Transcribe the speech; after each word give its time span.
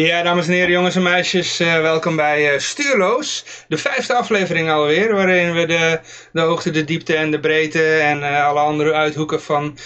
Ja, 0.00 0.22
dames 0.22 0.46
en 0.46 0.52
heren, 0.52 0.70
jongens 0.70 0.96
en 0.96 1.02
meisjes, 1.02 1.60
uh, 1.60 1.80
welkom 1.80 2.16
bij 2.16 2.52
uh, 2.52 2.58
Stuurloos. 2.58 3.44
De 3.68 3.76
vijfde 3.76 4.14
aflevering 4.14 4.70
alweer, 4.70 5.14
waarin 5.14 5.54
we 5.54 5.66
de, 5.66 6.00
de 6.32 6.40
hoogte, 6.40 6.70
de 6.70 6.84
diepte 6.84 7.16
en 7.16 7.30
de 7.30 7.40
breedte 7.40 7.98
en 7.98 8.18
uh, 8.18 8.46
alle 8.46 8.60
andere 8.60 8.92
uithoeken 8.92 9.42
van 9.42 9.78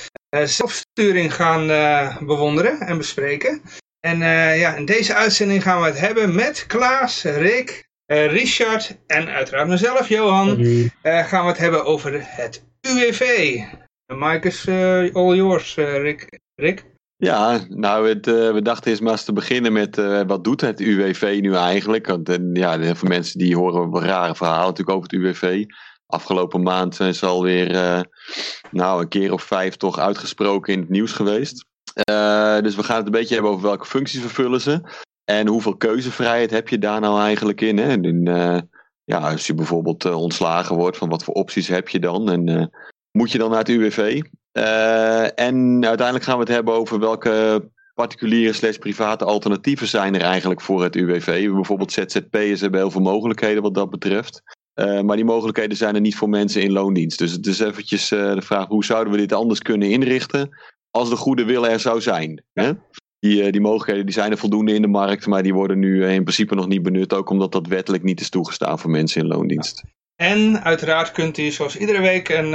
zelfsturing 0.45 1.35
gaan 1.35 1.67
bewonderen 2.27 2.81
en 2.81 2.97
bespreken. 2.99 3.63
En 4.01 4.19
ja, 4.59 4.75
in 4.75 4.85
deze 4.85 5.15
uitzending 5.15 5.63
gaan 5.63 5.81
we 5.81 5.87
het 5.87 6.01
hebben 6.01 6.35
met 6.35 6.67
Klaas, 6.67 7.23
Rick, 7.23 7.89
Richard 8.07 8.97
en 9.07 9.29
uiteraard 9.29 9.69
mezelf, 9.69 10.09
Johan. 10.09 10.49
gaan 11.03 11.43
we 11.43 11.49
het 11.49 11.59
hebben 11.59 11.85
over 11.85 12.13
het 12.27 12.65
UWV. 12.81 13.57
De 14.07 14.15
mic 14.15 14.45
is 14.45 14.69
all 15.13 15.35
yours, 15.35 15.75
Rick. 15.75 16.41
Rick? 16.55 16.85
Ja, 17.25 17.61
nou, 17.69 18.09
het, 18.09 18.27
uh, 18.27 18.53
we 18.53 18.63
dachten 18.63 18.91
eens 18.91 19.01
maar 19.01 19.13
eens 19.13 19.25
te 19.25 19.33
beginnen 19.33 19.73
met 19.73 19.99
uh, 19.99 20.21
wat 20.27 20.45
doet 20.45 20.61
het 20.61 20.81
UWV 20.81 21.39
nu 21.43 21.55
eigenlijk? 21.55 22.07
Want 22.07 22.29
uh, 22.29 22.37
ja, 22.53 22.79
heel 22.79 22.95
mensen 23.03 23.39
die 23.39 23.57
horen 23.57 24.01
rare 24.01 24.35
verhalen 24.35 24.67
natuurlijk 24.67 24.97
over 24.97 25.11
het 25.11 25.21
UWV. 25.21 25.65
Afgelopen 26.07 26.63
maand 26.63 26.95
zijn 26.95 27.15
ze 27.15 27.27
alweer 27.27 27.69
nou, 28.71 29.03
een 29.03 29.09
keer 29.09 29.33
of 29.33 29.43
vijf 29.43 29.77
toch 29.77 29.99
uitgesproken 29.99 30.73
in 30.73 30.81
het 30.81 30.89
nieuws 30.89 31.13
geweest. 31.13 31.65
dus 32.63 32.75
we 32.77 32.83
gaan 32.83 32.97
het 32.97 33.07
een 33.07 33.13
beetje 33.13 33.35
hebben 33.35 33.53
over 33.53 33.67
welke 33.67 33.87
functies 33.87 34.21
vervullen 34.21 34.61
ze. 34.61 34.81
En 35.25 35.47
hoeveel 35.47 35.77
keuzevrijheid 35.77 36.51
heb 36.51 36.69
je 36.69 36.79
daar 36.79 37.01
nou 37.01 37.21
eigenlijk 37.21 37.61
in? 37.61 37.79
Hè? 37.79 37.89
En, 37.89 38.23
ja, 39.05 39.19
als 39.31 39.47
je 39.47 39.55
bijvoorbeeld 39.55 40.05
ontslagen 40.05 40.77
wordt, 40.77 40.97
van 40.97 41.09
wat 41.09 41.25
voor 41.25 41.35
opties 41.35 41.69
heb 41.69 41.89
je 41.89 41.99
dan? 41.99 42.31
En 42.31 42.71
moet 43.11 43.33
je 43.33 43.39
dan 43.39 43.51
naar 43.51 43.59
het 43.59 43.69
UWV? 43.69 44.23
Uh, 44.59 45.39
en 45.39 45.85
uiteindelijk 45.87 46.25
gaan 46.25 46.35
we 46.35 46.45
het 46.45 46.53
hebben 46.53 46.75
over 46.75 46.99
welke 46.99 47.63
particuliere 47.95 48.53
slash 48.53 48.77
private 48.77 49.25
alternatieven 49.25 49.87
zijn 49.87 50.15
er 50.15 50.21
eigenlijk 50.21 50.61
voor 50.61 50.83
het 50.83 50.97
UWV. 50.97 51.51
Bijvoorbeeld 51.51 51.93
ZZP'ers 51.93 52.61
hebben 52.61 52.81
heel 52.81 52.91
veel 52.91 53.01
mogelijkheden 53.01 53.63
wat 53.63 53.75
dat 53.75 53.91
betreft. 53.91 54.43
Uh, 54.75 55.01
maar 55.01 55.17
die 55.17 55.25
mogelijkheden 55.25 55.77
zijn 55.77 55.95
er 55.95 56.01
niet 56.01 56.17
voor 56.17 56.29
mensen 56.29 56.63
in 56.63 56.73
loondienst. 56.73 57.19
Dus 57.19 57.33
het 57.33 57.47
is 57.47 57.61
eventjes 57.61 58.13
uh, 58.13 58.35
de 58.35 58.43
vraag 58.43 58.67
hoe 58.67 58.85
zouden 58.85 59.13
we 59.13 59.19
dit 59.19 59.33
anders 59.33 59.61
kunnen 59.61 59.91
inrichten 59.91 60.59
als 60.91 61.09
de 61.09 61.17
goede 61.17 61.45
wil 61.45 61.67
er 61.67 61.81
zou 61.81 62.01
zijn. 62.01 62.45
Hè? 62.53 62.73
Die, 63.19 63.53
die 63.53 63.61
mogelijkheden 63.61 64.05
die 64.05 64.15
zijn 64.15 64.31
er 64.31 64.39
voldoende 64.39 64.75
in 64.75 64.83
de 64.83 64.89
markt, 64.89 65.27
maar 65.27 65.43
die 65.43 65.55
worden 65.55 65.79
nu 65.79 66.07
in 66.07 66.23
principe 66.23 66.55
nog 66.55 66.69
niet 66.69 66.83
benut. 66.83 67.13
Ook 67.13 67.31
omdat 67.31 67.53
dat 67.53 67.67
wettelijk 67.67 68.03
niet 68.03 68.21
is 68.21 68.29
toegestaan 68.29 68.79
voor 68.79 68.91
mensen 68.91 69.21
in 69.21 69.27
loondienst. 69.27 69.83
En 70.17 70.65
uiteraard 70.65 71.11
kunt 71.11 71.39
u 71.39 71.51
zoals 71.51 71.77
iedere 71.77 72.01
week 72.01 72.29
een 72.29 72.55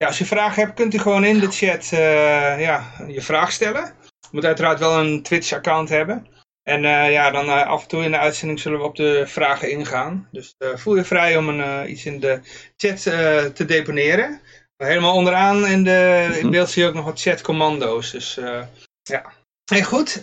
ja, 0.00 0.06
als 0.06 0.18
je 0.18 0.24
vragen 0.24 0.62
hebt, 0.62 0.74
kunt 0.74 0.94
u 0.94 0.98
gewoon 0.98 1.24
in 1.24 1.38
de 1.38 1.50
chat 1.50 1.90
uh, 1.92 2.60
ja, 2.60 2.92
je 3.06 3.22
vraag 3.22 3.52
stellen. 3.52 3.94
Je 4.04 4.28
moet 4.30 4.44
uiteraard 4.44 4.78
wel 4.78 4.98
een 4.98 5.22
Twitch-account 5.22 5.88
hebben. 5.88 6.26
En 6.62 6.84
uh, 6.84 7.12
ja, 7.12 7.30
dan 7.30 7.46
uh, 7.46 7.66
af 7.66 7.82
en 7.82 7.88
toe 7.88 8.02
in 8.02 8.10
de 8.10 8.18
uitzending 8.18 8.60
zullen 8.60 8.78
we 8.78 8.84
op 8.84 8.96
de 8.96 9.26
vragen 9.26 9.70
ingaan. 9.70 10.28
Dus 10.30 10.54
voel 10.58 10.96
je 10.96 11.04
vrij 11.04 11.36
om 11.36 11.48
een, 11.48 11.90
iets 11.90 12.06
in 12.06 12.20
de 12.20 12.40
chat 12.76 13.02
te 13.54 13.64
deponeren. 13.66 14.40
Helemaal 14.76 15.14
onderaan 15.14 15.66
in, 15.66 15.84
de, 15.84 16.28
in 16.32 16.40
mhm. 16.40 16.50
beeld 16.50 16.70
zie 16.70 16.82
je 16.82 16.88
ook 16.88 16.94
nog 16.94 17.04
wat 17.04 17.20
chatcommando's. 17.20 18.10
Dus 18.10 18.38
ja. 19.02 19.32
Hey, 19.64 19.82
goed. 19.82 20.18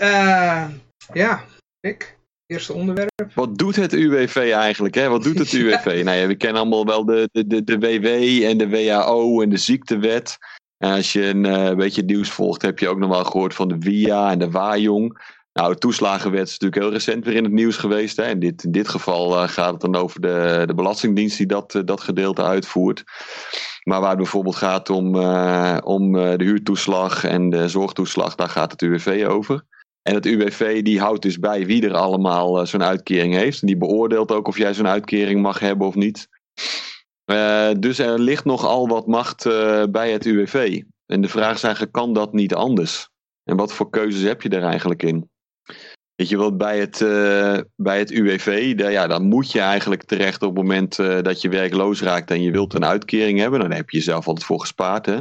ja, 1.13 1.43
ik. 1.79 2.16
Eerste 2.47 2.73
onderwerp. 2.73 3.31
Wat 3.33 3.57
doet 3.57 3.75
het 3.75 3.93
UWV 3.93 4.51
eigenlijk? 4.53 4.95
Hè? 4.95 5.09
Wat 5.09 5.23
doet 5.23 5.39
het 5.39 5.51
UWV? 5.59 6.01
Nou 6.03 6.17
ja, 6.17 6.27
we 6.27 6.35
kennen 6.35 6.61
allemaal 6.61 6.85
wel 6.85 7.05
de, 7.05 7.29
de, 7.31 7.63
de, 7.63 7.77
WW 7.77 8.05
en 8.43 8.57
de 8.57 8.69
WHO 8.69 9.41
en 9.41 9.49
de 9.49 9.57
ziektewet. 9.57 10.37
En 10.77 10.91
als 10.91 11.13
je 11.13 11.25
een 11.25 11.45
uh, 11.45 11.73
beetje 11.73 12.03
nieuws 12.03 12.29
volgt, 12.29 12.61
heb 12.61 12.79
je 12.79 12.87
ook 12.87 12.97
nog 12.97 13.09
wel 13.09 13.23
gehoord 13.23 13.53
van 13.53 13.67
de 13.67 13.77
WIA 13.77 14.31
en 14.31 14.39
de 14.39 14.51
WAJONG. 14.51 15.21
Nou, 15.53 15.73
de 15.73 15.77
toeslagenwet 15.77 16.47
is 16.47 16.51
natuurlijk 16.51 16.81
heel 16.81 16.91
recent 16.91 17.25
weer 17.25 17.35
in 17.35 17.43
het 17.43 17.53
nieuws 17.53 17.77
geweest. 17.77 18.17
Hè? 18.17 18.29
In, 18.29 18.39
dit, 18.39 18.63
in 18.63 18.71
dit 18.71 18.87
geval 18.87 19.43
uh, 19.43 19.49
gaat 19.49 19.71
het 19.71 19.81
dan 19.81 19.95
over 19.95 20.21
de, 20.21 20.63
de 20.65 20.73
Belastingdienst 20.73 21.37
die 21.37 21.47
dat, 21.47 21.73
uh, 21.73 21.81
dat 21.85 22.01
gedeelte 22.01 22.43
uitvoert. 22.43 23.03
Maar 23.83 23.99
waar 23.99 24.09
het 24.09 24.17
bijvoorbeeld 24.17 24.55
gaat 24.55 24.89
om, 24.89 25.15
om 25.83 26.11
de 26.11 26.43
huurtoeslag 26.43 27.23
en 27.23 27.49
de 27.49 27.67
zorgtoeslag, 27.67 28.35
daar 28.35 28.49
gaat 28.49 28.71
het 28.71 28.81
UWV 28.81 29.25
over. 29.29 29.65
En 30.07 30.13
het 30.13 30.25
UWV 30.25 30.83
die 30.83 30.99
houdt 30.99 31.21
dus 31.21 31.39
bij 31.39 31.65
wie 31.65 31.85
er 31.85 31.93
allemaal 31.93 32.59
uh, 32.59 32.65
zo'n 32.65 32.83
uitkering 32.83 33.33
heeft. 33.33 33.61
En 33.61 33.67
die 33.67 33.77
beoordeelt 33.77 34.31
ook 34.31 34.47
of 34.47 34.57
jij 34.57 34.73
zo'n 34.73 34.87
uitkering 34.87 35.41
mag 35.41 35.59
hebben 35.59 35.87
of 35.87 35.95
niet. 35.95 36.27
Uh, 37.31 37.69
dus 37.79 37.99
er 37.99 38.19
ligt 38.19 38.45
nogal 38.45 38.87
wat 38.87 39.07
macht 39.07 39.45
uh, 39.45 39.83
bij 39.89 40.11
het 40.11 40.25
UWV. 40.25 40.81
En 41.05 41.21
de 41.21 41.27
vraag 41.27 41.55
is 41.55 41.63
eigenlijk, 41.63 41.93
kan 41.93 42.13
dat 42.13 42.33
niet 42.33 42.53
anders? 42.53 43.09
En 43.43 43.57
wat 43.57 43.73
voor 43.73 43.89
keuzes 43.89 44.21
heb 44.21 44.41
je 44.41 44.49
daar 44.49 44.63
eigenlijk 44.63 45.03
in? 45.03 45.29
Weet 46.15 46.29
je 46.29 46.37
wat, 46.37 46.57
bij 46.57 46.79
het, 46.79 46.97
bij 47.75 47.99
het 47.99 48.11
UWV, 48.11 48.73
ja, 48.77 49.07
dan 49.07 49.23
moet 49.23 49.51
je 49.51 49.59
eigenlijk 49.59 50.03
terecht 50.03 50.41
op 50.41 50.55
het 50.55 50.57
moment 50.57 50.95
dat 50.95 51.41
je 51.41 51.49
werkloos 51.49 52.01
raakt 52.01 52.31
en 52.31 52.41
je 52.41 52.51
wilt 52.51 52.73
een 52.73 52.85
uitkering 52.85 53.39
hebben. 53.39 53.59
Dan 53.59 53.71
heb 53.71 53.89
je 53.89 53.97
jezelf 53.97 54.27
altijd 54.27 54.45
voor 54.45 54.59
gespaard. 54.59 55.05
Hè? 55.05 55.17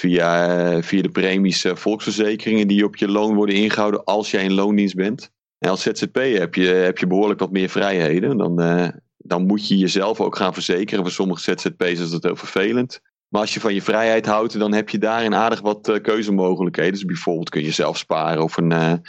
Via, 0.00 0.58
eh, 0.58 0.82
via 0.82 1.02
de 1.02 1.08
premies 1.08 1.64
eh, 1.64 1.74
volksverzekeringen 1.74 2.68
die 2.68 2.84
op 2.84 2.96
je 2.96 3.08
loon 3.08 3.34
worden 3.34 3.54
ingehouden 3.54 4.04
als 4.04 4.30
jij 4.30 4.44
in 4.44 4.54
loondienst 4.54 4.94
bent. 4.94 5.30
En 5.58 5.70
als 5.70 5.82
ZZP 5.82 6.14
heb 6.14 6.54
je, 6.54 6.66
heb 6.66 6.98
je 6.98 7.06
behoorlijk 7.06 7.40
wat 7.40 7.50
meer 7.50 7.68
vrijheden. 7.68 8.36
Dan, 8.36 8.62
uh, 8.62 8.88
dan 9.16 9.46
moet 9.46 9.68
je 9.68 9.76
jezelf 9.76 10.20
ook 10.20 10.36
gaan 10.36 10.52
verzekeren. 10.52 11.04
Voor 11.04 11.12
sommige 11.12 11.40
ZZP's 11.40 12.00
is 12.00 12.10
dat 12.10 12.22
heel 12.22 12.36
vervelend. 12.36 13.00
Maar 13.28 13.40
als 13.40 13.54
je 13.54 13.60
van 13.60 13.74
je 13.74 13.82
vrijheid 13.82 14.26
houdt, 14.26 14.58
dan 14.58 14.72
heb 14.72 14.88
je 14.88 14.98
daarin 14.98 15.34
aardig 15.34 15.60
wat 15.60 16.00
keuzemogelijkheden. 16.02 16.92
Dus 16.92 17.04
bijvoorbeeld 17.04 17.48
kun 17.48 17.62
je 17.62 17.70
zelf 17.70 17.98
sparen 17.98 18.42
of 18.42 18.56
een 18.56 19.02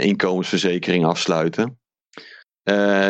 inkomensverzekering 0.00 1.04
afsluiten. 1.04 1.78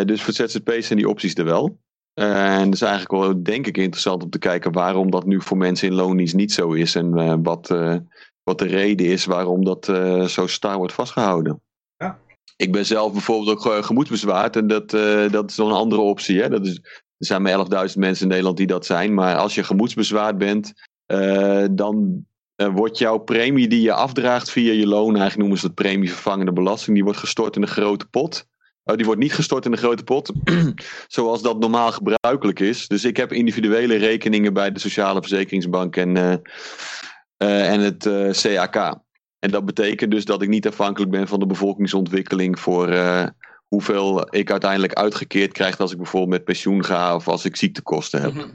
dus 0.04 0.22
voor 0.22 0.34
ZZP's 0.34 0.86
zijn 0.86 0.98
die 0.98 1.08
opties 1.08 1.34
er 1.34 1.44
wel. 1.44 1.78
En 2.14 2.64
dat 2.64 2.74
is 2.74 2.82
eigenlijk 2.82 3.22
wel, 3.22 3.42
denk 3.42 3.66
ik, 3.66 3.76
interessant 3.76 4.22
om 4.22 4.30
te 4.30 4.38
kijken 4.38 4.72
waarom 4.72 5.10
dat 5.10 5.26
nu 5.26 5.40
voor 5.40 5.56
mensen 5.56 5.88
in 5.88 5.94
loondienst 5.94 6.34
niet 6.34 6.52
zo 6.52 6.72
is. 6.72 6.94
En 6.94 7.18
uh, 7.18 7.34
wat, 7.42 7.70
uh, 7.70 7.96
wat 8.42 8.58
de 8.58 8.66
reden 8.66 9.06
is 9.06 9.24
waarom 9.24 9.64
dat 9.64 9.84
zo 10.30 10.46
star 10.46 10.76
wordt 10.76 10.92
vastgehouden. 10.92 11.62
Ja. 11.96 12.18
Ik 12.56 12.72
ben 12.72 12.86
zelf 12.86 13.12
bijvoorbeeld 13.12 13.66
ook 13.66 13.84
gemoedsbezwaard. 13.84 14.56
En 14.56 14.66
dat, 14.66 14.90
dat 15.30 15.50
is 15.50 15.56
nog 15.56 15.68
een 15.68 15.74
andere 15.74 16.00
optie. 16.00 16.40
Hè? 16.40 16.48
Dat 16.48 16.66
is, 16.66 16.74
er 17.16 17.26
zijn 17.26 17.42
maar 17.42 17.88
11.000 17.88 17.94
mensen 17.96 18.22
in 18.22 18.28
Nederland 18.28 18.56
die 18.56 18.66
dat 18.66 18.86
zijn. 18.86 19.14
Maar 19.14 19.36
als 19.36 19.54
je 19.54 19.64
gemoedsbezwaard 19.64 20.38
bent, 20.38 20.72
dan 21.70 22.24
wordt 22.56 22.98
jouw 22.98 23.18
premie 23.18 23.68
die 23.68 23.82
je 23.82 23.92
afdraagt 23.92 24.50
via 24.50 24.72
je 24.72 24.86
loon, 24.86 25.08
eigenlijk 25.08 25.38
noemen 25.38 25.58
ze 25.58 25.66
dat 25.66 25.74
premievervangende 25.74 26.52
belasting, 26.52 26.94
die 26.94 27.04
wordt 27.04 27.18
gestort 27.18 27.56
in 27.56 27.62
een 27.62 27.68
grote 27.68 28.06
pot. 28.06 28.46
Oh, 28.90 28.96
die 28.96 29.06
wordt 29.06 29.20
niet 29.20 29.34
gestort 29.34 29.64
in 29.64 29.70
de 29.70 29.76
grote 29.76 30.04
pot, 30.04 30.32
zoals 31.08 31.42
dat 31.42 31.58
normaal 31.58 31.92
gebruikelijk 31.92 32.60
is. 32.60 32.88
Dus 32.88 33.04
ik 33.04 33.16
heb 33.16 33.32
individuele 33.32 33.96
rekeningen 33.96 34.52
bij 34.52 34.72
de 34.72 34.78
Sociale 34.78 35.20
Verzekeringsbank 35.20 35.96
en, 35.96 36.16
uh, 36.16 36.32
uh, 37.38 37.72
en 37.72 37.80
het 37.80 38.04
uh, 38.04 38.54
eh, 38.54 38.70
CAK. 38.70 38.98
En 39.38 39.50
dat 39.50 39.64
betekent 39.64 40.10
dus 40.10 40.24
dat 40.24 40.42
ik 40.42 40.48
niet 40.48 40.66
afhankelijk 40.66 41.10
ben 41.10 41.28
van 41.28 41.38
de 41.38 41.46
bevolkingsontwikkeling 41.46 42.60
voor 42.60 42.98
hoeveel 43.68 44.34
ik 44.34 44.50
uiteindelijk 44.50 44.92
uitgekeerd 44.92 45.52
krijg 45.52 45.78
als 45.78 45.90
ik 45.90 45.96
bijvoorbeeld 45.96 46.32
met 46.32 46.44
pensioen 46.44 46.84
ga 46.84 47.14
of 47.14 47.28
als 47.28 47.44
ik 47.44 47.56
ziektekosten 47.56 48.20
heb. 48.20 48.34
Mhm. 48.34 48.48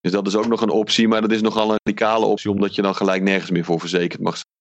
Dus 0.00 0.12
dat 0.12 0.26
is 0.26 0.36
ook 0.36 0.46
nog 0.46 0.60
een 0.60 0.70
optie, 0.70 1.08
maar 1.08 1.20
dat 1.20 1.32
is 1.32 1.40
nogal 1.40 1.70
een 1.70 1.78
radicale 1.84 2.26
optie, 2.26 2.50
omdat 2.50 2.74
je 2.74 2.82
dan 2.82 2.94
gelijk 2.94 3.22
nergens 3.22 3.50
meer 3.50 3.64
voor 3.64 3.80
verzekerd 3.80 4.20
mag 4.20 4.34
zijn. 4.34 4.54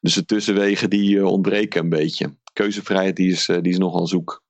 Dus 0.00 0.14
de 0.14 0.24
tussenwegen 0.24 0.90
die 0.90 1.26
ontbreken 1.26 1.82
een 1.82 1.88
beetje 1.88 2.36
keuzevrijheid 2.58 3.16
die 3.16 3.30
is, 3.30 3.48
eh, 3.48 3.56
die 3.60 3.72
is 3.72 3.78
nogal 3.78 4.06
zoek. 4.06 4.42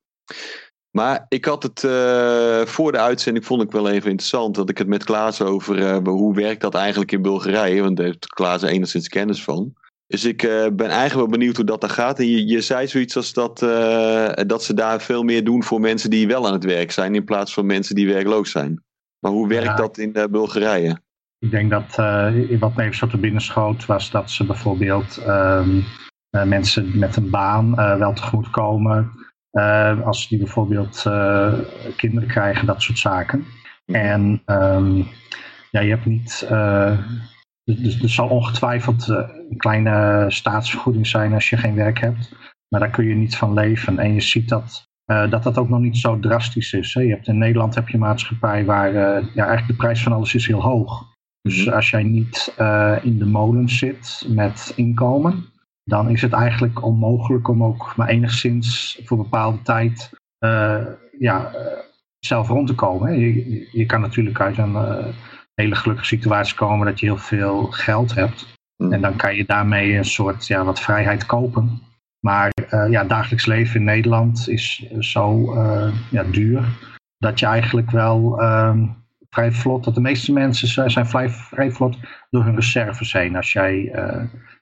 Maar 0.97 1.25
ik 1.27 1.45
had 1.45 1.63
het 1.63 1.83
uh, 1.83 2.61
voor 2.65 2.91
de 2.91 2.99
uitzending 2.99 3.45
vond 3.45 3.61
ik 3.61 3.71
wel 3.71 3.89
even 3.89 4.09
interessant 4.09 4.55
dat 4.55 4.69
ik 4.69 4.77
het 4.77 4.87
met 4.87 5.03
Klaas 5.03 5.41
over 5.41 5.77
uh, 5.77 5.97
hoe 6.03 6.35
werkt 6.35 6.61
dat 6.61 6.75
eigenlijk 6.75 7.11
in 7.11 7.21
Bulgarije, 7.21 7.81
want 7.81 7.97
daar 7.97 8.05
heeft 8.05 8.27
Klaas 8.27 8.61
enigszins 8.61 9.07
kennis 9.07 9.43
van. 9.43 9.73
Dus 10.07 10.25
ik 10.25 10.43
uh, 10.43 10.67
ben 10.73 10.87
eigenlijk 10.87 11.13
wel 11.13 11.37
benieuwd 11.37 11.55
hoe 11.55 11.65
dat 11.65 11.81
daar 11.81 11.89
gaat. 11.89 12.19
En 12.19 12.27
je, 12.27 12.47
je 12.47 12.61
zei 12.61 12.87
zoiets 12.87 13.15
als 13.15 13.33
dat, 13.33 13.59
dat 14.47 14.63
ze 14.63 14.73
daar 14.73 15.01
veel 15.01 15.23
meer 15.23 15.43
doen 15.43 15.63
voor 15.63 15.79
mensen 15.79 16.09
die 16.09 16.27
wel 16.27 16.47
aan 16.47 16.53
het 16.53 16.63
werk 16.63 16.91
zijn 16.91 17.15
in 17.15 17.23
plaats 17.23 17.53
van 17.53 17.65
mensen 17.65 17.95
die 17.95 18.07
werkloos 18.07 18.51
zijn. 18.51 18.83
Maar 19.19 19.31
hoe 19.31 19.47
werkt 19.47 19.77
dat 19.77 19.97
in 19.97 20.11
Bulgarije? 20.31 21.01
Ik 21.39 21.51
denk 21.51 21.69
dat 21.69 21.95
wat 22.59 22.75
me 22.75 22.83
even 22.83 22.95
zo 22.95 23.07
te 23.07 23.17
binnen 23.17 23.41
schoot 23.41 23.85
was 23.85 24.11
dat 24.11 24.31
ze 24.31 24.45
bijvoorbeeld 24.45 25.21
um, 25.27 25.77
uh, 25.77 25.83
mensen 26.29 26.99
met 26.99 27.15
een 27.15 27.29
baan 27.29 27.69
uh, 27.69 27.95
wel 27.97 28.13
tegemoet 28.13 28.49
komen. 28.49 29.11
Uh, 29.51 30.01
als 30.05 30.27
die 30.27 30.37
bijvoorbeeld 30.37 31.01
kinderen 31.95 32.27
krijgen, 32.27 32.65
dat 32.65 32.81
soort 32.81 32.99
zaken. 32.99 33.45
Mhm. 33.85 33.97
En 33.97 34.41
um, 34.45 35.07
ja, 35.71 35.79
je 35.79 35.89
hebt 35.89 36.05
niet. 36.05 36.47
dus 37.63 38.01
er 38.01 38.09
zal 38.09 38.27
ongetwijfeld 38.27 39.07
een 39.07 39.57
kleine 39.57 40.25
staatsvergoeding 40.27 41.07
zijn 41.07 41.33
als 41.33 41.49
je 41.49 41.57
geen 41.57 41.75
werk 41.75 41.99
hebt. 41.99 42.35
Maar 42.67 42.79
daar 42.79 42.89
kun 42.89 43.05
je 43.05 43.15
niet 43.15 43.37
van 43.37 43.53
leven. 43.53 43.99
En 43.99 44.13
je 44.13 44.21
ziet 44.21 44.49
dat 44.49 44.87
dat 45.05 45.43
dat 45.43 45.57
ook 45.57 45.69
nog 45.69 45.79
niet 45.79 45.97
zo 45.97 46.19
drastisch 46.19 46.73
is. 46.73 46.93
Hè. 46.93 47.01
Je 47.01 47.09
hebt, 47.09 47.27
in 47.27 47.37
Nederland 47.37 47.75
heb 47.75 47.87
je 47.87 47.93
een 47.93 47.99
maatschappij 47.99 48.65
waar 48.65 48.93
ja, 48.93 49.21
eigenlijk 49.45 49.67
de 49.67 49.73
prijs 49.73 50.03
van 50.03 50.11
alles 50.11 50.33
is 50.33 50.47
heel 50.47 50.61
hoog. 50.61 51.07
Dus 51.41 51.65
mhm. 51.65 51.75
als 51.75 51.89
jij 51.89 52.03
niet 52.03 52.53
in 53.01 53.17
de 53.17 53.25
molen 53.25 53.69
zit 53.69 54.25
met 54.27 54.73
inkomen, 54.75 55.45
dan 55.89 56.09
is 56.09 56.21
het 56.21 56.33
eigenlijk 56.33 56.83
onmogelijk 56.83 57.47
om 57.47 57.63
ook 57.63 57.93
maar 57.95 58.07
enigszins 58.07 58.99
voor 59.03 59.17
bepaalde 59.17 59.61
tijd 59.61 60.09
ja, 61.19 61.51
zelf 62.19 62.47
rond 62.47 62.67
te 62.67 62.75
komen. 62.75 63.07
Hè. 63.07 63.13
Je, 63.13 63.69
je 63.71 63.85
kan 63.85 64.01
natuurlijk 64.01 64.39
uit 64.39 64.57
een 64.57 64.75
hele 65.53 65.75
gelukkige 65.75 66.07
situatie 66.07 66.55
komen 66.55 66.85
dat 66.85 66.99
je 66.99 67.05
heel 67.05 67.17
veel 67.17 67.65
geld 67.65 68.15
hebt. 68.15 68.57
Mm. 68.83 68.93
En 68.93 69.01
dan 69.01 69.15
kan 69.15 69.35
je 69.35 69.45
daarmee 69.45 69.95
een 69.95 70.05
soort 70.05 70.47
ja, 70.47 70.63
wat 70.63 70.79
vrijheid 70.79 71.25
kopen. 71.25 71.81
Maar 72.19 72.51
uh, 72.73 72.89
ja, 72.89 73.03
dagelijks 73.03 73.45
leven 73.45 73.79
in 73.79 73.85
Nederland 73.85 74.49
is 74.49 74.89
zo 74.99 75.53
ja, 76.09 76.23
duur 76.23 76.63
dat 77.17 77.39
je 77.39 77.45
eigenlijk 77.45 77.91
wel 77.91 78.41
uh, 78.41 78.77
vrij 79.29 79.51
vlot, 79.51 79.83
dat 79.83 79.95
de 79.95 80.01
meeste 80.01 80.33
mensen 80.33 80.91
zijn 80.91 81.07
vrij, 81.07 81.29
vrij 81.29 81.71
vlot 81.71 81.97
door 82.29 82.43
hun 82.43 82.55
reserves 82.55 83.13
heen. 83.13 83.35
Als 83.35 83.51
jij 83.51 83.91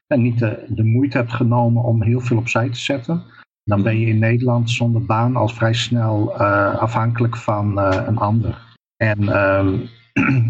uh, 0.07 0.17
niet 0.17 0.39
de, 0.39 0.83
moeite 0.83 1.17
hebt 1.17 1.33
genomen 1.33 1.83
om 1.83 2.03
heel 2.03 2.19
veel 2.19 2.37
opzij 2.37 2.69
te 2.69 2.79
zetten, 2.79 3.23
dan 3.63 3.83
ben 3.83 3.99
je 3.99 4.07
in 4.07 4.19
Nederland 4.19 4.69
zonder 4.69 5.05
baan 5.05 5.35
al 5.35 5.47
vrij 5.47 5.73
snel 5.73 6.35
afhankelijk 6.77 7.37
van 7.37 7.77
een 7.77 8.17
ander. 8.17 8.75
En 8.95 9.29
ehm, 9.29 9.77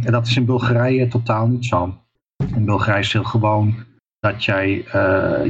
dat 0.15 0.27
is 0.27 0.37
in 0.37 0.45
Bulgarije 0.45 1.07
totaal 1.07 1.47
niet 1.47 1.65
zo. 1.65 1.97
In 2.55 2.65
Bulgarije 2.65 2.99
is 2.99 3.13
heel 3.13 3.23
gewoon 3.23 3.75
dat 4.19 4.43
jij 4.43 4.69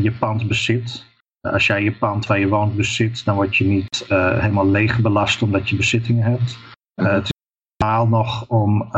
je 0.01 0.13
pand 0.19 0.48
bezit 0.48 1.06
als 1.51 1.68
jij 1.68 1.83
je 1.83 1.92
pand 1.92 2.25
waar 2.25 2.39
je 2.39 2.48
woont 2.48 2.75
bezit, 2.75 3.25
dan 3.25 3.36
word 3.36 3.56
je 3.56 3.65
niet 3.65 4.06
helemaal 4.07 4.68
leeg 4.68 5.01
belast 5.01 5.42
omdat 5.42 5.69
je 5.69 5.75
bezittingen 5.75 6.24
hebt. 6.24 6.57
Het 7.01 7.24
is 7.24 7.31
normaal 7.77 8.07
nog 8.07 8.48
om 8.48 8.89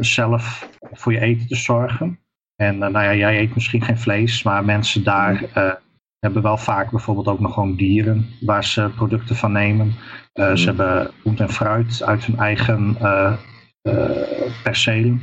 zelf 0.00 0.68
voor 0.92 1.12
je 1.12 1.20
eten 1.20 1.46
te 1.46 1.56
zorgen. 1.56 2.18
En 2.56 2.78
nou 2.78 2.92
ja, 2.92 3.14
jij 3.14 3.40
eet 3.40 3.54
misschien 3.54 3.82
geen 3.82 3.98
vlees, 3.98 4.42
maar 4.42 4.64
mensen 4.64 5.04
daar 5.04 5.32
mhm. 5.32 5.74
hebben 6.18 6.42
wel 6.42 6.56
vaak 6.56 6.90
bijvoorbeeld 6.90 7.28
ook 7.28 7.40
nog 7.40 7.52
gewoon 7.52 7.76
dieren 7.76 8.26
waar 8.40 8.64
ze 8.64 8.90
producten 8.96 9.36
van 9.36 9.52
nemen. 9.52 9.94
Mm. 10.34 10.56
Ze 10.56 10.66
hebben 10.66 11.10
groente 11.20 11.42
en 11.42 11.50
fruit 11.50 12.02
uit 12.02 12.24
hun 12.24 12.38
eigen 12.38 12.96
percelen. 14.62 15.20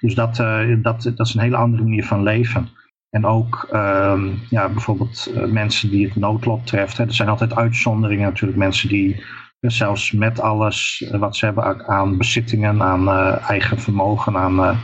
Dus 0.00 0.14
dat, 0.14 0.36
dat, 0.82 1.02
dat 1.02 1.26
is 1.26 1.34
een 1.34 1.40
hele 1.40 1.56
andere 1.56 1.82
manier 1.82 2.04
van 2.04 2.22
leven. 2.22 2.68
En 3.10 3.26
ook 3.26 3.68
um, 3.72 4.40
ja, 4.48 4.68
bijvoorbeeld 4.68 5.30
uh, 5.34 5.44
mensen 5.44 5.90
die 5.90 6.06
het 6.06 6.16
noodlot 6.16 6.66
treft. 6.66 6.96
Hè. 6.96 7.04
Er 7.04 7.14
zijn 7.14 7.28
altijd 7.28 7.56
uitzonderingen 7.56 8.28
natuurlijk. 8.28 8.58
Mensen 8.58 8.88
die 8.88 9.16
uh, 9.16 9.70
zelfs 9.70 10.12
met 10.12 10.40
alles 10.40 11.02
uh, 11.04 11.18
wat 11.18 11.36
ze 11.36 11.44
hebben 11.44 11.88
aan 11.88 12.16
bezittingen, 12.18 12.82
aan 12.82 13.08
eigen 13.40 13.78
vermogen, 13.78 14.36
aan 14.36 14.78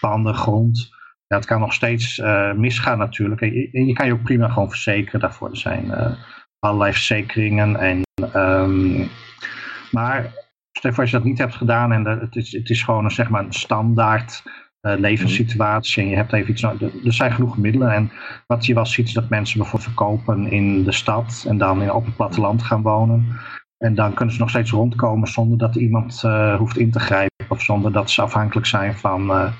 panden, 0.00 0.34
grond. 0.34 0.93
Ja, 1.34 1.40
het 1.40 1.48
kan 1.48 1.60
nog 1.60 1.72
steeds 1.72 2.22
misgaan 2.56 2.98
natuurlijk. 2.98 3.40
En 3.40 3.86
je, 3.86 3.92
kan 3.92 4.06
je 4.06 4.12
ook 4.12 4.22
prima 4.22 4.48
gewoon 4.48 4.70
verzekeren 4.70 5.20
daarvoor. 5.20 5.50
Er 5.50 5.56
zijn 5.56 5.92
allerlei 6.58 6.92
verzekeringen. 6.92 7.76
En, 7.76 8.02
um, 8.34 9.08
maar 9.90 10.32
stel 10.72 10.92
als 10.96 11.10
je 11.10 11.16
dat 11.16 11.26
niet 11.26 11.38
hebt 11.38 11.54
gedaan 11.54 11.92
en 11.92 12.04
het 12.04 12.36
is, 12.36 12.52
het 12.52 12.70
is 12.70 12.82
gewoon 12.82 13.04
een, 13.04 13.10
zeg 13.10 13.28
maar, 13.28 13.44
een 13.44 13.52
standaard 13.52 14.42
uh, 14.80 14.94
levenssituatie 14.98 16.02
en 16.02 16.08
je 16.08 16.16
hebt 16.16 16.32
even 16.32 16.50
iets 16.50 16.62
Er 16.62 16.92
zijn 17.12 17.32
genoeg 17.32 17.58
middelen 17.58 17.92
en 17.92 18.10
wat 18.46 18.66
je 18.66 18.74
wel 18.74 18.86
ziet 18.86 19.06
is 19.06 19.12
dat 19.12 19.28
mensen 19.28 19.58
bijvoorbeeld 19.58 19.92
verkopen 19.92 20.50
in 20.50 20.84
de 20.84 20.92
stad 20.92 21.44
en 21.48 21.58
dan 21.58 21.82
in, 21.82 21.92
op 21.92 22.04
het 22.04 22.16
platteland 22.16 22.62
gaan 22.62 22.82
wonen. 22.82 23.38
En 23.78 23.94
dan 23.94 24.14
kunnen 24.14 24.34
ze 24.34 24.40
nog 24.40 24.50
steeds 24.50 24.70
rondkomen 24.70 25.28
zonder 25.28 25.58
dat 25.58 25.74
iemand 25.74 26.22
hoeft 26.58 26.76
in 26.76 26.90
te 26.90 27.00
grijpen 27.00 27.46
of 27.48 27.62
zonder 27.62 27.92
dat 27.92 28.10
ze 28.10 28.22
afhankelijk 28.22 28.66
zijn 28.66 28.94
van, 28.94 29.52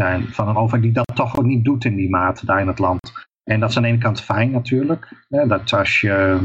ja, 0.00 0.20
van 0.20 0.48
een 0.48 0.56
overheid 0.56 0.82
die 0.82 0.92
dat 0.92 1.16
toch 1.16 1.38
ook 1.38 1.44
niet 1.44 1.64
doet 1.64 1.84
in 1.84 1.96
die 1.96 2.10
mate 2.10 2.46
daar 2.46 2.60
in 2.60 2.66
het 2.66 2.78
land. 2.78 3.12
En 3.44 3.60
dat 3.60 3.70
is 3.70 3.76
aan 3.76 3.82
de 3.82 3.88
ene 3.88 3.98
kant 3.98 4.20
fijn 4.20 4.50
natuurlijk. 4.50 5.24
Hè, 5.28 5.46
dat 5.46 5.72
als 5.72 6.00
je, 6.00 6.38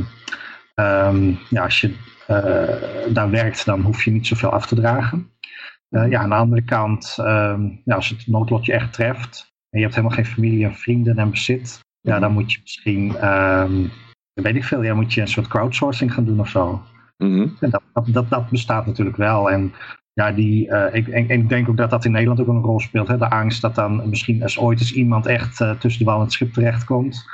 um, 0.75 1.37
ja, 1.49 1.63
als 1.63 1.81
je 1.81 1.95
daar 3.13 3.29
werkt, 3.29 3.65
dan 3.65 3.81
hoef 3.81 4.03
je 4.03 4.11
niet 4.11 4.27
zoveel 4.27 4.49
af 4.49 4.65
te 4.65 4.75
dragen. 4.75 5.29
Uh, 5.89 6.09
ja, 6.09 6.21
aan 6.21 6.29
de 6.29 6.35
andere 6.35 6.61
kant, 6.61 7.15
ehm, 7.17 7.69
ja, 7.83 7.95
als 7.95 8.09
het 8.09 8.27
noodlot 8.27 8.65
je 8.65 8.73
echt 8.73 8.93
treft 8.93 9.53
en 9.69 9.79
je 9.79 9.85
hebt 9.85 9.95
helemaal 9.95 10.17
geen 10.17 10.25
familie 10.25 10.65
en 10.65 10.75
vrienden 10.75 11.17
en 11.17 11.29
bezit, 11.29 11.79
ja, 12.01 12.11
mhm. 12.11 12.21
dan 12.21 12.31
moet 12.31 12.53
je 12.53 12.59
misschien, 12.61 13.27
um, 13.27 13.91
weet 14.33 14.55
ik 14.55 14.63
veel, 14.63 14.83
ja, 14.83 14.93
moet 14.93 15.13
je 15.13 15.21
een 15.21 15.27
soort 15.27 15.47
crowdsourcing 15.47 16.13
gaan 16.13 16.25
doen 16.25 16.39
of 16.39 16.49
zo. 16.49 16.81
Mm 17.17 17.55
dat, 17.59 17.81
dat, 18.05 18.29
dat, 18.29 18.49
bestaat 18.49 18.85
natuurlijk 18.85 19.17
wel. 19.17 19.51
En 19.51 19.73
ja, 20.15 20.31
die, 20.31 20.67
uh, 20.67 20.93
ik, 20.93 21.07
en, 21.07 21.29
ik 21.29 21.49
denk 21.49 21.69
ook 21.69 21.77
dat 21.77 21.89
dat 21.89 22.05
in 22.05 22.11
Nederland 22.11 22.39
ook 22.39 22.47
een 22.47 22.61
rol 22.61 22.79
speelt. 22.79 23.07
Hè? 23.07 23.17
De 23.17 23.29
angst 23.29 23.61
dat 23.61 23.75
dan 23.75 24.09
misschien 24.09 24.43
als 24.43 24.59
ooit 24.59 24.79
eens 24.79 24.93
iemand 24.93 25.25
echt 25.25 25.59
uh, 25.59 25.71
tussen 25.71 25.99
de 25.99 26.09
wal 26.09 26.17
en 26.17 26.23
het 26.23 26.31
schip 26.31 26.53
terechtkomt. 26.53 27.25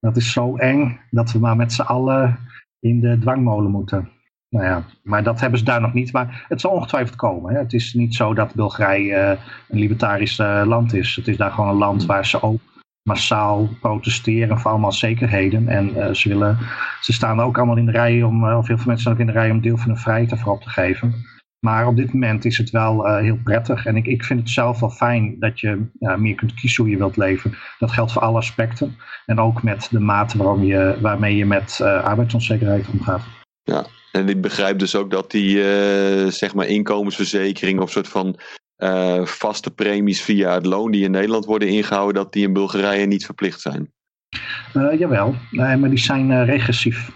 Dat 0.00 0.16
is 0.16 0.32
zo 0.32 0.56
eng 0.56 1.00
dat 1.10 1.32
we 1.32 1.38
maar 1.38 1.56
met 1.56 1.72
z'n 1.72 1.82
allen 1.82 2.38
in 2.80 3.00
de 3.00 3.18
dwangmolen 3.18 3.70
moeten. 3.70 4.08
Nou 4.48 4.64
ja, 4.64 4.84
maar 5.02 5.22
dat 5.22 5.40
hebben 5.40 5.58
ze 5.58 5.64
daar 5.64 5.80
nog 5.80 5.92
niet. 5.92 6.12
Maar 6.12 6.44
het 6.48 6.60
zal 6.60 6.70
ongetwijfeld 6.70 7.16
komen. 7.16 7.52
Hè. 7.52 7.58
Het 7.58 7.72
is 7.72 7.94
niet 7.94 8.14
zo 8.14 8.34
dat 8.34 8.54
Bulgarije 8.54 9.14
uh, 9.14 9.30
een 9.68 9.78
libertarisch 9.78 10.38
uh, 10.38 10.62
land 10.66 10.94
is. 10.94 11.16
Het 11.16 11.28
is 11.28 11.36
daar 11.36 11.50
gewoon 11.50 11.70
een 11.70 11.76
land 11.76 12.06
waar 12.06 12.26
ze 12.26 12.42
ook 12.42 12.60
massaal 13.02 13.68
protesteren 13.80 14.58
voor 14.58 14.70
allemaal 14.70 14.92
zekerheden. 14.92 15.68
En 15.68 15.96
uh, 15.96 16.10
ze, 16.10 16.28
willen, 16.28 16.58
ze 17.00 17.12
staan 17.12 17.40
ook 17.40 17.56
allemaal 17.56 17.76
in 17.76 17.86
de 17.86 17.92
rij 17.92 18.22
om, 18.22 18.44
of 18.44 18.66
heel 18.66 18.76
veel 18.76 18.86
mensen 18.86 19.00
staan 19.00 19.12
ook 19.12 19.20
in 19.20 19.26
de 19.26 19.32
rij 19.32 19.50
om 19.50 19.60
deel 19.60 19.76
van 19.76 19.88
hun 19.88 19.98
vrijheid 19.98 20.30
ervoor 20.30 20.52
op 20.52 20.62
te 20.62 20.70
geven. 20.70 21.14
Maar 21.60 21.86
op 21.86 21.96
dit 21.96 22.12
moment 22.12 22.44
is 22.44 22.58
het 22.58 22.70
wel 22.70 23.16
heel 23.16 23.38
prettig. 23.44 23.86
En 23.86 23.96
ik, 23.96 24.06
ik 24.06 24.24
vind 24.24 24.40
het 24.40 24.50
zelf 24.50 24.80
wel 24.80 24.90
fijn 24.90 25.36
dat 25.38 25.60
je 25.60 25.86
ja, 25.98 26.16
meer 26.16 26.34
kunt 26.34 26.54
kiezen 26.54 26.82
hoe 26.82 26.92
je 26.92 26.98
wilt 26.98 27.16
leven. 27.16 27.54
Dat 27.78 27.90
geldt 27.90 28.12
voor 28.12 28.22
alle 28.22 28.36
aspecten. 28.36 28.96
En 29.26 29.38
ook 29.38 29.62
met 29.62 29.88
de 29.90 30.00
mate 30.00 30.38
waarom 30.38 30.64
je, 30.64 30.98
waarmee 31.00 31.36
je 31.36 31.46
met 31.46 31.80
arbeidsonzekerheid 31.80 32.88
omgaat. 32.88 33.22
Ja, 33.62 33.86
en 34.12 34.28
ik 34.28 34.40
begrijp 34.40 34.78
dus 34.78 34.94
ook 34.94 35.10
dat 35.10 35.30
die 35.30 35.56
uh, 35.56 36.26
zeg 36.26 36.54
maar 36.54 36.66
inkomensverzekering 36.66 37.80
of 37.80 37.90
soort 37.90 38.08
van 38.08 38.38
uh, 38.78 39.24
vaste 39.24 39.70
premies 39.70 40.22
via 40.22 40.54
het 40.54 40.66
loon 40.66 40.90
die 40.90 41.04
in 41.04 41.10
Nederland 41.10 41.44
worden 41.44 41.68
ingehouden, 41.68 42.22
dat 42.22 42.32
die 42.32 42.46
in 42.46 42.52
Bulgarije 42.52 43.06
niet 43.06 43.24
verplicht 43.24 43.60
zijn. 43.60 43.92
Uh, 44.74 44.98
jawel, 44.98 45.34
nee, 45.50 45.76
maar 45.76 45.90
die 45.90 45.98
zijn 45.98 46.44
regressief. 46.44 47.10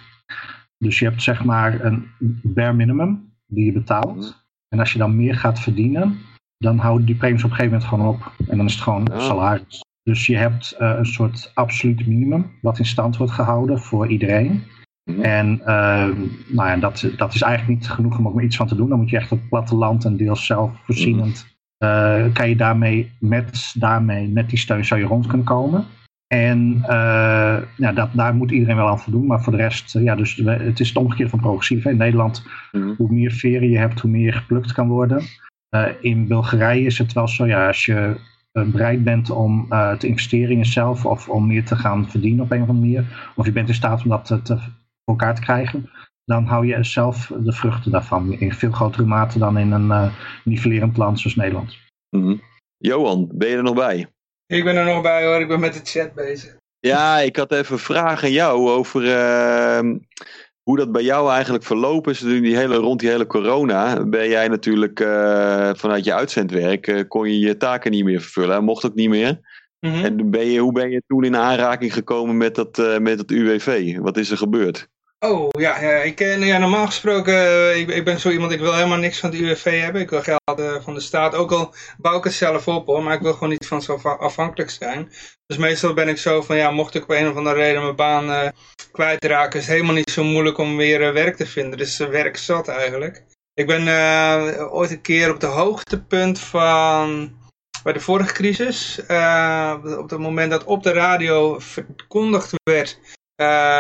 Dus 0.78 0.98
je 0.98 1.04
hebt 1.04 1.22
zeg 1.22 1.44
maar 1.44 1.84
een 1.84 2.10
bare 2.42 2.72
minimum 2.72 3.31
die 3.54 3.64
je 3.64 3.72
betaalt. 3.72 4.16
Mhm. 4.16 4.30
En 4.68 4.78
als 4.78 4.92
je 4.92 4.98
dan 4.98 5.16
meer 5.16 5.34
gaat 5.34 5.60
verdienen, 5.60 6.18
dan 6.58 6.78
houden 6.78 7.06
die 7.06 7.14
premies 7.14 7.44
op 7.44 7.50
een 7.50 7.56
gegeven 7.56 7.78
moment 7.78 7.90
gewoon 7.90 8.14
op. 8.14 8.32
En 8.48 8.56
dan 8.56 8.66
is 8.66 8.72
het 8.72 8.82
gewoon 8.82 9.08
salaris. 9.16 9.80
Dus 10.02 10.26
je 10.26 10.36
hebt 10.36 10.74
een 10.78 11.06
soort 11.06 11.50
absoluut 11.54 12.06
minimum 12.06 12.50
wat 12.60 12.78
in 12.78 12.86
stand 12.86 13.16
wordt 13.16 13.32
gehouden 13.32 13.78
voor 13.78 14.06
iedereen. 14.08 14.62
Mhm. 15.10 15.20
En 15.20 15.58
uh, 15.58 16.08
nou 16.46 16.68
ja, 16.68 16.76
dat, 16.76 17.10
dat 17.16 17.34
is 17.34 17.42
eigenlijk 17.42 17.78
niet 17.78 17.90
genoeg 17.90 18.18
om 18.18 18.38
er 18.38 18.44
iets 18.44 18.56
van 18.56 18.66
te 18.66 18.76
doen. 18.76 18.88
Dan 18.88 18.98
moet 18.98 19.10
je 19.10 19.16
echt 19.16 19.32
op 19.32 19.38
het 19.38 19.48
platteland 19.48 20.04
en 20.04 20.16
deels 20.16 20.46
zelfvoorzienend. 20.46 21.46
Uh, 21.84 22.24
kan 22.32 22.48
je 22.48 22.56
daarmee 22.56 23.12
met, 23.18 23.74
daarmee, 23.78 24.28
met 24.28 24.48
die 24.48 24.58
steun 24.58 24.84
zou 24.84 25.00
je 25.00 25.06
rond 25.06 25.26
kunnen 25.26 25.46
komen. 25.46 25.86
En 26.32 26.76
uh, 26.82 27.58
ja, 27.76 27.92
dat, 27.94 28.08
daar 28.12 28.34
moet 28.34 28.50
iedereen 28.50 28.76
wel 28.76 28.88
aan 28.88 29.00
voldoen. 29.00 29.26
Maar 29.26 29.42
voor 29.42 29.52
de 29.52 29.58
rest, 29.58 29.92
ja, 29.92 30.14
dus 30.14 30.36
het 30.44 30.80
is 30.80 30.88
het 30.88 30.96
omgekeerde 30.96 31.30
van 31.30 31.40
progressief. 31.40 31.84
In 31.84 31.96
Nederland, 31.96 32.46
mhm. 32.72 32.94
hoe 32.96 33.12
meer 33.12 33.30
veren 33.30 33.68
je 33.68 33.78
hebt, 33.78 34.00
hoe 34.00 34.10
meer 34.10 34.32
geplukt 34.32 34.72
kan 34.72 34.88
worden. 34.88 35.22
in 36.00 36.26
Bulgarije 36.26 36.86
is 36.86 36.98
het 36.98 37.12
wel 37.12 37.28
zo, 37.28 37.46
ja, 37.46 37.66
als 37.66 37.84
je 37.84 38.16
bereid 38.52 39.04
bent 39.04 39.30
om 39.30 39.68
te 39.98 40.06
investeren 40.06 40.50
in 40.50 40.58
jezelf 40.58 41.06
of 41.06 41.28
om 41.28 41.46
meer 41.46 41.64
te 41.64 41.76
gaan 41.76 42.10
verdienen 42.10 42.44
op 42.44 42.50
een 42.50 42.62
of 42.62 42.68
andere 42.68 42.86
manier. 42.86 43.32
Of 43.36 43.46
je 43.46 43.52
bent 43.52 43.68
in 43.68 43.74
staat 43.74 44.02
om 44.02 44.08
dat 44.08 44.26
te, 44.26 44.56
voor 44.56 44.70
elkaar 45.04 45.34
te 45.34 45.40
krijgen, 45.40 45.90
dan 46.24 46.44
hou 46.44 46.66
je 46.66 46.84
zelf 46.84 47.32
de 47.40 47.52
vruchten 47.52 47.90
daarvan. 47.90 48.32
In 48.32 48.52
veel 48.52 48.72
grotere 48.72 49.06
mate 49.06 49.38
dan 49.38 49.58
in 49.58 49.72
een 49.72 50.10
nivellerend 50.44 50.96
land 50.96 51.20
zoals 51.20 51.36
Nederland. 51.36 51.76
Mm 52.16 52.40
Johan, 52.76 53.28
ben 53.32 53.48
je 53.48 53.56
er 53.56 53.62
nog 53.62 53.74
bij? 53.74 54.11
Ik 54.52 54.64
ben 54.64 54.76
er 54.76 54.84
nog 54.84 55.02
bij 55.02 55.26
hoor, 55.26 55.40
ik 55.40 55.48
ben 55.48 55.60
met 55.60 55.72
de 55.72 55.80
chat 55.82 56.14
bezig. 56.14 56.56
Ja, 56.80 57.18
ik 57.18 57.36
had 57.36 57.52
even 57.52 57.72
een 57.72 57.78
vraag 57.78 58.24
aan 58.24 58.32
jou 58.32 58.68
over 58.70 59.02
uh, 59.02 59.94
hoe 60.62 60.76
dat 60.76 60.92
bij 60.92 61.02
jou 61.02 61.32
eigenlijk 61.32 61.64
verlopen 61.64 62.12
is. 62.12 62.18
Die 62.18 62.56
hele, 62.56 62.76
rond 62.76 63.00
die 63.00 63.08
hele 63.08 63.26
corona 63.26 64.04
ben 64.04 64.28
jij 64.28 64.48
natuurlijk 64.48 65.00
uh, 65.00 65.70
vanuit 65.74 66.04
je 66.04 66.14
uitzendwerk, 66.14 66.86
uh, 66.86 67.00
kon 67.08 67.28
je 67.28 67.38
je 67.38 67.56
taken 67.56 67.90
niet 67.90 68.04
meer 68.04 68.20
vervullen. 68.20 68.64
Mocht 68.64 68.84
ook 68.84 68.94
niet 68.94 69.08
meer. 69.08 69.40
Mm 69.80 69.92
-hmm. 69.92 70.04
En 70.04 70.30
ben 70.30 70.46
je, 70.46 70.60
hoe 70.60 70.72
ben 70.72 70.90
je 70.90 71.02
toen 71.06 71.24
in 71.24 71.36
aanraking 71.36 71.92
gekomen 71.92 72.36
met 72.36 72.54
dat, 72.54 72.98
met 73.00 73.18
dat 73.18 73.30
UWV? 73.30 73.98
Wat 73.98 74.16
is 74.16 74.30
er 74.30 74.36
gebeurd? 74.36 74.88
Oh, 75.24 75.48
ja, 75.58 75.80
ja, 75.80 76.02
ik, 76.02 76.20
eh, 76.20 76.46
ja 76.46 76.58
normaal 76.58 76.86
gesproken, 76.86 77.34
uh, 77.34 77.76
ik, 77.76 77.88
ik 77.88 78.04
ben 78.04 78.20
zo 78.20 78.30
iemand, 78.30 78.52
ik 78.52 78.60
wil 78.60 78.74
helemaal 78.74 78.98
niks 78.98 79.18
van 79.18 79.30
de 79.30 79.38
UWV 79.38 79.80
hebben. 79.80 80.00
Ik 80.00 80.10
wil 80.10 80.22
geld 80.22 80.60
uh, 80.60 80.82
van 80.82 80.94
de 80.94 81.00
staat, 81.00 81.34
ook 81.34 81.52
al 81.52 81.74
bouw 81.98 82.18
ik 82.18 82.24
het 82.24 82.32
zelf 82.32 82.68
op 82.68 82.86
hoor, 82.86 83.02
maar 83.02 83.14
ik 83.14 83.20
wil 83.20 83.32
gewoon 83.32 83.48
niet 83.48 83.66
van 83.66 83.82
zo 83.82 83.94
afhankelijk 84.02 84.70
zijn. 84.70 85.12
Dus 85.46 85.56
meestal 85.56 85.94
ben 85.94 86.08
ik 86.08 86.18
zo 86.18 86.42
van, 86.42 86.56
ja, 86.56 86.70
mocht 86.70 86.94
ik 86.94 87.02
op 87.02 87.10
een 87.10 87.28
of 87.28 87.36
andere 87.36 87.56
reden 87.56 87.82
mijn 87.82 87.96
baan 87.96 88.52
kwijtraken, 88.92 89.58
is 89.58 89.66
het 89.66 89.74
helemaal 89.74 89.94
niet 89.94 90.10
zo 90.10 90.24
moeilijk 90.24 90.58
om 90.58 90.76
weer 90.76 91.12
werk 91.12 91.36
te 91.36 91.46
vinden. 91.46 91.78
Dus 91.78 91.96
werk 91.96 92.36
zat 92.36 92.68
eigenlijk. 92.68 93.24
Ik 93.54 93.66
ben 93.66 93.88
ooit 94.70 94.90
een 94.90 95.00
keer 95.00 95.30
op 95.30 95.40
de 95.40 95.46
hoogtepunt 95.46 96.38
van 96.38 97.36
bij 97.82 97.92
de 97.92 98.00
vorige 98.00 98.32
crisis. 98.32 99.00
op 99.98 100.10
het 100.10 100.18
moment 100.18 100.50
dat 100.50 100.64
op 100.64 100.82
de 100.82 100.92
radio 100.92 101.58
verkondigd 101.58 102.52
werd 102.62 102.98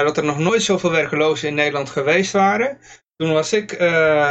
dat 0.04 0.16
er 0.16 0.24
nog 0.24 0.38
nooit 0.38 0.62
zoveel 0.62 0.90
werkelozen 0.90 1.48
in 1.48 1.54
Nederland 1.54 1.90
geweest 1.90 2.32
waren. 2.32 2.78
Toen 3.16 3.32
was 3.32 3.52
ik, 3.52 3.78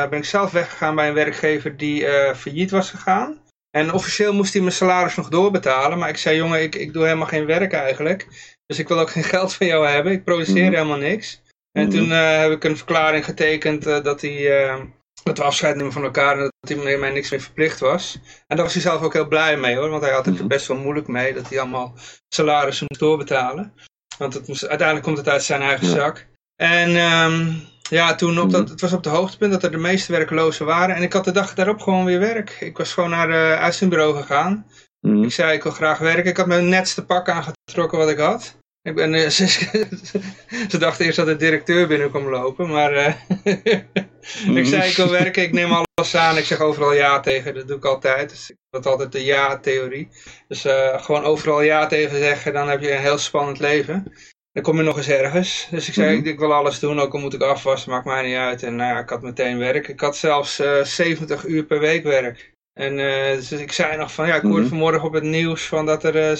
ben 0.09 0.17
ik 0.17 0.25
zelf 0.25 0.51
weggegaan 0.51 0.95
bij 0.95 1.07
een 1.07 1.13
werkgever 1.13 1.77
die 1.77 2.05
failliet 2.35 2.71
was 2.71 2.89
gegaan. 2.89 3.41
En 3.71 3.93
officieel 3.93 4.33
moest 4.33 4.53
hij 4.53 4.61
mijn 4.61 4.73
salaris 4.73 5.15
nog 5.15 5.29
doorbetalen. 5.29 5.97
Maar 5.97 6.09
ik 6.09 6.17
zei, 6.17 6.37
jongen, 6.37 6.61
ik, 6.61 6.75
ik 6.75 6.93
doe 6.93 7.03
helemaal 7.03 7.27
geen 7.27 7.45
werk 7.45 7.73
eigenlijk. 7.73 8.27
Dus 8.65 8.79
ik 8.79 8.87
wil 8.87 8.99
ook 8.99 9.09
geen 9.09 9.23
geld 9.35 9.53
van 9.53 9.67
jou 9.67 9.87
hebben. 9.87 10.11
Ik 10.11 10.23
produceer 10.23 10.63
mhm. 10.63 10.73
helemaal 10.73 10.97
niks. 10.97 11.41
En 11.71 11.87
mhm. 11.87 11.97
toen 11.97 12.09
heb 12.09 12.51
ik 12.51 12.63
een 12.63 12.77
verklaring 12.77 13.25
getekend 13.25 13.83
dat, 13.83 14.21
hij, 14.21 14.43
dat 15.23 15.37
we 15.37 15.43
afscheid 15.43 15.75
nemen 15.75 15.91
van 15.91 16.03
elkaar. 16.03 16.37
En 16.37 16.51
dat 16.59 16.77
hij 16.77 16.97
mij 16.97 17.11
niks 17.11 17.31
meer 17.31 17.41
verplicht 17.41 17.79
was. 17.79 18.19
En 18.47 18.55
daar 18.55 18.65
was 18.65 18.73
hij 18.73 18.81
zelf 18.81 19.01
ook 19.01 19.13
heel 19.13 19.27
blij 19.27 19.57
mee 19.57 19.75
hoor. 19.75 19.89
Want 19.89 20.03
hij 20.03 20.13
had 20.13 20.25
het 20.25 20.35
er 20.35 20.39
mhm. 20.39 20.49
best 20.49 20.67
wel 20.67 20.77
moeilijk 20.77 21.07
mee. 21.07 21.33
Dat 21.33 21.49
hij 21.49 21.59
allemaal 21.59 21.93
salarissen 22.27 22.85
moest 22.89 23.01
doorbetalen. 23.01 23.73
Want 24.21 24.33
het 24.33 24.47
moest, 24.47 24.67
uiteindelijk 24.67 25.07
komt 25.07 25.17
het 25.17 25.29
uit 25.29 25.43
zijn 25.43 25.61
eigen 25.61 25.87
zak. 25.87 26.27
En 26.55 26.95
um, 26.95 27.61
ja, 27.89 28.15
toen 28.15 28.39
op 28.39 28.51
dat, 28.51 28.69
het 28.69 28.81
was 28.81 28.93
op 28.93 29.03
de 29.03 29.09
hoogtepunt 29.09 29.51
dat 29.51 29.63
er 29.63 29.71
de 29.71 29.77
meeste 29.77 30.11
werklozen 30.11 30.65
waren. 30.65 30.95
En 30.95 31.01
ik 31.01 31.13
had 31.13 31.23
de 31.23 31.31
dag 31.31 31.53
daarop 31.53 31.79
gewoon 31.79 32.05
weer 32.05 32.19
werk. 32.19 32.57
Ik 32.59 32.77
was 32.77 32.93
gewoon 32.93 33.09
naar 33.09 33.29
het 33.29 33.59
uitzendbureau 33.59 34.15
gegaan. 34.15 34.65
Ik 35.01 35.31
zei, 35.31 35.53
ik 35.53 35.63
wil 35.63 35.71
graag 35.71 35.97
werken. 35.97 36.25
Ik 36.25 36.37
had 36.37 36.47
mijn 36.47 36.69
netste 36.69 37.05
pak 37.05 37.29
aangetrokken 37.29 37.97
wat 37.97 38.09
ik 38.09 38.17
had. 38.17 38.57
Ik 38.81 38.95
ben, 38.95 39.13
uh, 39.13 39.27
ze, 39.27 39.47
ze, 40.69 40.77
dachten 40.77 41.05
eerst 41.05 41.17
dat 41.17 41.25
de 41.25 41.35
directeur 41.35 41.87
binnen 41.87 42.09
kwam 42.09 42.29
lopen, 42.29 42.69
maar 42.69 42.93
uh, 42.93 43.13
ik 44.59 44.65
zei 44.65 44.89
ik 44.89 44.95
wil 44.95 45.09
werken, 45.09 45.43
ik 45.43 45.51
neem 45.51 45.71
alles 45.71 46.15
aan, 46.15 46.37
ik 46.37 46.45
zeg 46.45 46.59
overal 46.59 46.93
ja 46.93 47.19
tegen, 47.19 47.53
dat 47.53 47.67
doe 47.67 47.77
ik 47.77 47.85
altijd. 47.85 48.29
Dus 48.29 48.49
ik 48.49 48.57
had 48.69 48.85
altijd 48.85 49.11
de 49.11 49.23
ja-theorie. 49.23 50.09
Dus 50.47 50.65
uh, 50.65 51.03
gewoon 51.03 51.23
overal 51.23 51.61
ja 51.61 51.87
tegen 51.87 52.17
zeggen, 52.17 52.53
dan 52.53 52.69
heb 52.69 52.81
je 52.81 52.91
een 52.91 53.01
heel 53.01 53.17
spannend 53.17 53.59
leven. 53.59 54.13
Dan 54.51 54.63
kom 54.63 54.77
je 54.77 54.83
nog 54.83 54.97
eens 54.97 55.09
ergens. 55.09 55.67
Dus 55.71 55.87
ik 55.87 55.93
zei, 55.93 56.17
mm 56.17 56.25
ik, 56.25 56.39
wil 56.39 56.53
alles 56.53 56.79
doen, 56.79 56.99
ook 56.99 57.13
al 57.13 57.19
moet 57.19 57.33
ik 57.33 57.41
afwassen, 57.41 57.91
maakt 57.91 58.05
mij 58.05 58.27
niet 58.27 58.35
uit. 58.35 58.63
En 58.63 58.75
nou 58.75 58.93
ja, 58.93 58.99
ik 58.99 59.09
had 59.09 59.21
meteen 59.21 59.57
werk. 59.57 59.87
Ik 59.87 59.99
had 59.99 60.17
zelfs 60.17 60.55
70 60.83 61.45
uur 61.45 61.63
per 61.63 61.79
week 61.79 62.03
werk. 62.03 62.53
En 62.81 62.95
dus 63.35 63.51
ik 63.51 63.71
zei 63.71 63.97
nog 63.97 64.13
van, 64.13 64.27
ja, 64.27 64.35
ik 64.35 64.41
hoorde 64.41 64.59
mhm. 64.59 64.69
vanmorgen 64.69 65.07
op 65.07 65.13
het 65.13 65.23
nieuws 65.23 65.67
van 65.67 65.85
dat 65.85 66.03
er 66.03 66.39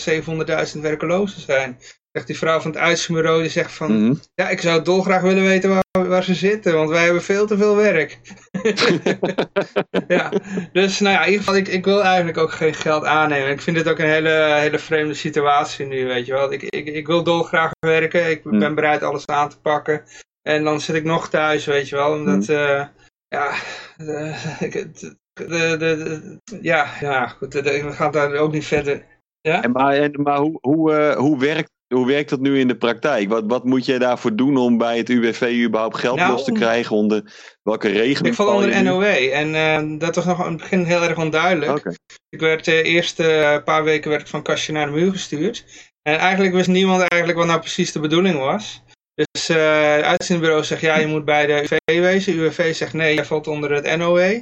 700.000 0.75 0.79
werkelozen 0.81 1.41
zijn. 1.41 1.77
Zegt 2.12 2.27
die 2.27 2.38
vrouw 2.38 2.60
van 2.60 2.71
het 2.71 2.79
uitzendbureau, 2.79 3.41
die 3.41 3.50
zegt 3.50 3.71
van... 3.71 4.03
Mhm. 4.03 4.13
Ja, 4.36 4.50
ik 4.50 4.62
zou 4.62 4.83
dolgraag 4.83 5.21
willen 5.21 5.43
weten 5.43 5.69
waar, 5.69 6.07
waar 6.07 6.24
ze 6.24 6.33
zitten, 6.33 6.74
want 6.74 6.89
wij 6.89 7.03
hebben 7.03 7.21
veel 7.24 7.48
te 7.48 7.57
veel 7.57 7.75
werk. 7.75 8.19
ja, 10.07 10.31
dus 10.74 11.00
nou 11.00 11.15
ja, 11.15 11.21
in 11.21 11.31
ieder 11.31 11.43
geval, 11.43 11.55
ik, 11.55 11.67
ik 11.67 11.86
wil 11.86 12.03
eigenlijk 12.03 12.38
ook 12.38 12.51
geen 12.51 12.74
geld 12.74 13.03
aannemen. 13.03 13.50
Ik 13.50 13.62
vind 13.62 13.77
dit 13.77 13.89
ook 13.89 14.00
een 14.00 14.10
hele, 14.10 14.55
hele 14.60 14.79
vreemde 14.79 15.13
situatie 15.13 15.86
nu, 15.86 16.05
weet 16.05 16.25
je 16.25 16.33
wel. 16.33 16.53
Ik, 16.53 16.62
ik, 16.62 16.88
ik 16.88 17.07
wil 17.07 17.24
dolgraag 17.24 17.71
werken, 17.79 18.29
ik 18.29 18.43
mhm. 18.43 18.60
ben 18.60 18.75
bereid 18.75 19.03
alles 19.03 19.25
aan 19.25 19.50
te 19.50 19.60
pakken. 19.60 20.03
En 20.41 20.63
dan 20.63 20.81
zit 20.81 20.95
ik 20.95 21.03
nog 21.03 21.29
thuis, 21.29 21.65
weet 21.65 21.89
je 21.89 21.95
wel, 21.95 22.13
omdat... 22.13 22.48
Uh, 22.48 22.86
ja, 23.27 23.53
de, 25.33 25.47
de, 25.47 25.77
de, 25.77 26.39
ja, 26.61 26.93
ja, 27.00 27.27
goed, 27.27 27.53
we 27.53 27.91
gaan 27.91 28.11
daar 28.11 28.35
ook 28.35 28.51
niet 28.51 28.65
verder... 28.65 29.09
Ja? 29.41 29.63
En 29.63 29.71
maar, 29.71 29.93
en, 29.93 30.21
maar 30.21 30.38
hoe, 30.38 30.57
hoe, 30.61 30.91
uh, 30.91 31.15
hoe 31.15 31.39
werkt 31.39 31.71
hoe 31.93 32.07
werkt 32.07 32.29
dat 32.29 32.39
nu 32.39 32.59
in 32.59 32.67
de 32.67 32.77
praktijk? 32.77 33.29
Wat, 33.29 33.43
wat 33.47 33.65
moet 33.65 33.85
je 33.85 34.00
daarvoor 34.00 34.35
doen 34.35 34.57
om 34.57 34.77
bij 34.77 34.97
het 34.97 35.09
UWV 35.09 35.63
überhaupt 35.65 35.97
geld 35.97 36.17
nou, 36.17 36.31
los 36.31 36.43
te 36.43 36.51
krijgen? 36.51 36.95
Onder 36.95 37.33
welke 37.63 37.88
regeling? 37.88 38.27
Ik 38.27 38.33
val 38.33 38.55
onder 38.55 38.83
NOW 38.83 39.03
en 39.03 39.53
uh, 39.53 40.00
dat 40.00 40.15
was 40.15 40.25
nog 40.25 40.45
in 40.45 40.51
het 40.51 40.57
begin 40.57 40.83
heel 40.83 41.03
erg 41.03 41.17
onduidelijk. 41.17 41.97
Ik 42.29 42.39
werd 42.39 42.65
de 42.65 42.83
uh, 42.83 42.93
eerste 42.93 43.61
paar 43.65 43.83
weken 43.83 44.09
werd 44.09 44.21
ik 44.21 44.27
van 44.27 44.43
kastje 44.43 44.73
naar 44.73 44.85
de 44.85 44.91
muur 44.91 45.11
gestuurd. 45.11 45.65
En 46.01 46.17
eigenlijk 46.17 46.53
wist 46.53 46.67
niemand 46.67 47.00
eigenlijk 47.00 47.39
wat 47.39 47.47
nou 47.47 47.59
precies 47.59 47.91
de 47.91 48.00
bedoeling 48.00 48.38
was. 48.39 48.83
Dus 49.13 49.50
uh, 49.50 49.95
het 49.95 50.03
uitzendbureau 50.03 50.63
zegt 50.63 50.81
ja, 50.81 50.97
je 50.97 51.07
moet 51.07 51.25
bij 51.25 51.45
de 51.45 51.53
UWV 51.53 52.00
wezen. 52.00 52.33
UWV 52.33 52.75
zegt 52.75 52.93
nee, 52.93 53.15
je 53.15 53.25
valt 53.25 53.47
onder 53.47 53.71
het 53.71 53.97
NOW. 53.97 54.39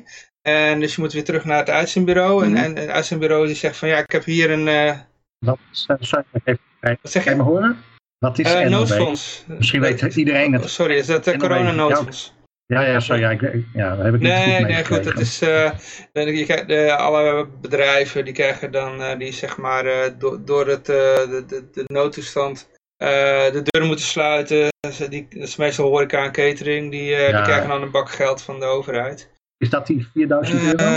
En 0.49 0.79
dus 0.79 0.95
je 0.95 1.01
moet 1.01 1.13
weer 1.13 1.23
terug 1.23 1.45
naar 1.45 1.57
het 1.57 1.69
uitzendbureau. 1.69 2.43
en, 2.43 2.51
mhm. 2.51 2.63
en, 2.63 2.75
het 2.75 2.89
uitzendbureau 2.89 3.45
die 3.45 3.55
zegt 3.55 3.77
van 3.77 3.87
ja, 3.87 3.97
ik 3.97 4.11
heb 4.11 4.23
hier 4.23 4.51
een... 4.51 4.67
Uh... 4.67 4.97
Wat, 5.39 5.57
sorry, 5.99 6.25
even 6.43 6.59
wat 6.79 7.11
zeg 7.11 7.23
je? 7.23 7.29
Je 7.29 7.35
me 7.35 7.43
horen? 7.43 7.77
Wat 8.19 8.39
is 8.39 8.53
uh, 8.53 8.69
noodfonds. 8.69 9.43
Misschien 9.47 9.81
weet 9.81 10.15
iedereen 10.15 10.53
het. 10.53 10.69
sorry, 10.69 10.95
is 10.95 11.05
dat 11.05 11.37
corona 11.37 11.71
noodfonds? 11.71 12.33
Ja, 12.65 12.81
ja, 12.81 12.99
sorry, 12.99 13.21
ja, 13.21 13.29
ik, 13.29 13.41
ja, 13.73 13.97
heb 13.97 14.13
ik 14.13 14.19
niet 14.19 14.29
nee, 14.29 14.57
goed 14.57 14.67
Nee, 14.67 14.85
goed, 14.85 15.05
het 15.05 15.19
is, 15.19 15.41
uh, 15.41 15.71
de, 16.11 16.63
de, 16.67 16.95
alle 16.95 17.47
bedrijven 17.61 18.25
die 18.25 18.33
krijgen 18.33 18.71
dan, 18.71 19.17
die 19.17 19.31
zeg 19.31 19.57
maar, 19.57 20.17
do, 20.17 20.43
door 20.43 20.67
het, 20.67 20.85
de, 20.85 21.43
de, 21.47 21.69
de 21.71 21.83
noodtoestand 21.85 22.69
de 22.97 23.61
deuren 23.63 23.87
moeten 23.87 24.05
sluiten. 24.05 24.67
Die, 25.09 25.27
dat 25.29 25.47
is 25.47 25.55
meestal 25.55 25.89
horeca 25.89 26.23
en 26.23 26.31
catering, 26.31 26.91
die, 26.91 27.05
ja. 27.05 27.31
die 27.31 27.41
krijgen 27.41 27.69
dan 27.69 27.81
een 27.81 27.91
bak 27.91 28.09
geld 28.09 28.41
van 28.41 28.59
de 28.59 28.65
overheid. 28.65 29.29
Is 29.59 29.69
dat 29.69 29.87
die 29.87 30.07
4000 30.13 30.61
euro? 30.63 30.89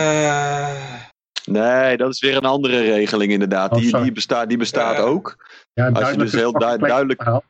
Nee, 1.44 1.96
dat 1.96 2.12
is 2.12 2.20
weer 2.20 2.36
een 2.36 2.44
andere 2.44 2.80
regeling 2.80 3.32
inderdaad. 3.32 3.72
Oh, 3.72 3.78
die, 3.78 4.02
die, 4.02 4.12
bestaat, 4.12 4.48
die 4.48 4.58
bestaat 4.58 4.98
ook. 4.98 5.46
Ja, 5.72 5.88
als 5.88 6.10
je 6.10 6.16
dus 6.16 6.32
heel 6.32 6.52
duidelijk. 6.52 7.24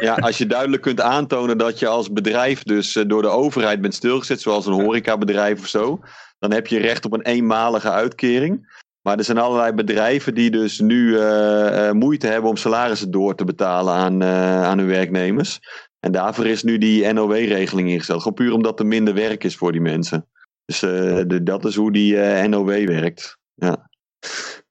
Ja, 0.00 0.14
als 0.14 0.38
je 0.38 0.46
duidelijk 0.46 0.82
kunt 0.82 1.00
aantonen 1.00 1.58
dat 1.58 1.78
je 1.78 1.86
als 1.86 2.12
bedrijf 2.12 2.62
dus 2.62 2.96
eh, 2.96 3.04
door 3.06 3.22
de 3.22 3.28
overheid 3.28 3.80
bent 3.80 3.94
stilgezet, 3.94 4.40
zoals 4.40 4.66
een 4.66 4.72
horecabedrijf 4.72 5.60
of 5.60 5.66
zo, 5.66 6.00
dan 6.38 6.52
heb 6.52 6.66
je 6.66 6.78
recht 6.78 7.04
op 7.04 7.12
een 7.12 7.22
eenmalige 7.22 7.90
uitkering. 7.90 8.82
Maar 9.02 9.18
er 9.18 9.24
zijn 9.24 9.38
allerlei 9.38 9.72
bedrijven 9.72 10.34
die 10.34 10.50
dus 10.50 10.80
nu 10.80 11.08
uh, 11.08 11.90
moeite 11.90 12.26
hebben 12.26 12.50
om 12.50 12.56
salarissen 12.56 13.10
door 13.10 13.34
te 13.34 13.44
betalen 13.44 13.94
aan, 13.94 14.22
uh, 14.22 14.64
aan 14.64 14.78
hun 14.78 14.86
werknemers. 14.86 15.60
En 16.00 16.12
daarvoor 16.12 16.46
is 16.46 16.62
nu 16.62 16.78
die 16.78 17.12
NOW-regeling 17.12 17.88
ingesteld. 17.88 18.22
Gewoon 18.22 18.34
puur 18.36 18.52
omdat 18.52 18.78
er 18.78 18.86
minder 18.86 19.14
werk 19.14 19.44
is 19.44 19.56
voor 19.56 19.72
die 19.72 19.80
mensen. 19.80 20.28
Dus 20.64 20.78
de, 20.78 21.40
dat 21.42 21.64
is 21.64 21.74
hoe 21.74 21.92
die 21.92 22.16
NOW 22.48 22.86
werkt. 22.86 23.38
Ja. 23.54 23.90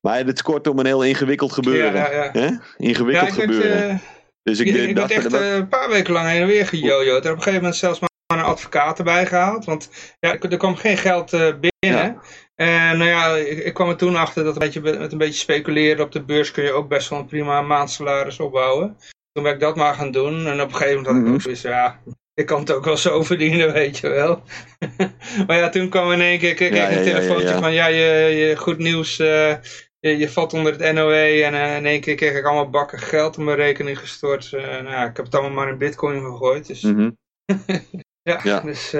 Maar 0.01 0.17
het 0.17 0.35
is 0.35 0.41
kortom 0.41 0.79
een 0.79 0.85
heel 0.85 1.03
ingewikkeld 1.03 1.51
gebeuren. 1.51 1.93
Ja, 1.93 2.11
ja, 2.11 2.29
ja. 2.33 2.61
Ingewikkeld 2.77 3.31
gebeuren. 3.31 3.89
Uh, 3.89 3.99
dus 4.43 4.59
ik, 4.59 4.67
ik, 4.67 4.95
dacht, 4.95 5.11
echt 5.11 5.33
een 5.33 5.67
paar 5.67 5.89
weken 5.89 6.13
lang 6.13 6.27
heen 6.27 6.41
en 6.41 6.47
weer 6.47 6.67
gejojoed. 6.67 7.25
Er 7.25 7.31
op 7.31 7.37
een 7.37 7.43
gegeven 7.43 7.53
moment 7.53 7.75
zelfs 7.75 7.99
maar 7.99 8.09
een 8.27 8.39
advocaat 8.39 8.97
erbij 8.97 9.25
gehaald. 9.25 9.65
Want 9.65 9.89
ja, 10.19 10.39
er 10.39 10.57
kwam 10.57 10.75
geen 10.75 10.97
geld 10.97 11.31
binnen. 11.59 12.21
En 12.55 12.97
nou 12.97 13.09
ja, 13.09 13.35
ik, 13.35 13.57
ik, 13.57 13.73
kwam 13.73 13.89
er 13.89 13.97
toen 13.97 14.15
achter 14.15 14.43
dat 14.43 14.53
een 14.53 14.59
beetje, 14.59 14.81
met 14.81 15.11
een 15.11 15.17
beetje 15.17 15.39
speculeren 15.39 16.05
op 16.05 16.11
de 16.11 16.23
beurs 16.23 16.51
kun 16.51 16.63
je 16.63 16.71
ook 16.71 16.87
best 16.87 17.09
wel 17.09 17.19
een 17.19 17.25
prima 17.25 17.61
maandsalaris 17.61 18.39
opbouwen. 18.39 18.97
Toen 19.31 19.43
ben 19.43 19.53
ik 19.53 19.59
dat 19.59 19.75
maar 19.75 19.93
gaan 19.93 20.11
doen. 20.11 20.47
En 20.47 20.61
op 20.61 20.67
een 20.67 20.75
gegeven 20.75 20.95
moment 20.95 21.07
had 21.07 21.15
ik 21.15 21.23
mhm. 21.23 21.33
ook 21.33 21.41
zoiets 21.41 21.61
ja, 21.61 21.99
ik 22.33 22.45
kan 22.45 22.59
het 22.59 22.71
ook 22.71 22.85
wel 22.85 22.97
zo 22.97 23.23
verdienen, 23.33 23.73
weet 23.73 23.97
je 23.97 24.09
wel. 24.09 24.43
maar 25.47 25.57
ja, 25.57 25.69
toen 25.69 25.89
kwam 25.89 26.11
in 26.11 26.21
één 26.21 26.39
keer 26.39 26.53
kreeg 26.53 26.75
ja, 26.75 26.91
een 26.91 27.03
telefoontje 27.03 27.57
van, 27.57 27.73
ja, 27.73 27.85
je, 27.85 28.05
je 28.35 28.55
goed 28.55 28.77
nieuws, 28.77 29.19
uh, 29.19 29.55
je, 29.99 30.17
je, 30.17 30.29
valt 30.29 30.53
onder 30.53 30.79
het 30.79 30.93
NOE. 30.93 31.43
En 31.43 31.53
uh, 31.53 31.75
in 31.75 31.85
één 31.85 32.01
keer 32.01 32.15
kreeg 32.15 32.37
ik 32.37 32.45
allemaal 32.45 32.69
bakken 32.69 32.99
geld 32.99 33.37
op 33.37 33.43
mijn 33.43 33.57
rekening 33.57 33.99
gestort. 33.99 34.51
Uh, 34.51 34.61
nou 34.61 34.89
ja, 34.89 35.05
ik 35.05 35.15
heb 35.15 35.25
het 35.25 35.35
allemaal 35.35 35.51
maar 35.51 35.69
in 35.69 35.77
bitcoin 35.77 36.21
gegooid. 36.21 36.67
Dus, 36.67 36.81
mm 36.81 36.95
-hmm. 36.95 37.17
ja, 38.29 38.39
ja, 38.43 38.59
dus... 38.59 38.91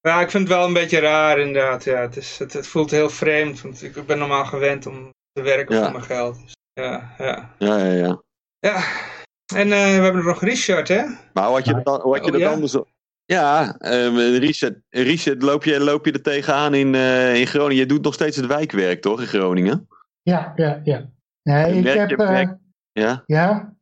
ja, 0.00 0.20
ik 0.20 0.30
vind 0.30 0.48
het 0.48 0.56
wel 0.56 0.66
een 0.66 0.72
beetje 0.72 0.98
raar 0.98 1.38
inderdaad. 1.38 1.84
Ja, 1.84 2.00
het, 2.00 2.16
is, 2.16 2.38
het, 2.38 2.52
het 2.52 2.66
voelt 2.66 2.90
heel 2.90 3.10
vreemd, 3.10 3.60
want 3.60 3.82
ik 3.82 4.06
ben 4.06 4.18
normaal 4.18 4.44
gewend 4.44 4.86
om 4.86 5.12
te 5.32 5.42
werken 5.42 5.76
voor 5.76 5.92
mijn 5.92 6.04
geld. 6.04 6.40
Dus, 6.44 6.56
ja, 6.72 7.14
ja. 7.18 7.54
Ja, 7.58 7.78
ja, 7.78 7.92
ja. 7.92 8.22
Ja, 8.58 8.84
en 9.54 9.66
uh, 9.66 9.72
we 9.72 10.02
hebben 10.02 10.24
nog 10.24 10.42
Richard, 10.42 10.88
hè? 10.88 11.02
Maar 11.32 11.46
hoe 11.46 11.54
had 11.54 11.64
je 11.64 11.80
dat, 11.82 12.02
hoe 12.02 12.12
had 12.16 12.24
je 12.24 12.32
oh, 12.32 12.32
dat 12.32 12.40
ja? 12.40 12.50
anders... 12.50 12.76
Ja, 13.26 13.76
um, 13.80 14.16
Richard, 14.16 14.78
Richard 14.90 15.42
loop, 15.42 15.64
je, 15.64 15.80
loop 15.80 16.04
je 16.04 16.12
er 16.12 16.22
tegenaan 16.22 16.74
in, 16.74 16.94
uh, 16.94 17.34
in 17.34 17.46
Groningen? 17.46 17.82
Je 17.82 17.86
doet 17.86 18.02
nog 18.02 18.14
steeds 18.14 18.36
het 18.36 18.46
wijkwerk, 18.46 19.00
toch, 19.00 19.20
in 19.20 19.26
Groningen? 19.26 19.88
Ja, 20.22 20.52
ja, 20.56 20.80
ja. 20.84 21.08
Nee, 21.42 21.78
ik 21.78 21.86
heb... 21.86 22.16
Merk, 22.16 22.48
uh, 22.48 22.54
ja? 22.92 23.22
Ja? 23.26 23.74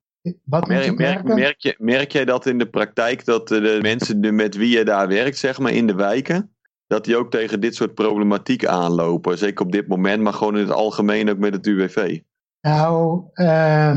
Wat 0.45 0.67
merk, 0.67 0.99
merk, 0.99 1.23
merk, 1.23 1.59
je, 1.59 1.75
merk 1.79 2.12
jij 2.12 2.25
dat 2.25 2.47
in 2.47 2.59
de 2.59 2.69
praktijk, 2.69 3.25
dat 3.25 3.49
de 3.49 3.79
mensen 3.83 4.35
met 4.35 4.57
wie 4.57 4.79
je 4.79 4.85
daar 4.85 5.09
werkt, 5.09 5.38
zeg 5.38 5.59
maar, 5.59 5.73
in 5.73 5.87
de 5.87 5.95
wijken, 5.95 6.55
dat 6.87 7.05
die 7.05 7.17
ook 7.17 7.31
tegen 7.31 7.61
dit 7.61 7.75
soort 7.75 7.95
problematiek 7.95 8.67
aanlopen? 8.67 9.38
Zeker 9.38 9.64
op 9.64 9.73
dit 9.73 9.88
moment, 9.88 10.23
maar 10.23 10.33
gewoon 10.33 10.57
in 10.57 10.62
het 10.62 10.73
algemeen 10.73 11.31
ook 11.31 11.38
met 11.38 11.55
het 11.55 11.67
UWV. 11.67 12.21
Nou, 12.61 13.23
uh, 13.35 13.97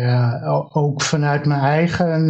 ja, 0.00 0.40
ook 0.72 1.02
vanuit 1.02 1.46
mijn 1.46 1.60
eigen 1.60 2.28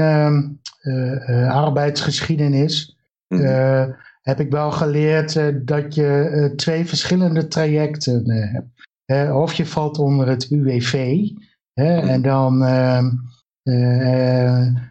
uh, 0.82 1.50
arbeidsgeschiedenis 1.50 2.96
mhm. 3.28 3.90
heb 4.22 4.40
ik 4.40 4.50
wel 4.50 4.70
geleerd 4.70 5.66
dat 5.66 5.94
je 5.94 6.52
twee 6.56 6.86
verschillende 6.86 7.48
trajecten 7.48 8.30
hebt. 8.30 9.32
of 9.32 9.52
je 9.52 9.66
valt 9.66 9.98
onder 9.98 10.28
het 10.28 10.50
UWV 10.50 11.22
hè, 11.72 11.96
mhm. 12.00 12.08
en 12.08 12.22
dan 12.22 12.64
ehm, 12.64 13.10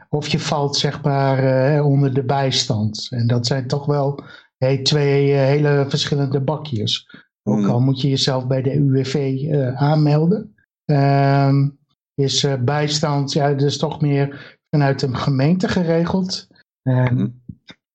of 0.10 0.28
je 0.28 0.40
valt 0.40 0.76
zeg 0.76 1.02
maar 1.02 1.84
onder 1.84 2.14
de 2.14 2.24
bijstand. 2.24 3.08
En 3.10 3.28
dat 3.28 3.48
zijn 3.48 3.68
toch 3.68 3.86
wel 3.86 4.24
hey, 4.58 4.78
twee 4.78 5.34
hele 5.34 5.86
verschillende 5.88 6.42
bakjes. 6.42 7.08
Ook 7.44 7.60
Mhm. 7.60 7.70
al 7.70 7.80
moet 7.80 8.02
je 8.02 8.10
jezelf 8.10 8.48
bij 8.48 8.62
de 8.62 8.76
UWV 8.76 9.16
eh, 9.16 9.82
aanmelden. 9.82 10.56
Ehm, 10.86 11.70
is 12.16 12.44
eh, 12.44 12.54
bijstand, 12.60 13.34
ja, 13.34 13.48
is 13.48 13.78
toch 13.78 14.02
meer 14.02 14.58
vanuit 14.70 15.02
een 15.02 15.18
gemeente 15.18 15.68
geregeld. 15.68 16.48
En 16.82 17.14
Mhm. 17.14 17.28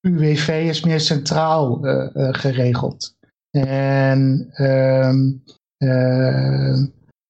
UWV 0.00 0.66
is 0.68 0.84
meer 0.84 1.00
centraal 1.00 1.84
eh, 1.86 2.28
eh, 2.28 2.34
geregeld. 2.34 3.16
En, 3.50 4.48
ehm, 4.52 5.32
eh, 5.76 6.72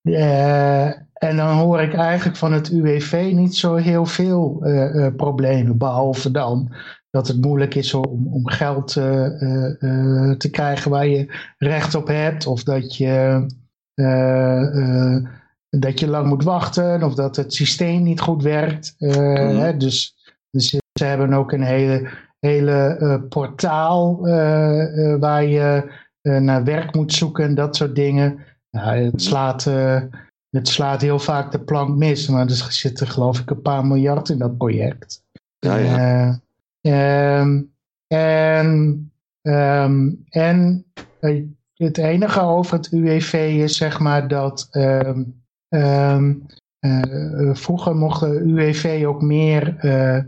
eh, 0.02 0.86
en 1.12 1.36
dan 1.36 1.56
hoor 1.56 1.80
ik 1.80 1.94
eigenlijk 1.94 2.38
van 2.38 2.52
het 2.52 2.68
UWV 2.70 3.30
niet 3.34 3.56
zo 3.56 3.74
heel 3.74 4.06
veel 4.06 4.62
problemen. 5.16 5.78
Behalve 5.78 6.30
dan 6.30 6.74
dat 7.10 7.28
het 7.28 7.40
moeilijk 7.40 7.74
is 7.74 7.94
om, 7.94 8.26
om 8.26 8.48
geld 8.48 8.92
te 10.38 10.48
krijgen 10.50 10.90
waar 10.90 11.06
je 11.06 11.52
recht 11.58 11.94
op 11.94 12.06
hebt. 12.06 12.46
Of 12.46 12.62
dat 12.62 12.96
je, 12.96 13.46
dat 15.70 16.00
je 16.00 16.08
lang 16.08 16.26
moet 16.26 16.44
wachten. 16.44 17.02
Of 17.02 17.14
dat 17.14 17.36
het 17.36 17.54
systeem 17.54 18.02
niet 18.02 18.20
goed 18.20 18.42
werkt. 18.42 18.94
Eh, 18.98 19.16
Mhm. 19.16 19.56
hè, 19.56 19.76
dus, 19.76 20.14
dus 20.50 20.68
ze 20.92 21.04
hebben 21.04 21.32
ook 21.32 21.52
een 21.52 21.62
hele, 21.62 22.08
hele 22.38 22.96
eh, 23.00 23.28
portaal 23.28 24.26
eh, 24.26 25.14
waar 25.18 25.44
je 25.44 25.92
naar 26.22 26.64
werk 26.64 26.94
moet 26.94 27.12
zoeken 27.12 27.44
en 27.44 27.54
dat 27.54 27.76
soort 27.76 27.94
dingen. 27.94 28.38
Nou, 28.70 28.96
het, 28.98 29.22
slaat, 29.22 29.66
eh, 29.66 30.02
het 30.50 30.68
slaat 30.68 31.00
heel 31.00 31.18
vaak 31.18 31.52
de 31.52 31.60
plank 31.60 31.96
mis. 31.96 32.28
Maar 32.28 32.46
er 32.46 32.66
zitten 32.68 33.06
geloof 33.06 33.38
ik 33.38 33.50
een 33.50 33.62
paar 33.62 33.86
miljard 33.86 34.28
in 34.28 34.38
dat 34.38 34.56
project. 34.56 35.22
Ja, 35.58 35.76
ja. 35.76 35.96
Eh, 36.82 37.38
ehm, 37.40 37.62
en 38.06 39.10
ehm, 39.42 40.10
en 40.28 40.84
het 41.74 41.98
enige 41.98 42.40
over 42.40 42.76
het 42.76 42.92
UWV 42.92 43.32
is 43.62 43.76
zeg 43.76 43.98
maar 43.98 44.28
dat 44.28 44.68
ehm, 44.70 45.22
ehm, 45.70 46.34
eh, 46.78 47.54
vroeger 47.54 47.96
mocht 47.96 48.20
de 48.20 48.40
UWV 48.40 49.04
ook 49.06 49.22
meer 49.22 49.76
eh, 49.76 50.16
eh, 50.16 50.24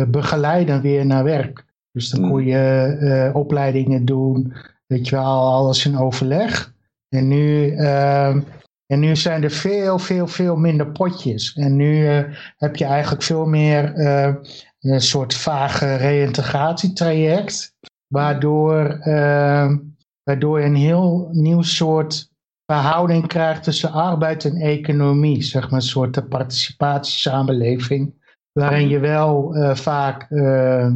eh, 0.00 0.08
begeleiden 0.08 0.80
weer 0.80 1.06
naar 1.06 1.24
werk. 1.24 1.66
Dus 1.92 2.10
dan 2.10 2.30
kon 2.30 2.44
je 2.44 2.84
eh, 3.00 3.36
opleidingen 3.36 4.04
doen, 4.04 4.54
weet 4.86 5.08
je 5.08 5.16
wel, 5.16 5.52
alles 5.52 5.86
in 5.86 5.98
overleg. 5.98 6.74
En 7.08 7.28
nu, 7.28 7.74
ehm, 7.76 8.40
en 8.86 9.00
nu 9.00 9.16
zijn 9.16 9.42
er 9.42 9.50
veel, 9.50 9.98
veel, 9.98 10.26
veel 10.26 10.56
minder 10.56 10.92
potjes. 10.92 11.54
En 11.54 11.76
nu 11.76 12.06
eh, 12.06 12.24
heb 12.56 12.76
je 12.76 12.84
eigenlijk 12.84 13.22
veel 13.22 13.46
meer 13.46 13.94
eh, 13.94 14.34
een 14.80 15.00
soort 15.00 15.34
vage 15.34 15.94
reïntegratietraject. 15.94 17.76
Waardoor, 18.06 18.84
ehm, 18.86 19.78
waardoor 20.22 20.60
je 20.60 20.66
een 20.66 20.74
heel 20.74 21.28
nieuw 21.32 21.62
soort 21.62 22.30
verhouding 22.72 23.26
krijgt 23.26 23.62
tussen 23.62 23.92
arbeid 23.92 24.44
en 24.44 24.56
economie. 24.56 25.42
Zeg 25.42 25.62
maar 25.62 25.72
een 25.80 25.86
soort 25.86 26.28
participatiesamenleving. 26.28 28.14
Waarin 28.52 28.88
je 28.88 28.98
wel 28.98 29.54
eh, 29.54 29.74
vaak, 29.74 30.30
eh, 30.30 30.90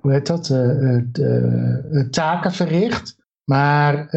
hoe 0.00 0.12
heet 0.12 0.26
dat, 0.26 0.46
taken 2.10 2.52
verricht. 2.52 3.18
Maar 3.44 4.08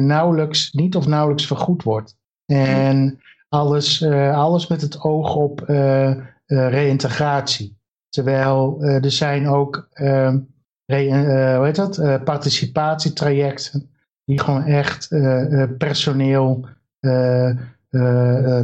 nauwelijks, 0.00 0.72
niet 0.72 0.96
of 0.96 1.06
nauwelijks 1.06 1.46
vergoed 1.46 1.82
wordt. 1.82 2.16
En 2.46 3.20
alles, 3.48 4.04
alles 4.32 4.66
met 4.66 4.80
het 4.80 5.00
oog 5.00 5.34
op 5.34 5.64
reïntegratie. 6.46 7.78
Terwijl 8.08 8.82
er 8.82 9.10
zijn 9.10 9.48
ook 9.48 9.88
ehm, 9.92 10.38
re- 10.84 11.56
hoe 11.56 11.64
heet 11.64 11.76
dat? 11.76 12.24
participatietrajecten 12.24 13.91
die 14.24 14.40
gewoon 14.40 14.64
echt 14.64 15.10
eh, 15.10 15.62
eh, 15.62 15.70
personeel 15.78 16.66
eh, 17.00 17.50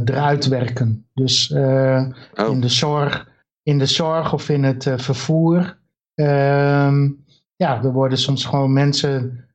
eruit 0.05 0.47
werken. 0.47 1.05
Dus 1.13 1.51
Oh. 1.51 2.51
in, 2.51 2.61
de 2.61 2.67
zorg, 2.69 3.27
in 3.63 3.79
de 3.79 3.85
zorg 3.85 4.33
of 4.33 4.49
in 4.49 4.63
het 4.63 4.91
vervoer. 4.95 5.77
ehm, 6.15 7.09
ja, 7.55 7.83
er 7.83 7.91
worden 7.91 8.17
soms 8.17 8.45
gewoon 8.45 8.73
mensen 8.73 9.45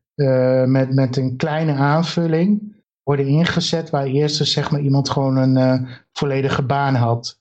met, 0.66 0.94
met 0.94 1.16
een 1.16 1.36
kleine 1.36 1.72
aanvulling 1.72 2.74
worden 3.02 3.26
ingezet 3.26 3.90
waar 3.90 4.04
eerst 4.04 4.38
dus, 4.38 4.52
zeg 4.52 4.70
maar 4.70 4.80
iemand 4.80 5.10
gewoon 5.10 5.36
een 5.36 5.86
volledige 6.12 6.62
baan 6.62 6.94
had. 6.94 7.40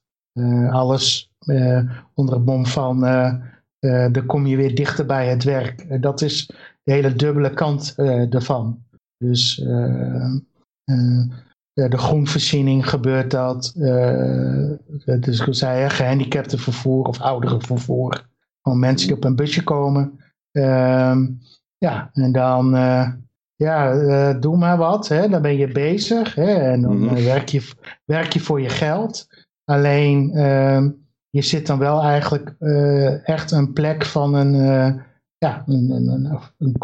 Alles 0.69 1.32
onder 2.13 2.36
het 2.36 2.45
mom 2.45 2.65
van 2.65 2.99
dan 4.12 4.26
kom 4.26 4.45
je 4.45 4.56
weer 4.56 4.76
dichter 4.76 5.06
bij 5.06 5.28
het 5.28 5.43
werk. 5.43 6.02
Dat 6.02 6.21
is 6.21 6.49
de 6.84 6.91
hele 6.91 7.13
dubbele 7.13 7.54
kant 7.54 7.93
eh, 7.98 8.34
ervan. 8.34 8.84
Dus 9.17 9.60
eh, 9.62 10.26
eh, 10.84 11.24
de 11.74 11.98
groenvoorziening 11.98 12.89
gebeurt 12.89 13.32
dat. 13.32 13.74
eh 13.80 14.69
dus 15.19 15.39
ik 15.39 15.54
zei, 15.54 15.89
gehandicaptenvervoer 15.89 17.06
of 17.08 17.19
ouderenvervoer. 17.22 18.28
Gewoon 18.62 18.80
mensen 18.80 19.08
die 19.08 19.15
op 19.17 19.24
een 19.24 19.36
busje 19.36 19.63
komen. 19.63 20.19
Ehm, 20.52 21.26
ja, 21.78 22.10
en 22.13 22.32
dan 22.32 22.76
eh, 22.76 23.10
ja, 23.56 23.91
eh, 23.93 24.39
doe 24.41 24.58
maar 24.58 24.78
wat. 24.78 25.08
Hè, 25.08 25.30
dan 25.30 25.41
ben 25.41 25.58
je 25.58 25.67
bezig. 25.72 26.36
Hè, 26.36 26.54
en 26.54 26.82
dan 26.82 26.98
Mhm. 26.98 27.15
eh, 27.15 27.24
werk, 27.24 27.50
je, 27.50 27.69
werk 28.06 28.34
je 28.34 28.39
voor 28.39 28.62
je 28.62 28.69
geld. 28.69 29.28
Alleen 29.65 30.32
ehm, 30.34 30.89
je 31.30 31.41
zit 31.41 31.67
dan 31.67 31.80
wel 31.80 32.02
eigenlijk 32.02 32.56
eh, 32.60 33.28
echt 33.28 33.52
een 33.52 33.74
plek 33.74 34.06
van 34.06 34.34
een, 34.34 34.54
eh, 34.56 35.02
ja, 35.43 35.63
een, 35.65 35.89
een, 35.91 36.39
een, 36.58 36.75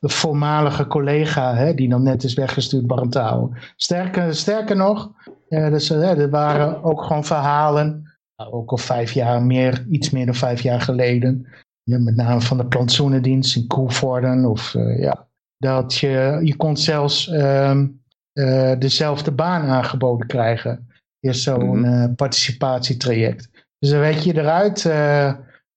voormalige 0.00 0.86
collega 0.86 1.54
hè, 1.54 1.74
die 1.74 1.88
dan 1.88 2.02
net 2.02 2.24
is 2.24 2.34
weggestuurd 2.34 2.86
Barentouw. 2.86 3.52
Sterker, 3.76 4.34
sterker 4.34 4.76
nog, 4.76 5.12
eh, 5.48 5.70
dus, 5.70 5.90
eh, 5.90 6.18
er 6.18 6.30
waren 6.30 6.82
ook 6.82 7.02
gewoon 7.02 7.24
verhalen, 7.24 8.18
nou, 8.36 8.52
ook 8.52 8.70
al 8.70 8.76
vijf 8.76 9.12
jaar 9.12 9.42
meer, 9.42 9.86
iets 9.90 10.10
meer 10.10 10.26
dan 10.26 10.34
vijf 10.34 10.60
jaar 10.60 10.80
geleden, 10.80 11.46
ja, 11.82 11.98
met 11.98 12.16
name 12.16 12.40
van 12.40 12.56
de 12.56 12.66
plantsoenendienst 12.66 13.56
in 13.56 13.66
Koevoorden 13.66 14.44
of 14.44 14.74
eh, 14.74 14.98
ja, 14.98 15.28
dat 15.58 15.94
je, 15.94 16.40
je 16.42 16.56
kon 16.56 16.76
zelfs 16.76 17.28
ehm, 17.28 17.86
eh, 18.32 18.78
dezelfde 18.78 19.32
baan 19.32 19.62
aangeboden 19.62 20.26
krijgen. 20.26 20.88
Eerst 21.20 21.42
zo'n 21.42 21.80
Mhm. 21.80 22.14
participatietraject. 22.14 23.50
Dus 23.78 23.90
dan 23.90 24.00
werd 24.00 24.24
je 24.24 24.36
eruit 24.36 24.82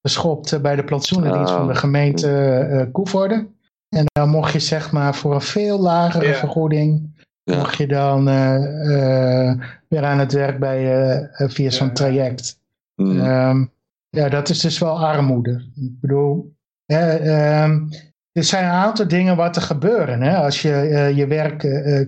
geschopt 0.02 0.52
eh, 0.54 0.60
bij 0.60 0.76
de 0.76 0.84
plantsoenendienst 0.84 1.52
Oh. 1.52 1.58
van 1.58 1.68
de 1.68 1.76
gemeente 1.76 2.30
eh 2.72 2.86
Koevoorden. 2.92 3.54
En 3.90 4.06
dan 4.12 4.30
mocht 4.30 4.52
je 4.54 4.60
zeg 4.60 4.92
maar 4.92 5.16
voor 5.16 5.34
een 5.34 5.42
veel 5.42 5.80
lagere 5.80 6.28
Ja. 6.28 6.34
vergoeding, 6.34 7.18
Ja. 7.44 7.56
mocht 7.58 7.78
je 7.78 7.88
dan 7.88 8.28
eh, 8.28 9.50
eh, 9.50 9.60
weer 9.88 10.04
aan 10.04 10.20
het 10.20 10.34
werk 10.34 10.60
bij, 10.60 11.30
via 11.32 11.70
zo'n 11.70 11.88
Ja. 11.88 11.94
traject. 11.94 12.60
Mm. 12.96 13.20
Ehm, 13.20 13.66
ja, 14.10 14.30
dat 14.30 14.50
is 14.50 14.60
dus 14.60 14.80
wel 14.80 15.00
armoede. 15.06 15.52
Ik 15.76 16.00
bedoel, 16.02 16.54
hè, 16.86 17.16
ehm, 17.16 17.80
er 18.32 18.44
zijn 18.44 18.64
een 18.64 18.70
aantal 18.72 19.08
dingen 19.08 19.36
wat 19.36 19.56
er 19.56 19.62
gebeuren 19.62 20.22
hè, 20.22 20.38
als 20.38 20.62
je 20.62 20.72
eh, 20.74 21.18
je 21.18 21.28
werk 21.28 21.60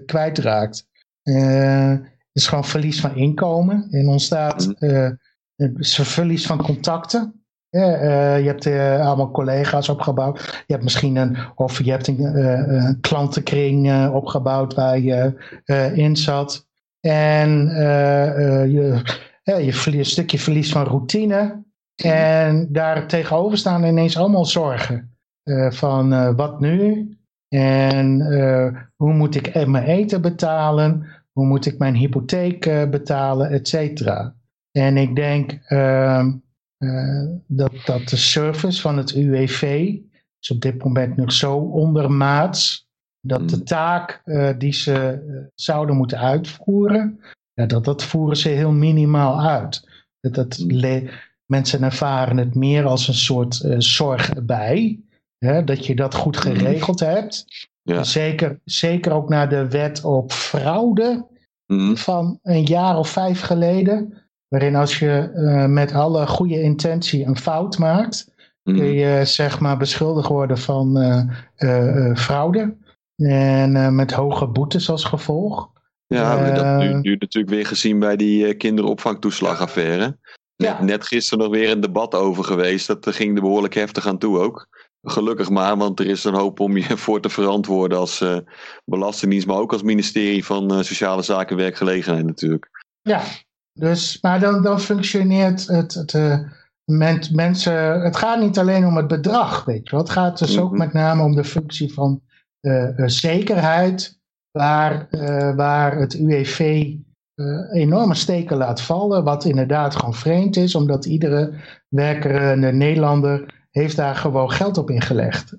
kwijtraakt. 0.06 0.88
Eh, 1.24 1.90
het 1.90 2.42
is 2.42 2.48
gewoon 2.48 2.66
verlies 2.66 3.02
van 3.02 3.16
inkomen. 3.16 3.88
En 3.90 4.08
ontstaat 4.08 4.74
eh, 4.80 5.10
het 5.56 5.96
verlies 5.96 6.46
van 6.46 6.62
contacten. 6.64 7.41
Ja, 7.72 7.94
eh, 7.94 8.40
je 8.40 8.48
hebt 8.48 8.66
eh, 8.66 9.06
allemaal 9.06 9.32
collega's 9.32 9.90
opgebouwd. 9.90 10.64
Je 10.68 10.74
hebt 10.74 10.84
misschien 10.84 11.16
een, 11.16 11.38
of 11.56 11.84
je 11.84 11.92
hebt 11.92 12.08
een, 12.08 12.26
eh, 12.26 12.86
een 12.86 13.00
klantenkring 13.02 14.10
opgebouwd 14.10 14.74
waar 14.74 15.00
je 15.00 15.34
in 15.96 16.16
zat. 16.16 16.70
En 17.00 17.50
je, 18.70 19.02
je 19.44 19.74
verliest 19.74 20.06
een 20.06 20.06
stukje 20.06 20.40
verlies 20.40 20.72
van 20.72 20.86
routine. 20.86 21.64
En 22.04 22.68
daar 22.72 23.08
tegenover 23.08 23.58
staan 23.58 23.84
ineens 23.84 24.18
allemaal 24.18 24.46
zorgen. 24.46 25.16
Van 25.70 26.36
wat 26.36 26.60
nu? 26.60 27.10
En 27.48 28.22
hoe 28.96 29.14
moet 29.14 29.36
ik 29.36 29.68
mijn 29.68 29.84
eten 29.84 30.22
betalen? 30.22 31.06
Hoe 31.32 31.46
moet 31.46 31.66
ik 31.66 31.78
mijn 31.78 31.96
hypotheek 31.96 32.90
betalen? 32.90 33.50
Et 33.50 33.68
cetera. 33.68 34.36
En 34.72 34.98
ik 34.98 35.16
denk 35.16 35.52
ehm, 35.52 36.28
eh, 36.28 36.34
dat, 37.48 37.72
dat 37.86 38.08
de 38.08 38.18
service 38.18 38.82
van 38.82 38.98
het 38.98 39.12
UWV 39.12 39.96
is 40.40 40.52
op 40.52 40.62
dit 40.62 40.84
moment 40.84 41.16
nog 41.18 41.32
zo 41.32 41.56
ondermaats. 41.58 42.90
Dat 43.28 43.50
de 43.50 43.56
Mm. 43.56 43.64
taak 43.64 44.22
eh, 44.26 44.50
die 44.58 44.74
ze 44.74 44.94
eh, 45.28 45.36
zouden 45.56 45.96
moeten 45.96 46.18
uitvoeren, 46.20 47.20
ja, 47.54 47.66
dat, 47.66 47.86
dat 47.86 48.04
voeren 48.04 48.38
ze 48.38 48.50
heel 48.50 48.72
minimaal 48.72 49.42
uit. 49.42 49.88
Dat, 50.20 50.34
dat 50.34 50.58
le- 50.68 51.10
mensen 51.46 51.84
ervaren 51.84 52.38
het 52.38 52.56
meer 52.56 52.86
als 52.86 53.08
een 53.08 53.14
soort 53.14 53.62
eh, 53.62 53.76
zorg 53.78 54.30
erbij. 54.34 55.00
Hè, 55.38 55.64
dat 55.64 55.86
je 55.86 55.96
dat 55.96 56.16
goed 56.16 56.38
geregeld 56.38 57.00
hebt. 57.00 57.46
Ja. 57.82 58.04
Zeker, 58.04 58.60
zeker 58.64 59.12
ook 59.12 59.30
naar 59.30 59.50
de 59.50 59.68
wet 59.70 60.04
op 60.04 60.32
fraude 60.32 61.30
Mm. 61.68 61.98
van 61.98 62.40
een 62.42 62.64
jaar 62.66 62.98
of 62.98 63.10
vijf 63.10 63.42
geleden. 63.42 64.21
Waarin 64.52 64.76
als 64.76 65.00
je 65.00 65.32
eh, 65.34 65.66
met 65.66 65.94
alle 65.94 66.28
goede 66.28 66.62
intentie 66.62 67.26
een 67.26 67.38
fout 67.38 67.78
maakt, 67.78 68.30
kun 68.64 68.94
je 68.94 69.26
zeg 69.26 69.60
maar 69.60 69.78
beschuldigd 69.78 70.28
worden 70.28 70.58
van 70.58 70.98
fraude. 72.16 72.78
En 73.16 73.96
met 73.96 74.12
hoge 74.12 74.48
boetes 74.48 74.90
als 74.90 75.04
gevolg. 75.04 75.70
Ja, 76.08 76.38
we 76.38 76.44
hebben 76.44 76.64
dat 76.64 76.78
nu, 76.78 77.00
nu, 77.00 77.16
natuurlijk 77.20 77.54
weer 77.54 77.66
gezien 77.66 78.00
bij 78.00 78.16
die 78.16 78.54
kinderopvangtoeslagaffaire. 78.54 80.18
Ja. 80.56 80.84
Net 80.84 81.08
gisteren 81.08 81.44
nog 81.44 81.54
weer 81.54 81.72
een 81.72 81.80
debat 81.80 82.16
over 82.16 82.44
geweest. 82.44 82.88
Dat 82.88 83.16
ging 83.16 83.36
er 83.36 83.42
behoorlijk 83.42 83.74
heftig 83.74 84.08
aan 84.08 84.18
toe 84.18 84.40
ook. 84.40 84.68
Gelukkig 85.04 85.50
maar, 85.50 85.78
want 85.78 86.00
er 86.00 86.06
is 86.06 86.24
een 86.24 86.34
hoop 86.34 86.60
om 86.60 86.78
je 86.78 86.98
voor 87.06 87.22
te 87.22 87.30
verantwoorden 87.30 87.98
als 87.98 88.22
uh, 88.22 88.38
Belastingdienst, 88.86 89.48
maar 89.48 89.58
ook 89.58 89.72
als 89.72 89.82
ministerie 89.82 90.46
van 90.46 90.74
uh, 90.74 90.82
Sociale 90.82 91.22
Zaken 91.22 91.50
en 91.50 91.62
Werkgelegenheid 91.62 92.26
natuurlijk. 92.26 92.86
Ja, 93.02 93.22
dus, 93.82 94.18
maar 94.22 94.40
dan, 94.40 94.64
dan 94.64 94.80
functioneert 94.80 95.68
het, 95.68 95.94
het 95.94 96.14
uh, 96.14 96.40
mensen, 97.32 98.02
het 98.02 98.16
gaat 98.16 98.40
niet 98.42 98.60
alleen 98.60 98.86
om 98.86 98.98
het 98.98 99.08
bedrag, 99.08 99.66
weet 99.66 99.84
je 99.84 99.92
wel. 99.92 100.00
Het 100.00 100.10
gaat 100.10 100.40
dus 100.40 100.60
ook 100.60 100.70
mhm. 100.70 100.80
met 100.80 100.94
name 100.94 101.24
om 101.24 101.36
de 101.36 101.44
functie 101.44 101.94
van 101.94 102.22
zekerheid, 103.06 104.20
waar, 104.52 105.08
waar 105.56 105.98
het 105.98 106.14
UEV 106.14 106.88
enorme 107.72 108.16
steken 108.16 108.58
laat 108.58 108.82
vallen, 108.82 109.24
wat 109.24 109.46
inderdaad 109.46 109.96
gewoon 109.96 110.14
vreemd 110.14 110.56
is, 110.56 110.76
omdat 110.76 111.06
iedere 111.06 111.54
werkende 111.88 112.72
Nederlander 112.72 113.54
heeft 113.72 113.96
daar 113.96 114.16
gewoon 114.16 114.52
geld 114.52 114.78
op 114.78 114.90
ingelegd. 114.90 115.58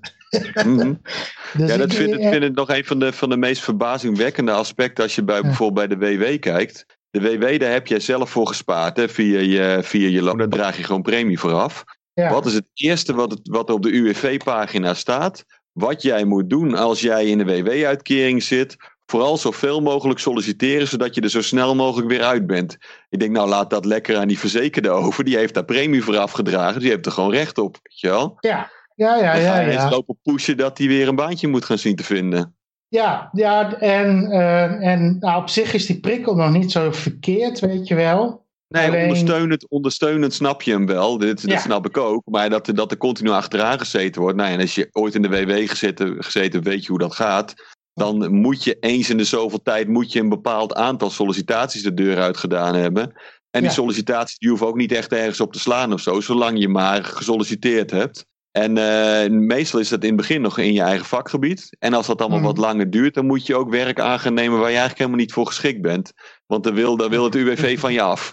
Mm 0.65 1.01
dus 1.57 1.69
ja, 1.71 1.77
dat 1.77 1.93
vind, 1.93 2.13
ik 2.13 2.27
vind 2.27 2.43
ik 2.43 2.55
nog 2.55 2.69
een 2.69 2.85
van 2.85 2.99
de, 2.99 3.13
van 3.13 3.29
de 3.29 3.37
meest 3.37 3.63
verbazingwekkende 3.63 4.51
aspecten 4.51 5.03
als 5.03 5.15
je 5.15 5.23
bij, 5.23 5.41
bijvoorbeeld 5.41 5.87
bij 5.87 5.97
de 5.97 6.17
WW 6.17 6.39
kijkt. 6.39 6.85
De 7.13 7.21
WW, 7.21 7.59
daar 7.59 7.71
heb 7.71 7.87
jij 7.87 7.99
zelf 7.99 8.29
voor 8.29 8.47
gespaard 8.47 8.97
hè, 8.97 9.09
via, 9.09 9.39
je, 9.39 9.79
via 9.83 10.09
je 10.09 10.21
loon. 10.21 10.37
Daar 10.37 10.47
draag 10.47 10.77
je 10.77 10.83
gewoon 10.83 11.01
premie 11.01 11.39
vooraf. 11.39 11.83
Ja. 12.13 12.31
Wat 12.31 12.45
is 12.45 12.53
het 12.53 12.65
eerste 12.73 13.13
wat, 13.13 13.31
het, 13.31 13.39
wat 13.43 13.69
op 13.69 13.81
de 13.83 13.91
UWV-pagina 13.91 14.93
staat? 14.93 15.45
Wat 15.71 16.01
jij 16.01 16.25
moet 16.25 16.49
doen 16.49 16.75
als 16.75 17.01
jij 17.01 17.25
in 17.25 17.37
de 17.37 17.45
WW-uitkering 17.45 18.43
zit 18.43 18.75
vooral 19.05 19.37
zoveel 19.37 19.81
mogelijk 19.81 20.19
solliciteren, 20.19 20.87
zodat 20.87 21.15
je 21.15 21.21
er 21.21 21.29
zo 21.29 21.41
snel 21.41 21.75
mogelijk 21.75 22.09
weer 22.09 22.23
uit 22.23 22.47
bent. 22.47 22.77
Ik 23.09 23.19
denk, 23.19 23.31
nou 23.31 23.49
laat 23.49 23.69
dat 23.69 23.85
lekker 23.85 24.17
aan 24.17 24.27
die 24.27 24.39
verzekerde 24.39 24.89
over. 24.89 25.23
Die 25.23 25.37
heeft 25.37 25.53
daar 25.53 25.65
premie 25.65 26.03
voor 26.03 26.17
afgedragen. 26.17 26.79
Die 26.79 26.89
heeft 26.89 27.05
er 27.05 27.11
gewoon 27.11 27.31
recht 27.31 27.57
op. 27.57 27.79
Weet 27.83 27.99
je 27.99 28.07
wel? 28.07 28.37
Ja, 28.39 28.71
ja, 28.95 29.15
ja. 29.15 29.35
ja, 29.35 29.59
ja, 29.59 29.71
ja. 29.71 29.89
lopen 29.89 30.19
pushen 30.23 30.57
dat 30.57 30.77
hij 30.77 30.87
weer 30.87 31.07
een 31.07 31.15
baantje 31.15 31.47
moet 31.47 31.65
gaan 31.65 31.77
zien 31.77 31.95
te 31.95 32.03
vinden. 32.03 32.55
Ja, 32.93 33.29
ja 33.31 33.79
en, 33.79 34.25
uh, 34.31 34.87
en 34.87 35.17
nou, 35.19 35.41
op 35.41 35.49
zich 35.49 35.73
is 35.73 35.85
die 35.85 35.99
prikkel 35.99 36.35
nog 36.35 36.51
niet 36.51 36.71
zo 36.71 36.91
verkeerd, 36.91 37.59
weet 37.59 37.87
je 37.87 37.95
wel. 37.95 38.45
Nee, 38.67 39.01
ondersteunend, 39.01 39.69
ondersteunend 39.69 40.33
snap 40.33 40.61
je 40.61 40.71
hem 40.71 40.85
wel. 40.85 41.17
Dit, 41.17 41.49
dat 41.49 41.59
snap 41.59 41.85
ik 41.85 41.97
ook. 41.97 42.21
Maar 42.25 42.49
dat, 42.49 42.71
dat 42.73 42.91
er 42.91 42.97
continu 42.97 43.29
achteraan 43.29 43.79
gezeten 43.79 44.21
wordt. 44.21 44.37
Nou, 44.37 44.51
en 44.51 44.59
als 44.59 44.75
je 44.75 44.89
ooit 44.91 45.15
in 45.15 45.21
de 45.21 45.29
WW 45.29 45.69
gezeten, 45.69 46.23
gezeten 46.23 46.63
weet 46.63 46.83
je 46.83 46.89
hoe 46.89 46.99
dat 46.99 47.15
gaat 47.15 47.53
dan 47.93 48.33
moet 48.33 48.63
je 48.63 48.77
eens 48.79 49.09
in 49.09 49.17
de 49.17 49.23
zoveel 49.23 49.61
tijd 49.61 49.87
moet 49.87 50.11
je 50.11 50.19
een 50.19 50.29
bepaald 50.29 50.73
aantal 50.73 51.09
sollicitaties 51.09 51.83
de 51.83 51.93
deur 51.93 52.21
uit 52.21 52.37
gedaan 52.37 52.75
hebben. 52.75 53.13
En 53.49 53.61
die 53.61 53.71
sollicitaties 53.71 54.37
die 54.37 54.49
hoeven 54.49 54.67
ook 54.67 54.75
niet 54.75 54.91
echt 54.91 55.11
ergens 55.11 55.39
op 55.39 55.53
te 55.53 55.59
slaan 55.59 55.93
of 55.93 56.01
zo, 56.01 56.21
zolang 56.21 56.59
je 56.59 56.67
maar 56.67 57.03
gesolliciteerd 57.03 57.91
hebt. 57.91 58.25
En 58.53 58.77
uh, 58.77 59.39
meestal 59.39 59.79
is 59.79 59.89
dat 59.89 60.01
in 60.01 60.07
het 60.07 60.17
begin 60.17 60.41
nog 60.41 60.57
in 60.57 60.73
je 60.73 60.81
eigen 60.81 61.05
vakgebied. 61.05 61.75
En 61.79 61.93
als 61.93 62.07
dat 62.07 62.19
allemaal 62.19 62.39
mm. 62.39 62.45
wat 62.45 62.57
langer 62.57 62.89
duurt, 62.89 63.13
dan 63.13 63.25
moet 63.25 63.45
je 63.45 63.55
ook 63.55 63.69
werk 63.69 63.99
aan 63.99 64.19
gaan 64.19 64.33
nemen 64.33 64.59
waar 64.59 64.69
je 64.69 64.77
eigenlijk 64.77 64.97
helemaal 64.97 65.19
niet 65.19 65.33
voor 65.33 65.47
geschikt 65.47 65.81
bent. 65.81 66.13
Want 66.45 66.63
dan 66.63 66.73
wil, 66.73 66.97
dan 66.97 67.09
wil 67.09 67.23
het 67.23 67.35
UWV 67.35 67.79
van 67.79 67.93
je 67.93 68.01
af. 68.01 68.31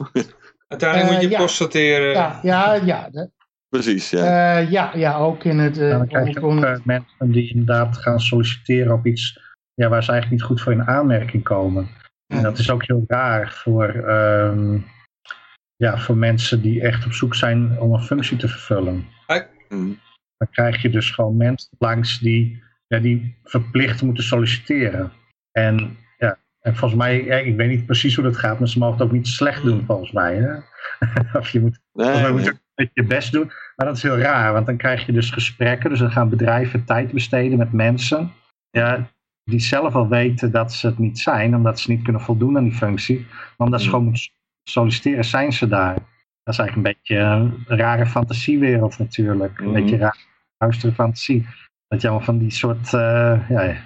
Uiteindelijk 0.68 1.12
moet 1.12 1.20
je 1.20 1.26
uh, 1.26 1.32
ja. 1.32 1.38
constateren. 1.38 2.12
Ja, 2.12 2.40
ja, 2.42 2.80
ja. 2.84 3.10
Precies, 3.68 4.10
ja. 4.10 4.60
Uh, 4.60 4.70
ja, 4.70 4.90
ja, 4.94 5.16
ook 5.16 5.44
in 5.44 5.58
het... 5.58 5.74
dan 5.74 6.08
krijg 6.08 6.34
je 6.34 6.42
ook 6.42 6.84
mensen 6.84 7.32
die 7.32 7.50
inderdaad 7.50 7.96
gaan 7.98 8.20
solliciteren 8.20 8.92
op 8.92 9.06
iets 9.06 9.40
ja, 9.74 9.88
waar 9.88 10.04
ze 10.04 10.10
eigenlijk 10.10 10.40
niet 10.40 10.50
goed 10.50 10.60
voor 10.60 10.72
in 10.72 10.86
aanmerking 10.86 11.42
komen. 11.42 11.88
En 12.26 12.42
dat 12.42 12.58
is 12.58 12.70
ook 12.70 12.86
heel 12.86 13.04
raar 13.06 13.52
voor, 13.52 13.88
ehm, 13.88 14.78
ja, 15.76 15.98
voor 15.98 16.16
mensen 16.16 16.62
die 16.62 16.80
echt 16.80 17.06
op 17.06 17.12
zoek 17.12 17.34
zijn 17.34 17.80
om 17.80 17.92
een 17.94 18.02
functie 18.02 18.36
te 18.36 18.48
vervullen. 18.48 19.06
Mm. 19.68 19.98
Dan 20.40 20.50
krijg 20.50 20.82
je 20.82 20.90
dus 20.90 21.10
gewoon 21.10 21.36
mensen 21.36 21.70
langs 21.78 22.18
die, 22.18 22.62
ja, 22.86 22.98
die 22.98 23.36
verplicht 23.44 24.02
moeten 24.02 24.24
solliciteren. 24.24 25.12
En, 25.52 25.96
ja, 26.18 26.38
en 26.60 26.76
volgens 26.76 27.00
mij, 27.00 27.18
ik 27.18 27.56
weet 27.56 27.68
niet 27.68 27.86
precies 27.86 28.14
hoe 28.14 28.24
dat 28.24 28.36
gaat, 28.36 28.58
maar 28.58 28.68
ze 28.68 28.78
mogen 28.78 28.94
het 28.94 29.06
ook 29.06 29.12
niet 29.12 29.26
slecht 29.26 29.62
doen 29.62 29.84
volgens 29.86 30.12
mij. 30.12 30.36
Hè? 30.36 30.54
of 31.38 31.48
je 31.48 31.60
moet, 31.60 31.80
nee, 31.92 32.32
moet 32.32 32.46
een 32.46 32.60
beetje 32.74 32.90
je 32.94 33.04
best 33.04 33.32
doen. 33.32 33.52
Maar 33.76 33.86
dat 33.86 33.96
is 33.96 34.02
heel 34.02 34.18
raar, 34.18 34.52
want 34.52 34.66
dan 34.66 34.76
krijg 34.76 35.06
je 35.06 35.12
dus 35.12 35.30
gesprekken. 35.30 35.90
Dus 35.90 35.98
dan 35.98 36.10
gaan 36.10 36.28
bedrijven 36.28 36.84
tijd 36.84 37.12
besteden 37.12 37.58
met 37.58 37.72
mensen. 37.72 38.32
Ja, 38.70 39.10
die 39.44 39.60
zelf 39.60 39.94
al 39.94 40.08
weten 40.08 40.50
dat 40.50 40.72
ze 40.72 40.86
het 40.86 40.98
niet 40.98 41.18
zijn, 41.18 41.56
omdat 41.56 41.80
ze 41.80 41.90
niet 41.90 42.02
kunnen 42.02 42.22
voldoen 42.22 42.56
aan 42.56 42.64
die 42.64 42.72
functie. 42.72 43.26
Maar 43.30 43.66
omdat 43.66 43.80
ze 43.80 43.86
mm. 43.86 43.92
gewoon 43.92 44.06
moeten 44.08 44.30
solliciteren, 44.62 45.24
zijn 45.24 45.52
ze 45.52 45.68
daar. 45.68 45.94
Dat 46.42 46.54
is 46.54 46.58
eigenlijk 46.58 46.76
een 46.76 46.94
beetje 46.94 47.16
een 47.16 47.76
rare 47.76 48.06
fantasiewereld 48.06 48.98
natuurlijk. 48.98 49.60
Een 49.60 49.72
beetje 49.72 50.12
mm. 50.60 50.66
raar, 50.66 50.68
luistere 50.68 50.92
fantasie. 50.92 51.46
Dat 51.88 52.00
je 52.00 52.08
allemaal 52.08 52.26
van 52.26 52.38
die 52.38 52.50
soort 52.50 52.92
uh, 52.92 53.48
ja, 53.48 53.76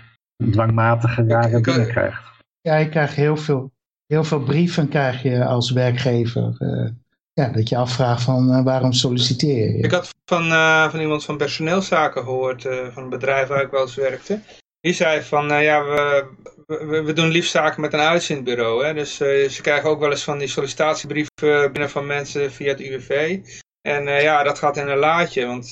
dwangmatige 0.51 1.25
rare 1.27 1.61
dingen 1.61 1.89
krijgt. 1.89 2.23
Ja, 2.61 2.77
je 2.77 2.89
krijgt 2.89 3.15
heel 3.15 3.37
veel, 3.37 3.73
heel 4.07 4.25
veel 4.25 4.41
brieven 4.43 4.89
krijg 4.89 5.23
je 5.23 5.45
als 5.45 5.71
werkgever. 5.71 6.57
Uh, 6.59 6.91
ja, 7.33 7.49
dat 7.49 7.69
je 7.69 7.77
afvraagt 7.77 8.23
van 8.23 8.51
uh, 8.51 8.65
waarom 8.65 8.93
solliciteer 8.93 9.77
je? 9.77 9.83
Ik 9.83 9.91
had 9.91 10.15
van, 10.25 10.49
van 10.91 11.01
iemand 11.01 11.25
van 11.25 11.37
personeelszaken 11.37 12.23
gehoord, 12.23 12.63
van 12.93 13.03
een 13.03 13.09
bedrijf 13.09 13.49
waar 13.49 13.63
ik 13.63 13.71
wel 13.71 13.81
eens 13.81 13.95
werkte. 13.95 14.41
Die 14.85 14.93
zei 14.93 15.23
van, 15.23 15.53
uh, 15.53 15.63
ja, 15.63 15.85
we, 15.85 16.27
we, 16.67 17.03
we, 17.03 17.13
doen 17.13 17.29
liefst 17.29 17.51
zaken 17.51 17.81
met 17.81 17.93
een 17.93 18.01
uitzendbureau. 18.01 18.85
Hè? 18.85 18.95
Dus 18.95 19.21
uh, 19.21 19.49
ze 19.49 19.63
krijgen 19.63 19.91
ook 19.91 20.01
wel 20.01 20.11
eens 20.11 20.25
van 20.25 20.39
die 20.39 20.49
sollicitatiebrieven 20.49 21.73
binnen 21.73 21.91
van 21.91 22.07
mensen 22.07 22.53
via 22.53 22.69
het 22.69 22.81
UWV. 22.81 23.41
En 23.81 24.07
uh, 24.07 24.23
ja, 24.23 24.43
dat 24.43 24.59
gaat 24.59 24.77
in 24.77 24.89
een 24.89 24.99
laadje, 24.99 25.47
want 25.47 25.69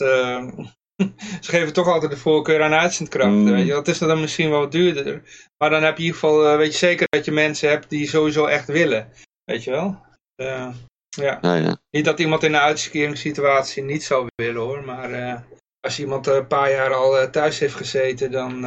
ze 1.41 1.51
geven 1.51 1.73
toch 1.73 1.89
altijd 1.89 2.11
de 2.11 2.17
voorkeur 2.17 2.63
aan 2.63 2.73
uitzendkrachten. 2.73 3.39
Mm. 3.39 3.53
Weet 3.53 3.67
je? 3.67 3.73
Dat 3.73 3.89
is 3.89 3.99
dan 3.99 4.21
misschien 4.21 4.51
wel 4.51 4.71
duurder. 4.71 5.23
Maar 5.59 5.71
dan 5.71 5.83
heb 5.83 5.97
je 5.97 6.03
in 6.03 6.07
ieder 6.07 6.21
geval, 6.21 6.57
weet 6.57 6.73
je 6.73 6.79
zeker 6.79 7.07
dat 7.09 7.25
je 7.25 7.33
mensen 7.33 7.69
hebt 7.69 7.91
die 7.91 8.09
sowieso 8.09 8.47
echt 8.47 8.67
willen. 8.67 9.13
Weet 9.45 9.65
je 9.65 9.71
wel? 9.71 10.01
ja. 10.35 10.75
ja. 11.11 11.81
Niet 11.91 12.05
dat 12.05 12.19
iemand 12.19 12.43
in 12.43 12.55
een 12.55 12.61
uitkeringssituatie 12.61 13.83
niet 13.83 14.05
zou 14.05 14.27
willen 14.35 14.63
hoor, 14.63 14.85
maar 14.85 15.45
als 15.81 15.99
iemand 15.99 16.27
een 16.27 16.47
paar 16.47 16.71
jaar 16.71 16.95
al 16.95 17.19
eh, 17.19 17.31
thuis 17.31 17.59
heeft 17.59 17.75
gezeten, 17.75 18.31
dan 18.31 18.61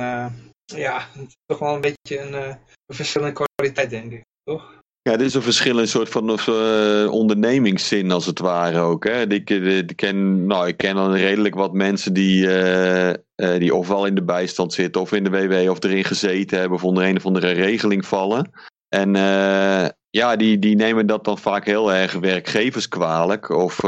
ja, 0.66 1.08
toch 1.46 1.60
wel 1.60 1.74
een 1.74 1.82
beetje 1.82 2.20
een, 2.20 2.34
een 2.34 2.96
verschil 2.96 3.26
in 3.26 3.34
kwaliteit, 3.34 3.90
denk 3.90 4.12
ik. 4.12 4.24
Toch? 4.44 4.84
Ja, 5.10 5.14
er 5.14 5.22
is 5.22 5.34
een 5.34 5.42
verschil 5.42 5.88
soort 5.88 6.10
van 6.10 6.40
uh, 6.50 7.12
ondernemingszin 7.12 8.12
als 8.12 8.26
het 8.26 8.40
ware 8.40 8.80
ook. 8.80 9.04
Hè. 9.04 9.28
Ik, 9.28 9.50
ik, 9.50 9.96
ken, 9.96 10.46
nou, 10.46 10.68
ik 10.68 10.78
ken 10.78 10.96
dan 10.96 11.14
redelijk 11.14 11.56
wat 11.56 11.74
mensen 11.74 12.14
die, 12.14 12.46
uh, 12.46 13.10
uh, 13.10 13.14
die 13.36 13.76
ofwel 13.76 14.06
in 14.06 14.16
de 14.16 14.24
bijstand 14.24 14.74
zitten 14.74 15.02
of 15.02 15.12
in 15.12 15.24
de 15.24 15.30
WW 15.30 15.70
of 15.70 15.84
erin 15.84 16.04
gezeten 16.04 16.60
hebben 16.60 16.78
of 16.78 16.84
onder 16.84 17.04
een 17.04 17.16
of 17.16 17.26
andere 17.26 17.52
regeling 17.52 18.06
vallen. 18.06 18.52
En 18.90 19.14
ja, 20.10 20.36
die, 20.36 20.60
die 20.60 20.76
nemen 20.76 21.08
dat 21.08 21.26
dan 21.26 21.38
vaak 21.38 21.66
heel 21.66 21.94
erg 21.94 22.14
werkgevers 22.14 22.88
kwalijk. 22.88 23.50
Of, 23.50 23.84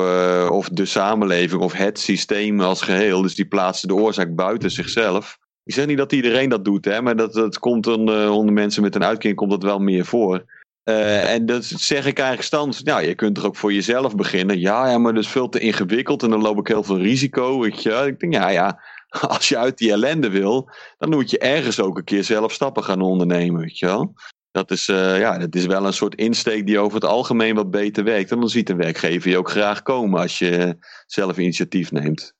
of 0.50 0.70
de 0.70 0.86
samenleving 0.86 1.62
of 1.62 1.74
het 1.74 2.00
systeem 2.00 2.62
als 2.62 2.82
geheel. 2.82 3.22
Dus 3.22 3.36
die 3.36 3.48
plaatsen 3.48 3.88
de 3.88 3.96
oorzaak 3.96 4.36
buiten 4.36 4.72
zichzelf. 4.72 5.38
Ik 5.64 5.74
zeg 5.74 5.86
niet 5.86 5.98
dat 5.98 6.12
iedereen 6.12 6.50
dat 6.50 6.66
doet, 6.66 6.86
hè, 6.86 7.02
maar 7.02 7.16
dat, 7.16 7.34
dat 7.34 7.60
komt 7.60 7.88
onder 7.88 8.54
mensen 8.54 8.82
met 8.82 8.96
een 8.96 9.04
uitkering 9.04 9.38
komt 9.38 9.52
dat 9.52 9.64
wel 9.64 9.80
meer 9.80 10.06
voor. 10.06 10.44
Uh, 10.90 11.34
en 11.34 11.46
dat 11.46 11.66
zeg 11.66 12.06
ik 12.06 12.18
eigenlijk 12.18 12.48
stand. 12.48 12.84
Nou, 12.84 13.02
je 13.08 13.16
kunt 13.16 13.38
er 13.38 13.46
ook 13.46 13.56
voor 13.56 13.74
jezelf 13.74 14.16
beginnen. 14.16 14.60
Ja, 14.60 14.98
maar 14.98 15.14
dat 15.14 15.24
is 15.24 15.30
veel 15.30 15.50
te 15.50 15.60
ingewikkeld 15.60 16.24
en 16.24 16.30
dan 16.30 16.42
loop 16.42 16.60
ik 16.60 16.68
heel 16.68 16.84
veel 16.84 16.98
risico. 16.98 17.60
Weet 17.60 17.84
je. 17.84 17.92
Ik 18.06 18.20
denk, 18.20 18.34
ja, 18.34 18.50
ja, 18.50 18.80
als 19.28 19.50
je 19.50 19.58
uit 19.58 19.78
die 19.78 19.92
ellende 19.92 20.30
wil, 20.30 20.70
dan 20.98 21.10
moet 21.10 21.30
je 21.30 21.40
ergens 21.40 21.80
ook 21.80 21.98
een 21.98 22.04
keer 22.04 22.24
zelf 22.24 22.54
stappen 22.54 22.84
gaan 22.84 23.02
ondernemen, 23.02 23.62
weet 23.62 23.80
je 23.80 23.86
wel 23.86 24.14
dat 24.58 24.72
is, 24.72 24.88
uh, 24.88 25.20
ja, 25.20 25.38
dat 25.38 25.56
is 25.56 25.66
wel 25.66 25.86
een 25.86 25.94
soort 25.94 26.16
insteek 26.16 26.66
die 26.66 26.80
over 26.80 26.96
het 26.96 27.10
algemeen 27.10 27.56
wat 27.56 27.72
beter 27.72 28.04
werkt. 28.04 28.32
En 28.32 28.40
dan 28.40 28.50
ziet 28.50 28.70
een 28.70 28.78
werkgever 28.78 29.30
je 29.30 29.38
ook 29.38 29.50
graag 29.50 29.82
komen 29.82 30.20
als 30.20 30.40
je 30.40 30.78
zelf 31.06 31.38
initiatief 31.38 31.92
neemt. 31.92 32.34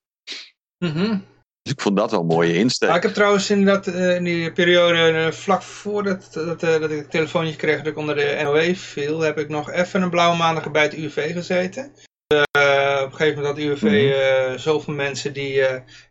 Mm 0.78 1.36
Dus 1.68 1.76
ik 1.76 1.82
vond 1.82 1.98
dat 1.98 2.12
wel 2.12 2.20
een 2.20 2.26
mooie 2.26 2.54
insteek. 2.54 2.96
ik 2.96 3.04
heb 3.04 3.14
trouwens 3.14 3.50
in, 3.50 3.66
dat, 3.66 3.88
uh, 3.88 4.16
in 4.16 4.24
die 4.24 4.52
periode, 4.52 5.12
uh, 5.12 5.32
vlak 5.32 5.62
voordat 5.62 6.34
dat, 6.34 6.60
dat 6.60 6.92
ik 6.92 6.98
een 6.98 7.10
telefoontje 7.10 7.56
kreeg 7.56 7.78
dat 7.78 7.88
ik 7.88 7.98
onder 7.98 8.16
de 8.16 8.40
NOE 8.44 8.76
viel, 8.76 9.20
heb 9.20 9.38
ik 9.38 9.50
nog 9.50 9.72
even 9.72 10.02
een 10.02 10.10
blauwe 10.10 10.38
maandag 10.38 10.72
bij 10.72 10.84
het 10.84 10.94
UWV 10.94 11.34
gezeten. 11.34 11.92
op 12.28 12.46
een 12.54 13.12
gegeven 13.12 13.36
moment 13.36 13.46
had 13.46 13.58
UWV 13.58 13.84
mm 13.84 14.58
zoveel 14.58 14.94
mensen 14.94 15.34
die 15.34 15.62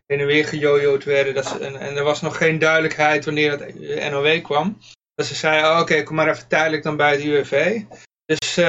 heen 0.05 0.19
en 0.19 0.25
weer 0.25 0.45
gejojoed 0.45 1.03
werden. 1.03 1.33
Dat 1.33 1.45
ze, 1.45 1.59
en, 1.59 1.79
en, 1.79 1.95
er 1.95 2.03
was 2.03 2.21
nog 2.21 2.37
geen 2.37 2.59
duidelijkheid 2.59 3.25
wanneer 3.25 3.51
het 3.51 4.11
NOW 4.11 4.41
kwam. 4.41 4.77
Dus 5.15 5.27
ze 5.27 5.35
zeiden, 5.35 5.71
oh, 5.71 5.79
oké, 5.79 6.03
kom 6.03 6.15
maar 6.15 6.29
even 6.29 6.47
tijdelijk 6.47 6.83
dan 6.83 6.97
bij 6.97 7.11
het 7.11 7.23
UWV. 7.23 7.81
Dus 8.25 8.57
uh, 8.57 8.65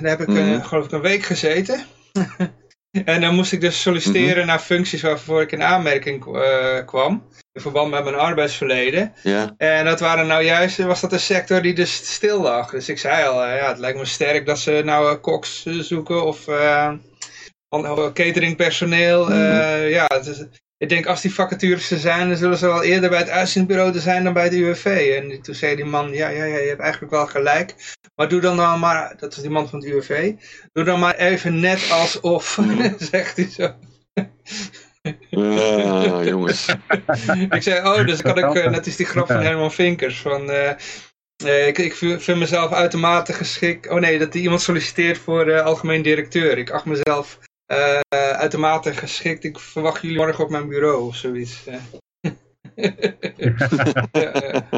daar 0.00 0.10
heb 0.10 0.20
ik 0.20 0.28
mm 0.28 0.62
geloof 0.62 0.84
ik 0.84 0.92
een 0.92 1.00
week 1.00 1.22
gezeten. 1.22 1.84
En 2.92 3.20
dan 3.20 3.34
moest 3.34 3.52
ik 3.52 3.60
dus 3.60 3.82
solliciteren 3.82 4.46
naar 4.46 4.58
functies 4.58 5.02
waarvoor 5.02 5.42
ik 5.42 5.52
in 5.52 5.62
aanmerking 5.62 6.26
uh, 6.26 6.86
kwam. 6.86 7.26
In 7.52 7.60
verband 7.60 7.90
met 7.90 8.04
mijn 8.04 8.16
arbeidsverleden. 8.16 9.12
Ja. 9.22 9.54
En 9.56 9.84
dat 9.84 10.00
waren 10.00 10.26
nou 10.26 10.44
juist, 10.44 10.78
was 10.78 11.00
dat 11.00 11.12
een 11.12 11.20
sector 11.20 11.62
die 11.62 11.74
dus 11.74 12.12
stil 12.12 12.40
lag. 12.40 12.70
Dus 12.70 12.88
ik 12.88 12.98
zei 12.98 13.26
al, 13.26 13.44
ja, 13.44 13.68
het 13.68 13.78
lijkt 13.78 13.98
me 13.98 14.04
sterk 14.04 14.46
dat 14.46 14.58
ze 14.58 14.82
nou 14.84 15.16
koks 15.16 15.66
zoeken 15.66 16.24
of 16.24 16.44
cateringpersoneel. 18.12 19.28
Mm 19.28 19.70
ja, 19.88 20.04
het 20.06 20.26
is, 20.26 20.44
ik 20.82 20.88
denk 20.88 21.06
als 21.06 21.20
die 21.20 21.34
vacatures 21.34 21.90
er 21.90 21.98
zijn, 21.98 22.28
dan 22.28 22.36
zullen 22.36 22.58
ze 22.58 22.66
wel 22.66 22.82
eerder 22.82 23.10
bij 23.10 23.18
het 23.18 23.28
uitzendbureau 23.28 23.98
zijn 23.98 24.24
dan 24.24 24.32
bij 24.32 24.48
de 24.48 24.56
UWV. 24.56 25.18
En 25.20 25.42
toen 25.42 25.54
zei 25.54 25.76
die 25.76 25.84
man, 25.84 26.12
ja, 26.12 26.28
ja, 26.28 26.44
ja, 26.44 26.58
je 26.58 26.68
hebt 26.68 26.80
eigenlijk 26.80 27.12
wel 27.12 27.26
gelijk. 27.26 27.74
Maar 28.14 28.28
doe 28.28 28.40
dan 28.40 28.56
dan 28.56 28.80
maar, 28.80 29.14
dat 29.16 29.36
is 29.36 29.42
die 29.42 29.50
man 29.50 29.68
van 29.68 29.78
het 29.78 29.88
UWV, 29.88 30.32
doe 30.72 30.84
dan 30.84 30.98
maar 30.98 31.14
even 31.14 31.60
net 31.60 31.90
alsof, 31.90 32.58
zegt 33.10 33.36
hij 33.36 33.48
zo. 33.50 33.74
Uh, 35.30 36.24
jongens. 36.24 36.66
ik 37.56 37.62
zei, 37.62 37.86
oh, 37.86 38.06
dus 38.06 38.22
kan 38.22 38.38
ik, 38.38 38.70
net 38.70 38.86
is 38.86 38.96
die 38.96 39.06
grap 39.06 39.26
van 39.26 39.42
Herman 39.42 39.72
Vinkers, 39.72 40.20
van... 40.20 40.50
Uh, 40.50 41.66
ik, 41.66 41.78
ik 41.78 41.94
vind 41.94 42.38
mezelf 42.38 42.72
uitermate 42.72 43.32
geschikt. 43.32 43.88
Oh 43.88 44.00
nee, 44.00 44.18
dat 44.18 44.34
iemand 44.34 44.62
solliciteert 44.62 45.18
voor 45.18 45.48
uh, 45.48 45.64
algemeen 45.64 46.02
directeur. 46.02 46.58
Ik 46.58 46.70
acht 46.70 46.84
mezelf 46.84 47.38
uitermate 48.08 48.92
geschikt. 48.92 49.44
Ik 49.44 49.58
verwacht 49.58 50.02
jullie 50.02 50.16
morgen 50.16 50.44
op 50.44 50.50
mijn 50.50 50.68
bureau 50.68 51.06
of 51.06 51.16
zoiets. 51.16 51.64
ja, 54.12 54.68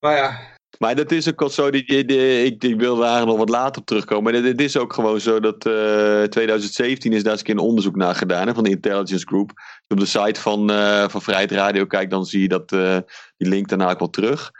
maar 0.00 0.16
ja. 0.16 0.56
Maar 0.78 0.94
dat 0.94 1.12
is 1.12 1.28
ook 1.28 1.42
al 1.42 1.50
zo, 1.50 1.70
die, 1.70 2.04
die, 2.04 2.44
ik, 2.44 2.64
ik 2.64 2.80
wil 2.80 2.96
daar 2.96 3.26
nog 3.26 3.36
wat 3.36 3.48
later 3.48 3.80
op 3.80 3.86
terugkomen. 3.86 4.32
Maar 4.32 4.42
het 4.42 4.60
is 4.60 4.76
ook 4.76 4.92
gewoon 4.92 5.20
zo 5.20 5.40
dat 5.40 5.66
uh, 5.66 6.22
2017 6.22 7.12
is 7.12 7.22
daar 7.22 7.32
eens 7.32 7.40
een 7.40 7.46
keer 7.46 7.54
een 7.54 7.60
onderzoek 7.60 7.96
naar 7.96 8.14
gedaan 8.14 8.46
hè, 8.46 8.54
van 8.54 8.64
de 8.64 8.70
Intelligence 8.70 9.26
Group. 9.26 9.52
Als 9.56 9.84
je 9.86 9.94
op 9.94 10.00
de 10.00 10.06
site 10.06 10.40
van, 10.40 10.70
uh, 10.70 11.08
van 11.08 11.22
Vrijheid 11.22 11.52
Radio 11.52 11.86
kijkt, 11.86 12.10
dan 12.10 12.26
zie 12.26 12.40
je 12.40 12.48
dat, 12.48 12.72
uh, 12.72 12.98
die 13.36 13.48
link 13.48 13.68
daarna 13.68 13.90
ook 13.90 13.98
wel 13.98 14.10
terug. 14.10 14.50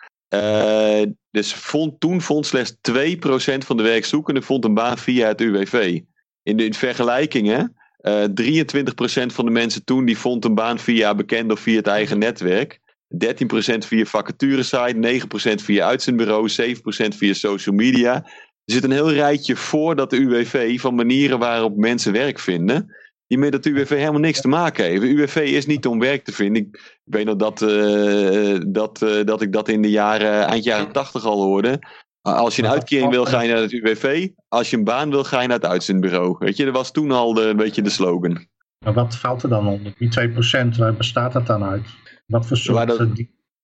dus 1.31 1.55
vond, 1.55 2.01
toen 2.01 2.20
vond 2.20 2.46
slechts 2.46 2.77
2% 2.90 3.59
van 3.59 3.77
de 3.77 3.83
werkzoekenden 3.83 4.42
vond 4.42 4.64
een 4.64 4.74
baan 4.74 4.98
via 4.98 5.27
het 5.27 5.40
UWV. 5.40 6.01
In 6.42 6.57
de 6.57 6.64
in 6.64 6.74
vergelijking, 6.74 7.46
hè, 7.46 7.62
eh, 8.09 8.29
23% 8.29 9.33
van 9.33 9.44
de 9.44 9.51
mensen 9.51 9.85
toen 9.85 10.05
die 10.05 10.18
vond 10.18 10.44
een 10.44 10.55
baan 10.55 10.79
via 10.79 11.14
bekend 11.14 11.53
of 11.53 11.61
via 11.61 11.77
het 11.77 11.87
eigen 11.87 12.18
netwerk. 12.18 12.81
13% 13.09 13.87
via 13.87 14.05
vacaturesite, 14.05 14.94
9% 14.94 15.62
via 15.62 15.87
uitzendbureau, 15.87 16.49
7% 16.49 17.16
via 17.16 17.33
social 17.33 17.75
media. 17.75 18.14
Er 18.64 18.75
zit 18.75 18.85
een 18.85 18.90
heel 18.90 19.12
rijtje 19.12 19.57
voor 19.57 19.97
dat 19.97 20.12
UWV 20.12 20.81
van 20.81 20.94
manieren 20.94 21.38
waarop 21.38 21.77
mensen 21.77 22.12
werk 22.12 22.38
vinden. 22.38 22.97
Die 23.27 23.38
met 23.38 23.53
dat 23.53 23.66
UWV 23.66 23.88
helemaal 23.88 24.21
niks 24.21 24.40
te 24.40 24.49
maken 24.49 24.85
heeft. 24.85 25.03
UWV 25.03 25.37
is 25.37 25.66
niet 25.66 25.87
om 25.87 25.99
werk 25.99 26.25
te 26.25 26.33
vinden. 26.33 26.62
Ik, 26.62 26.99
weet 27.05 27.25
nog 27.25 27.37
dat, 27.37 27.62
uh, 27.62 28.61
dat, 28.66 29.03
uh, 29.03 29.25
dat 29.25 29.42
ik 29.42 29.53
dat 29.53 29.68
in 29.68 29.83
de 29.83 29.90
jaren, 29.90 30.47
eind 30.47 30.64
jaren 30.64 30.92
80 30.92 31.25
al 31.25 31.42
hoorde. 31.42 31.79
Als 32.22 32.57
je 32.57 32.62
een 32.62 32.68
uitkering 32.68 33.11
wil, 33.11 33.24
ga 33.24 33.40
je 33.40 33.52
naar 33.52 33.62
het 33.62 33.72
UWV. 33.72 34.28
Als 34.48 34.70
je 34.70 34.76
een 34.76 34.85
baan 34.85 35.11
wil, 35.11 35.24
ga 35.24 35.40
je 35.40 35.48
naar 35.48 35.57
het 35.57 35.66
uitzendbureau. 35.66 36.37
Weet 36.38 36.57
je, 36.57 36.64
dat 36.64 36.74
was 36.74 36.90
toen 36.90 37.11
al 37.11 37.35
de, 37.35 37.42
een 37.42 37.57
beetje 37.57 37.83
de 37.83 37.90
slogan. 37.90 38.46
Maar 38.85 38.94
wat 38.94 39.16
valt 39.16 39.42
er 39.42 39.48
dan 39.48 39.66
onder? 39.66 39.94
Die 39.98 40.31
2%, 40.31 40.78
waar 40.78 40.94
bestaat 40.94 41.33
dat 41.33 41.46
dan 41.46 41.64
uit? 41.64 41.87
Wat 42.26 42.46
voor 42.46 42.57
soort... 42.57 42.88
Dat... 42.88 43.09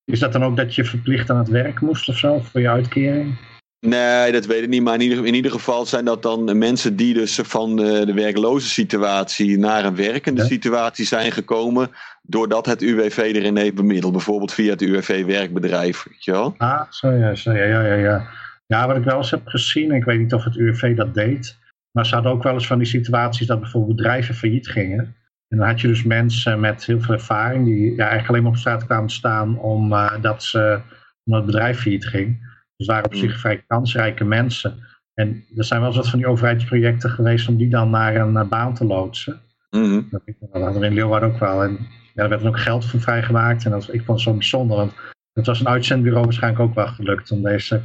Is 0.05 0.19
dat 0.19 0.33
dan 0.33 0.45
ook 0.45 0.57
dat 0.57 0.75
je 0.75 0.85
verplicht 0.85 1.31
aan 1.31 1.39
het 1.39 1.49
werk 1.49 1.81
moest 1.81 2.09
of 2.09 2.19
zo, 2.19 2.41
voor 2.41 2.61
je 2.61 2.69
uitkering? 2.69 3.39
Nee, 3.81 4.33
dat 4.33 4.47
weet 4.47 4.63
ik 4.63 4.69
niet. 4.69 4.83
Maar 4.83 4.95
in 4.95 5.01
ieder, 5.01 5.27
in 5.27 5.35
ieder 5.35 5.51
geval 5.51 5.87
zijn 5.87 6.05
dat 6.05 6.23
dan 6.23 6.59
mensen 6.59 6.97
die 6.97 7.15
dus 7.15 7.41
van 7.43 7.77
de, 7.77 8.07
de 8.07 8.13
werkloze 8.13 8.69
situatie 8.69 9.59
naar 9.59 9.85
een 9.85 9.97
werkende 9.97 10.41
ja. 10.41 10.47
situatie 10.47 11.07
zijn 11.07 11.33
gekomen. 11.33 11.91
Doordat 12.23 12.67
het 12.67 12.83
UWV 12.83 13.17
erin 13.17 13.57
heeft 13.57 13.75
bemiddeld. 13.75 14.13
Bijvoorbeeld 14.13 14.53
via 14.53 14.71
het 14.71 14.83
UWV 14.83 15.25
werkbedrijf. 15.25 16.07
Weet 16.09 16.25
je 16.25 16.31
wel? 16.31 16.55
Ah, 16.59 16.81
zo 16.91 17.11
ja, 17.11 17.35
zo 17.35 17.53
ja, 17.53 17.65
ja, 17.65 17.95
ja. 17.95 18.27
Ja. 18.75 18.87
Wat 18.87 18.97
ik 18.97 19.05
wel 19.05 19.17
eens 19.17 19.31
heb 19.31 19.47
gezien, 19.47 19.91
ik 19.91 20.05
weet 20.05 20.19
niet 20.19 20.35
of 20.35 20.45
het 20.45 20.57
UWV 20.57 20.97
dat 20.97 21.15
deed, 21.15 21.59
maar 21.91 22.07
ze 22.07 22.15
hadden 22.15 22.33
ook 22.33 22.43
wel 22.43 22.53
eens 22.53 22.67
van 22.67 22.79
die 22.79 22.87
situaties 22.87 23.47
dat 23.47 23.61
bijvoorbeeld 23.61 23.97
bedrijven 23.97 24.35
failliet 24.35 24.69
gingen. 24.69 25.15
En 25.49 25.59
dan 25.59 25.67
had 25.69 25.81
je 25.81 25.89
dus 25.89 26.03
mensen 26.03 26.61
met 26.61 26.85
heel 26.85 27.01
veel 27.01 27.15
ervaring 27.15 27.65
die 27.65 27.91
ja, 27.91 27.99
eigenlijk 27.99 28.29
alleen 28.29 28.43
maar 28.43 28.53
op 28.53 28.59
straat 28.59 28.87
kwamen 28.87 29.11
staan 29.11 29.59
omdat 29.59 30.13
uh, 30.13 30.23
dat 30.23 30.43
ze, 30.43 30.81
omdat 31.25 31.43
het 31.43 31.53
bedrijf 31.53 31.81
failliet 31.81 32.07
ging. 32.07 32.53
Dus 32.77 32.87
waren 32.87 33.05
op 33.05 33.15
zich 33.15 33.41
vrij 33.41 33.65
kansrijke 33.67 34.25
mensen. 34.25 34.79
En 35.15 35.45
er 35.57 35.65
zijn 35.65 35.81
wel 35.81 35.89
eens 35.89 35.99
wat 35.99 36.09
van 36.09 36.19
die 36.19 36.29
overheidsprojecten 36.29 37.11
geweest 37.11 37.49
om 37.49 37.57
die 37.57 37.69
dan 37.69 37.91
naar 37.91 38.17
een 38.17 38.33
uh, 38.33 38.49
baan 38.49 38.75
te 38.75 38.85
loodsen. 38.85 39.41
Mm 39.71 40.07
Dat, 40.11 40.23
dat 40.41 40.63
hadden 40.63 40.81
we 40.81 40.87
in 40.87 40.95
Leeuwarden 40.95 41.33
ook 41.33 41.39
wel. 41.39 41.63
En 41.63 41.71
ja, 41.71 41.79
daar 42.15 42.29
werd 42.29 42.41
dan 42.41 42.51
ook 42.51 42.61
geld 42.61 42.85
voor 42.85 43.01
vrijgemaakt. 43.01 43.65
En 43.65 43.71
dat, 43.71 43.93
ik 43.93 44.05
vond 44.05 44.19
het 44.19 44.29
zo 44.29 44.33
bijzonder, 44.33 44.77
want 44.77 44.93
het 45.35 45.47
was 45.47 45.61
een 45.61 45.69
uitzendbureau 45.69 46.25
waarschijnlijk 46.25 46.63
ook 46.63 46.75
wel 46.75 46.87
gelukt 46.87 47.31
om 47.31 47.43
deze 47.43 47.81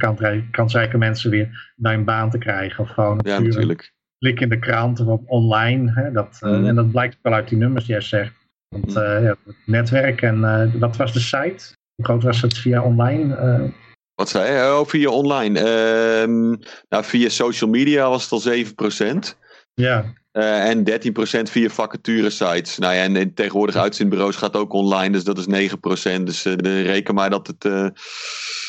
kansrijke 0.50 0.98
mensen 0.98 1.30
weer 1.30 1.72
bij 1.76 1.94
een 1.94 2.04
baan 2.04 2.30
te 2.30 2.38
krijgen. 2.38 2.84
Of 2.84 2.90
gewoon 2.90 3.20
ja, 3.22 3.38
natuurlijk. 3.38 3.92
klik 4.18 4.40
in 4.40 4.48
de 4.48 4.58
krant 4.58 5.00
of 5.00 5.20
online. 5.26 5.92
Hè, 5.92 6.12
dat, 6.12 6.38
mm. 6.40 6.62
uh, 6.62 6.68
en 6.68 6.74
dat 6.74 6.90
blijkt 6.90 7.18
wel 7.22 7.32
uit 7.32 7.48
die 7.48 7.58
nummers 7.58 7.84
die 7.84 7.94
jij 7.94 8.02
zegt. 8.02 8.32
Want 8.68 8.96
uh, 8.96 9.22
ja, 9.22 9.36
het 9.44 9.56
netwerk 9.66 10.22
en 10.22 10.38
uh, 10.38 10.80
wat 10.80 10.96
was 10.96 11.12
de 11.12 11.20
site? 11.20 11.74
Hoe 11.94 12.04
groot 12.04 12.22
was 12.22 12.42
het 12.42 12.58
via 12.58 12.82
online? 12.82 13.72
Wat 14.14 14.28
zei 14.28 14.52
je? 14.52 14.78
Oh, 14.78 14.86
via 14.86 15.08
online. 15.08 15.58
Ehm, 15.58 16.48
nou, 16.88 17.04
via 17.04 17.28
social 17.28 17.70
media 17.70 18.08
was 18.08 18.30
het 18.30 18.32
al 18.32 18.90
7%. 19.32 19.38
Ja. 19.74 20.12
Uh, 20.32 20.68
en 20.68 20.84
13% 20.84 21.50
via 21.50 21.68
vacaturesites. 21.68 22.78
Nou 22.78 22.94
ja, 22.94 23.02
en, 23.02 23.16
en 23.16 23.34
tegenwoordig 23.34 23.76
uitzendbureaus 23.76 24.36
gaat 24.36 24.56
ook 24.56 24.72
online, 24.72 25.10
dus 25.10 25.24
dat 25.24 25.38
is 25.38 25.70
9%. 26.18 26.22
Dus 26.22 26.46
uh, 26.46 26.54
reken 26.84 27.14
maar 27.14 27.30
dat 27.30 27.46
het 27.46 27.64
uh, 27.64 27.86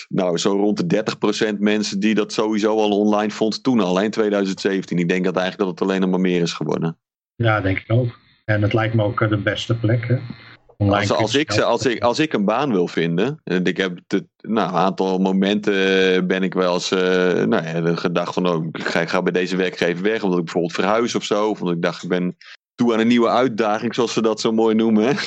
nou, 0.07 0.37
zo 0.37 0.51
rond 0.51 0.89
de 0.89 1.03
30% 1.53 1.57
mensen 1.59 1.99
die 1.99 2.15
dat 2.15 2.33
sowieso 2.33 2.77
al 2.77 2.99
online 2.99 3.31
vond 3.31 3.63
toen 3.63 3.79
al, 3.79 4.01
in 4.01 4.11
2017. 4.11 4.97
Ik 4.97 5.09
denk 5.09 5.23
dat 5.23 5.37
eigenlijk 5.37 5.69
dat 5.69 5.79
het 5.79 5.89
alleen 5.89 6.01
nog 6.01 6.09
maar 6.09 6.19
meer 6.19 6.41
is 6.41 6.53
geworden. 6.53 6.97
Ja, 7.35 7.61
denk 7.61 7.77
ik 7.77 7.91
ook. 7.91 8.19
En 8.45 8.61
het 8.61 8.73
lijkt 8.73 8.93
me 8.93 9.03
ook 9.03 9.29
de 9.29 9.37
beste 9.37 9.75
plek. 9.75 10.07
Hè? 10.07 10.17
Als, 10.89 11.11
als, 11.11 11.35
ik, 11.35 11.59
als, 11.59 11.85
ik, 11.85 12.01
als 12.03 12.19
ik 12.19 12.33
een 12.33 12.45
baan 12.45 12.71
wil 12.71 12.87
vinden, 12.87 13.41
en 13.43 13.65
ik 13.65 13.77
heb 13.77 13.99
het, 14.07 14.25
nou, 14.41 14.69
een 14.69 14.75
aantal 14.75 15.19
momenten 15.19 16.27
ben 16.27 16.43
ik 16.43 16.53
wel 16.53 16.73
eens 16.73 16.91
uh, 16.91 16.99
nou 17.43 17.63
ja, 17.63 17.95
gedacht 17.95 18.33
van 18.33 18.47
oh, 18.47 18.65
ik, 18.71 18.85
ga, 18.85 18.99
ik 19.01 19.09
ga 19.09 19.21
bij 19.21 19.31
deze 19.31 19.55
werkgever 19.55 20.03
weg, 20.03 20.23
omdat 20.23 20.37
ik 20.37 20.43
bijvoorbeeld 20.43 20.73
verhuis 20.73 21.15
of 21.15 21.23
zo, 21.23 21.49
of 21.49 21.59
omdat 21.59 21.75
ik 21.75 21.81
dacht 21.81 22.03
ik 22.03 22.09
ben 22.09 22.37
toe 22.75 22.93
aan 22.93 22.99
een 22.99 23.07
nieuwe 23.07 23.29
uitdaging, 23.29 23.95
zoals 23.95 24.13
ze 24.13 24.21
dat 24.21 24.41
zo 24.41 24.51
mooi 24.51 24.75
noemen. 24.75 25.17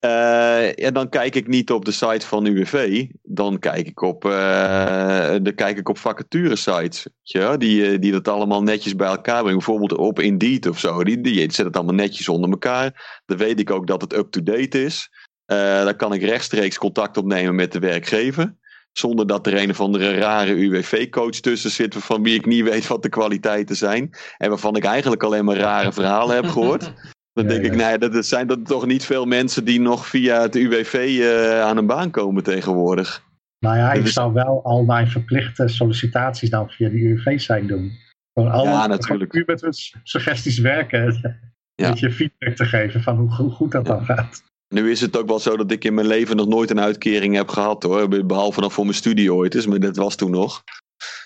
Uh, 0.00 0.90
dan 0.92 1.08
kijk 1.08 1.34
ik 1.34 1.46
niet 1.46 1.70
op 1.70 1.84
de 1.84 1.90
site 1.90 2.26
van 2.26 2.46
UWV. 2.46 3.06
Dan 3.22 3.58
kijk 3.58 3.86
ik 3.86 4.02
op, 4.02 4.24
uh, 4.24 5.30
dan 5.42 5.54
kijk 5.54 5.78
ik 5.78 5.88
op 5.88 5.98
vacaturesites. 5.98 7.06
Ja, 7.22 7.56
die, 7.56 7.98
die 7.98 8.12
dat 8.12 8.28
allemaal 8.28 8.62
netjes 8.62 8.96
bij 8.96 9.08
elkaar 9.08 9.42
brengen. 9.42 9.58
Bijvoorbeeld 9.58 9.96
op 9.96 10.20
Indeed 10.20 10.66
of 10.66 10.78
zo. 10.78 11.04
Die, 11.04 11.20
die 11.20 11.52
zet 11.52 11.66
het 11.66 11.76
allemaal 11.76 11.94
netjes 11.94 12.28
onder 12.28 12.50
elkaar. 12.50 13.20
Dan 13.26 13.36
weet 13.36 13.60
ik 13.60 13.70
ook 13.70 13.86
dat 13.86 14.00
het 14.00 14.12
up-to-date 14.16 14.84
is. 14.84 15.10
Uh, 15.46 15.84
dan 15.84 15.96
kan 15.96 16.12
ik 16.12 16.22
rechtstreeks 16.22 16.78
contact 16.78 17.16
opnemen 17.16 17.54
met 17.54 17.72
de 17.72 17.78
werkgever. 17.78 18.56
Zonder 18.92 19.26
dat 19.26 19.46
er 19.46 19.62
een 19.62 19.70
of 19.70 19.80
andere 19.80 20.18
rare 20.18 20.52
UWV-coach 20.52 21.30
tussen 21.30 21.70
zit. 21.70 21.94
Van 21.94 22.22
wie 22.22 22.34
ik 22.34 22.46
niet 22.46 22.64
weet 22.64 22.86
wat 22.86 23.02
de 23.02 23.08
kwaliteiten 23.08 23.76
zijn. 23.76 24.10
En 24.36 24.48
waarvan 24.48 24.76
ik 24.76 24.84
eigenlijk 24.84 25.22
alleen 25.22 25.44
maar 25.44 25.56
rare 25.56 25.92
verhalen 25.92 26.34
heb 26.34 26.46
gehoord. 26.46 26.92
Dan 27.38 27.46
denk 27.46 27.64
ja, 27.64 27.72
ja. 27.72 27.92
ik, 27.92 28.00
nou 28.00 28.10
dat 28.10 28.26
zijn 28.26 28.46
dat 28.46 28.66
toch 28.66 28.86
niet 28.86 29.04
veel 29.04 29.24
mensen 29.24 29.64
die 29.64 29.80
nog 29.80 30.06
via 30.06 30.40
het 30.40 30.56
UWV 30.56 30.94
uh, 30.94 31.60
aan 31.60 31.76
een 31.76 31.86
baan 31.86 32.10
komen 32.10 32.42
tegenwoordig. 32.42 33.22
Nou 33.58 33.76
ja, 33.76 33.92
ik 33.92 34.06
zou 34.06 34.32
wel 34.32 34.64
al 34.64 34.84
mijn 34.84 35.08
verplichte 35.08 35.68
sollicitaties 35.68 36.50
dan 36.50 36.70
via 36.70 36.88
de 36.88 36.98
UWV-site 36.98 37.66
doen. 37.66 37.92
Gewoon 38.32 38.50
al 38.50 38.64
ja, 38.64 38.86
natuurlijk. 38.86 39.46
Met 39.46 39.60
hun 39.60 39.72
suggesties 40.02 40.58
werken. 40.58 41.06
Ja. 41.74 41.88
Een 41.88 41.96
je 41.98 42.10
feedback 42.10 42.56
te 42.56 42.64
geven 42.64 43.02
van 43.02 43.16
hoe, 43.16 43.34
hoe 43.34 43.50
goed 43.50 43.72
dat 43.72 43.86
ja. 43.86 43.94
dan 43.94 44.04
gaat. 44.04 44.42
Nu 44.68 44.90
is 44.90 45.00
het 45.00 45.16
ook 45.16 45.28
wel 45.28 45.38
zo 45.38 45.56
dat 45.56 45.70
ik 45.70 45.84
in 45.84 45.94
mijn 45.94 46.06
leven 46.06 46.36
nog 46.36 46.46
nooit 46.46 46.70
een 46.70 46.80
uitkering 46.80 47.34
heb 47.34 47.48
gehad 47.48 47.82
hoor. 47.82 48.26
Behalve 48.26 48.60
dan 48.60 48.70
voor 48.70 48.84
mijn 48.84 48.96
studie 48.96 49.34
ooit 49.34 49.54
is, 49.54 49.66
maar 49.66 49.80
dat 49.80 49.96
was 49.96 50.16
toen 50.16 50.30
nog. 50.30 50.62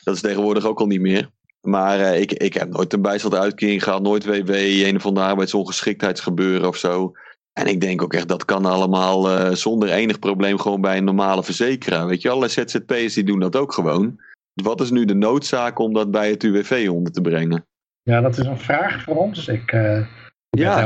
Dat 0.05 0.15
is 0.15 0.21
tegenwoordig 0.21 0.65
ook 0.65 0.81
al 0.81 0.87
niet 0.87 1.01
meer. 1.01 1.29
Maar 1.63 1.99
uh, 1.99 2.21
ik, 2.21 2.33
ik 2.33 2.55
heb 2.55 2.69
nooit 2.69 2.93
een 2.93 3.03
bijstandsuitkering 3.03 3.83
gehad, 3.83 4.03
nooit 4.03 4.25
WW, 4.25 4.51
een 4.51 4.97
of 4.97 5.07
andere 5.07 5.27
arbeidsongeschiktheidsgebeuren 5.27 6.69
of 6.69 6.77
zo. 6.77 7.13
En 7.53 7.67
ik 7.67 7.81
denk 7.81 8.03
ook 8.03 8.15
echt, 8.15 8.29
dat 8.29 8.45
kan 8.45 8.65
allemaal 8.65 9.31
uh, 9.31 9.51
zonder 9.51 9.89
enig 9.89 10.19
probleem 10.19 10.59
gewoon 10.59 10.81
bij 10.81 10.97
een 10.97 11.05
normale 11.05 11.43
verzekeraar. 11.43 12.07
Weet 12.07 12.23
je, 12.23 12.31
alle 12.31 12.49
ZZP'ers 12.49 13.15
die 13.15 13.25
doen 13.25 13.41
dat 13.41 13.57
ook 13.57 13.73
gewoon. 13.73 14.21
Wat 14.53 14.81
is 14.81 14.91
nu 14.91 15.05
de 15.05 15.15
noodzaak 15.15 15.79
om 15.79 15.93
dat 15.93 16.11
bij 16.11 16.31
het 16.31 16.43
UWV 16.43 16.89
onder 16.91 17.13
te 17.13 17.21
brengen? 17.21 17.67
Ja, 18.03 18.21
dat 18.21 18.39
is 18.39 18.47
een 18.47 18.59
vraag 18.59 19.03
voor 19.03 19.17
ons. 19.17 19.49
Ik, 19.49 19.73
uh, 19.73 20.07
ja, 20.51 20.81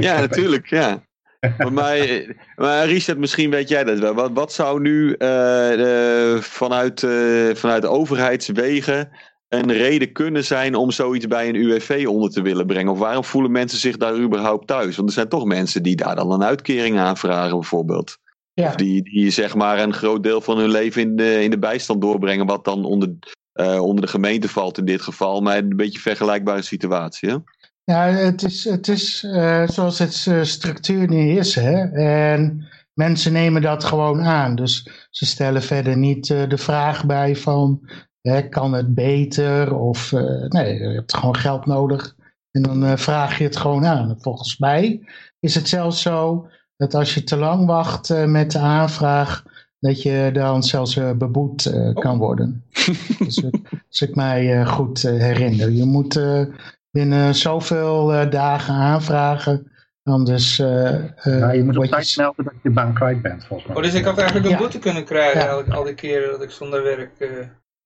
ja, 0.00 0.20
natuurlijk, 0.20 0.66
ja. 0.66 1.02
maar, 1.70 1.98
maar 2.56 2.86
Richard, 2.86 3.18
misschien 3.18 3.50
weet 3.50 3.68
jij 3.68 3.84
dat 3.84 3.98
wel. 3.98 4.14
Wat, 4.14 4.30
wat 4.32 4.52
zou 4.52 4.80
nu 4.80 5.14
vanuit, 6.40 7.06
vanuit 7.54 7.86
overheidswegen 7.86 9.10
een 9.58 9.72
reden 9.72 10.12
kunnen 10.12 10.44
zijn 10.44 10.74
om 10.74 10.90
zoiets 10.90 11.26
bij 11.26 11.48
een 11.48 11.54
UWV 11.54 12.06
onder 12.08 12.30
te 12.30 12.42
willen 12.42 12.66
brengen? 12.66 12.92
Of 12.92 12.98
waarom 12.98 13.24
voelen 13.24 13.50
mensen 13.50 13.78
zich 13.78 13.96
daar 13.96 14.18
überhaupt 14.18 14.66
thuis? 14.66 14.96
Want 14.96 15.08
er 15.08 15.14
zijn 15.14 15.28
toch 15.28 15.44
mensen 15.44 15.82
die 15.82 15.96
daar 15.96 16.16
dan 16.16 16.32
een 16.32 16.44
uitkering 16.44 16.98
aanvragen, 16.98 17.58
bijvoorbeeld. 17.58 18.18
Ja. 18.52 18.68
Of 18.68 18.74
die, 18.74 19.02
die 19.02 19.30
zeg 19.30 19.54
maar 19.54 19.78
een 19.78 19.92
groot 19.92 20.22
deel 20.22 20.40
van 20.40 20.58
hun 20.58 20.70
leven 20.70 21.02
in 21.02 21.16
de, 21.16 21.42
in 21.42 21.50
de 21.50 21.58
bijstand 21.58 22.00
doorbrengen, 22.00 22.46
wat 22.46 22.64
dan 22.64 22.84
onder, 22.84 23.14
eh, 23.52 23.82
onder 23.82 24.04
de 24.04 24.10
gemeente 24.10 24.48
valt 24.48 24.78
in 24.78 24.84
dit 24.84 25.00
geval. 25.00 25.40
Maar 25.40 25.56
een 25.56 25.76
beetje 25.76 25.94
een 25.94 26.00
vergelijkbare 26.00 26.62
situatie. 26.62 27.28
Hè? 27.28 27.36
Ja, 27.84 28.06
het 28.06 28.42
is, 28.42 28.64
het 28.64 28.88
is 28.88 29.24
eh, 29.24 29.68
zoals 29.68 29.98
het 29.98 30.26
eh, 30.28 30.42
structuur 30.42 31.08
nu 31.08 31.38
is. 31.38 31.54
Hè? 31.54 31.92
En 31.92 32.68
mensen 32.94 33.32
nemen 33.32 33.62
dat 33.62 33.84
gewoon 33.84 34.22
aan. 34.22 34.54
Dus 34.54 34.88
ze 35.10 35.26
stellen 35.26 35.62
verder 35.62 35.96
niet 35.96 36.26
de 36.26 36.58
vraag 36.58 37.06
bij 37.06 37.36
van, 37.36 37.80
hè, 38.28 38.48
kan 38.48 38.72
het 38.72 38.94
beter? 38.94 39.74
Of 39.76 40.12
eh, 40.12 40.20
nee, 40.48 40.78
je 40.78 40.88
hebt 40.88 41.16
gewoon 41.16 41.36
geld 41.36 41.66
nodig. 41.66 42.14
En 42.50 42.62
dan 42.62 42.84
eh, 42.84 42.96
vraag 42.96 43.38
je 43.38 43.44
het 43.44 43.56
gewoon 43.56 43.86
aan. 43.86 44.16
Volgens 44.20 44.58
mij 44.58 45.00
is 45.40 45.54
het 45.54 45.68
zelfs 45.68 46.02
zo 46.02 46.48
dat 46.76 46.94
als 46.94 47.14
je 47.14 47.24
te 47.24 47.36
lang 47.36 47.66
wacht 47.66 48.10
eh, 48.10 48.24
met 48.24 48.50
de 48.52 48.58
aanvraag, 48.58 49.44
dat 49.80 50.02
je 50.02 50.30
dan 50.32 50.62
zelfs 50.62 50.96
eh, 50.96 51.10
beboet 51.12 51.66
eh, 51.66 51.94
kan 51.94 52.18
worden. 52.18 52.64
dus, 53.18 53.36
ik- 53.36 53.60
als 53.88 54.00
ik 54.02 54.14
mij 54.14 54.60
eh, 54.60 54.66
goed 54.68 55.02
herinner. 55.02 55.70
Je 55.70 55.84
moet 55.84 56.16
eh, 56.16 56.42
binnen 56.90 57.34
zoveel 57.34 58.12
eh, 58.14 58.30
dagen 58.30 58.74
aanvragen. 58.74 59.70
Anders 60.02 60.58
eh, 60.58 60.94
eh, 60.94 61.04
Ja, 61.24 61.50
je 61.52 61.64
moet 61.64 61.76
op 61.76 61.84
tijd 61.84 62.14
melden 62.16 62.44
dat 62.44 62.54
je 62.62 62.70
baan 62.70 62.94
kwijt 62.94 63.22
bent, 63.22 63.44
volgens 63.44 63.68
mij. 63.68 63.76
Oh, 63.76 63.82
dus 63.82 63.94
ik 63.94 64.04
had 64.04 64.16
eigenlijk 64.18 64.46
een 64.48 64.52
Ja. 64.54 64.58
boete 64.58 64.78
kunnen 64.78 65.04
krijgen 65.04 65.40
Ja. 65.40 65.46
al, 65.52 65.62
al 65.64 65.84
die 65.84 65.94
keren 65.94 66.30
dat 66.30 66.42
ik 66.42 66.50
zonder 66.50 66.82
werk... 66.82 67.10
eh, 67.18 67.28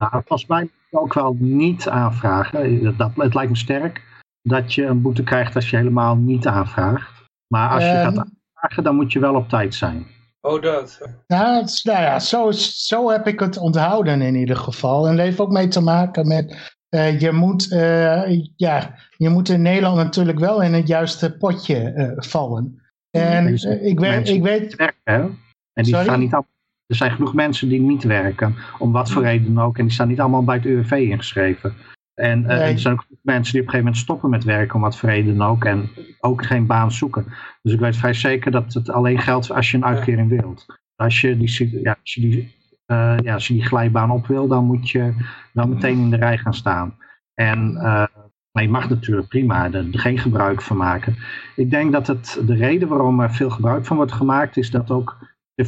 Nou, 0.01 0.13
volgens 0.13 0.47
mij 0.47 0.61
moet 0.63 0.71
je 0.91 0.99
ook 1.01 1.15
wel 1.15 1.37
niet 1.39 1.89
aanvragen. 1.89 2.83
Dat, 2.83 2.99
dat- 2.99 3.11
het 3.17 3.35
lijkt 3.35 3.51
me 3.51 3.57
sterk 3.57 4.03
dat 4.43 4.75
je 4.75 4.85
een 4.85 5.03
boete 5.03 5.23
krijgt 5.23 5.55
als 5.55 5.71
je 5.71 5.77
helemaal 5.77 6.17
niet 6.17 6.47
aanvraagt. 6.47 7.23
Maar 7.47 7.71
als 7.71 7.83
je 7.85 7.91
Ehm. 7.91 8.03
gaat 8.15 8.19
aanvragen, 8.55 8.83
dan 8.85 8.95
moet 8.97 9.13
je 9.13 9.19
wel 9.19 9.35
op 9.35 9.49
tijd 9.49 9.75
zijn. 9.75 10.07
oh, 10.43 10.63
dat. 10.63 11.01
Nou, 11.27 11.55
het 11.61 11.81
nou 11.83 12.01
ja, 12.03 12.19
zo, 12.19 12.51
zo 12.51 13.11
heb 13.11 13.27
ik 13.27 13.41
het 13.41 13.57
onthouden 13.59 14.21
in 14.23 14.35
ieder 14.35 14.57
geval. 14.57 15.07
En 15.09 15.17
dat 15.17 15.25
heeft 15.25 15.41
ook 15.41 15.51
mee 15.51 15.69
te 15.69 15.81
maken 15.81 16.27
met, 16.29 16.77
eh, 16.89 17.21
je, 17.21 17.33
moet, 17.33 17.73
eh, 17.73 18.31
ja, 18.57 18.95
je 19.17 19.29
moet 19.29 19.49
in 19.49 19.63
Nederland 19.63 19.97
natuurlijk 19.97 20.39
wel 20.39 20.63
in 20.63 20.75
het 20.75 20.87
juiste 20.87 21.37
potje 21.37 21.77
eh, 21.93 22.13
vallen. 22.17 22.83
En 23.11 23.47
Dus 23.47 23.65
eh, 23.65 23.85
ik, 23.87 24.01
weet, 24.01 24.29
ik 24.29 24.43
weet, 24.43 24.75
werken, 24.77 25.01
hè? 25.05 25.21
En 25.21 25.37
die 25.73 25.85
Sorry? 25.85 26.05
staan 26.05 26.21
niet 26.21 26.33
allemaal, 26.33 26.51
er 26.91 26.97
zijn 26.97 27.11
genoeg 27.11 27.35
mensen 27.35 27.69
die 27.69 27.81
niet 27.81 28.03
werken, 28.03 28.55
om 28.79 28.93
wat 28.93 29.11
voor 29.11 29.23
reden 29.23 29.55
dan 29.55 29.65
ook. 29.65 29.79
En 29.79 29.85
die 29.85 29.93
staan 29.93 30.09
niet 30.09 30.21
allemaal 30.21 30.45
bij 30.45 30.57
het 30.57 30.65
UWV 30.65 30.93
ingeschreven. 30.93 31.75
En 32.15 32.47
eh, 32.47 32.59
Nee. 32.59 32.73
er 32.73 32.79
zijn 32.79 32.95
ook 32.95 33.07
mensen 33.23 33.53
die 33.53 33.61
op 33.61 33.67
een 33.67 33.73
gegeven 33.73 33.79
moment 33.79 33.97
stoppen 33.97 34.31
met 34.31 34.45
werken, 34.45 34.75
om 34.75 34.81
wat 34.81 34.99
voor 34.99 35.09
reden 35.09 35.37
dan 35.37 35.49
ook. 35.49 35.65
En 35.65 35.89
ook 36.21 36.45
geen 36.47 36.67
baan 36.67 36.93
zoeken. 36.93 37.27
Dus 37.63 37.73
ik 37.73 37.81
weet 37.81 37.97
vrij 37.97 38.15
zeker 38.15 38.51
dat 38.51 38.73
het 38.73 38.91
alleen 38.91 39.19
geldt 39.19 39.51
als 39.53 39.71
je 39.71 39.77
een 39.77 39.85
uitkering 39.85 40.29
wilt. 40.29 40.67
Als 40.97 41.21
je 41.21 41.37
die, 41.37 41.81
ja, 41.83 41.97
als 42.01 42.15
je 42.15 42.21
die, 42.21 42.55
eh, 42.87 43.17
ja, 43.23 43.35
als 43.35 43.49
je 43.49 43.55
die 43.55 43.65
glijbaan 43.65 44.11
op 44.11 44.27
wil, 44.27 44.49
dan 44.49 44.65
moet 44.65 44.91
je 44.91 45.15
wel 45.53 45.69
meteen 45.69 45.99
in 45.99 46.11
de 46.11 46.17
rij 46.17 46.39
gaan 46.39 46.55
staan. 46.55 46.97
En 47.35 47.77
eh, 47.77 48.05
maar 48.53 48.63
je 48.63 48.69
mag 48.69 48.89
natuurlijk 48.89 49.29
prima 49.29 49.73
er 49.73 49.87
geen 49.91 50.19
gebruik 50.19 50.63
van 50.63 50.77
maken. 50.77 51.17
Ik 51.57 51.71
denk 51.71 51.93
dat 51.93 52.07
het, 52.07 52.41
de 52.47 52.55
reden 52.55 52.89
waarom 52.89 53.21
er 53.21 53.35
veel 53.35 53.51
gebruik 53.51 53.87
van 53.87 53.97
wordt 53.97 54.13
gemaakt, 54.13 54.57
is 54.57 54.71
dat 54.71 54.91
ook, 54.91 55.17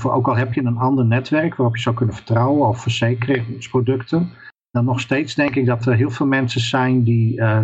ook 0.04 0.28
al 0.28 0.36
heb 0.36 0.54
je 0.54 0.64
een 0.64 0.76
ander 0.78 1.04
netwerk 1.04 1.56
waarop 1.56 1.76
je 1.76 1.82
zou 1.82 1.94
kunnen 1.96 2.14
vertrouwen 2.14 2.68
of 2.68 2.80
verzekeringsproducten, 2.80 4.30
dan 4.70 4.84
nog 4.84 5.00
steeds 5.00 5.34
denk 5.34 5.54
ik 5.54 5.66
dat 5.66 5.86
er 5.86 5.94
heel 5.94 6.10
veel 6.10 6.26
mensen 6.26 6.60
zijn 6.60 7.02
die 7.02 7.40
eh, 7.40 7.62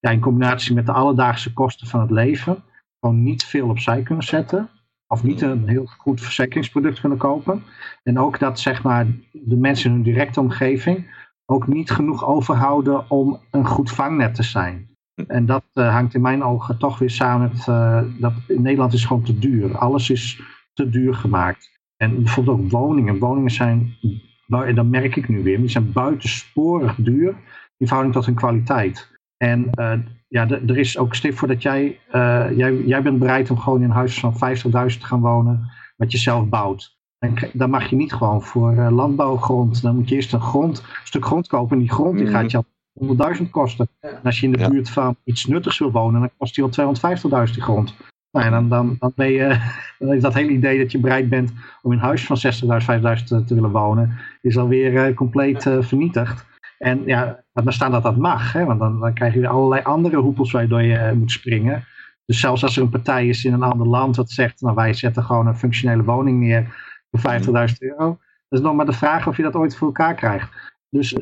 ja, 0.00 0.10
in 0.10 0.20
combinatie 0.20 0.74
met 0.74 0.86
de 0.86 0.92
alledaagse 0.92 1.52
kosten 1.52 1.86
van 1.86 2.00
het 2.00 2.10
leven 2.10 2.62
gewoon 3.00 3.22
niet 3.22 3.44
veel 3.44 3.68
opzij 3.68 4.02
kunnen 4.02 4.24
zetten. 4.24 4.68
Of 5.06 5.22
niet 5.22 5.40
een 5.40 5.68
heel 5.68 5.86
goed 5.86 6.20
verzekeringsproduct 6.20 7.00
kunnen 7.00 7.18
kopen. 7.18 7.62
En 8.02 8.18
ook 8.18 8.38
dat 8.38 8.60
zeg 8.60 8.82
maar, 8.82 9.06
de 9.32 9.56
mensen 9.56 9.88
in 9.88 9.94
hun 9.94 10.04
directe 10.04 10.40
omgeving 10.40 11.18
ook 11.46 11.66
niet 11.66 11.90
genoeg 11.90 12.26
overhouden 12.26 13.10
om 13.10 13.40
een 13.50 13.66
goed 13.66 13.90
vangnet 13.90 14.34
te 14.34 14.42
zijn. 14.42 14.88
En 15.26 15.46
dat 15.46 15.64
eh, 15.72 15.92
hangt 15.92 16.14
in 16.14 16.20
mijn 16.20 16.42
ogen 16.42 16.78
toch 16.78 16.98
weer 16.98 17.10
samen 17.10 17.50
met 17.52 17.66
uh, 17.66 18.02
dat 18.18 18.32
in 18.46 18.62
Nederland 18.62 18.92
is 18.92 19.04
gewoon 19.04 19.22
te 19.22 19.38
duur. 19.38 19.78
Alles 19.78 20.10
is 20.10 20.40
te 20.80 20.90
duur 20.90 21.14
gemaakt. 21.14 21.70
En 21.96 22.22
bijvoorbeeld 22.22 22.60
ook 22.60 22.70
woningen. 22.70 23.18
Woningen 23.18 23.50
zijn, 23.50 23.96
dat 24.46 24.86
merk 24.86 25.16
ik 25.16 25.28
nu 25.28 25.42
weer, 25.42 25.58
die 25.58 25.68
zijn 25.68 25.92
buitensporig 25.92 26.94
duur 26.94 27.34
in 27.76 27.86
verhouding 27.86 28.14
tot 28.14 28.26
hun 28.26 28.34
kwaliteit. 28.34 29.18
En 29.36 29.70
uh, 29.74 29.92
ja, 30.28 30.48
er 30.48 30.78
is 30.78 30.98
ook 30.98 31.14
stip 31.14 31.34
voor 31.36 31.48
dat 31.48 31.62
jij, 31.62 31.98
uh, 32.12 32.56
jij, 32.56 32.76
jij 32.76 33.02
bent 33.02 33.18
bereid 33.18 33.50
om 33.50 33.58
gewoon 33.58 33.78
in 33.78 33.84
een 33.84 33.90
huis 33.90 34.20
van 34.20 34.34
50.000 34.34 34.38
te 34.70 35.06
gaan 35.06 35.20
wonen, 35.20 35.70
wat 35.96 36.12
je 36.12 36.18
zelf 36.18 36.48
bouwt. 36.48 36.98
En 37.18 37.34
dan 37.52 37.70
mag 37.70 37.90
je 37.90 37.96
niet 37.96 38.12
gewoon 38.12 38.42
voor 38.42 38.72
uh, 38.72 38.90
landbouwgrond, 38.90 39.82
dan 39.82 39.94
moet 39.94 40.08
je 40.08 40.14
eerst 40.14 40.32
een, 40.32 40.40
grond, 40.40 40.78
een 40.78 41.06
stuk 41.06 41.24
grond 41.24 41.46
kopen. 41.46 41.76
En 41.76 41.82
die 41.82 41.92
grond 41.92 42.18
die 42.18 42.26
gaat 42.26 42.50
je 42.50 42.56
al 42.56 43.36
100.000 43.36 43.50
kosten. 43.50 43.88
En 44.00 44.20
als 44.22 44.40
je 44.40 44.46
in 44.46 44.52
de 44.52 44.58
ja. 44.58 44.68
buurt 44.68 44.90
van 44.90 45.16
iets 45.24 45.46
nuttigs 45.46 45.78
wil 45.78 45.90
wonen, 45.90 46.20
dan 46.20 46.30
kost 46.36 46.54
die 46.54 46.64
al 46.64 46.94
250.000 47.48 47.52
die 47.52 47.62
grond. 47.62 47.94
Nou, 48.32 48.46
en 48.46 48.52
dan, 48.52 48.68
dan, 48.68 48.96
dan, 48.98 49.12
ben 49.14 49.30
je, 49.30 49.58
is 50.16 50.22
dat 50.22 50.34
hele 50.34 50.50
idee 50.50 50.78
dat 50.78 50.92
je 50.92 50.98
bereid 50.98 51.28
bent 51.28 51.52
om 51.82 51.92
in 51.92 51.98
een 51.98 52.04
huis 52.04 52.26
van 52.26 52.36
60.000, 52.36 53.20
5.000 53.20 53.24
te, 53.24 53.54
willen 53.54 53.70
wonen, 53.70 54.18
is 54.40 54.58
alweer 54.58 55.08
uh, 55.08 55.16
compleet 55.16 55.64
uh, 55.64 55.82
vernietigd. 55.82 56.48
En 56.78 57.02
ja, 57.06 57.44
dan 57.52 57.72
staan 57.72 57.90
dat 57.90 58.02
dat 58.02 58.16
mag, 58.16 58.52
hè? 58.52 58.64
want 58.64 58.80
dan, 58.80 59.00
dan 59.00 59.14
krijg 59.14 59.34
je 59.34 59.40
weer 59.40 59.48
allerlei 59.48 59.82
andere 59.82 60.16
hoepels 60.16 60.52
waardoor 60.52 60.82
je 60.82 60.96
uh, 60.96 61.12
moet 61.12 61.30
springen. 61.30 61.84
Dus 62.24 62.40
zelfs 62.40 62.62
als 62.62 62.76
er 62.76 62.82
een 62.82 62.88
partij 62.88 63.26
is 63.26 63.44
in 63.44 63.52
een 63.52 63.62
ander 63.62 63.86
land 63.86 64.14
dat 64.14 64.30
zegt, 64.30 64.60
nou 64.60 64.74
wij 64.74 64.92
zetten 64.92 65.24
gewoon 65.24 65.46
een 65.46 65.56
functionele 65.56 66.04
woning 66.04 66.40
neer 66.40 66.74
voor 67.10 67.40
50.000 67.40 67.52
euro. 67.78 68.18
Dat 68.48 68.58
is 68.58 68.60
nog 68.60 68.74
maar 68.74 68.86
de 68.86 68.92
vraag 68.92 69.26
of 69.26 69.36
je 69.36 69.42
dat 69.42 69.54
ooit 69.54 69.76
voor 69.76 69.86
elkaar 69.86 70.14
krijgt. 70.14 70.48
Dus 70.88 71.16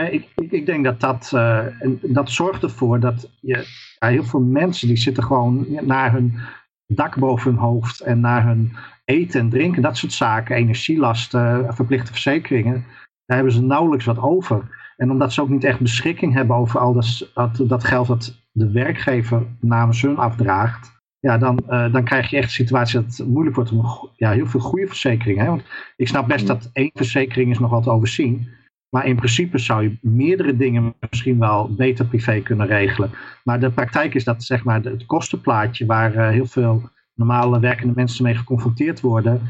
ik, 0.00 0.28
ik, 0.34 0.50
ik, 0.50 0.66
denk 0.66 0.84
dat 0.84 1.00
dat, 1.00 1.30
uh, 1.34 1.82
en 1.82 1.98
dat 2.02 2.30
zorgt 2.30 2.62
ervoor 2.62 3.00
dat 3.00 3.30
je, 3.40 3.66
ja, 3.98 4.08
heel 4.08 4.24
veel 4.24 4.40
mensen 4.40 4.88
die 4.88 4.96
zitten 4.96 5.22
gewoon 5.22 5.66
naar 5.80 6.12
hun 6.12 6.38
dak 6.86 7.18
boven 7.18 7.50
hun 7.50 7.60
hoofd 7.60 8.00
en 8.00 8.20
naar 8.20 8.46
hun 8.46 8.76
eten 9.04 9.40
en 9.40 9.48
drinken, 9.48 9.82
dat 9.82 9.96
soort 9.96 10.12
zaken, 10.12 10.56
energielasten, 10.56 11.74
verplichte 11.74 12.12
verzekeringen, 12.12 12.84
daar 13.24 13.36
hebben 13.36 13.54
ze 13.54 13.62
nauwelijks 13.62 14.04
wat 14.04 14.18
over. 14.18 14.76
En 14.96 15.10
omdat 15.10 15.32
ze 15.32 15.40
ook 15.40 15.48
niet 15.48 15.64
echt 15.64 15.80
beschikking 15.80 16.34
hebben 16.34 16.56
over 16.56 16.80
al 16.80 16.92
dat, 16.92 17.30
dat, 17.34 17.68
dat 17.68 17.84
geld 17.84 18.06
dat 18.06 18.46
de 18.52 18.70
werkgever 18.70 19.46
namens 19.60 20.02
hun 20.02 20.16
afdraagt, 20.16 20.96
ja, 21.20 21.38
dan, 21.38 21.60
uh, 21.68 21.92
dan 21.92 22.04
krijg 22.04 22.30
je 22.30 22.36
echt 22.36 22.46
een 22.46 22.52
situatie 22.52 23.00
dat 23.00 23.16
het 23.16 23.28
moeilijk 23.28 23.56
wordt 23.56 23.72
om 23.72 24.10
ja, 24.16 24.30
heel 24.30 24.46
veel 24.46 24.60
goede 24.60 24.86
verzekeringen. 24.86 25.44
Hè? 25.44 25.50
Want 25.50 25.64
ik 25.96 26.08
snap 26.08 26.28
best 26.28 26.46
dat 26.46 26.70
één 26.72 26.90
verzekering 26.94 27.50
is 27.50 27.58
nog 27.58 27.70
wat 27.70 27.82
te 27.82 27.90
overzien. 27.90 28.48
Maar 28.90 29.06
in 29.06 29.16
principe 29.16 29.58
zou 29.58 29.82
je 29.82 29.98
meerdere 30.00 30.56
dingen 30.56 30.94
misschien 31.10 31.38
wel 31.38 31.74
beter 31.74 32.04
privé 32.06 32.40
kunnen 32.40 32.66
regelen. 32.66 33.10
Maar 33.44 33.60
de 33.60 33.70
praktijk 33.70 34.14
is 34.14 34.24
dat 34.24 34.42
zeg 34.42 34.64
maar, 34.64 34.82
het 34.82 35.06
kostenplaatje 35.06 35.86
waar 35.86 36.14
uh, 36.14 36.28
heel 36.28 36.46
veel 36.46 36.90
normale 37.14 37.60
werkende 37.60 37.92
mensen 37.96 38.24
mee 38.24 38.34
geconfronteerd 38.34 39.00
worden. 39.00 39.40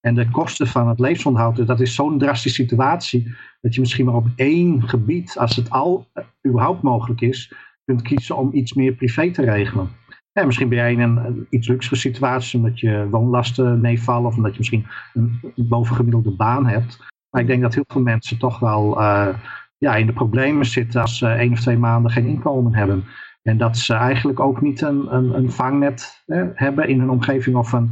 En 0.00 0.14
de 0.14 0.30
kosten 0.30 0.66
van 0.66 0.88
het 0.88 0.98
levensonderhoud, 0.98 1.66
dat 1.66 1.80
is 1.80 1.94
zo'n 1.94 2.18
drastische 2.18 2.62
situatie. 2.62 3.34
Dat 3.60 3.74
je 3.74 3.80
misschien 3.80 4.04
maar 4.04 4.14
op 4.14 4.28
één 4.36 4.88
gebied, 4.88 5.38
als 5.38 5.56
het 5.56 5.70
al 5.70 6.08
uh, 6.14 6.24
überhaupt 6.46 6.82
mogelijk 6.82 7.20
is, 7.20 7.52
kunt 7.84 8.02
kiezen 8.02 8.36
om 8.36 8.50
iets 8.52 8.72
meer 8.72 8.92
privé 8.92 9.30
te 9.30 9.42
regelen. 9.42 9.88
Ja, 10.32 10.44
misschien 10.44 10.68
ben 10.68 10.78
jij 10.78 10.92
in 10.92 11.00
een 11.00 11.46
iets 11.50 11.68
luxere 11.68 11.96
situatie 11.96 12.58
omdat 12.58 12.80
je 12.80 13.08
woonlasten 13.10 13.80
meevallen 13.80 14.28
of 14.28 14.36
omdat 14.36 14.52
je 14.52 14.58
misschien 14.58 14.86
een 15.14 15.40
bovengemiddelde 15.56 16.36
baan 16.36 16.66
hebt. 16.66 17.06
Maar 17.30 17.40
ik 17.40 17.46
denk 17.46 17.62
dat 17.62 17.74
heel 17.74 17.84
veel 17.86 18.00
mensen 18.00 18.38
toch 18.38 18.58
wel 18.58 19.00
uh, 19.00 19.28
ja, 19.78 19.96
in 19.96 20.06
de 20.06 20.12
problemen 20.12 20.66
zitten 20.66 21.00
als 21.00 21.18
ze 21.18 21.26
één 21.26 21.52
of 21.52 21.60
twee 21.60 21.78
maanden 21.78 22.10
geen 22.10 22.26
inkomen 22.26 22.74
hebben. 22.74 23.04
En 23.42 23.58
dat 23.58 23.76
ze 23.76 23.94
eigenlijk 23.94 24.40
ook 24.40 24.60
niet 24.60 24.80
een, 24.80 25.14
een, 25.14 25.34
een 25.34 25.50
vangnet 25.50 26.22
hè, 26.26 26.44
hebben 26.54 26.88
in 26.88 27.00
hun 27.00 27.10
omgeving 27.10 27.56
of 27.56 27.72
een, 27.72 27.90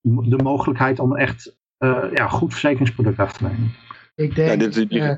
de 0.00 0.42
mogelijkheid 0.42 0.98
om 0.98 1.16
echt 1.16 1.56
uh, 1.78 2.04
ja, 2.12 2.28
goed 2.28 2.52
verzekeringsproduct 2.52 3.18
af 3.18 3.32
te 3.32 3.42
nemen. 3.42 3.74
Ik 4.14 4.34
denk... 4.34 4.50
Ja, 4.50 4.68
dit, 4.68 4.92
uh, 4.92 5.10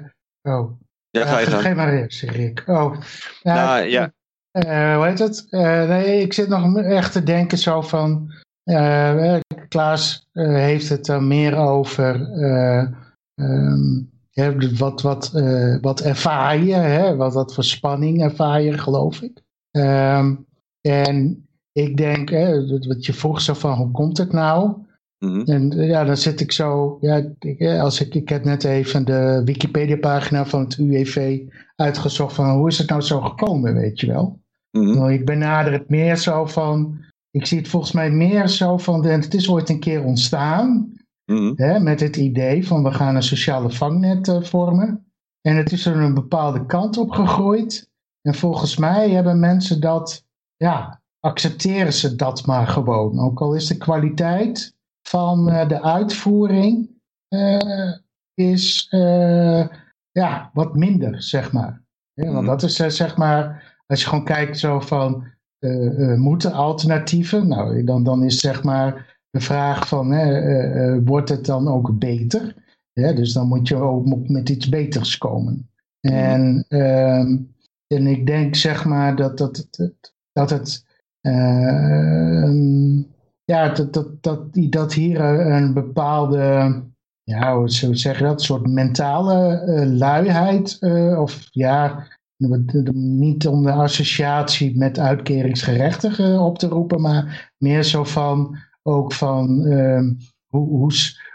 oh. 0.42 0.80
Ja, 1.10 1.26
ga 1.26 1.38
je 1.38 1.46
uh, 1.46 1.58
Geef 1.58 1.74
maar 1.74 1.92
eerst, 1.92 2.22
Rick. 2.22 2.62
Oh. 2.66 2.94
Ja, 3.42 3.54
nou, 3.54 3.84
ja. 3.84 4.12
Uh, 4.52 4.96
hoe 4.96 5.06
heet 5.06 5.18
het? 5.18 5.46
Uh, 5.50 5.88
nee, 5.88 6.22
ik 6.22 6.32
zit 6.32 6.48
nog 6.48 6.76
echt 6.76 7.12
te 7.12 7.22
denken 7.22 7.58
zo 7.58 7.80
van... 7.80 8.32
Uh, 8.64 9.36
Klaas 9.68 10.28
heeft 10.32 10.88
het 10.88 11.08
er 11.08 11.22
meer 11.22 11.56
over... 11.56 12.14
Um, 13.40 14.10
ja, 14.30 14.54
wat, 14.76 15.02
wat, 15.02 15.30
wat 15.80 16.00
ervaar 16.00 16.58
je? 16.58 16.74
Hè? 16.74 17.16
Wat, 17.16 17.34
wat 17.34 17.54
voor 17.54 17.64
spanning 17.64 18.22
ervaar 18.22 18.62
je, 18.62 18.78
geloof 18.78 19.22
ik? 19.22 19.42
Um, 19.70 20.46
en 20.80 21.48
ik 21.72 21.96
denk, 21.96 22.28
hè, 22.30 22.66
wat 22.86 23.06
je 23.06 23.12
vroeg 23.12 23.40
zo 23.40 23.54
van, 23.54 23.76
hoe 23.76 23.90
komt 23.90 24.18
het 24.18 24.32
nou? 24.32 24.86
Mhm. 25.18 25.40
En 25.40 25.72
eh, 25.72 25.88
ja, 25.88 26.04
dan 26.04 26.16
zit 26.16 26.40
ik 26.40 26.52
zo, 26.52 26.98
ja, 27.00 27.22
ik, 27.38 27.58
eh, 27.58 27.80
als 27.80 28.00
ik, 28.00 28.14
ik 28.14 28.28
heb 28.28 28.44
net 28.44 28.64
even 28.64 29.04
de 29.04 29.42
Wikipedia-pagina 29.44 30.46
van 30.46 30.60
het 30.60 30.76
UWV 30.76 31.40
uitgezocht 31.76 32.34
van 32.34 32.50
hoe 32.50 32.68
is 32.68 32.78
het 32.78 32.88
nou 32.88 33.00
zo 33.00 33.20
gekomen, 33.20 33.74
weet 33.74 34.00
je 34.00 34.06
wel. 34.06 34.40
Mhm. 34.70 34.94
Nou, 34.94 35.12
Ik 35.12 35.24
benader 35.24 35.72
het 35.72 35.88
meer 35.88 36.16
zo 36.16 36.46
van, 36.46 36.98
ik 37.30 37.46
zie 37.46 37.58
het 37.58 37.68
volgens 37.68 37.92
mij 37.92 38.10
meer 38.10 38.48
zo 38.48 38.78
van, 38.78 39.04
het 39.04 39.34
is 39.34 39.50
ooit 39.50 39.68
een 39.68 39.80
keer 39.80 40.04
ontstaan, 40.04 40.92
Mhm. 41.28 41.52
hè, 41.56 41.80
met 41.80 42.00
het 42.00 42.16
idee 42.16 42.66
van 42.66 42.82
we 42.82 42.92
gaan 42.92 43.16
een 43.16 43.22
sociale 43.22 43.70
vangnet 43.70 44.28
eh, 44.28 44.42
vormen. 44.42 45.06
En 45.40 45.56
het 45.56 45.72
is 45.72 45.86
er 45.86 45.96
een 45.96 46.14
bepaalde 46.14 46.66
kant 46.66 46.96
op 46.96 47.10
gegroeid. 47.10 47.90
En 48.22 48.34
volgens 48.34 48.76
mij 48.76 49.10
hebben 49.10 49.38
mensen 49.38 49.80
dat, 49.80 50.24
ja, 50.56 51.02
accepteren 51.20 51.92
ze 51.92 52.14
dat 52.16 52.46
maar 52.46 52.66
gewoon. 52.66 53.20
Ook 53.20 53.40
al 53.40 53.54
is 53.54 53.66
de 53.66 53.76
kwaliteit 53.76 54.76
van 55.02 55.50
eh, 55.50 55.68
de 55.68 55.82
uitvoering 55.82 56.90
eh, 57.28 57.92
is 58.34 58.86
ja, 60.10 60.50
wat 60.52 60.74
minder, 60.74 61.22
zeg 61.22 61.52
maar. 61.52 61.82
Ja, 62.12 62.24
want 62.24 62.46
Mhm. 62.46 62.46
dat 62.46 62.62
is 62.62 62.76
zeg 62.76 63.16
maar, 63.16 63.76
als 63.86 64.00
je 64.00 64.08
gewoon 64.08 64.24
kijkt 64.24 64.58
zo 64.58 64.80
van, 64.80 65.26
moeten 66.16 66.52
alternatieven? 66.52 67.48
Nou, 67.48 67.84
dan, 67.84 68.02
dan 68.04 68.22
is 68.24 68.38
zeg 68.40 68.62
maar 68.62 69.07
de 69.38 69.44
vraag 69.44 69.88
van, 69.88 70.10
hè, 70.10 70.38
eh, 70.40 70.94
eh, 70.94 71.00
wordt 71.04 71.28
het 71.28 71.46
dan 71.46 71.68
ook 71.68 71.98
beter? 71.98 72.54
Ja, 72.92 73.12
dus 73.12 73.32
dan 73.32 73.48
moet 73.48 73.68
je 73.68 73.76
ook 73.76 74.28
met 74.28 74.48
iets 74.48 74.68
beters 74.68 75.18
komen. 75.18 75.70
En, 76.00 76.64
ehm, 76.68 77.36
en 77.86 78.06
ik 78.06 78.26
denk 78.26 78.54
zeg 78.56 78.84
maar 78.84 79.16
dat, 79.16 79.38
dat, 79.38 79.66
dat, 79.70 79.92
dat 80.32 80.50
het 80.50 80.84
ehm, 81.20 82.96
ja, 83.44 83.68
dat, 83.68 83.92
dat, 83.92 84.22
dat, 84.22 84.52
die- 84.52 84.68
dat 84.68 84.92
hier 84.92 85.20
een 85.20 85.74
bepaalde, 85.74 86.82
ja, 87.22 87.56
hoe 87.56 87.70
zou 87.70 87.92
je 87.92 87.98
zeggen 87.98 88.26
dat, 88.26 88.38
een 88.38 88.44
soort 88.46 88.66
mentale 88.66 89.60
eh, 89.60 89.86
luiheid, 89.86 90.78
of 91.18 91.46
ja, 91.50 92.06
niet 92.94 93.46
om 93.46 93.62
de 93.62 93.72
associatie 93.72 94.76
met 94.76 94.98
uitkeringsgerechtigen 94.98 96.40
op 96.40 96.58
te 96.58 96.66
roepen, 96.66 97.00
maar 97.00 97.52
meer 97.58 97.82
zo 97.82 98.04
van, 98.04 98.56
ook 98.88 99.12
van, 99.12 99.64
ehm, 99.66 100.12
hoe, 100.46 100.92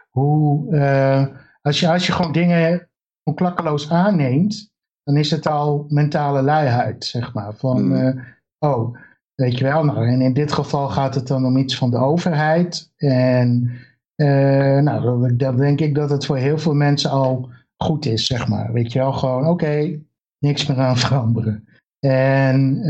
hoe, 0.10 0.76
eh, 0.76 1.26
als, 1.62 1.80
je, 1.80 1.90
als 1.90 2.06
je 2.06 2.12
gewoon 2.12 2.32
dingen 2.32 2.90
klakkeloos 3.36 3.90
aanneemt, 3.92 4.72
dan 5.04 5.18
is 5.18 5.32
het 5.32 5.48
al 5.48 5.86
mentale 5.90 6.42
luiheid, 6.42 7.06
zeg 7.06 7.34
maar. 7.34 7.54
Van, 7.54 7.86
Mm. 7.86 7.96
eh, 7.96 8.24
oh, 8.60 8.98
weet 9.36 9.58
je 9.58 9.64
wel, 9.64 9.84
nou, 9.86 10.08
en 10.08 10.22
in 10.22 10.34
dit 10.34 10.52
geval 10.52 10.90
gaat 10.90 11.16
het 11.16 11.28
dan 11.28 11.46
om 11.46 11.58
iets 11.58 11.78
van 11.78 11.90
de 11.90 11.98
overheid. 11.98 12.92
En 12.98 13.72
eh, 14.16 14.80
nou, 14.80 15.36
dan, 15.36 15.58
denk 15.58 15.80
ik 15.80 15.96
dat 15.96 16.10
het 16.10 16.26
voor 16.26 16.38
heel 16.38 16.58
veel 16.58 16.74
mensen 16.74 17.10
al 17.10 17.50
goed 17.78 18.06
is, 18.06 18.26
zeg 18.26 18.48
maar. 18.48 18.74
Weet 18.74 18.92
je 18.92 19.00
wel, 19.00 19.14
gewoon, 19.14 19.48
oké, 19.48 20.00
niks 20.40 20.66
meer 20.66 20.78
aan 20.78 20.98
veranderen. 20.98 21.68
En, 22.00 22.84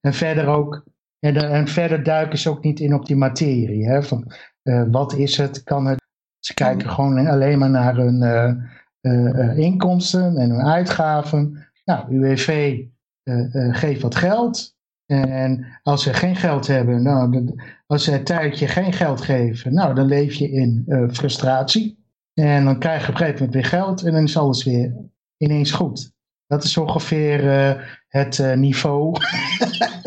en 0.00 0.12
verder 0.12 0.46
ook, 0.46 0.84
en, 1.20 1.34
de- 1.34 1.46
en 1.46 1.68
verder 1.68 2.02
duiken 2.02 2.38
ze 2.38 2.50
ook 2.50 2.64
niet 2.64 2.80
in 2.80 2.94
op 2.94 3.06
die 3.06 3.16
materie. 3.16 3.86
Hè, 3.88 4.02
van, 4.02 4.32
eh, 4.62 4.82
wat 4.90 5.14
is 5.14 5.36
het, 5.36 5.62
kan 5.62 5.86
het, 5.86 6.02
ze 6.38 6.54
kijken 6.54 6.90
gewoon 6.90 7.26
alleen 7.26 7.58
maar 7.58 7.70
naar 7.70 7.96
hun 7.96 8.22
eh, 8.22 8.54
eh, 9.00 9.40
eh, 9.50 9.58
inkomsten 9.58 10.36
en 10.36 10.50
hun 10.50 10.66
uitgaven. 10.66 11.66
Nou, 11.84 12.14
UWV 12.14 12.78
eh, 13.22 13.54
eh, 13.54 13.74
geeft 13.74 14.02
wat 14.02 14.14
geld. 14.14 14.76
En 15.06 15.66
als 15.82 16.02
ze 16.02 16.14
geen 16.14 16.36
geld 16.36 16.66
hebben, 16.66 17.02
nou, 17.02 17.54
als 17.86 18.04
ze 18.04 18.12
een 18.14 18.24
tijdje 18.24 18.66
geen 18.68 18.92
geld 18.92 19.20
geven, 19.20 19.74
nou, 19.74 19.94
dan 19.94 20.06
leef 20.06 20.34
je 20.34 20.50
in 20.50 20.82
eh, 20.86 21.08
frustratie. 21.08 21.98
En 22.34 22.64
dan 22.64 22.78
krijg 22.78 23.00
je 23.02 23.08
op 23.08 23.12
een 23.12 23.16
gegeven 23.16 23.44
moment 23.44 23.54
weer 23.54 23.64
geld 23.80 24.02
en 24.04 24.12
dan 24.12 24.22
is 24.22 24.36
alles 24.36 24.64
weer 24.64 24.94
ineens 25.36 25.70
goed. 25.70 26.12
Dat 26.48 26.64
is 26.64 26.76
ongeveer 26.76 27.50
eh, 27.50 27.82
het 28.08 28.38
eh, 28.38 28.56
niveau 28.56 29.12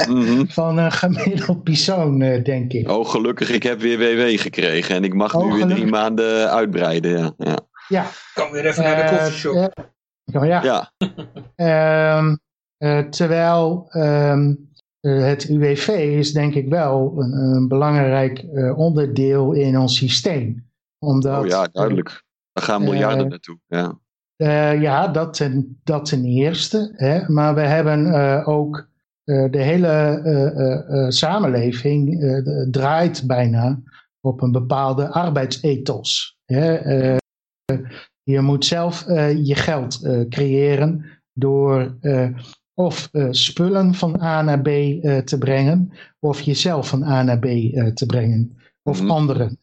Mhm. 0.10 0.46
van 0.46 0.78
een 0.78 0.92
gemiddeld 0.92 1.64
persoon, 1.64 2.22
eh, 2.22 2.44
denk 2.44 2.74
ik. 2.74 2.89
Oh, 2.89 3.10
gelukkig, 3.10 3.50
ik 3.50 3.64
heb 3.64 3.80
weer 3.80 3.98
WW 3.98 4.39
gekregen 4.39 4.96
en 4.96 5.04
ik 5.04 5.14
mag 5.14 5.36
Oh, 5.36 5.46
nu 5.46 5.52
weer 5.54 5.68
drie 5.76 5.86
maanden 5.86 6.52
uitbreiden. 6.52 7.12
Ja, 7.20 7.34
ja. 7.38 7.58
Ja, 7.88 8.06
Kom 8.34 8.52
weer 8.52 8.66
even 8.66 8.84
naar 8.84 9.10
de 9.10 9.16
koffieshop. 9.18 9.74
ja. 10.46 10.92
Ehm, 11.56 12.36
eh, 12.78 13.00
terwijl 13.00 13.86
ehm, 13.89 14.54
eh, 15.00 15.24
het 15.24 15.44
UWV 15.50 15.88
is 16.18 16.32
denk 16.34 16.54
ik 16.56 16.70
wel 16.70 17.14
een, 17.18 17.32
een 17.34 17.68
belangrijk 17.68 18.39
eh, 18.39 18.78
onderdeel 18.78 19.54
in 19.54 19.78
ons 19.78 19.96
systeem. 19.98 20.70
Omdat, 21.00 21.42
oh 21.44 21.48
ja, 21.48 21.68
duidelijk. 21.72 22.24
Daar 22.54 22.64
gaan 22.64 22.84
miljarden 22.84 23.28
naartoe. 23.28 23.60
Ja. 23.68 24.00
Eh, 24.42 24.82
ja, 24.82 25.08
dat 25.08 25.34
ten, 25.34 25.80
dat 25.84 26.06
ten 26.06 26.26
eerste. 26.26 26.94
Hè? 26.96 27.30
Maar 27.30 27.56
we 27.56 27.62
hebben 27.62 28.14
eh, 28.14 28.48
ook 28.48 28.89
eh, 29.24 29.52
de 29.52 29.62
hele 29.62 31.06
samenleving 31.10 32.20
draait 32.72 33.24
bijna 33.28 33.80
op 34.20 34.42
een 34.42 34.52
bepaalde 34.52 35.08
arbeidsethos. 35.08 36.38
Hè? 36.46 36.74
Je 38.24 38.42
moet 38.42 38.66
zelf 38.66 39.06
je 39.44 39.56
geld 39.56 40.00
creëren 40.30 41.06
door 41.34 41.98
of 42.74 43.10
spullen 43.30 43.94
van 43.94 44.22
A 44.22 44.42
naar 44.42 44.62
B 44.62 44.68
te 45.26 45.36
brengen, 45.39 45.92
of 46.20 46.42
jezelf 46.42 46.88
van 46.88 47.04
A 47.04 47.24
naar 47.24 47.39
B 47.39 47.46
te 47.94 48.06
brengen, 48.08 48.58
of 48.84 49.02
Mhm. 49.02 49.12
anderen. 49.12 49.60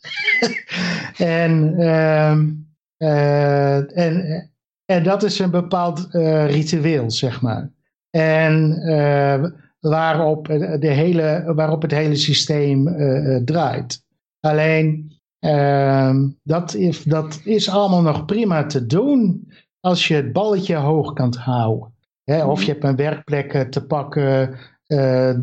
en, 1.16 1.78
ehm, 1.78 2.50
eh, 2.98 3.98
en, 3.98 4.50
en 4.90 5.02
dat 5.02 5.22
is 5.22 5.38
een 5.38 5.50
bepaald 5.50 6.08
eh, 6.14 6.50
ritueel, 6.50 7.10
zeg 7.10 7.40
maar. 7.42 7.70
En 8.10 8.72
eh, 8.72 9.44
waarop, 9.80 10.46
de 10.80 10.88
hele, 10.88 11.52
waarop 11.54 11.82
het 11.82 11.90
hele 11.90 12.16
systeem 12.16 12.88
eh, 12.88 13.34
eh, 13.36 13.42
draait. 13.44 14.02
Alleen, 14.40 15.12
ehm, 15.38 16.28
dat, 16.42 16.74
is, 16.74 17.02
dat 17.02 17.40
is 17.44 17.68
allemaal 17.68 18.02
nog 18.02 18.24
prima 18.24 18.66
te 18.66 18.86
doen 18.86 19.52
als 19.80 20.08
je 20.08 20.14
het 20.14 20.32
balletje 20.32 20.76
hoog 20.76 21.12
kan 21.12 21.34
houden. 21.38 21.94
Hè, 22.24 22.44
of 22.44 22.62
je 22.62 22.72
hebt 22.72 22.84
een 22.84 22.96
werkplek 22.96 23.52
eh, 23.52 23.60
te 23.60 23.86
pakken 23.86 24.54
eh, 24.86 25.34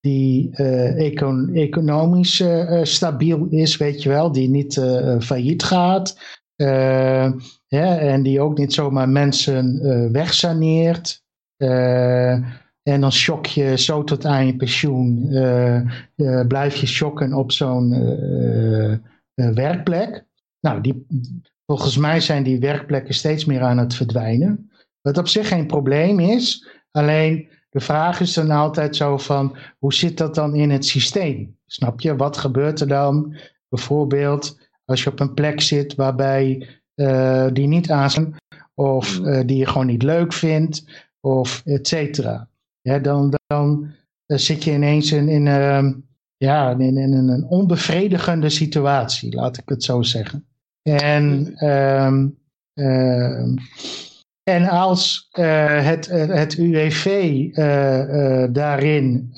die 0.00 0.50
eh, 0.52 1.06
econ- 1.06 1.54
economisch 1.54 2.40
eh, 2.40 2.78
eh, 2.78 2.84
stabiel 2.84 3.46
is, 3.50 3.76
weet 3.76 4.02
je 4.02 4.08
wel, 4.08 4.32
die 4.32 4.48
niet 4.48 4.76
eh, 4.76 5.12
eh, 5.14 5.20
failliet 5.20 5.62
gaat. 5.62 6.38
Eh, 6.60 7.32
hè, 7.66 7.94
en 7.96 8.22
die 8.22 8.40
ook 8.40 8.58
niet 8.58 8.72
zomaar 8.72 9.08
mensen 9.08 9.80
eh, 9.80 10.10
wegsaneert. 10.10 11.22
Eh, 11.56 12.32
en 12.82 13.00
dan 13.00 13.12
shock 13.12 13.46
je 13.46 13.78
zo 13.78 14.04
tot 14.04 14.26
aan 14.26 14.46
je 14.46 14.56
pensioen. 14.56 15.28
eh, 15.32 15.76
eh, 16.16 16.46
blijf 16.46 16.76
je 16.76 16.86
shocken 16.86 17.32
op 17.34 17.52
zo'n 17.52 17.92
eh, 17.92 18.92
eh, 18.92 18.98
werkplek. 19.34 20.24
Nou, 20.60 20.80
die, 20.80 21.06
volgens 21.66 21.96
mij 21.96 22.20
zijn 22.20 22.42
die 22.42 22.58
werkplekken 22.60 23.14
steeds 23.14 23.44
meer 23.44 23.60
aan 23.60 23.78
het 23.78 23.94
verdwijnen. 23.94 24.70
Wat 25.00 25.18
op 25.18 25.28
zich 25.28 25.48
geen 25.48 25.66
probleem 25.66 26.18
is. 26.18 26.68
Alleen 26.90 27.48
de 27.70 27.80
vraag 27.80 28.20
is 28.20 28.34
dan 28.34 28.50
altijd 28.50 28.96
zo 28.96 29.18
van, 29.18 29.56
hoe 29.78 29.94
zit 29.94 30.18
dat 30.18 30.34
dan 30.34 30.54
in 30.54 30.70
het 30.70 30.84
systeem? 30.84 31.56
Snap 31.66 32.00
je? 32.00 32.16
Wat 32.16 32.36
gebeurt 32.36 32.80
er 32.80 32.88
dan? 32.88 33.36
Bijvoorbeeld 33.68 34.59
als 34.90 35.02
je 35.02 35.10
op 35.10 35.20
een 35.20 35.34
plek 35.34 35.60
zit 35.60 35.94
waarbij 35.94 36.68
eh, 36.94 37.46
die 37.52 37.66
niet 37.66 37.90
aanstaan. 37.90 38.36
Of 38.74 39.20
Mm. 39.20 39.26
eh, 39.26 39.46
die 39.46 39.56
je 39.56 39.66
gewoon 39.66 39.86
niet 39.86 40.02
leuk 40.02 40.32
vindt. 40.32 40.84
Of 41.20 41.62
et 41.64 41.88
cetera. 41.88 42.48
Ja, 42.80 42.98
dan, 42.98 43.38
dan 43.46 43.90
eh, 44.26 44.36
zit 44.38 44.64
je 44.64 44.72
ineens 44.72 45.12
in, 45.12 45.28
in, 45.28 45.46
ehm, 45.46 45.92
ja, 46.36 46.70
in, 46.70 46.96
in 46.96 47.12
een 47.12 47.44
onbevredigende 47.44 48.48
situatie, 48.48 49.34
laat 49.34 49.56
ik 49.58 49.68
het 49.68 49.84
zo 49.84 50.02
zeggen. 50.02 50.44
En, 50.82 51.52
ehm, 51.56 52.28
ehm, 52.74 53.56
en 54.42 54.68
als 54.68 55.28
het, 55.30 56.06
het 56.10 56.54
UWV 56.58 57.14
daarin 58.52 59.32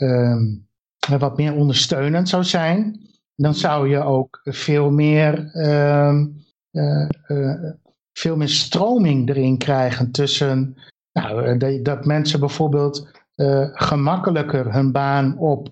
wat 1.19 1.37
meer 1.37 1.55
ondersteunend 1.55 2.29
zou 2.29 2.45
zijn, 2.45 3.01
dan 3.37 3.55
zou 3.55 3.89
je 3.89 4.03
ook 4.03 4.41
veel 4.43 4.91
meer, 4.91 5.51
ehm, 5.53 6.27
eh, 6.71 7.09
eh, 7.27 7.73
veel 8.13 8.37
meer 8.37 8.49
stroming 8.49 9.29
erin 9.29 9.59
krijgen 9.59 10.11
tussen 10.11 10.77
nou, 11.13 11.45
eh, 11.45 11.59
dat, 11.59 11.85
dat 11.85 12.05
mensen 12.05 12.41
bijvoorbeeld 12.41 13.21
gemakkelijker 13.73 14.73
hun 14.73 14.93
baan 14.93 15.39
op 15.39 15.69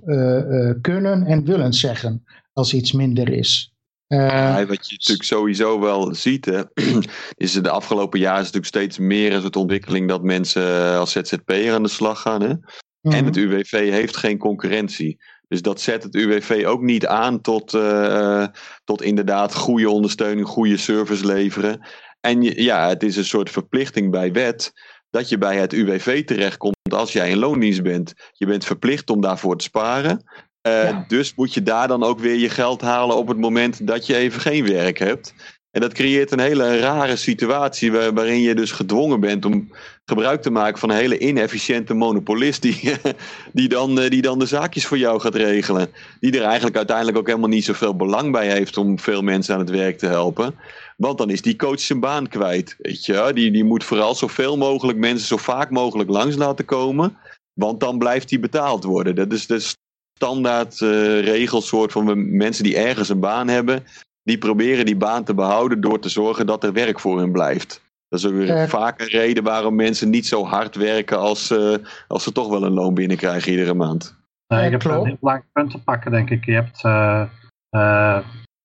kunnen 0.81 1.27
en 1.27 1.45
willen 1.45 1.73
zeggen 1.73 2.25
als 2.53 2.75
iets 2.75 2.93
minder 2.93 3.33
is. 3.33 3.75
Ja, 4.07 4.67
wat 4.67 4.89
je 4.89 4.93
natuurlijk 4.93 5.29
sowieso 5.29 5.81
wel 5.81 6.15
ziet, 6.15 6.45
hè, 6.45 6.63
is 7.37 7.53
de 7.53 7.71
afgelopen 7.71 8.19
jaren 8.19 8.41
is 8.41 8.53
natuurlijk 8.53 8.75
steeds 8.75 8.99
meer 8.99 9.33
een 9.33 9.41
soort 9.41 9.57
ontwikkeling 9.57 10.09
dat 10.09 10.23
mensen 10.23 10.97
als 10.99 11.13
ZZP'er 11.13 11.75
aan 11.75 11.83
de 11.83 11.89
slag 11.89 12.21
gaan. 12.21 12.43
Hè? 12.43 12.49
En 12.49 12.59
mhm. 13.03 13.25
het 13.25 13.37
UWV 13.37 13.71
heeft 13.71 14.17
geen 14.17 14.39
concurrentie. 14.39 15.19
Dus 15.51 15.63
dat 15.63 15.81
zet 15.81 16.03
het 16.03 16.15
UWV 16.15 16.65
ook 16.67 16.83
niet 16.83 17.07
aan 17.07 17.41
tot, 17.41 17.75
uh, 17.75 18.47
tot 18.85 19.03
inderdaad 19.03 19.55
goede 19.55 19.91
ondersteuning, 19.91 20.47
goede 20.47 20.77
service 20.77 21.27
leveren. 21.27 21.87
En 22.21 22.43
ja, 22.43 22.89
het 22.89 23.03
is 23.03 23.17
een 23.17 23.25
soort 23.25 23.51
verplichting 23.51 24.11
bij 24.11 24.33
wet 24.33 24.73
dat 25.11 25.29
je 25.29 25.39
bij 25.39 25.57
het 25.57 25.73
UWV 25.73 26.25
terechtkomt 26.25 26.77
als 26.91 27.13
jij 27.13 27.31
in 27.31 27.39
loondienst 27.39 27.83
bent. 27.83 28.13
Je 28.33 28.47
bent 28.47 28.65
verplicht 28.65 29.11
om 29.11 29.21
daarvoor 29.21 29.57
te 29.57 29.65
sparen. 29.65 30.25
Uh, 30.69 30.99
Dus 31.09 31.35
moet 31.35 31.55
je 31.55 31.63
daar 31.63 31.89
dan 31.89 32.03
ook 32.03 32.19
weer 32.19 32.37
je 32.37 32.51
geld 32.51 32.81
halen 32.81 33.17
op 33.17 33.29
het 33.29 33.39
moment 33.39 33.87
dat 33.87 34.07
je 34.07 34.17
even 34.17 34.41
geen 34.41 34.67
werk 34.67 34.99
hebt. 34.99 35.35
En 35.71 35.81
dat 35.81 35.93
creëert 35.93 36.33
een 36.33 36.41
hele 36.41 36.79
rare 36.79 37.17
situatie 37.17 37.93
waarin 37.93 38.41
je 38.41 38.55
dus 38.55 38.73
gedwongen 38.73 39.21
bent 39.21 39.45
om 39.45 39.73
gebruik 40.05 40.43
te 40.43 40.51
maken 40.51 40.79
van 40.79 40.91
een 40.91 40.97
hele 40.97 41.19
inefficiënte 41.19 41.95
monopolist 41.95 42.63
die, 42.63 42.81
die, 43.53 43.69
dan, 43.69 44.01
eh, 44.01 44.11
die 44.11 44.23
dan 44.23 44.39
de 44.39 44.47
zaakjes 44.47 44.87
voor 44.87 44.99
jou 44.99 45.21
gaat 45.21 45.35
regelen. 45.35 45.91
Die 46.21 46.39
er 46.39 46.45
eigenlijk 46.45 46.77
uiteindelijk 46.77 47.19
ook 47.19 47.27
helemaal 47.27 47.49
niet 47.49 47.65
zoveel 47.65 47.97
belang 47.97 48.33
bij 48.33 48.51
heeft 48.51 48.77
om 48.77 48.99
veel 48.99 49.23
mensen 49.23 49.55
aan 49.55 49.61
het 49.61 49.71
werk 49.71 49.99
te 49.99 50.07
helpen. 50.07 50.55
Want 50.97 51.19
dan 51.19 51.31
is 51.31 51.43
die 51.43 51.57
coach 51.57 51.81
zijn 51.81 52.01
baan 52.01 52.29
kwijt. 52.29 52.77
Weet 52.79 53.07
je? 53.07 53.31
Die, 53.35 53.51
die 53.51 53.65
moet 53.65 53.85
vooral 53.85 54.15
zoveel 54.15 54.57
mogelijk 54.57 54.99
mensen 54.99 55.27
zo 55.27 55.37
vaak 55.37 55.71
mogelijk 55.71 56.11
langs 56.11 56.37
laten 56.37 56.65
komen. 56.65 57.17
Want 57.53 57.81
dan 57.81 57.99
blijft 57.99 58.29
die 58.29 58.41
betaald 58.41 58.85
worden. 58.85 59.15
Dat 59.15 59.33
is 59.33 59.47
de 59.47 59.73
standaard 60.17 60.81
uh, 60.81 61.21
regelsoort 61.21 61.93
van 61.93 62.37
mensen 62.37 62.65
die 62.65 62.77
ergens 62.77 63.09
een 63.09 63.21
baan 63.21 63.49
hebben 63.49 63.85
die 64.31 64.39
proberen 64.39 64.87
die 64.87 64.97
baan 64.97 65.25
te 65.25 65.35
behouden 65.35 65.81
door 65.81 65.99
te 65.99 66.09
zorgen 66.09 66.47
dat 66.47 66.65
er 66.65 66.73
werk 66.73 67.01
voor 67.01 67.19
hen 67.19 67.33
blijft. 67.33 67.83
Dat 68.09 68.19
is 68.19 68.27
ook 68.27 68.33
uh, 68.33 68.63
vaak 68.65 69.01
een 69.01 69.07
reden 69.07 69.45
waarom 69.45 69.75
mensen 69.75 70.11
niet 70.11 70.27
zo 70.27 70.45
hard 70.45 70.77
werken 70.77 71.19
als, 71.19 71.51
uh, 71.51 71.77
als 72.09 72.23
ze 72.23 72.33
toch 72.33 72.49
wel 72.49 72.65
een 72.65 72.73
loon 72.73 72.95
binnenkrijgen 72.95 73.51
iedere 73.51 73.75
maand. 73.75 74.19
Uh, 74.53 74.65
ik 74.65 74.71
heb 74.71 74.85
een 74.85 75.07
heel 75.07 75.17
belangrijk 75.21 75.53
punt 75.53 75.71
te 75.71 75.83
pakken, 75.83 76.11
denk 76.11 76.31
ik. 76.31 76.45
Je 76.45 76.53
hebt, 76.53 76.81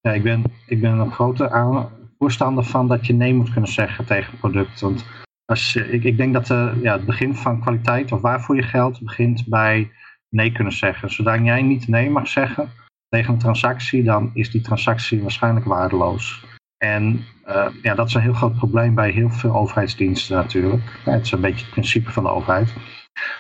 ja, 0.02 0.14
ik, 0.14 0.24
ben, 0.24 0.44
ik 0.68 0.82
ben 0.82 0.92
een 0.92 1.12
grote 1.12 1.50
aan, 1.50 1.90
voorstander 2.18 2.64
van 2.64 2.88
dat 2.88 3.06
je 3.06 3.14
nee 3.14 3.34
moet 3.34 3.52
kunnen 3.52 3.72
zeggen 3.72 4.06
tegen 4.06 4.34
een 4.34 4.40
product. 4.40 4.80
Want 4.82 5.06
als 5.46 5.74
je, 5.74 5.92
ik, 5.92 6.04
ik 6.04 6.18
denk 6.18 6.34
dat 6.34 6.48
ja, 6.82 6.94
het 6.94 7.06
begin 7.06 7.36
van 7.36 7.62
kwaliteit 7.62 8.12
of 8.12 8.22
waarvoor 8.22 8.56
je 8.56 8.64
geld 8.64 9.00
begint 9.00 9.46
bij 9.48 9.92
nee 10.30 10.52
kunnen 10.52 10.74
zeggen. 10.74 11.12
Zodat 11.12 11.40
jij 11.44 11.62
niet 11.62 11.88
nee 11.88 12.10
mag 12.10 12.28
zeggen, 12.28 12.70
tegen 13.10 13.34
een 13.34 13.40
transactie, 13.40 14.04
dan 14.04 14.32
is 14.34 14.52
die 14.52 14.62
transactie 14.62 15.22
waarschijnlijk 15.22 15.66
waardeloos. 15.66 16.46
En 16.78 17.26
uh, 17.48 17.68
ja, 17.82 17.96
dat 17.96 18.08
is 18.08 18.14
een 18.14 18.22
heel 18.22 18.34
groot 18.34 18.56
probleem 18.56 18.96
bij 18.96 19.10
heel 19.10 19.30
veel 19.30 19.56
overheidsdiensten 19.56 20.36
natuurlijk. 20.36 21.00
het 21.04 21.26
is 21.26 21.32
een 21.32 21.42
beetje 21.42 21.66
het 21.66 21.74
principe 21.74 22.12
van 22.12 22.24
de 22.24 22.30
overheid. 22.30 22.74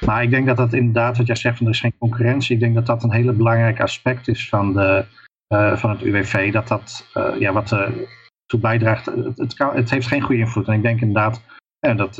Maar 0.05 0.23
ik 0.23 0.29
denk 0.29 0.45
dat 0.45 0.57
dat 0.57 0.73
inderdaad, 0.73 1.17
wat 1.17 1.27
jij 1.27 1.35
zegt, 1.35 1.57
van 1.57 1.65
er 1.65 1.73
is 1.73 1.79
geen 1.79 1.97
concurrentie. 1.97 2.53
Ik 2.53 2.61
denk 2.61 2.75
dat 2.75 2.85
dat 2.85 3.03
een 3.03 3.13
hele 3.13 3.33
belangrijk 3.33 3.81
aspect 3.81 4.27
is 4.27 4.49
van, 4.49 4.73
de, 4.73 5.05
uh, 5.53 5.77
van 5.77 5.89
het 5.89 6.01
UWV. 6.01 6.51
Dat 6.51 6.67
dat, 6.67 7.09
uh, 7.13 7.39
ja, 7.39 7.53
wat 7.53 7.71
ertoe 7.71 8.59
bijdraagt, 8.59 9.05
het, 9.05 9.57
het, 9.57 9.89
heeft 9.89 10.07
geen 10.07 10.21
goede 10.21 10.41
invloed. 10.41 10.67
En 10.67 10.73
ik 10.73 10.81
denk 10.81 11.01
inderdaad, 11.01 11.41
ja, 11.79 11.93
dat, 11.93 12.17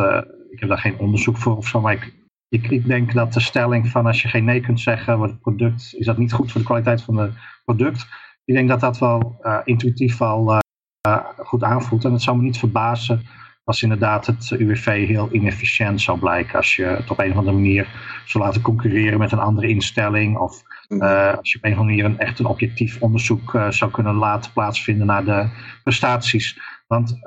ik 0.49 0.59
heb 0.59 0.69
daar 0.69 0.77
geen 0.77 0.97
onderzoek 0.97 1.37
voor 1.37 1.57
of 1.57 1.67
zo, 1.67 1.81
maar 1.81 1.93
ik 1.93 2.13
ik, 2.49 2.67
ik, 2.67 2.85
denk 2.85 3.13
dat 3.13 3.33
de 3.33 3.39
stelling 3.39 3.87
van 3.87 4.05
als 4.05 4.21
je 4.21 4.27
geen 4.27 4.45
nee 4.45 4.61
kunt 4.61 4.79
zeggen, 4.79 5.17
wordt 5.17 5.31
het 5.31 5.41
product, 5.41 5.93
is 5.97 6.05
dat 6.05 6.17
niet 6.17 6.33
goed 6.33 6.51
voor 6.51 6.61
de 6.61 6.67
kwaliteit 6.67 7.01
van 7.01 7.17
het 7.17 7.33
product. 7.65 8.07
Ik 8.45 8.55
denk 8.55 8.69
dat 8.69 8.79
dat 8.79 8.97
wel 8.97 9.39
uh, 9.41 9.59
intuïtief 9.63 10.17
wel 10.17 10.61
uh, 11.07 11.17
goed 11.37 11.63
aanvoelt. 11.63 12.05
En 12.05 12.11
het 12.11 12.21
zou 12.21 12.37
me 12.37 12.43
niet 12.43 12.57
verbazen 12.57 13.21
als 13.63 13.83
inderdaad 13.83 14.25
het 14.25 14.51
UWV 14.51 15.07
heel 15.07 15.29
inefficiënt 15.31 16.01
zou 16.01 16.19
blijken. 16.19 16.55
Als 16.55 16.75
je 16.75 16.83
het 16.83 17.11
op 17.11 17.19
een 17.19 17.31
of 17.31 17.37
andere 17.37 17.55
manier 17.55 17.87
zou 18.25 18.43
laten 18.43 18.61
concurreren 18.61 19.19
met 19.19 19.31
een 19.31 19.39
andere 19.39 19.67
instelling. 19.67 20.37
Of 20.37 20.61
uh, 20.89 21.33
als 21.33 21.51
je 21.51 21.57
op 21.57 21.63
een 21.63 21.71
of 21.71 21.77
andere 21.77 21.83
manier 21.83 22.05
een, 22.05 22.19
echt 22.19 22.39
een 22.39 22.45
objectief 22.45 23.01
onderzoek 23.01 23.59
zou 23.69 23.91
kunnen 23.91 24.15
laten 24.15 24.51
plaatsvinden 24.51 25.07
naar 25.07 25.25
de 25.25 25.49
prestaties. 25.83 26.59
Want 26.87 27.19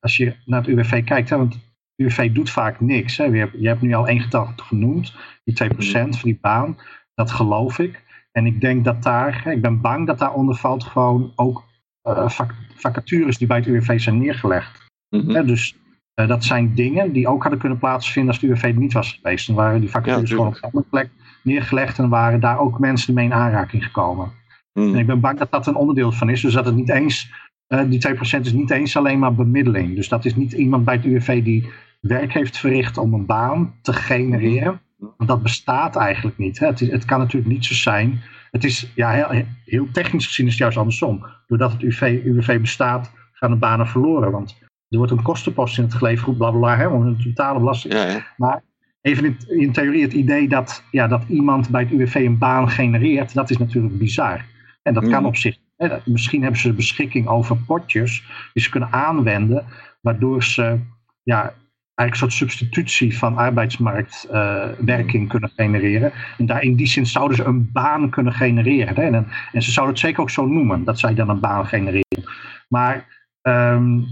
als 0.00 0.16
je 0.16 0.36
naar 0.44 0.60
het 0.60 0.68
UWV 0.68 1.04
kijkt, 1.04 1.30
hè, 1.30 1.36
want 1.36 1.71
UWV 2.02 2.32
doet 2.32 2.50
vaak 2.50 2.80
niks. 2.80 3.16
Hè. 3.16 3.24
Je, 3.24 3.38
hebt, 3.38 3.56
je 3.58 3.68
hebt 3.68 3.82
nu 3.82 3.94
al 3.94 4.08
één 4.08 4.20
getal 4.20 4.52
genoemd, 4.56 5.14
die 5.44 5.54
2% 5.64 5.76
van 5.90 6.18
die 6.22 6.38
baan. 6.40 6.78
Dat 7.14 7.30
geloof 7.30 7.78
ik. 7.78 8.02
En 8.32 8.46
ik 8.46 8.60
denk 8.60 8.84
dat 8.84 9.02
daar, 9.02 9.46
ik 9.46 9.62
ben 9.62 9.80
bang 9.80 10.06
dat 10.06 10.18
daaronder 10.18 10.54
valt 10.54 10.84
gewoon 10.84 11.32
ook 11.36 11.64
uh, 12.08 12.28
vacatures 12.74 13.38
die 13.38 13.46
bij 13.46 13.56
het 13.56 13.66
UWV 13.66 14.00
zijn 14.00 14.18
neergelegd. 14.18 14.90
Mm 15.08 15.20
-hmm. 15.20 15.46
dus 15.46 15.76
uh, 16.20 16.28
dat 16.28 16.44
zijn 16.44 16.74
dingen 16.74 17.12
die 17.12 17.28
ook 17.28 17.42
hadden 17.42 17.60
kunnen 17.60 17.78
plaatsvinden 17.78 18.32
als 18.32 18.40
het 18.40 18.50
UWV 18.50 18.74
niet 18.76 18.92
was 18.92 19.12
geweest. 19.12 19.46
Dan 19.46 19.56
waren 19.56 19.80
die 19.80 19.90
vacatures 19.90 20.30
ja, 20.30 20.36
gewoon 20.36 20.50
op 20.50 20.54
een 20.54 20.62
andere 20.62 20.84
plek 20.90 21.10
neergelegd 21.42 21.98
en 21.98 22.08
waren 22.08 22.40
daar 22.40 22.58
ook 22.58 22.78
mensen 22.78 23.14
mee 23.14 23.24
in 23.24 23.32
aanraking 23.32 23.84
gekomen. 23.84 24.32
Mm. 24.72 24.94
En 24.94 24.98
ik 24.98 25.06
ben 25.06 25.20
bang 25.20 25.38
dat 25.38 25.50
dat 25.50 25.66
een 25.66 25.74
onderdeel 25.74 26.12
van 26.12 26.28
is. 26.28 26.40
Dus 26.40 26.54
dat 26.54 26.64
het 26.64 26.74
niet 26.74 26.90
eens, 26.90 27.32
uh, 27.68 27.82
die 27.88 28.00
2% 28.08 28.40
is 28.40 28.52
niet 28.52 28.70
eens 28.70 28.96
alleen 28.96 29.18
maar 29.18 29.34
bemiddeling. 29.34 29.96
Dus 29.96 30.08
dat 30.08 30.24
is 30.24 30.34
niet 30.34 30.52
iemand 30.52 30.84
bij 30.84 30.94
het 30.94 31.04
UWV 31.04 31.42
die 31.42 31.70
werk 32.02 32.32
heeft 32.32 32.58
verricht 32.58 32.98
om 32.98 33.14
een 33.14 33.26
baan 33.26 33.74
te 33.82 33.92
genereren. 33.92 34.80
Want 34.98 35.28
dat 35.30 35.42
bestaat 35.42 35.96
eigenlijk 35.96 36.38
niet. 36.38 36.58
Hè. 36.58 36.66
Het, 36.66 36.80
is, 36.80 36.90
het, 36.90 37.04
kan 37.04 37.18
natuurlijk 37.18 37.52
niet 37.52 37.64
zo 37.64 37.74
zijn. 37.74 38.20
Het 38.50 38.64
is 38.64 38.92
ja, 38.94 39.10
heel, 39.10 39.44
heel, 39.64 39.88
technisch 39.92 40.26
gezien 40.26 40.46
is 40.46 40.52
het 40.52 40.60
juist 40.60 40.76
andersom. 40.76 41.26
Doordat 41.46 41.72
het 41.72 41.82
UV, 41.82 42.20
UWV 42.24 42.60
bestaat, 42.60 43.12
gaan 43.32 43.50
de 43.50 43.56
banen 43.56 43.86
verloren. 43.86 44.30
Want 44.30 44.58
er 44.88 44.98
wordt 44.98 45.12
een 45.12 45.22
kostenpost 45.22 45.78
in 45.78 45.84
het 45.84 45.94
geleverd, 45.94 46.36
bla 46.36 46.50
bla 46.50 46.76
bla, 46.76 46.90
om 46.90 47.06
een 47.06 47.22
totale 47.22 47.58
belasting. 47.58 47.94
Ja, 47.94 48.06
ja. 48.06 48.26
Maar 48.36 48.62
even 49.00 49.24
in, 49.24 49.36
in, 49.60 49.72
theorie, 49.72 50.02
het 50.02 50.12
idee 50.12 50.48
dat, 50.48 50.84
ja, 50.90 51.06
dat 51.06 51.24
iemand 51.28 51.70
bij 51.70 51.82
het 51.82 51.90
UWV 51.90 52.14
een 52.14 52.38
baan 52.38 52.70
genereert, 52.70 53.34
dat 53.34 53.50
is 53.50 53.58
natuurlijk 53.58 53.98
bizar. 53.98 54.44
En 54.82 54.94
dat 54.94 55.02
mm. 55.02 55.10
kan 55.10 55.26
op 55.26 55.36
zich. 55.36 55.56
Hè, 55.76 55.98
misschien 56.04 56.42
hebben 56.42 56.60
ze 56.60 56.72
beschikking 56.72 57.28
over 57.28 57.56
potjes 57.56 58.24
die 58.52 58.62
ze 58.62 58.70
kunnen 58.70 58.92
aanwenden, 58.92 59.64
waardoor 60.00 60.44
ze 60.44 60.78
ja, 61.22 61.54
eigenlijk 61.94 62.32
een 62.32 62.38
soort 62.38 62.50
substitutie 62.50 63.18
van 63.18 63.36
arbeidsmarktwerking 63.36 65.28
kunnen 65.28 65.50
genereren. 65.56 66.12
En 66.38 66.46
daar 66.46 66.62
in 66.62 66.74
die 66.74 66.86
zin 66.86 67.06
zouden 67.06 67.36
ze 67.36 67.44
een 67.44 67.70
baan 67.72 68.10
kunnen 68.10 68.32
genereren. 68.32 68.94
Hè? 68.94 69.02
En, 69.02 69.26
en, 69.52 69.62
ze 69.62 69.70
zouden 69.70 69.94
het 69.94 70.04
zeker 70.04 70.20
ook 70.20 70.30
zo 70.30 70.46
noemen, 70.46 70.84
dat 70.84 70.98
zij 70.98 71.14
dan 71.14 71.28
een 71.28 71.40
baan 71.40 71.66
genereren. 71.66 72.24
Maar 72.68 73.06
um, 73.42 74.06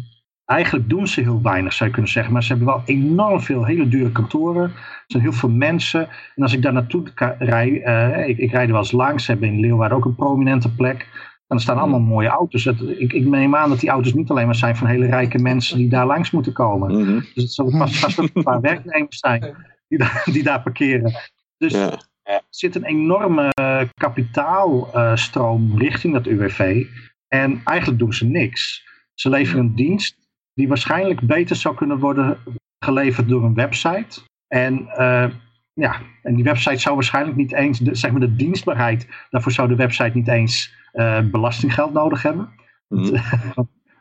eigenlijk 0.45 0.89
doen 0.89 1.07
ze 1.07 1.20
heel 1.20 1.43
weinig, 1.43 1.72
zou 1.72 1.89
je 1.89 1.95
kunnen 1.95 2.12
zeggen. 2.12 2.33
Maar 2.33 2.43
ze 2.43 2.49
hebben 2.49 2.66
wel 2.66 2.83
enorm 2.85 3.41
veel 3.41 3.64
hele 3.64 3.89
dure 3.89 4.12
kantoren. 4.12 4.62
Er 4.62 5.05
zijn 5.07 5.22
heel 5.22 5.33
veel 5.33 5.51
mensen. 5.51 6.09
En 6.35 6.43
als 6.43 6.53
ik 6.53 6.62
daar 6.62 6.72
naartoe 6.72 7.03
rijd, 7.39 7.72
uh, 7.72 8.28
ik, 8.28 8.39
ik 8.39 8.51
rijd 8.51 8.66
er 8.66 8.72
wel 8.72 8.83
eens 8.83 8.93
langs, 8.93 9.24
ze 9.24 9.31
hebben 9.31 9.49
in 9.49 9.61
Leeuwarden 9.61 9.97
ook 9.97 10.05
een 10.05 10.14
prominente 10.14 10.74
plek. 10.74 11.09
En 11.51 11.57
er 11.57 11.63
staan 11.63 11.79
allemaal 11.79 12.01
mooie 12.01 12.29
auto's. 12.29 12.67
ik, 12.67 13.13
ik 13.13 13.25
neem 13.27 13.57
aan 13.57 13.69
dat 13.69 13.81
die 13.81 13.91
auto's 13.91 14.15
niet 14.15 14.31
alleen 14.31 14.47
maar 14.47 14.55
zijn 14.55 14.77
van 14.77 14.87
hele 14.87 15.07
rijke 15.07 15.39
mensen 15.39 15.79
die 15.79 15.89
daar 15.89 16.07
langs 16.07 16.31
moeten 16.31 16.53
komen. 16.53 16.93
Mm 16.93 17.05
-hmm. 17.07 17.19
Dus 17.35 17.43
het 17.43 17.53
zullen 17.53 17.79
vast, 17.79 17.99
vast 17.99 18.21
ook 18.21 18.31
een 18.33 18.43
paar 18.43 18.61
werknemers 18.61 19.19
zijn 19.19 19.57
die 19.89 19.99
daar, 19.99 20.23
die 20.33 20.43
daar 20.43 20.63
parkeren. 20.63 21.13
Dus 21.57 21.73
ja. 21.73 21.99
er 22.23 22.43
zit 22.51 22.75
een 22.75 22.85
enorme 22.85 23.53
kapitaalstroom 23.95 25.71
uh, 25.73 25.79
richting 25.79 26.13
dat 26.13 26.27
UWV. 26.27 26.87
En 27.29 27.61
eigenlijk 27.65 27.99
doen 27.99 28.13
ze 28.13 28.27
niks. 28.27 28.85
Ze 29.15 29.29
leveren 29.29 29.65
een 29.65 29.75
dienst 29.75 30.17
die 30.55 30.69
waarschijnlijk 30.69 31.21
beter 31.21 31.57
zou 31.57 31.75
kunnen 31.75 31.99
worden 31.99 32.39
geleverd 32.79 33.29
door 33.29 33.45
een 33.45 33.55
website. 33.55 34.21
En 34.49 34.81
uh, 34.81 35.27
ja, 35.73 36.01
en 36.23 36.35
die 36.35 36.45
website 36.45 36.79
zou 36.79 36.95
waarschijnlijk 36.95 37.37
niet 37.37 37.53
eens, 37.53 37.79
de, 37.79 37.95
zeg 37.95 38.11
maar 38.11 38.21
de 38.21 38.37
dienstbaarheid, 38.37 39.09
daarvoor 39.31 39.53
zou 39.53 39.68
de 39.68 39.75
website 39.75 40.11
niet 40.14 40.29
eens 40.29 40.75
uh, 40.93 41.21
belastinggeld 41.31 41.93
nodig 41.93 42.23
hebben. 42.23 42.49
Mm. 42.89 43.05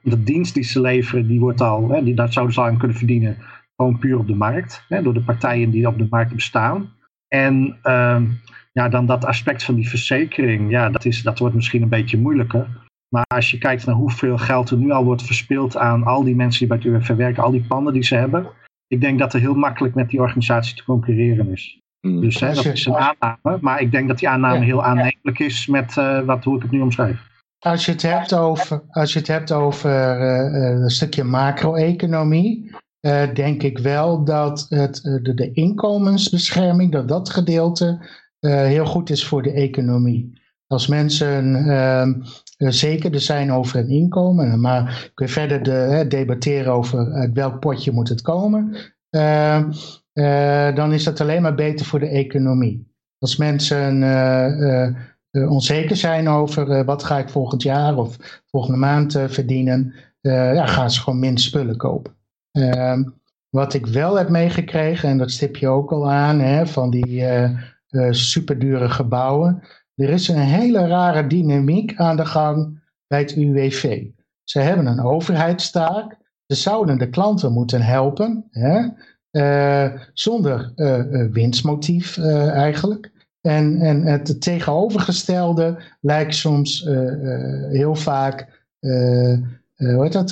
de 0.01 0.23
dienst 0.23 0.53
die 0.53 0.63
ze 0.63 0.81
leveren, 0.81 1.27
die 1.27 1.39
wordt 1.39 1.61
al, 1.61 1.89
hè, 1.89 2.03
die, 2.03 2.15
daar 2.15 2.33
zouden 2.33 2.55
ze 2.55 2.61
aan 2.61 2.77
kunnen 2.77 2.97
verdienen, 2.97 3.37
gewoon 3.75 3.99
puur 3.99 4.17
op 4.17 4.27
de 4.27 4.35
markt, 4.35 4.85
hè, 4.87 5.01
door 5.01 5.13
de 5.13 5.23
partijen 5.23 5.69
die 5.69 5.87
op 5.87 5.97
de 5.97 6.07
markt 6.09 6.35
bestaan. 6.35 6.93
En 7.27 7.77
uh, 7.83 8.21
ja, 8.71 8.89
dan 8.89 9.05
dat 9.05 9.25
aspect 9.25 9.63
van 9.63 9.75
die 9.75 9.89
verzekering, 9.89 10.69
ja, 10.69 10.89
dat, 10.89 11.05
is, 11.05 11.21
dat 11.21 11.39
wordt 11.39 11.55
misschien 11.55 11.81
een 11.81 11.89
beetje 11.89 12.17
moeilijker. 12.17 12.87
Maar 13.09 13.25
als 13.27 13.51
je 13.51 13.57
kijkt 13.57 13.85
naar 13.85 13.95
hoeveel 13.95 14.37
geld 14.37 14.69
er 14.69 14.77
nu 14.77 14.91
al 14.91 15.03
wordt 15.03 15.23
verspild 15.23 15.77
aan 15.77 16.03
al 16.03 16.23
die 16.23 16.35
mensen 16.35 16.59
die 16.59 16.67
bij 16.67 16.77
het 16.77 16.85
UWV 16.85 17.17
werken, 17.17 17.43
al 17.43 17.51
die 17.51 17.65
panden 17.67 17.93
die 17.93 18.03
ze 18.03 18.15
hebben, 18.15 18.49
ik 18.89 19.01
denk 19.01 19.19
dat 19.19 19.33
er 19.33 19.39
heel 19.39 19.53
makkelijk 19.55 19.95
met 19.95 20.09
die 20.09 20.19
organisatie 20.19 20.75
te 20.75 20.83
concurreren 20.83 21.51
is. 21.51 21.79
Mm. 22.01 22.21
Dus 22.21 22.39
hè, 22.39 22.53
dat 22.53 22.65
is 22.65 22.85
een 22.85 22.95
aanname, 22.95 23.57
maar 23.61 23.81
ik 23.81 23.91
denk 23.91 24.07
dat 24.07 24.19
die 24.19 24.29
aanname 24.29 24.59
Ja. 24.59 24.65
heel 24.65 24.83
aannemelijk 24.83 25.39
is 25.39 25.67
met 25.67 25.97
eh, 25.97 26.19
wat, 26.19 26.43
hoe 26.43 26.55
ik 26.55 26.61
het 26.61 26.71
nu 26.71 26.81
omschrijf. 26.81 27.27
Als 27.59 27.85
je 27.85 27.91
het 27.91 28.01
hebt 28.01 28.33
over, 28.33 28.83
als 28.89 29.13
je 29.13 29.19
het 29.19 29.27
hebt 29.27 29.51
over 29.51 29.89
eh, 29.91 30.71
eh, 30.71 30.79
een 30.81 30.89
stukje 30.89 31.23
macro-economie, 31.23 32.71
eh, 32.99 33.33
denk 33.33 33.63
ik 33.63 33.77
wel 33.77 34.23
dat 34.23 34.65
het, 34.69 35.05
eh, 35.05 35.23
de, 35.23 35.33
de 35.33 35.51
inkomensbescherming, 35.51 36.91
dat 36.91 37.07
dat 37.07 37.29
gedeelte 37.29 38.07
eh, 38.39 38.51
heel 38.51 38.85
goed 38.85 39.09
is 39.09 39.27
voor 39.27 39.41
de 39.41 39.51
economie. 39.51 40.38
Als 40.69 40.87
mensen 40.87 41.55
ehm, 41.55 42.13
eh, 42.57 42.69
zekerder 42.69 43.21
zijn 43.21 43.51
over 43.51 43.75
hun 43.75 43.89
inkomen, 43.89 44.59
maar 44.59 45.11
kun 45.13 45.25
je 45.25 45.31
verder 45.31 45.63
de, 45.63 46.05
debatteren 46.07 46.73
over 46.73 47.11
uit 47.11 47.33
welk 47.33 47.59
potje 47.59 47.91
moet 47.91 48.09
het 48.09 48.21
komen, 48.21 48.75
ehm, 49.09 49.71
eh, 50.19 50.75
dan 50.75 50.93
is 50.93 51.03
dat 51.03 51.21
alleen 51.21 51.41
maar 51.41 51.55
beter 51.55 51.85
voor 51.85 51.99
de 51.99 52.07
economie. 52.07 52.87
Als 53.19 53.37
mensen 53.37 54.03
eh, 54.03 54.85
eh, 54.85 55.51
onzeker 55.51 55.95
zijn 55.95 56.27
over 56.29 56.85
wat 56.85 57.03
ga 57.03 57.17
ik 57.17 57.29
volgend 57.29 57.61
jaar 57.61 57.97
of 57.97 58.41
volgende 58.51 58.77
maand 58.77 59.19
verdienen, 59.27 59.93
ja, 60.21 60.65
gaan 60.65 60.91
ze 60.91 61.01
gewoon 61.01 61.19
minder 61.19 61.43
spullen 61.43 61.77
kopen. 61.77 62.13
Ehm, 62.51 63.03
wat 63.49 63.73
ik 63.73 63.85
wel 63.85 64.17
heb 64.17 64.29
meegekregen, 64.29 65.09
en 65.09 65.17
dat 65.17 65.31
stip 65.31 65.55
je 65.55 65.67
ook 65.67 65.91
al 65.91 66.11
aan, 66.11 66.39
hè, 66.39 66.67
van 66.67 66.89
die 66.89 67.25
superdure 68.09 68.89
gebouwen. 68.89 69.63
Er 69.99 70.09
is 70.09 70.27
een 70.27 70.37
hele 70.37 70.87
rare 70.87 71.27
dynamiek 71.27 71.95
aan 71.95 72.15
de 72.15 72.25
gang 72.25 72.81
bij 73.07 73.19
het 73.19 73.35
UWV. 73.35 74.05
Ze 74.43 74.59
hebben 74.59 74.85
een 74.85 75.01
overheidstaak. 75.01 76.17
Ze 76.45 76.55
zouden 76.55 76.97
de 76.97 77.09
klanten 77.09 77.51
moeten 77.51 77.81
helpen. 77.81 78.47
Hè? 78.51 78.87
Uh, 79.31 80.01
zonder 80.13 80.71
uh, 80.75 81.31
winstmotief 81.31 82.17
eigenlijk. 82.17 83.11
En, 83.41 83.81
en 83.81 84.05
het 84.05 84.41
tegenovergestelde 84.41 85.81
lijkt 86.01 86.35
soms 86.35 86.83
heel 87.69 87.95
vaak 87.95 88.67
hoe 88.79 90.03
heet 90.03 90.13
dat, 90.13 90.31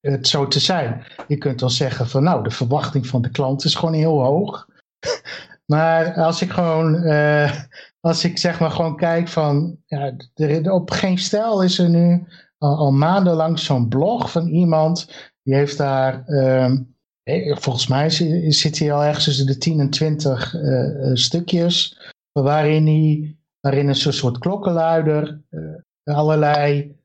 het 0.00 0.28
zo 0.28 0.48
te 0.48 0.60
zijn. 0.60 1.04
Je 1.26 1.36
kunt 1.36 1.58
dan 1.58 1.70
zeggen 1.70 2.08
van 2.08 2.22
nou, 2.22 2.42
de 2.42 2.50
verwachting 2.50 3.06
van 3.06 3.22
de 3.22 3.30
klant 3.30 3.64
is 3.64 3.74
gewoon 3.74 3.94
heel 3.94 4.22
hoog. 4.22 4.68
maar 5.72 6.14
als 6.14 6.42
ik 6.42 6.50
gewoon 6.50 7.02
als 8.00 8.24
ik 8.24 8.38
zeg 8.38 8.60
maar 8.60 8.70
gewoon 8.70 8.96
kijk 8.96 9.28
van, 9.28 9.78
ja, 9.86 10.16
op 10.72 10.90
geen 10.90 11.18
stijl 11.18 11.62
is 11.62 11.78
er 11.78 11.88
nu 11.88 12.26
al, 12.58 12.92
maandenlang 12.92 13.58
zo'n 13.58 13.88
blog 13.88 14.30
van 14.30 14.46
iemand, 14.46 15.12
die 15.42 15.54
heeft 15.54 15.76
daar, 15.76 16.22
uh, 16.26 16.72
volgens 17.56 17.86
mij 17.86 18.10
zit 18.50 18.78
hij 18.78 18.92
al 18.92 19.04
ergens 19.04 19.24
tussen 19.24 19.46
de 19.46 19.58
10 19.58 19.80
en 19.80 19.90
20 19.90 20.54
uh, 20.54 21.10
eh, 21.10 21.14
stukjes, 21.14 21.98
waarin 22.32 22.86
hij, 22.86 23.36
waarin 23.60 23.88
een 23.88 23.94
soort 23.94 24.38
klokkenluider 24.38 25.40
uh, 25.50 26.16
allerlei 26.16 26.98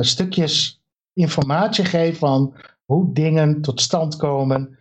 stukjes 0.00 0.82
informatie 1.12 1.84
geeft 1.84 2.18
van 2.18 2.54
hoe 2.84 3.12
dingen 3.12 3.60
tot 3.60 3.80
stand 3.80 4.16
komen 4.16 4.78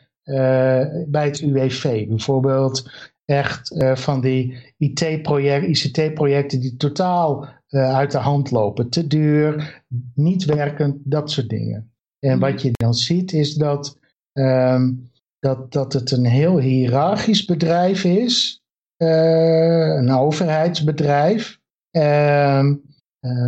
bij 1.08 1.26
het 1.26 1.40
UWV. 1.40 2.08
Bijvoorbeeld 2.08 2.90
echt 3.32 3.72
uh, 3.72 3.96
van 3.96 4.22
die 4.22 4.74
IT-project, 4.78 5.66
ICT-projecten 5.66 6.60
die 6.60 6.78
totaal 6.78 7.48
uh, 7.70 7.96
uit 7.96 8.12
de 8.12 8.18
hand 8.18 8.52
lopen. 8.52 8.90
Te 8.90 9.08
duur, 9.08 9.82
niet 10.16 10.46
werkend, 10.46 10.98
dat 11.04 11.32
soort 11.32 11.50
dingen. 11.50 11.92
En 12.20 12.40
wat 12.40 12.54
mhm. 12.54 12.66
je 12.66 12.72
dan 12.72 12.94
ziet 12.94 13.34
is 13.34 13.54
dat, 13.54 13.98
um, 14.34 15.12
dat, 15.40 15.72
dat 15.72 15.94
het 15.94 16.12
een 16.12 16.26
heel 16.26 16.60
hiërarchisch 16.60 17.46
bedrijf 17.46 18.04
is. 18.04 18.62
Uh, 18.98 19.96
een 19.96 20.12
overheidsbedrijf. 20.12 21.60
Um, 21.98 22.82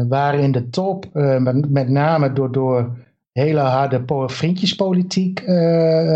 waar 0.08 0.40
in 0.40 0.52
de 0.52 0.70
top, 0.70 1.14
met, 1.14 1.70
met 1.70 1.90
name 1.90 2.34
door, 2.34 2.52
door 2.52 2.98
hele 3.32 3.60
harde 3.60 4.04
vriendjespolitiek 4.28 5.40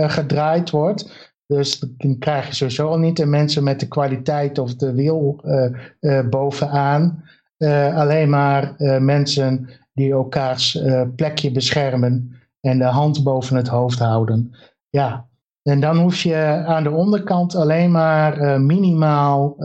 gedraaid 0.08 0.70
wordt 0.70 1.27
dus 1.48 1.80
dan 1.80 2.18
krijg 2.18 2.48
je 2.48 2.54
sowieso 2.54 2.88
al 2.88 3.00
niet 3.00 3.18
de 3.18 3.26
mensen 3.26 3.64
met 3.64 3.80
de 3.80 3.88
kwaliteit 3.88 4.60
of 4.60 4.76
de 4.76 4.94
wil 4.94 5.42
uh, 5.46 5.66
uh, 6.02 6.28
bovenaan. 6.30 7.24
Uh, 7.58 7.98
alleen 7.98 8.30
maar 8.30 8.76
mensen 9.02 9.70
die 9.94 10.12
elkaars 10.12 10.82
plekje 11.16 11.52
beschermen 11.52 12.36
en 12.60 12.78
de 12.78 12.86
hand 12.86 13.24
boven 13.24 13.56
het 13.56 13.68
hoofd 13.68 14.00
houden. 14.00 14.56
Ja, 14.90 15.26
en 15.64 15.80
dan 15.80 15.98
hoef 15.98 16.22
je 16.22 16.64
aan 16.66 16.84
de 16.84 16.92
onderkant 16.92 17.56
alleen 17.56 17.92
maar 17.92 18.62
minimaal 18.62 19.56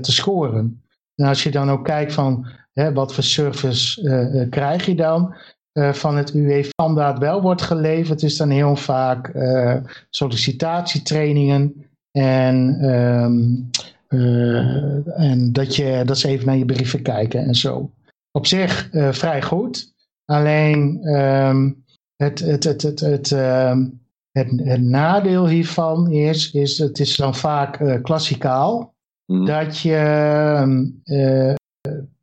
te 0.00 0.12
scoren. 0.12 0.82
En 1.14 1.26
als 1.26 1.42
je 1.42 1.50
dan 1.50 1.70
ook 1.70 1.84
kijkt 1.84 2.12
van 2.12 2.46
hè, 2.72 2.92
wat 2.92 3.14
voor 3.14 3.24
service 3.24 4.46
krijg 4.50 4.86
je 4.86 4.94
dan, 4.94 5.34
uh, 5.72 5.92
van 5.92 6.16
het 6.16 6.34
UE-standaard 6.34 7.18
wel 7.18 7.42
wordt 7.42 7.62
geleverd, 7.62 8.22
is 8.22 8.36
dan 8.36 8.50
heel 8.50 8.76
vaak 8.76 9.34
uh, 9.34 9.76
sollicitatietrainingen 10.10 11.84
en, 12.10 12.84
um, 12.90 13.70
uh, 14.08 15.20
en 15.20 15.52
dat, 15.52 15.76
je, 15.76 16.02
dat 16.04 16.18
ze 16.18 16.28
even 16.28 16.46
naar 16.46 16.56
je 16.56 16.64
brieven 16.64 17.02
kijken 17.02 17.44
en 17.44 17.54
zo. 17.54 17.90
Op 18.30 18.46
zich 18.46 18.88
vrij 18.92 19.42
goed, 19.42 19.94
alleen 20.24 21.08
um, 21.08 21.84
het, 22.16 22.38
het, 22.38 22.64
het, 22.64 22.82
het, 22.82 23.00
het, 23.00 23.30
um, 23.30 24.00
het, 24.30 24.50
het, 24.56 24.80
nadeel 24.80 25.48
hiervan 25.48 26.10
is, 26.10 26.52
is 26.52 26.78
het 26.78 26.98
is 26.98 27.16
dan 27.16 27.34
vaak 27.34 28.02
klassikaal, 28.02 28.94
mm. 29.26 29.46
dat 29.46 29.78
je 29.78 31.56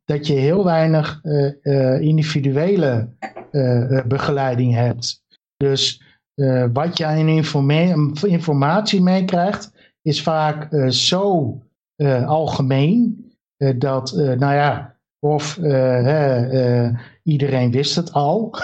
dat 0.06 0.26
je 0.26 0.34
heel 0.34 0.64
weinig 0.64 1.20
individuele 2.00 3.08
uh, 3.50 4.02
begeleiding 4.06 4.74
hebt. 4.74 5.24
Dus 5.56 6.02
wat 6.72 6.98
je 6.98 7.06
aan 7.06 7.28
informatie 8.22 9.02
meekrijgt, 9.02 9.72
is 10.02 10.22
vaak 10.22 10.68
zo 10.88 11.54
algemeen 12.26 13.24
dat, 13.76 14.12
nou 14.14 14.54
ja, 14.54 14.96
of 15.18 15.58
iedereen 17.22 17.70
wist 17.70 17.96
het 17.96 18.12
al. 18.12 18.54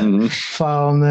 Mhm. 0.00 0.26
van, 0.58 1.02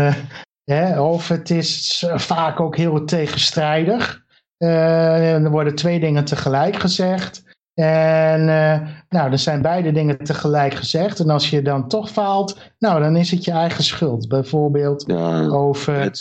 hè, 0.63 1.01
of 1.01 1.27
het 1.27 1.49
is 1.49 2.05
vaak 2.15 2.59
ook 2.59 2.77
heel 2.77 3.05
tegenstrijdig. 3.05 4.25
er 4.57 5.51
worden 5.51 5.75
twee 5.75 5.99
dingen 5.99 6.25
tegelijk 6.25 6.75
gezegd. 6.75 7.46
En 7.80 8.39
uh, 8.41 8.88
nou, 9.09 9.32
er 9.32 9.39
zijn 9.39 9.61
beide 9.61 9.91
dingen 9.91 10.17
tegelijk 10.17 10.73
gezegd. 10.73 11.19
En 11.19 11.30
als 11.30 11.49
je 11.49 11.61
dan 11.61 11.88
toch 11.88 12.09
faalt, 12.09 12.73
nou, 12.80 13.01
dan 13.01 13.15
is 13.15 13.32
het 13.32 13.45
je 13.45 13.51
eigen 13.51 13.84
schuld. 13.84 14.28
Bijvoorbeeld 14.28 15.11
over, 15.51 16.11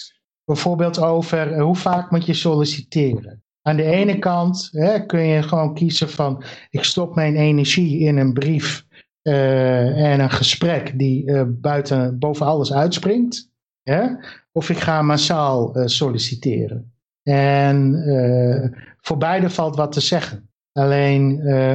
bijvoorbeeld 0.45 1.01
over 1.01 1.53
uh, 1.53 1.63
hoe 1.63 1.77
vaak 1.77 2.11
moet 2.11 2.27
je 2.27 2.35
solliciteren. 2.35 3.43
Aan 3.63 3.77
de 3.77 3.83
ene 3.83 4.19
kant 4.19 4.69
hè, 4.73 5.07
kun 5.07 5.21
je 5.21 5.43
gewoon 5.43 5.75
kiezen 5.75 6.11
van 6.11 6.45
ik 6.71 6.85
stop 6.85 7.15
mijn 7.15 7.37
energie 7.37 7.99
in 7.99 8.17
een 8.17 8.33
brief 8.33 8.85
uh, 9.23 10.13
en 10.13 10.21
een 10.21 10.31
gesprek 10.31 10.99
die 10.99 11.45
buiten, 11.45 12.19
boven 12.19 12.47
alles 12.47 12.73
uitspringt. 12.73 13.51
Hè? 13.83 14.07
Of 14.53 14.71
ik 14.71 14.79
ga 14.79 15.03
massaal 15.03 15.73
solliciteren. 15.85 16.93
En 17.23 17.95
voor 19.01 19.17
beide 19.19 19.51
valt 19.51 19.77
wat 19.77 19.93
te 19.93 20.01
zeggen. 20.01 20.51
Alleen 20.77 21.41
uh, 21.43 21.75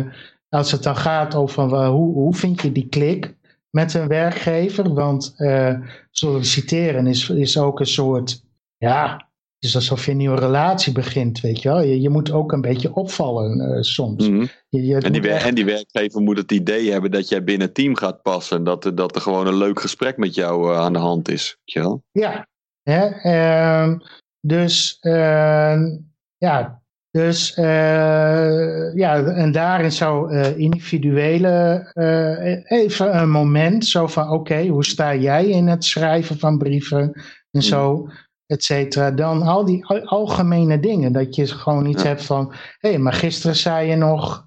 als 0.50 0.72
het 0.72 0.84
dan 0.84 0.96
gaat 0.96 1.36
over 1.36 1.64
uh, 1.64 1.90
hoe, 1.90 2.14
hoe 2.14 2.36
vind 2.36 2.62
je 2.62 2.72
die 2.72 2.88
klik 2.88 3.36
met 3.70 3.94
een 3.94 4.08
werkgever, 4.08 4.94
want 4.94 5.34
uh, 5.38 5.80
solliciteren 6.12 7.08
is, 7.08 7.30
is 7.30 7.58
ook 7.58 7.80
een 7.80 7.88
soort, 7.88 8.44
ja, 8.78 9.14
het 9.60 9.70
is 9.70 9.76
alsof 9.76 10.06
je 10.06 10.12
een 10.12 10.18
nieuwe 10.18 10.40
relatie 10.40 10.94
begint, 10.94 11.40
weet 11.40 11.62
je 11.62 11.70
wel. 11.70 11.82
Je, 11.82 12.02
je 12.02 12.10
moet 12.10 12.32
ook 12.32 12.52
een 12.52 12.62
beetje 12.62 12.96
opvallen 12.96 13.84
soms. 13.84 14.28
Mm 14.28 14.38
-hmm. 14.38 14.50
je, 14.70 14.86
je 14.86 14.98
en, 14.98 15.12
die, 15.12 15.30
echt... 15.30 15.46
en 15.46 15.56
die 15.56 15.66
werkgever 15.66 16.22
moet 16.22 16.38
het 16.38 16.52
idee 16.52 16.92
hebben 16.92 17.12
dat 17.12 17.30
jij 17.30 17.44
binnen 17.44 17.68
het 17.68 17.76
team 17.76 17.96
gaat 17.96 18.22
passen. 18.22 18.64
Dat, 18.64 18.92
dat 18.94 19.16
er 19.16 19.22
gewoon 19.22 19.48
een 19.48 19.58
leuk 19.58 19.80
gesprek 19.80 20.18
met 20.18 20.36
jou 20.36 20.76
aan 20.76 20.94
de 20.94 21.00
hand 21.00 21.30
is. 21.30 21.58
Weet 21.64 21.74
je 21.74 21.80
wel? 21.80 22.04
Ja, 22.12 22.48
hè, 22.84 23.08
ehm, 23.08 23.98
dus 24.42 24.98
ehm, 25.00 25.98
ja, 26.38 26.81
dus 27.12 27.58
uh, 27.58 28.94
ja, 28.94 29.24
en 29.24 29.52
daarin 29.52 29.92
zou 29.92 30.34
uh, 30.34 30.58
individuele 30.58 31.90
uh, 31.94 32.72
even 32.80 33.18
een 33.18 33.30
moment 33.30 33.86
zo 33.86 34.08
van 34.08 34.24
oké, 34.24 34.34
okay, 34.34 34.68
hoe 34.68 34.86
sta 34.86 35.16
jij 35.16 35.46
in 35.46 35.68
het 35.68 35.86
schrijven 35.86 36.40
van 36.40 36.58
brieven 36.58 37.22
en 37.52 37.64
zo, 37.64 37.96
mm. 37.98 38.12
et 38.46 38.64
cetera. 38.64 39.12
Dan 39.12 39.42
al 39.42 39.66
die 39.66 39.86
algemene 40.06 40.80
dingen, 40.80 41.12
dat 41.14 41.36
je 41.36 41.48
gewoon 41.48 41.86
iets 41.86 42.04
ja. 42.04 42.08
hebt 42.08 42.26
van 42.26 42.54
hé, 42.80 42.90
hey, 42.90 42.98
maar 42.98 43.14
gisteren 43.14 43.56
zei 43.56 43.90
je 43.90 43.96
nog 43.96 44.46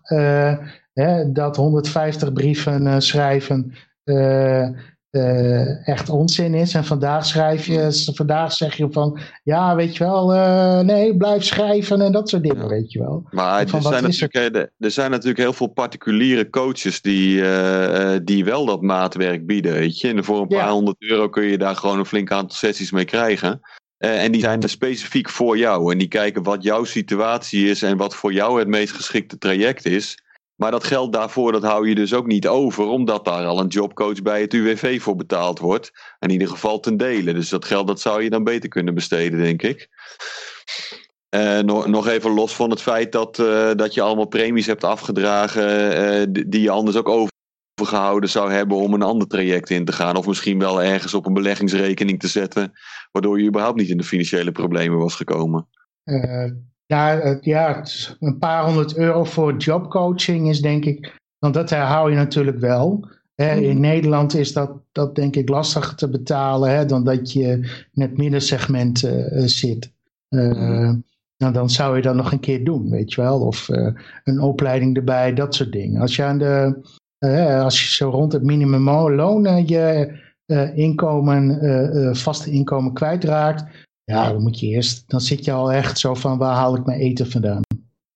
hè, 0.93 1.33
dat 1.33 1.57
150 1.57 2.33
brieven 2.33 3.03
schrijven 3.03 3.73
uh, 5.15 5.89
echt 5.89 6.09
onzin 6.09 6.55
is. 6.55 6.75
En 6.75 6.85
vandaag 6.85 7.27
schrijf 7.27 7.67
je, 7.67 8.11
vandaag 8.15 8.53
zeg 8.53 8.77
je 8.77 8.87
van, 8.91 9.19
ja, 9.43 9.77
weet 9.77 9.97
je 9.97 10.05
wel, 10.05 10.35
uh, 10.35 10.81
nee, 10.81 11.17
blijf 11.17 11.45
schrijven 11.45 12.01
en 12.01 12.13
dat 12.13 12.29
soort 12.29 12.43
dingen, 12.43 12.69
weet 12.69 12.93
je 12.93 12.99
wel. 12.99 13.27
Maar 13.31 13.61
er 13.61 13.83
zijn, 13.83 14.03
natuurlijk, 14.03 14.57
er? 14.57 14.73
er 14.79 14.91
zijn 14.91 15.11
natuurlijk 15.11 15.39
heel 15.39 15.53
veel 15.53 15.67
particuliere 15.67 16.51
coaches 16.51 17.03
die, 17.03 17.37
uh, 17.37 18.15
die 18.23 18.45
wel 18.45 18.67
dat 18.67 18.83
maatwerk 18.83 19.47
bieden, 19.47 19.73
weet 19.73 20.01
je. 20.01 20.09
En 20.09 20.25
voor 20.25 20.41
een 20.41 20.49
paar 20.49 20.71
honderd 20.71 21.03
euro 21.03 21.29
kun 21.29 21.45
je 21.45 21.59
daar 21.59 21.77
gewoon 21.77 21.99
een 21.99 22.07
flink 22.07 22.31
aantal 22.31 22.57
sessies 22.57 22.91
mee 22.91 23.05
krijgen. 23.05 23.61
en 23.99 24.33
die 24.33 24.41
zijn 24.41 24.63
er 24.63 24.69
specifiek 24.69 25.29
voor 25.29 25.59
jou. 25.59 25.93
En 25.93 25.99
die 25.99 26.09
kijken 26.09 26.43
wat 26.43 26.63
jouw 26.63 26.85
situatie 26.85 27.69
is 27.69 27.83
en 27.83 27.97
wat 27.97 28.15
voor 28.15 28.33
jou 28.33 28.59
het 28.59 28.69
meest 28.69 28.93
geschikte 28.93 29.39
traject 29.39 29.87
is. 29.87 30.24
Maar 30.57 30.71
dat 30.71 30.85
geld 30.85 31.13
daarvoor, 31.13 31.53
dat 31.53 31.63
hou 31.63 31.89
je 31.89 31.95
dus 31.95 32.15
ook 32.15 32.27
niet 32.27 32.49
over, 32.49 32.85
omdat 32.85 33.25
daar 33.25 33.47
al 33.47 33.61
een 33.61 33.67
jobcoach 33.67 34.23
bij 34.23 34.41
het 34.41 34.53
UWV 34.53 35.03
voor 35.03 35.17
betaald 35.17 35.59
wordt. 35.59 35.93
In 36.19 36.31
ieder 36.31 36.49
geval 36.49 36.81
ten 36.81 36.97
dele. 36.97 37.33
Dus 37.33 37.49
dat 37.49 37.65
geld 37.65 37.87
dat 37.87 38.01
zou 38.01 38.23
je 38.23 38.31
dan 38.31 38.45
beter 38.45 38.69
kunnen 38.69 38.95
besteden, 38.95 39.39
denk 39.39 39.63
ik. 39.63 39.89
Uh, 41.35 41.59
nog, 41.59 41.87
nog 41.87 42.09
even 42.09 42.31
los 42.31 42.55
van 42.55 42.71
het 42.71 42.83
feit 42.83 43.13
dat, 43.13 43.39
uh, 43.39 43.71
dat 43.75 43.95
je 43.95 44.01
allemaal 44.01 44.27
premies 44.27 44.67
hebt 44.67 44.85
afgedragen 44.85 45.97
uh, 46.31 46.45
die 46.47 46.61
je 46.61 46.71
anders 46.71 46.97
ook 46.97 47.29
overgehouden 47.79 48.31
zou 48.31 48.53
hebben 48.53 48.77
om 48.77 48.95
een 48.95 49.03
ander 49.03 49.29
traject 49.29 49.71
in 49.71 49.85
te 49.85 49.93
gaan. 49.93 50.17
Of 50.17 50.27
misschien 50.27 50.59
wel 50.59 50.83
ergens 50.83 51.15
op 51.15 51.27
een 51.27 51.33
beleggingsrekening 51.33 52.21
te 52.21 52.29
zetten, 52.29 52.73
waardoor 53.13 53.41
je 53.41 53.49
überhaupt 53.49 53.79
niet 53.79 53.89
in 53.89 53.97
de 53.97 54.05
financiële 54.05 54.53
problemen 54.53 54.99
was 54.99 55.15
gekomen. 55.15 55.69
Ja, 56.87 57.39
ja, 57.41 57.85
een 58.21 58.39
paar 58.39 58.65
honderd 58.65 58.97
euro 58.97 59.25
voor 59.25 59.57
jobcoaching 59.57 60.49
is 60.49 60.61
denk 60.61 60.85
ik, 60.85 61.21
want 61.39 61.55
dat 61.55 61.71
herhaal 61.71 62.09
je 62.09 62.17
natuurlijk 62.17 62.59
wel. 62.59 63.09
Hè, 63.35 63.55
in 63.55 63.81
Nederland 63.81 64.35
is 64.35 64.53
dat, 64.53 64.71
dat 64.93 65.15
denk 65.15 65.37
ik 65.37 65.49
lastiger 65.49 65.97
te 65.97 66.09
betalen 66.09 66.71
hè, 66.71 66.87
dan 66.87 67.05
dat 67.05 67.33
je 67.33 67.49
in 67.93 68.03
het 68.03 68.17
middensegment 68.17 68.99
zit. 69.45 69.93
Uh, 70.29 70.93
nou, 71.37 71.53
dan 71.53 71.71
zou 71.71 71.97
je 71.97 72.03
dat 72.03 72.15
nog 72.15 72.33
een 72.33 72.41
keer 72.41 72.65
doen, 72.65 72.91
weet 72.91 73.13
je 73.13 73.21
wel. 73.21 73.41
Of 73.41 73.69
uh, 73.69 73.89
een 74.25 74.41
opleiding 74.41 74.97
erbij, 74.97 75.35
dat 75.35 75.55
soort 75.55 75.73
dingen. 75.73 76.01
Als 76.01 76.17
je, 76.17 76.23
aan 76.23 76.39
de, 76.39 76.83
als 77.63 77.83
je 77.83 77.95
zo 77.95 78.11
rond 78.11 78.33
het 78.33 78.43
minimumloon 78.43 79.67
je 79.67 80.13
inkomen, 80.75 82.17
vaste 82.17 82.51
inkomen 82.51 82.93
kwijtraakt, 82.93 83.65
ja, 84.05 84.33
dan 84.33 84.43
moet 84.43 84.61
je 84.61 84.67
eerst, 84.67 85.05
dan 85.07 85.21
zit 85.21 85.45
je 85.45 85.53
al 85.53 85.73
echt 85.73 85.99
zo 85.99 86.15
van 86.15 86.39
waar 86.39 86.55
haal 86.55 86.77
ik 86.77 86.85
mijn 86.85 87.01
eten 87.01 87.31
vandaan. 87.31 87.63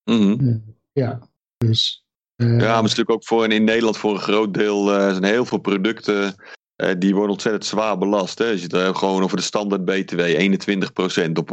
Mm 0.05 0.39
-hmm. 0.39 0.65
ja, 0.93 1.19
dus. 1.57 2.05
ja, 2.37 2.47
maar 2.47 2.59
het 2.59 2.69
is 2.69 2.81
natuurlijk 2.81 3.11
ook 3.11 3.25
voor, 3.25 3.53
in 3.53 3.65
Nederland 3.65 3.97
voor 3.97 4.13
een 4.13 4.21
groot 4.21 4.55
deel 4.55 4.87
zijn 4.87 5.25
heel 5.25 5.45
veel 5.45 5.59
producten 5.59 6.35
uh, 6.83 6.91
die 6.99 7.15
worden 7.15 7.33
ontzettend 7.33 7.65
zwaar 7.65 7.99
belast. 7.99 8.39
Hè? 8.39 8.47
Je 8.47 8.59
zit 8.59 8.73
er 8.73 8.95
gewoon 8.95 9.23
over 9.23 9.37
de 9.37 9.43
standaard 9.43 9.85
BTW, 9.85 10.21
21% 11.29 11.33
op 11.33 11.51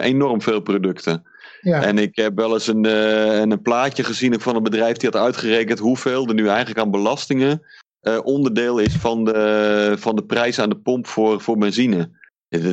enorm 0.00 0.42
veel 0.42 0.60
producten. 0.60 1.26
Ja. 1.60 1.82
En 1.82 1.98
ik 1.98 2.16
heb 2.16 2.36
wel 2.36 2.52
eens 2.52 2.66
een, 2.66 2.86
uh, 2.86 3.38
een 3.38 3.62
plaatje 3.62 4.04
gezien 4.04 4.40
van 4.40 4.56
een 4.56 4.62
bedrijf 4.62 4.96
die 4.96 5.10
had 5.10 5.22
uitgerekend 5.22 5.78
hoeveel 5.78 6.26
er 6.26 6.34
nu 6.34 6.48
eigenlijk 6.48 6.78
aan 6.78 6.90
belastingen 6.90 7.62
uh, 8.02 8.18
onderdeel 8.22 8.78
is 8.78 8.94
van 8.94 9.24
de, 9.24 9.94
van 9.98 10.16
de 10.16 10.24
prijs 10.24 10.58
aan 10.58 10.68
de 10.68 10.76
pomp 10.76 11.06
voor, 11.06 11.40
voor 11.40 11.58
benzine. 11.58 12.10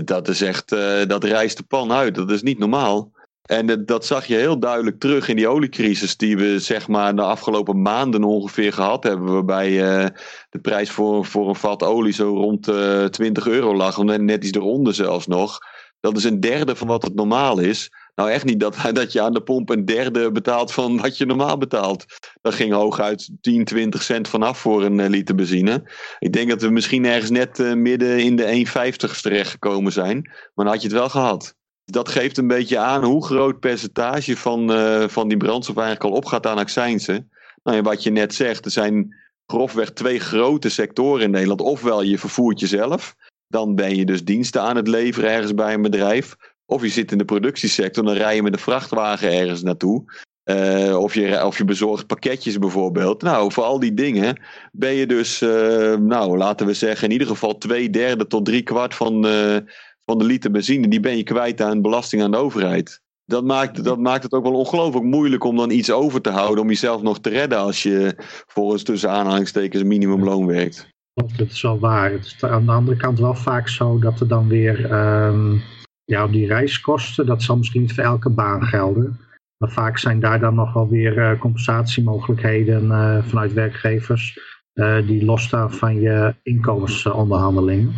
Dat 0.06 0.28
is 0.28 0.42
echt, 0.42 0.70
dat 1.08 1.24
reist 1.24 1.58
de 1.58 1.64
pan 1.64 1.92
uit. 1.92 2.16
Dat 2.16 2.32
is 2.32 2.42
niet 2.42 2.60
normaal. 2.60 3.12
En 3.44 3.86
dat 3.86 4.06
zag 4.06 4.26
je 4.26 4.36
heel 4.36 4.60
duidelijk 4.60 5.00
terug 5.00 5.28
in 5.28 5.36
die 5.36 5.48
oliecrisis 5.48 6.18
die 6.18 6.38
we 6.38 6.60
zeg 6.60 6.88
maar 6.88 7.16
de 7.16 7.22
afgelopen 7.22 7.82
maanden 7.82 8.24
ongeveer 8.24 8.74
gehad 8.74 9.04
hebben. 9.04 9.34
Waarbij 9.34 9.72
uh, 9.72 10.08
de 10.50 10.60
prijs 10.60 10.90
voor, 10.92 11.26
voor 11.26 11.50
een 11.50 11.56
vat 11.56 11.84
olie 11.84 12.14
zo 12.14 12.36
rond 12.36 12.68
uh, 12.68 13.06
20 13.06 13.48
euro 13.48 13.76
lag. 13.76 14.04
Net 14.04 14.44
iets 14.44 14.58
eronder 14.58 14.94
zelfs 14.94 15.28
nog. 15.28 15.60
Dat 16.00 16.18
is 16.18 16.24
een 16.24 16.40
derde 16.40 16.76
van 16.76 16.88
wat 16.88 17.04
het 17.04 17.16
normaal 17.16 17.60
is. 17.60 17.92
Nou 18.16 18.32
echt 18.32 18.46
niet 18.46 18.60
dat, 18.60 18.78
dat 18.94 19.12
je 19.12 19.22
aan 19.22 19.34
de 19.34 19.44
pomp 19.44 19.70
een 19.70 19.86
derde 19.86 20.32
betaalt 20.32 20.72
van 20.72 21.02
wat 21.02 21.18
je 21.18 21.26
normaal 21.26 21.58
betaalt. 21.58 22.06
Dat 22.42 22.54
ging 22.54 22.74
hooguit 22.74 23.30
10, 23.42 23.64
20 23.66 24.04
cent 24.04 24.28
vanaf 24.28 24.58
voor 24.58 24.84
een 24.84 25.10
liter 25.10 25.36
benzine. 25.36 25.84
Ik 26.20 26.34
denk 26.34 26.50
dat 26.50 26.62
we 26.62 26.70
misschien 26.70 27.06
ergens 27.06 27.32
net 27.32 27.60
uh, 27.60 27.74
midden 27.74 28.20
in 28.20 28.36
de 28.36 28.66
1,50 29.14 29.22
terechtgekomen 29.22 29.92
zijn. 29.92 30.22
Maar 30.22 30.66
dan 30.66 30.68
had 30.68 30.82
je 30.82 30.88
het 30.88 30.98
wel 30.98 31.10
gehad 31.10 31.56
dat 31.86 32.10
geeft 32.10 32.38
een 32.38 32.48
beetje 32.48 32.78
aan 32.78 33.04
hoe 33.04 33.26
groot 33.26 33.60
percentage 33.60 34.38
van, 34.38 34.72
uh, 34.72 35.08
van 35.08 35.28
die 35.28 35.38
brandstof 35.38 35.78
eigenlijk 35.78 36.06
al 36.06 36.18
opgaat 36.18 36.48
aan 36.48 36.58
accijnsen. 36.58 37.32
Nou, 37.64 37.82
wat 37.82 38.04
je 38.04 38.12
net 38.12 38.34
zegt, 38.34 38.66
er 38.66 38.72
zijn 38.72 39.16
grofweg 39.46 39.92
twee 39.92 40.20
grote 40.20 40.70
sectoren 40.70 41.24
in 41.24 41.32
Nederland. 41.32 41.62
Ofwel 41.62 42.02
je 42.02 42.18
vervoert 42.18 42.60
jezelf, 42.60 43.16
dan 43.48 43.76
ben 43.76 43.96
je 43.96 44.06
dus 44.06 44.24
diensten 44.24 44.62
aan 44.62 44.76
het 44.76 44.88
leveren 44.88 45.30
ergens 45.30 45.54
bij 45.54 45.74
een 45.74 45.82
bedrijf. 45.82 46.36
Of 46.66 46.82
je 46.82 46.90
zit 46.90 47.12
in 47.12 47.18
de 47.18 47.26
productiesector, 47.26 48.04
dan 48.04 48.16
rij 48.16 48.36
je 48.36 48.44
met 48.44 48.54
een 48.54 48.60
vrachtwagen 48.60 49.34
ergens 49.34 49.64
naartoe. 49.64 50.04
Uh, 50.50 50.98
of, 50.98 51.14
je, 51.14 51.46
of 51.46 51.58
je 51.58 51.66
bezorgt 51.66 52.08
pakketjes 52.08 52.58
bijvoorbeeld. 52.58 53.22
Nou, 53.22 53.52
voor 53.52 53.64
al 53.64 53.80
die 53.80 53.94
dingen 53.94 54.40
ben 54.72 54.94
je 54.94 55.06
dus, 55.06 55.42
uh, 55.42 55.96
nou, 55.96 56.38
laten 56.38 56.66
we 56.66 56.74
zeggen, 56.74 57.08
in 57.08 57.12
ieder 57.12 57.28
geval 57.28 57.58
twee 57.58 57.90
derde 57.90 58.28
tot 58.28 58.46
drie 58.46 58.62
kwart 58.62 58.96
van, 58.96 59.26
uh, 59.26 59.58
van 60.06 60.18
de 60.18 60.24
liter 60.24 60.52
benzine, 60.52 60.88
die 60.88 61.00
ben 61.00 61.18
je 61.18 61.24
kwijt 61.24 61.62
aan 61.62 61.82
belasting 61.82 62.22
aan 62.22 62.32
de 62.32 62.38
overheid. 62.38 63.02
Dat 63.26 63.44
maakt, 63.44 63.84
dat 63.84 64.00
maakt 64.00 64.24
het 64.24 64.34
ook 64.34 64.44
wel 64.44 64.54
ongelooflijk 64.54 65.06
moeilijk 65.06 65.44
om 65.44 65.56
dan 65.56 65.72
iets 65.72 65.92
over 65.92 66.22
te 66.22 66.30
houden 66.30 66.64
om 66.64 66.70
jezelf 66.70 67.02
nog 67.02 67.20
te 67.20 67.30
redden 67.30 67.58
als 67.58 67.84
je 67.84 68.16
volgens 68.48 68.84
tussen 68.84 69.10
aanhalingstekens 69.10 69.84
minimumloon 69.84 70.46
werkt. 70.46 70.88
Dat 71.14 71.50
is 71.50 71.62
wel 71.62 71.80
waar. 71.80 72.12
Het 72.12 72.26
is 72.26 72.44
aan 72.44 72.66
de 72.66 72.72
andere 72.72 72.98
kant 72.98 73.20
wel 73.20 73.36
vaak 73.36 73.68
zo 73.68 74.00
dat 74.00 74.20
er 74.20 74.28
dan 74.28 74.48
weer 74.48 74.92
um, 74.92 75.62
ja, 76.06 76.28
die 76.28 76.48
reiskosten, 76.48 77.26
dat 77.26 77.42
zal 77.42 77.58
misschien 77.58 77.82
niet 77.82 77.94
voor 77.94 78.04
elke 78.04 78.30
baan 78.30 78.64
gelden. 78.64 79.20
Maar 79.58 79.72
vaak 79.72 79.98
zijn 79.98 80.20
daar 80.20 80.40
dan 80.40 80.56
nog 80.56 80.74
wel 80.74 80.90
weer 80.90 81.18
uh, 81.18 81.40
compensatiemogelijkheden 81.40 82.84
uh, 82.86 83.24
vanuit 83.24 83.54
werkgevers 83.54 84.40
uh, 84.74 85.08
die 85.08 85.26
losstaan 85.26 85.74
van 85.74 86.00
je 86.00 86.36
inkomensonderhandelingen. 86.44 87.94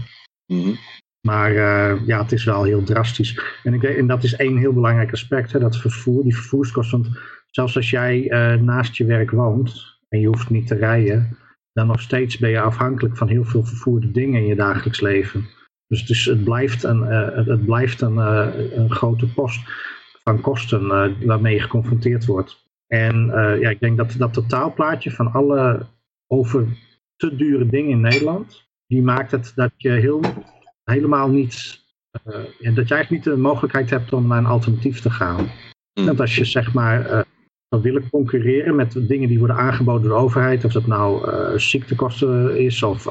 Mm 0.46 0.62
-hmm. 0.62 0.78
Maar 1.26 1.52
uh, 1.52 2.08
ja, 2.08 2.22
het 2.22 2.32
is 2.32 2.44
wel 2.44 2.64
heel 2.64 2.84
drastisch. 2.84 3.40
En, 3.64 3.74
ik, 3.74 3.84
en 3.84 4.08
dat 4.08 4.24
is 4.24 4.36
één 4.36 4.58
heel 4.58 4.74
belangrijk 4.74 5.12
aspect, 5.12 5.52
hè, 5.52 5.60
dat 5.60 5.78
vervoer, 5.78 6.24
die 6.24 6.36
vervoerskosten. 6.36 7.02
Want 7.02 7.18
zelfs 7.52 7.76
als 7.76 7.90
jij 7.90 8.32
uh, 8.32 8.62
naast 8.62 8.96
je 8.96 9.06
werk 9.06 9.32
woont 9.32 10.00
en 10.10 10.20
je 10.20 10.28
hoeft 10.28 10.50
niet 10.50 10.68
te 10.68 10.76
rijden, 10.76 11.38
dan 11.74 11.88
nog 11.88 12.02
steeds 12.02 12.38
ben 12.38 12.50
je 12.50 12.62
afhankelijk 12.62 13.18
van 13.18 13.28
heel 13.28 13.44
veel 13.44 13.64
vervoerde 13.64 14.12
dingen 14.12 14.42
in 14.42 14.48
je 14.48 14.56
dagelijks 14.56 15.02
leven. 15.02 15.46
Dus, 16.04 16.26
het 16.26 16.44
blijft 16.44 16.84
een, 16.84 17.00
uh, 17.00 17.48
het 17.48 17.66
blijft 17.66 18.02
een, 18.02 18.18
een 18.80 18.92
grote 18.92 19.28
post 19.28 19.60
van 20.24 20.42
kosten 20.42 20.88
waarmee 21.26 21.54
je 21.54 21.62
geconfronteerd 21.62 22.26
wordt. 22.26 22.64
En 22.88 23.26
ja, 23.60 23.70
ik 23.70 23.80
denk 23.80 23.98
dat 23.98 24.16
dat 24.18 24.34
totaalplaatje 24.34 25.12
van 25.12 25.32
alle 25.32 25.86
over 26.28 26.68
te 27.16 27.36
dure 27.36 27.66
dingen 27.66 27.92
in 27.92 28.02
Nederland, 28.02 28.68
die 28.88 29.02
maakt 29.02 29.32
het 29.32 29.52
dat 29.56 29.72
je 29.78 29.90
heel 29.90 30.22
helemaal 30.84 31.30
niet, 31.30 31.82
dat 32.24 32.54
je 32.60 32.74
eigenlijk 32.76 33.10
niet 33.10 33.24
de 33.24 33.38
mogelijkheid 33.38 33.90
hebt 33.90 34.14
om 34.14 34.28
naar 34.28 34.38
een 34.38 34.46
alternatief 34.46 35.02
te 35.02 35.10
gaan. 35.10 35.52
Mm. 35.94 36.06
Want 36.06 36.20
als 36.20 36.36
je 36.36 36.46
zeg 36.46 36.74
maar 36.74 37.26
zou 37.70 37.82
willen 37.82 38.10
concurreren 38.10 38.76
met 38.76 39.08
dingen 39.08 39.28
die 39.28 39.40
worden 39.40 39.58
aangeboden 39.58 40.02
door 40.02 40.18
de 40.18 40.24
overheid, 40.24 40.66
of 40.66 40.72
dat 40.72 40.88
nou 40.88 41.32
uh, 41.32 41.58
ziektekosten 41.58 42.60
is, 42.60 42.84
of 42.84 43.08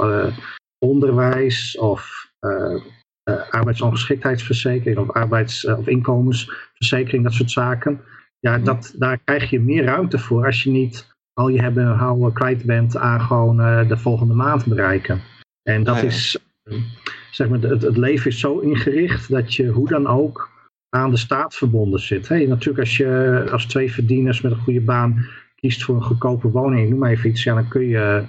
onderwijs, 0.79 1.79
of 1.79 2.24
arbeidsongeschiktheidsverzekering, 3.51 4.99
of 4.99 5.11
arbeids- 5.11 5.65
of 5.67 5.87
inkomensverzekering, 5.87 7.25
dat 7.25 7.33
soort 7.33 7.51
zaken. 7.51 8.01
Ja, 8.41 8.57
Mm. 8.57 8.65
dat, 8.65 8.95
daar 8.99 9.19
krijg 9.25 9.51
je 9.51 9.61
meer 9.61 9.85
ruimte 9.85 10.19
voor 10.19 10.47
als 10.47 10.63
je 10.63 10.71
niet 10.71 11.13
al 11.33 11.49
je 11.49 11.61
hebben 11.61 11.85
en 11.85 11.93
houden 11.97 12.33
kwijt 12.33 12.65
bent 12.65 12.97
aan 12.97 13.21
gewoon 13.21 13.57
de 13.89 13.97
volgende 13.97 14.35
maand 14.35 14.65
bereiken. 14.67 15.21
En 15.63 15.85
dat 15.85 15.95
Ah, 15.95 16.01
ja. 16.01 16.07
is 16.09 16.39
zeg 17.31 17.49
maar, 17.49 17.59
het, 17.61 17.83
het 17.83 17.97
leven 17.97 18.31
is 18.31 18.41
zo 18.41 18.59
ingericht 18.59 19.31
dat 19.31 19.55
je 19.55 19.69
hoe 19.69 19.89
dan 19.89 20.07
ook 20.07 20.51
aan 20.89 21.11
de 21.11 21.17
staat 21.17 21.55
verbonden 21.55 22.01
zit. 22.01 22.29
Hè? 22.29 22.47
Natuurlijk 22.47 22.79
als 22.79 22.97
je 22.97 23.45
als 23.53 23.67
twee 23.67 23.93
verdieners 23.93 24.41
met 24.41 24.53
een 24.53 24.59
goede 24.59 24.81
baan 24.81 25.27
kiest 25.57 25.85
voor 25.85 25.95
een 25.95 26.03
goedkope 26.03 26.49
woning, 26.51 26.91
noem 26.91 26.99
maar 26.99 27.11
even 27.11 27.31
iets, 27.31 27.43
ja, 27.43 27.55
dan 27.55 27.69
kun 27.69 27.87
je 27.87 28.23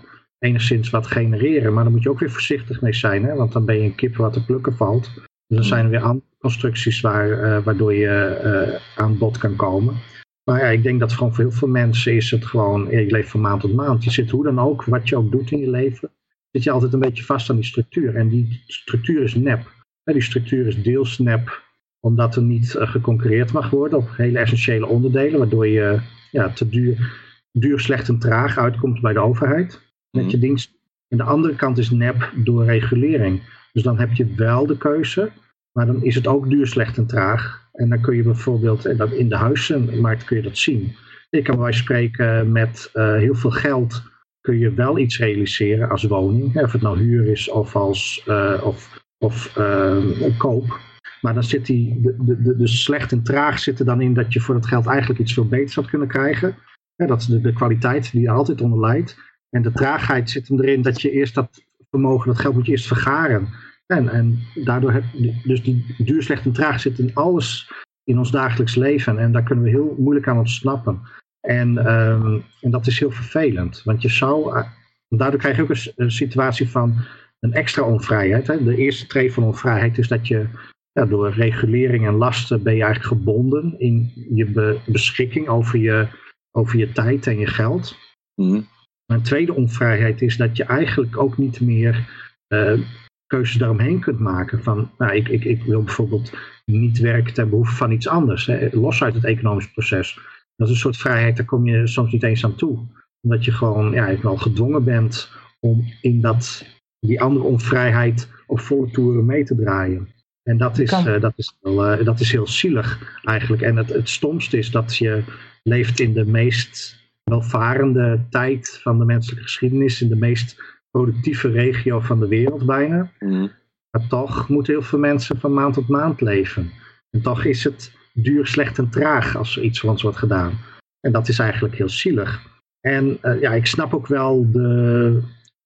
enigszins 0.46 0.90
wat 0.90 1.08
genereren. 1.08 1.74
Maar 1.74 1.84
dan 1.84 1.94
moet 1.94 2.04
je 2.04 2.10
ook 2.10 2.20
weer 2.20 2.32
voorzichtig 2.32 2.82
mee 2.82 2.94
zijn, 2.94 3.24
hè? 3.24 3.36
want 3.36 3.52
dan 3.52 3.66
ben 3.66 3.76
je 3.76 3.84
een 3.84 3.96
kip 3.96 4.16
wat 4.16 4.34
te 4.34 4.46
plukken 4.46 4.76
valt. 4.76 5.12
Dus 5.48 5.58
dan 5.58 5.64
zijn 5.64 5.86
er 5.86 5.92
weer 5.92 6.02
andere 6.02 6.26
constructies 6.40 7.02
waar, 7.02 7.30
uh, 7.30 7.64
waardoor 7.64 7.94
je 7.94 8.42
uh, 8.44 9.04
aan 9.04 9.18
bod 9.18 9.38
kan 9.38 9.56
komen. 9.56 9.96
Maar 10.44 10.60
ja, 10.60 10.68
ik 10.68 10.84
denk 10.84 11.00
dat 11.00 11.14
voor 11.14 11.38
heel 11.38 11.52
veel 11.52 11.68
mensen 11.68 12.16
is 12.16 12.32
het 12.32 12.46
gewoon, 12.46 12.90
je 12.90 13.12
leeft 13.12 13.30
van 13.30 13.42
maand 13.42 13.62
tot 13.62 13.74
maand. 13.74 14.04
Je 14.04 14.12
zit 14.12 14.30
hoe 14.30 14.44
dan 14.44 14.60
ook, 14.60 14.84
wat 14.84 15.10
je 15.10 15.18
ook 15.18 15.32
doet 15.32 15.52
in 15.52 15.60
je 15.60 15.70
leven, 15.70 16.12
zit 16.52 16.64
je 16.64 16.72
altijd 16.72 16.94
een 16.94 17.00
beetje 17.00 17.24
vast 17.24 17.50
aan 17.50 17.56
die 17.56 17.66
structuur. 17.66 18.16
En 18.16 18.30
die 18.30 18.64
structuur 18.68 19.24
is 19.24 19.36
nep. 19.36 19.74
Die 20.04 20.22
structuur 20.22 20.68
is 20.68 20.84
deels 20.84 21.20
nep, 21.20 21.62
omdat 22.00 22.36
er 22.36 22.42
niet 22.42 22.76
uh, 22.76 22.92
geconcurreerd 22.92 23.52
mag 23.52 23.70
worden 23.70 23.98
op 23.98 24.10
hele 24.16 24.40
essentiële 24.40 24.86
onderdelen, 24.86 25.40
waardoor 25.40 25.68
je 25.68 26.00
ja, 26.32 26.50
te 26.50 26.70
duur, 26.70 27.22
duur, 27.52 27.80
slecht 27.80 28.08
en 28.08 28.20
traag 28.20 28.58
uitkomt 28.58 29.02
bij 29.02 29.14
de 29.14 29.20
overheid 29.20 29.85
met 30.16 30.24
Mhm. 30.24 30.34
je 30.34 30.40
dienst. 30.40 30.74
En 31.08 31.18
de 31.18 31.24
andere 31.24 31.56
kant 31.56 31.78
is 31.78 31.90
nep 31.90 32.32
door 32.36 32.66
regulering. 32.66 33.42
Dus 33.74 33.84
dan 33.84 34.00
heb 34.00 34.14
je 34.14 34.34
wel 34.36 34.66
de 34.66 34.78
keuze, 34.78 35.32
maar 35.72 35.86
dan 35.86 36.04
is 36.04 36.16
het 36.16 36.28
ook 36.28 36.50
duur, 36.50 36.68
slecht 36.68 36.98
en 36.98 37.06
traag. 37.08 37.64
En 37.74 37.90
dan 37.90 38.02
kun 38.02 38.16
je 38.16 38.24
bijvoorbeeld, 38.24 38.86
en 38.86 38.98
dat 38.98 39.12
in 39.12 39.30
de 39.30 39.36
huizenmarkt 39.36 40.24
kun 40.24 40.38
je 40.38 40.44
dat 40.44 40.58
zien. 40.58 40.96
Je 41.30 41.42
kan 41.42 41.58
van 41.58 41.74
spreken 41.74 42.52
met 42.52 42.92
uh, 42.94 43.16
heel 43.16 43.36
veel 43.36 43.52
geld 43.52 44.04
kun 44.42 44.58
je 44.58 44.74
wel 44.74 44.98
iets 44.98 45.18
realiseren 45.18 45.90
als 45.90 46.04
woning. 46.04 46.54
Hè, 46.54 46.64
of 46.64 46.72
het 46.72 46.82
nou 46.82 46.98
huur 47.00 47.28
is 47.28 47.50
of 47.50 47.76
als 47.76 48.26
uh, 48.28 48.62
of, 48.64 49.04
of 49.18 49.58
uh, 49.58 50.38
koop. 50.38 50.80
Maar 51.22 51.34
dan 51.34 51.44
zit 51.44 51.66
die, 51.66 52.02
de, 52.02 52.16
de, 52.42 52.56
de, 52.56 52.68
slecht 52.68 53.12
en 53.12 53.24
traag 53.24 53.60
zit 53.60 53.80
er 53.80 53.86
dan 53.86 54.02
in 54.02 54.14
dat 54.14 54.34
je 54.34 54.40
voor 54.40 54.56
dat 54.56 54.66
geld 54.66 54.86
eigenlijk 54.86 55.20
iets 55.20 55.34
veel 55.34 55.48
beters 55.48 55.76
had 55.76 55.90
kunnen 55.90 56.08
krijgen. 56.08 56.56
Ja, 56.96 57.06
dat 57.06 57.22
is 57.22 57.28
de, 57.28 57.42
de 57.42 57.54
kwaliteit 57.54 58.12
die 58.12 58.28
er 58.28 58.34
altijd 58.34 58.62
onder 58.62 58.80
leidt. 58.80 59.18
En 59.56 59.62
de 59.62 59.72
traagheid 59.72 60.30
zit 60.30 60.48
hem 60.48 60.62
erin 60.62 60.82
dat 60.82 61.02
je 61.02 61.12
eerst 61.12 61.36
dat 61.36 61.64
vermogen, 61.90 62.28
dat 62.28 62.40
geld 62.40 62.54
moet 62.54 62.66
je 62.66 62.72
eerst 62.72 62.88
vergaren. 62.88 63.48
En, 63.86 64.10
en 64.10 64.40
daardoor 64.54 64.92
heb 64.92 65.04
dus 65.44 65.64
die 65.64 65.96
duur, 65.98 66.24
slecht 66.24 66.46
en 66.46 66.52
traag 66.52 66.80
zit 66.80 67.00
in 67.00 67.12
alles 67.14 67.72
in 68.04 68.18
ons 68.18 68.32
dagelijks 68.32 68.76
leven. 68.76 69.20
En 69.20 69.32
daar 69.32 69.44
kunnen 69.44 69.64
we 69.64 69.70
heel 69.70 69.96
moeilijk 69.98 70.28
aan 70.28 70.38
ontsnappen. 70.38 71.02
En, 71.40 71.78
ehm, 71.78 72.40
en 72.62 72.72
dat 72.72 72.88
is 72.88 73.00
heel 73.00 73.12
vervelend. 73.12 73.82
Want 73.84 74.02
je 74.02 74.10
zou, 74.10 74.58
uh, 74.58 74.66
daardoor 75.10 75.40
krijg 75.40 75.56
je 75.56 75.62
ook 75.62 75.70
een, 75.70 75.92
een, 75.96 76.12
situatie 76.12 76.70
van 76.70 76.96
een 77.40 77.54
extra 77.54 77.84
onvrijheid. 77.84 78.48
Hè? 78.48 78.64
De 78.64 78.76
eerste 78.76 79.08
tree 79.08 79.34
van 79.34 79.44
onvrijheid 79.44 79.98
is 79.98 80.08
dat 80.08 80.28
je 80.28 80.48
ja, 80.92 81.06
door 81.06 81.30
regulering 81.30 82.08
en 82.08 82.16
lasten 82.16 82.64
ben 82.64 82.76
je 82.76 82.84
eigenlijk 82.84 83.14
gebonden 83.14 83.80
in 83.80 84.12
je 84.34 84.80
beschikking 84.86 85.48
over 85.48 85.80
je, 85.80 86.08
over 86.52 86.78
je 86.78 86.92
tijd 86.92 87.28
en 87.28 87.40
je 87.40 87.48
geld. 87.48 87.98
Mm. 88.36 88.68
Een 89.06 89.22
tweede 89.22 89.54
onvrijheid 89.54 90.22
is 90.22 90.38
dat 90.38 90.58
je 90.58 90.64
eigenlijk 90.64 91.18
ook 91.18 91.38
niet 91.38 91.62
meer 91.62 92.10
uh, 92.48 92.80
keuzes 93.28 93.56
daaromheen 93.56 94.00
kunt 94.00 94.20
maken. 94.20 94.64
Van, 94.64 94.92
nou, 94.98 95.16
ik, 95.16 95.28
ik, 95.28 95.44
ik 95.44 95.64
wil 95.64 95.84
bijvoorbeeld 95.84 96.34
niet 96.66 96.98
werken 96.98 97.34
ten 97.34 97.50
behoeve 97.50 97.76
van 97.76 97.92
iets 97.92 98.08
anders, 98.08 98.46
hè, 98.46 98.68
los 98.72 99.04
uit 99.04 99.14
het 99.14 99.24
economisch 99.24 99.72
proces. 99.72 100.20
Dat 100.56 100.68
is 100.68 100.74
een 100.74 100.80
soort 100.80 100.98
vrijheid, 100.98 101.38
daar 101.38 101.46
kom 101.46 101.66
je 101.66 101.88
soms 101.88 102.12
niet 102.12 102.24
eens 102.24 102.44
aan 102.44 102.56
toe. 102.56 102.80
Omdat 103.22 103.46
je 103.46 103.52
gewoon 103.52 103.92
ja, 103.92 104.22
wel 104.22 104.38
gedwongen 104.38 104.84
bent 104.84 105.32
om 105.60 105.86
in 106.02 106.22
dat, 106.22 106.66
die 107.00 107.22
andere 107.22 107.46
onvrijheid 107.46 108.30
op 108.48 108.60
volle 108.60 108.92
toeren 108.92 109.26
mee 109.26 109.44
te 109.44 109.56
draaien. 109.56 110.08
En 110.44 110.58
dat 110.58 110.80
is, 110.80 110.92
uh, 110.92 111.22
dat 111.22 111.34
is, 111.36 111.58
wel, 111.62 112.00
uh, 112.00 112.06
dat 112.06 112.20
is 112.20 112.32
heel 112.32 112.48
zielig 112.48 113.20
eigenlijk. 113.24 113.62
En 113.62 113.76
het, 113.76 113.90
het 113.90 114.10
stomste 114.10 114.58
is 114.58 114.72
dat 114.72 114.98
je 114.98 115.24
leeft 115.64 116.00
in 116.00 116.14
de 116.14 116.26
meest 116.26 117.04
welvarende 117.26 118.26
tijd 118.30 118.80
van 118.82 119.00
de 119.00 119.06
menselijke 119.06 119.44
geschiedenis, 119.44 120.02
in 120.02 120.10
de 120.10 120.16
meest 120.16 120.62
productieve 120.92 121.50
regio 121.50 122.00
van 122.00 122.20
de 122.20 122.28
wereld 122.28 122.66
bijna. 122.66 123.12
Mm. 123.20 123.52
Maar 123.92 124.08
toch 124.08 124.50
moeten 124.50 124.74
heel 124.74 124.82
veel 124.82 125.00
mensen 125.00 125.40
van 125.40 125.54
maand 125.54 125.74
tot 125.74 125.88
maand 125.88 126.22
leven. 126.22 126.72
En 127.10 127.22
toch 127.22 127.44
is 127.44 127.64
het 127.64 127.92
duur, 128.14 128.48
slecht 128.48 128.78
en 128.78 128.90
traag 128.90 129.36
als 129.38 129.58
er 129.58 129.64
iets 129.64 129.80
voor 129.80 129.90
ons 129.90 130.02
wordt 130.02 130.18
gedaan. 130.18 130.52
En 131.00 131.12
dat 131.12 131.28
is 131.28 131.40
eigenlijk 131.40 131.76
heel 131.76 131.90
zielig. 131.90 132.42
En 132.80 133.18
uh, 133.22 133.42
ja, 133.42 133.52
ik 133.52 133.66
snap 133.66 133.94
ook 133.94 134.08
wel 134.08 134.52
de 134.52 135.22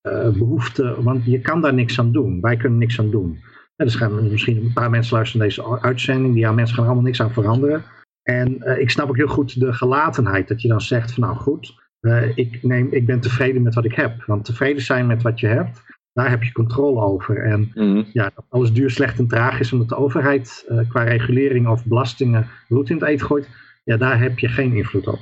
uh, 0.08 0.30
behoefte, 0.30 1.02
want 1.02 1.26
je 1.26 1.42
kan 1.42 1.62
daar 1.62 1.74
niks 1.74 2.00
aan 2.00 2.12
doen. 2.12 2.42
Wij 2.42 2.58
kunnen 2.58 2.78
niks 2.78 3.00
aan 3.00 3.12
doen. 3.12 3.40
En 3.76 3.86
er 3.86 3.92
gaan 3.92 4.30
misschien 4.30 4.58
een 4.58 4.74
paar 4.74 4.90
mensen 4.90 5.16
luisteren 5.16 5.48
naar 5.48 5.56
deze 5.56 5.82
uitzending. 5.82 6.34
Die 6.34 6.44
ja, 6.44 6.52
mensen 6.52 6.76
gaan 6.76 6.84
er 6.84 6.90
allemaal 6.90 7.08
niks 7.08 7.22
aan 7.22 7.34
veranderen. 7.34 7.84
En 8.24 8.56
uh, 8.60 8.80
ik 8.80 8.90
snap 8.90 9.10
ook 9.10 9.18
heel 9.18 9.28
goed 9.28 9.60
de 9.60 9.74
gelatenheid. 9.74 10.48
Dat 10.48 10.62
je 10.62 10.68
dan 10.68 10.82
zegt 10.82 11.12
van 11.14 11.24
nou 11.24 11.36
goed, 11.36 11.74
uh, 12.02 12.38
ik, 12.38 12.64
neem, 12.64 12.88
ik 12.92 13.06
ben 13.06 13.20
tevreden 13.20 13.62
met 13.62 13.76
wat 13.76 13.86
ik 13.86 13.96
heb. 13.96 14.24
Want 14.26 14.46
tevreden 14.46 14.84
zijn 14.84 15.08
met 15.08 15.22
wat 15.22 15.40
je 15.40 15.48
hebt, 15.48 15.82
daar 16.14 16.30
heb 16.30 16.44
je 16.44 16.52
controle 16.52 17.02
over. 17.02 17.44
En 17.44 17.72
mm. 17.74 18.06
ja, 18.14 18.32
alles 18.50 18.74
duur, 18.74 18.90
slecht 18.90 19.20
en 19.20 19.28
traag 19.28 19.60
is 19.60 19.74
omdat 19.74 19.90
de 19.90 19.96
overheid 19.96 20.66
uh, 20.70 20.90
qua 20.90 21.04
regulering 21.04 21.68
of 21.68 21.86
belastingen 21.86 22.48
roet 22.68 22.90
in 22.90 22.96
het 22.96 23.06
eten 23.06 23.26
gooit. 23.26 23.50
Ja, 23.84 23.98
daar 23.98 24.20
heb 24.20 24.40
je 24.40 24.48
geen 24.48 24.74
invloed 24.74 25.08
op. 25.08 25.20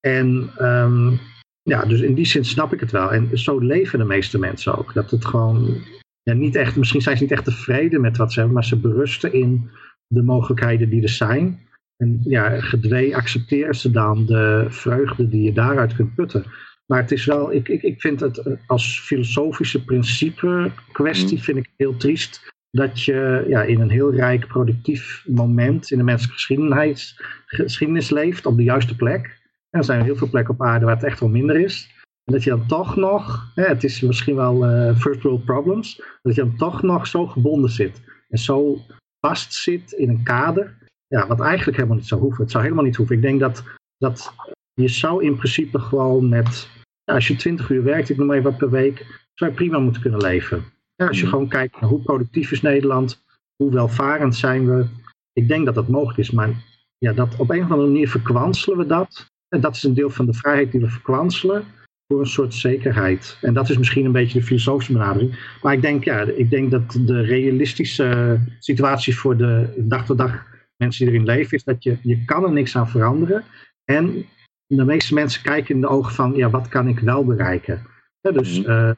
En 0.00 0.50
um, 0.60 1.18
ja, 1.62 1.84
dus 1.84 2.00
in 2.00 2.14
die 2.14 2.26
zin 2.26 2.44
snap 2.44 2.72
ik 2.72 2.80
het 2.80 2.90
wel. 2.90 3.12
En 3.12 3.38
zo 3.38 3.58
leven 3.58 3.98
de 3.98 4.04
meeste 4.04 4.38
mensen 4.38 4.78
ook. 4.78 4.94
Dat 4.94 5.10
het 5.10 5.24
gewoon 5.24 5.82
ja, 6.22 6.32
niet 6.32 6.56
echt, 6.56 6.76
misschien 6.76 7.00
zijn 7.00 7.16
ze 7.16 7.22
niet 7.22 7.32
echt 7.32 7.44
tevreden 7.44 8.00
met 8.00 8.16
wat 8.16 8.32
ze 8.32 8.38
hebben, 8.38 8.54
maar 8.54 8.64
ze 8.64 8.80
berusten 8.80 9.32
in 9.32 9.70
de 10.06 10.22
mogelijkheden 10.22 10.90
die 10.90 11.02
er 11.02 11.08
zijn. 11.08 11.67
En 11.98 12.20
ja, 12.24 12.60
gedwee 12.60 13.16
accepteren 13.16 13.74
ze 13.74 13.90
dan 13.90 14.26
de 14.26 14.66
vreugde 14.68 15.28
die 15.28 15.42
je 15.42 15.52
daaruit 15.52 15.94
kunt 15.94 16.14
putten. 16.14 16.44
Maar 16.86 17.00
het 17.00 17.12
is 17.12 17.24
wel, 17.24 17.52
ik, 17.52 17.68
ik, 17.68 17.82
ik 17.82 18.00
vind 18.00 18.20
het 18.20 18.58
als 18.66 19.00
filosofische 19.00 19.84
principe 19.84 20.70
kwestie 20.92 21.36
mm. 21.36 21.42
vind 21.42 21.58
ik 21.58 21.70
heel 21.76 21.96
triest. 21.96 22.56
Dat 22.70 23.02
je 23.02 23.44
ja, 23.48 23.62
in 23.62 23.80
een 23.80 23.90
heel 23.90 24.14
rijk 24.14 24.46
productief 24.46 25.24
moment 25.26 25.90
in 25.90 25.98
de 25.98 26.04
menselijke 26.04 26.34
geschiedenis, 26.34 27.20
geschiedenis 27.46 28.10
leeft 28.10 28.46
op 28.46 28.56
de 28.56 28.62
juiste 28.62 28.96
plek. 28.96 29.26
En 29.70 29.78
er 29.78 29.84
zijn 29.84 30.02
heel 30.02 30.16
veel 30.16 30.30
plekken 30.30 30.54
op 30.54 30.62
aarde 30.62 30.84
waar 30.84 30.94
het 30.94 31.04
echt 31.04 31.20
wel 31.20 31.28
minder 31.28 31.60
is. 31.60 31.96
En 32.24 32.32
dat 32.32 32.42
je 32.42 32.50
dan 32.50 32.66
toch 32.66 32.96
nog, 32.96 33.52
hè, 33.54 33.64
het 33.64 33.84
is 33.84 34.00
misschien 34.00 34.34
wel 34.34 34.70
uh, 34.70 34.96
first 34.96 35.22
world 35.22 35.44
problems, 35.44 36.02
dat 36.22 36.34
je 36.34 36.40
dan 36.40 36.56
toch 36.56 36.82
nog 36.82 37.06
zo 37.06 37.26
gebonden 37.26 37.70
zit. 37.70 38.02
En 38.28 38.38
zo 38.38 38.80
vast 39.20 39.54
zit 39.54 39.92
in 39.92 40.08
een 40.08 40.22
kader 40.22 40.77
ja, 41.08 41.26
wat 41.26 41.40
eigenlijk 41.40 41.76
helemaal 41.76 41.98
niet 41.98 42.06
zou 42.06 42.20
hoeven. 42.20 42.42
Het 42.42 42.50
zou 42.50 42.62
helemaal 42.62 42.84
niet 42.84 42.96
hoeven. 42.96 43.16
Ik 43.16 43.22
denk 43.22 43.40
dat, 43.40 43.62
dat 43.98 44.32
je 44.74 44.88
zou 44.88 45.24
in 45.24 45.36
principe 45.36 45.78
gewoon 45.78 46.28
met, 46.28 46.68
ja, 47.04 47.14
als 47.14 47.26
je 47.26 47.36
20 47.36 47.70
uur 47.70 47.82
werkt, 47.82 48.10
ik 48.10 48.16
noem 48.16 48.30
even 48.30 48.50
wat 48.50 48.58
per 48.58 48.70
week, 48.70 49.26
zou 49.34 49.50
je 49.50 49.56
prima 49.56 49.78
moeten 49.78 50.02
kunnen 50.02 50.20
leven. 50.20 50.64
Ja, 50.94 51.06
als 51.06 51.20
je 51.20 51.26
gewoon 51.26 51.48
kijkt 51.48 51.80
naar 51.80 51.90
hoe 51.90 52.02
productief 52.02 52.52
is 52.52 52.62
Nederland, 52.62 53.22
hoe 53.56 53.72
welvarend 53.72 54.36
zijn 54.36 54.66
we. 54.66 54.86
Ik 55.32 55.48
denk 55.48 55.64
dat 55.64 55.74
dat 55.74 55.88
mogelijk 55.88 56.18
is, 56.18 56.30
maar 56.30 56.50
ja, 56.98 57.12
dat 57.12 57.36
op 57.36 57.50
een 57.50 57.62
of 57.62 57.70
andere 57.70 57.88
manier 57.88 58.08
verkwanselen 58.08 58.78
we 58.78 58.86
dat. 58.86 59.26
En 59.48 59.60
dat 59.60 59.76
is 59.76 59.82
een 59.82 59.94
deel 59.94 60.10
van 60.10 60.26
de 60.26 60.34
vrijheid 60.34 60.72
die 60.72 60.80
we 60.80 60.88
verkwanselen 60.88 61.64
voor 62.06 62.20
een 62.20 62.26
soort 62.26 62.54
zekerheid. 62.54 63.38
En 63.40 63.54
dat 63.54 63.70
is 63.70 63.78
misschien 63.78 64.04
een 64.04 64.12
beetje 64.12 64.38
de 64.38 64.44
filosofische 64.44 64.92
benadering. 64.92 65.56
Maar 65.62 65.72
ik 65.72 65.82
denk, 65.82 66.04
ja, 66.04 66.20
ik 66.20 66.50
denk 66.50 66.70
dat 66.70 66.98
de 67.00 67.20
realistische 67.20 68.38
situatie 68.58 69.16
voor 69.16 69.36
de 69.36 69.74
dag 69.76 70.04
tot 70.04 70.18
dag 70.18 70.46
mensen 70.78 71.04
die 71.04 71.14
erin 71.14 71.26
leven, 71.26 71.56
is 71.56 71.64
dat 71.64 71.82
je, 71.82 71.98
je 72.02 72.24
kan 72.24 72.44
er 72.44 72.52
niks 72.52 72.76
aan 72.76 72.88
veranderen. 72.88 73.44
En 73.84 74.26
de 74.66 74.84
meeste 74.84 75.14
mensen 75.14 75.42
kijken 75.42 75.74
in 75.74 75.80
de 75.80 75.88
ogen 75.88 76.14
van, 76.14 76.34
ja, 76.34 76.50
wat 76.50 76.68
kan 76.68 76.88
ik 76.88 76.98
wel 76.98 77.24
bereiken? 77.24 77.86
Ja, 78.20 78.30
dus 78.30 78.58
uh, 78.58 78.90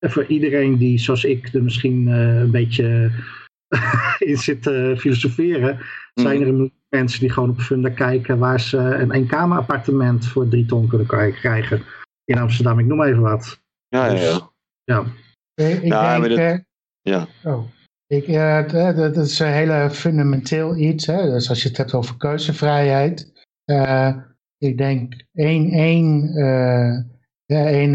voor 0.00 0.24
iedereen 0.24 0.76
die, 0.76 0.98
zoals 0.98 1.24
ik, 1.24 1.54
er 1.54 1.62
misschien 1.62 2.08
uh, 2.08 2.40
een 2.40 2.50
beetje 2.50 3.10
in 4.18 4.36
zit 4.36 4.62
te 4.62 4.94
filosoferen, 4.98 5.78
zijn 6.14 6.42
er 6.42 6.52
mhm. 6.52 6.68
mensen 6.88 7.20
die 7.20 7.30
gewoon 7.30 7.50
op 7.50 7.60
Funda 7.60 7.88
kijken 7.88 8.38
waar 8.38 8.60
ze 8.60 8.78
een 8.78 9.12
eenkamer 9.12 9.58
appartement 9.58 10.26
voor 10.26 10.48
drie 10.48 10.66
ton 10.66 10.88
kunnen 10.88 11.06
krijgen 11.32 11.82
in 12.24 12.38
Amsterdam. 12.38 12.78
Ik 12.78 12.86
noem 12.86 13.02
even 13.02 13.20
wat. 13.22 13.60
Ja, 13.88 14.06
ja, 14.06 14.20
ja. 14.20 14.50
ja. 14.84 15.04
Ik, 15.54 15.82
ja, 15.82 16.20
denk, 16.20 16.36
dat, 16.36 16.64
ja. 17.00 17.28
Oh. 17.44 17.64
Ik, 18.08 18.26
ja, 18.26 18.62
dat 18.92 19.16
is 19.16 19.38
een 19.38 19.52
hele 19.52 19.90
fundamenteel 19.90 20.76
iets. 20.76 21.06
Hè? 21.06 21.30
Dus 21.30 21.48
als 21.48 21.62
je 21.62 21.68
het 21.68 21.76
hebt 21.76 21.94
over 21.94 22.16
keuzevrijheid. 22.16 23.32
Uh, 23.64 24.16
ik 24.58 24.78
denk 24.78 25.24
één, 25.32 25.70
één, 25.70 26.34
één 27.46 27.92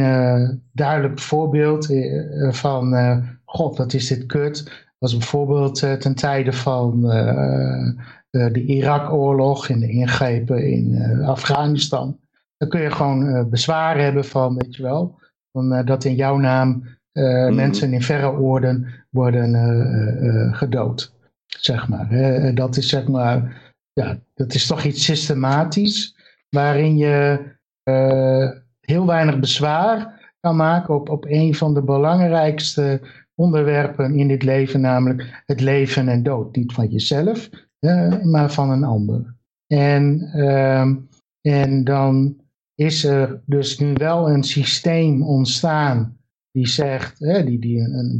duidelijk 0.71 1.19
voorbeeld 1.19 1.89
van 2.49 2.95
God, 3.45 3.77
wat 3.77 3.93
is 3.93 4.07
dit 4.07 4.25
kut. 4.25 4.87
Was 4.97 5.17
bijvoorbeeld 5.17 5.75
ten 5.75 6.15
tijde 6.15 6.53
van 6.53 7.01
de 8.29 8.63
Irak-oorlog 8.65 9.69
en 9.69 9.79
de 9.79 9.89
ingrepen 9.89 10.71
in 10.71 11.01
Afghanistan. 11.23 12.19
Dan 12.57 12.69
kun 12.69 12.81
je 12.81 12.91
gewoon 12.91 13.49
bezwaar 13.49 13.99
hebben 13.99 14.25
van, 14.25 14.55
weet 14.55 14.75
je 14.75 14.83
wel, 14.83 15.19
van, 15.51 15.85
dat 15.85 16.03
in 16.03 16.15
jouw 16.15 16.37
naam 16.37 16.83
uh, 17.13 17.49
Mensen 17.49 17.93
in 17.93 18.01
verre 18.01 18.31
oorden 18.31 18.87
worden 19.09 19.53
uh, 19.53 20.57
gedood, 20.57 21.13
zeg 21.45 21.87
maar. 21.87 22.07
dat 22.55 22.77
is 22.77 22.89
zeg 22.89 23.07
maar, 23.07 23.61
ja, 23.93 24.19
dat 24.33 24.53
is 24.53 24.67
toch 24.67 24.83
iets 24.83 25.03
systematisch, 25.03 26.15
waarin 26.49 26.97
je 26.97 27.39
heel 28.79 29.05
weinig 29.05 29.39
bezwaar 29.39 30.21
kan 30.39 30.55
maken 30.55 30.95
op, 30.95 31.09
op 31.09 31.25
een 31.27 31.55
van 31.55 31.73
de 31.73 31.83
belangrijkste 31.83 33.01
onderwerpen 33.35 34.15
in 34.15 34.27
dit 34.27 34.43
leven, 34.43 34.81
namelijk 34.81 35.43
het 35.45 35.61
leven 35.61 36.07
en 36.07 36.23
dood. 36.23 36.55
Niet 36.55 36.73
van 36.73 36.87
jezelf, 36.87 37.49
maar 38.23 38.51
van 38.51 38.69
een 38.69 38.83
ander. 38.83 39.35
En, 39.67 40.21
ehm, 40.33 40.95
en 41.41 41.83
dan 41.83 42.41
is 42.75 43.03
er 43.03 43.41
dus 43.45 43.79
nu 43.79 43.93
wel 43.93 44.29
een 44.29 44.43
systeem 44.43 45.23
ontstaan 45.23 46.17
die 46.53 46.67
zegt, 46.67 47.19
hè, 47.19 47.43
die, 47.43 47.59
die 47.59 47.79
een, 47.79 48.19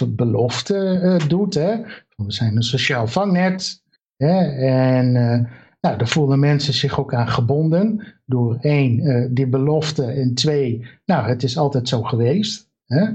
een 0.00 0.16
belofte 0.16 1.00
uh, 1.02 1.28
doet. 1.28 1.54
Hè, 1.54 1.76
we 2.16 2.32
zijn 2.32 2.56
een 2.56 2.62
sociaal 2.62 3.06
vangnet. 3.06 3.82
Hè, 4.16 4.40
en 4.66 5.06
uh, 5.14 5.50
nou, 5.80 5.98
daar 5.98 6.08
voelen 6.08 6.38
mensen 6.38 6.74
zich 6.74 7.00
ook 7.00 7.14
aan 7.14 7.28
gebonden. 7.28 8.14
Door 8.24 8.58
één, 8.60 8.98
uh, 8.98 9.28
die 9.30 9.46
belofte. 9.46 10.04
En 10.04 10.34
twee, 10.34 10.86
nou, 11.04 11.28
het 11.28 11.42
is 11.42 11.58
altijd 11.58 11.88
zo 11.88 12.02
geweest. 12.02 12.68
Hè. 12.86 13.06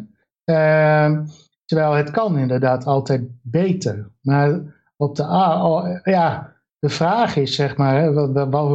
Ehm, 0.44 1.26
terwijl 1.66 1.94
het 1.94 2.12
kan 2.12 2.38
inderdaad 2.38 2.86
altijd 2.86 3.22
beter. 3.42 4.10
Maar 4.22 4.60
op 4.96 5.16
de, 5.16 5.24
ja, 6.04 6.54
de 6.80 6.90
vraag 6.90 7.36
is, 7.36 7.56
zeg 7.56 7.78
maar, 7.78 8.14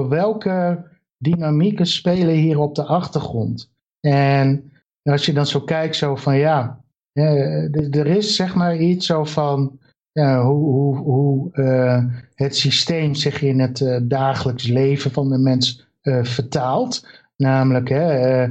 welke 0.08 0.84
dynamieken 1.18 1.86
spelen 1.86 2.34
hier 2.34 2.58
op 2.58 2.74
de 2.74 2.84
achtergrond? 2.84 3.72
En 4.00 4.69
als 5.02 5.26
je 5.26 5.32
dan 5.32 5.46
zo 5.46 5.60
kijkt, 5.60 5.96
zo 5.96 6.16
van 6.16 6.36
ja, 6.36 6.84
er 7.12 8.06
is 8.06 8.36
zeg 8.36 8.54
maar 8.54 8.76
iets 8.76 9.06
zo 9.06 9.24
van 9.24 9.78
ja, 10.12 10.42
hoe, 10.42 10.72
hoe, 10.72 10.96
hoe 10.96 11.48
uh, 11.52 12.04
het 12.34 12.56
systeem 12.56 13.14
zich 13.14 13.42
in 13.42 13.60
het 13.60 13.80
uh, 13.80 13.96
dagelijks 14.02 14.66
leven 14.66 15.10
van 15.10 15.28
de 15.28 15.38
mens 15.38 15.88
uh, 16.02 16.24
vertaalt. 16.24 17.08
Namelijk, 17.36 17.88
hè, 17.88 18.46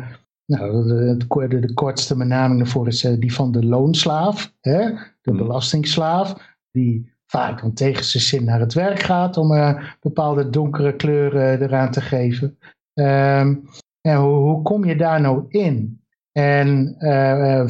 nou, 0.46 0.88
de, 0.88 1.18
de, 1.48 1.60
de, 1.60 1.74
kortste 1.74 2.16
benaming 2.16 2.60
daarvoor 2.60 2.88
is 2.88 3.02
die 3.02 3.34
van 3.34 3.52
de 3.52 3.66
loonslaaf, 3.66 4.54
hè, 4.62 4.86
de 5.22 5.32
mm. 5.32 5.38
belastingslaaf, 5.38 6.58
die 6.72 7.18
vaak 7.26 7.62
dan 7.62 7.74
tegen 7.74 8.04
zijn 8.04 8.24
zin 8.24 8.44
naar 8.44 8.60
het 8.60 8.74
werk 8.74 9.00
gaat 9.00 9.38
om 9.38 9.78
bepaalde 10.00 10.50
donkere 10.50 10.96
kleuren 10.96 11.62
eraan 11.62 11.92
te 11.92 12.02
geven. 12.02 12.58
Ehm, 12.94 13.56
en 14.02 14.16
hoe, 14.16 14.36
hoe, 14.36 14.62
kom 14.62 14.86
je 14.86 14.96
daar 14.96 15.22
nou 15.22 15.46
in? 15.48 15.99
En 16.40 16.96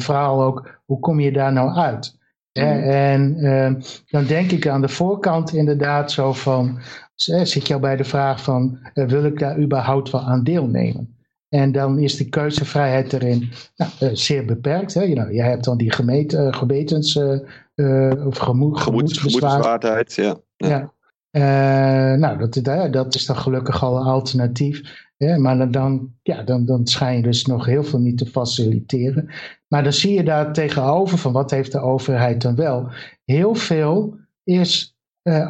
vooral 0.00 0.42
ook, 0.42 0.80
hoe 0.84 0.98
kom 0.98 1.20
je 1.20 1.32
daar 1.32 1.52
nou 1.52 1.76
uit? 1.76 2.18
Mm. 2.52 2.62
En 2.62 3.36
ehm, 3.36 3.80
dan 4.06 4.24
denk 4.24 4.50
ik 4.50 4.66
aan 4.66 4.80
de 4.80 4.88
voorkant 4.88 5.52
inderdaad 5.52 6.12
zo 6.12 6.32
van, 6.32 6.78
zit 7.14 7.66
je 7.66 7.74
al 7.74 7.80
bij 7.80 7.96
de 7.96 8.04
vraag 8.04 8.42
van, 8.42 8.78
wil 8.94 9.24
ik 9.24 9.38
daar 9.38 9.58
überhaupt 9.58 10.10
wel 10.10 10.20
aan 10.20 10.44
deelnemen? 10.44 11.18
En 11.48 11.72
dan 11.72 11.98
is 11.98 12.16
de 12.16 12.28
keuzevrijheid 12.28 13.12
erin 13.12 13.52
nou, 13.76 14.16
zeer 14.16 14.44
beperkt. 14.44 14.94
Hè? 14.94 15.02
Je, 15.02 15.14
nou, 15.14 15.32
je 15.32 15.42
hebt 15.42 15.64
dan 15.64 15.76
die 15.76 15.92
gewetens- 15.92 17.16
uh, 17.74 18.26
of 18.26 18.38
gemoedsbezwaardheid. 18.38 20.14
Ja. 20.14 20.36
ja. 20.56 20.92
ja. 21.30 22.16
nou, 22.16 22.38
dat, 22.38 22.92
dat 22.92 23.14
is 23.14 23.26
dan 23.26 23.36
gelukkig 23.36 23.82
al 23.82 23.96
een 23.96 24.06
alternatief. 24.06 25.08
Hè? 25.24 25.38
Maar 25.38 25.70
dan, 25.70 26.12
ja, 26.22 26.42
dan, 26.42 26.64
dan 26.66 26.86
schijn 26.86 27.16
je 27.16 27.22
dus 27.22 27.46
nog 27.46 27.66
heel 27.66 27.84
veel 27.84 27.98
niet 27.98 28.18
te 28.18 28.26
faciliteren. 28.26 29.30
Maar 29.68 29.82
dan 29.82 29.92
zie 29.92 30.14
je 30.14 30.24
daar 30.24 30.52
tegenover 30.52 31.18
van 31.18 31.32
wat 31.32 31.50
heeft 31.50 31.72
de 31.72 31.80
overheid 31.80 32.42
dan 32.42 32.54
wel. 32.54 32.88
Heel 33.24 33.54
veel 33.54 34.16
is 34.44 34.96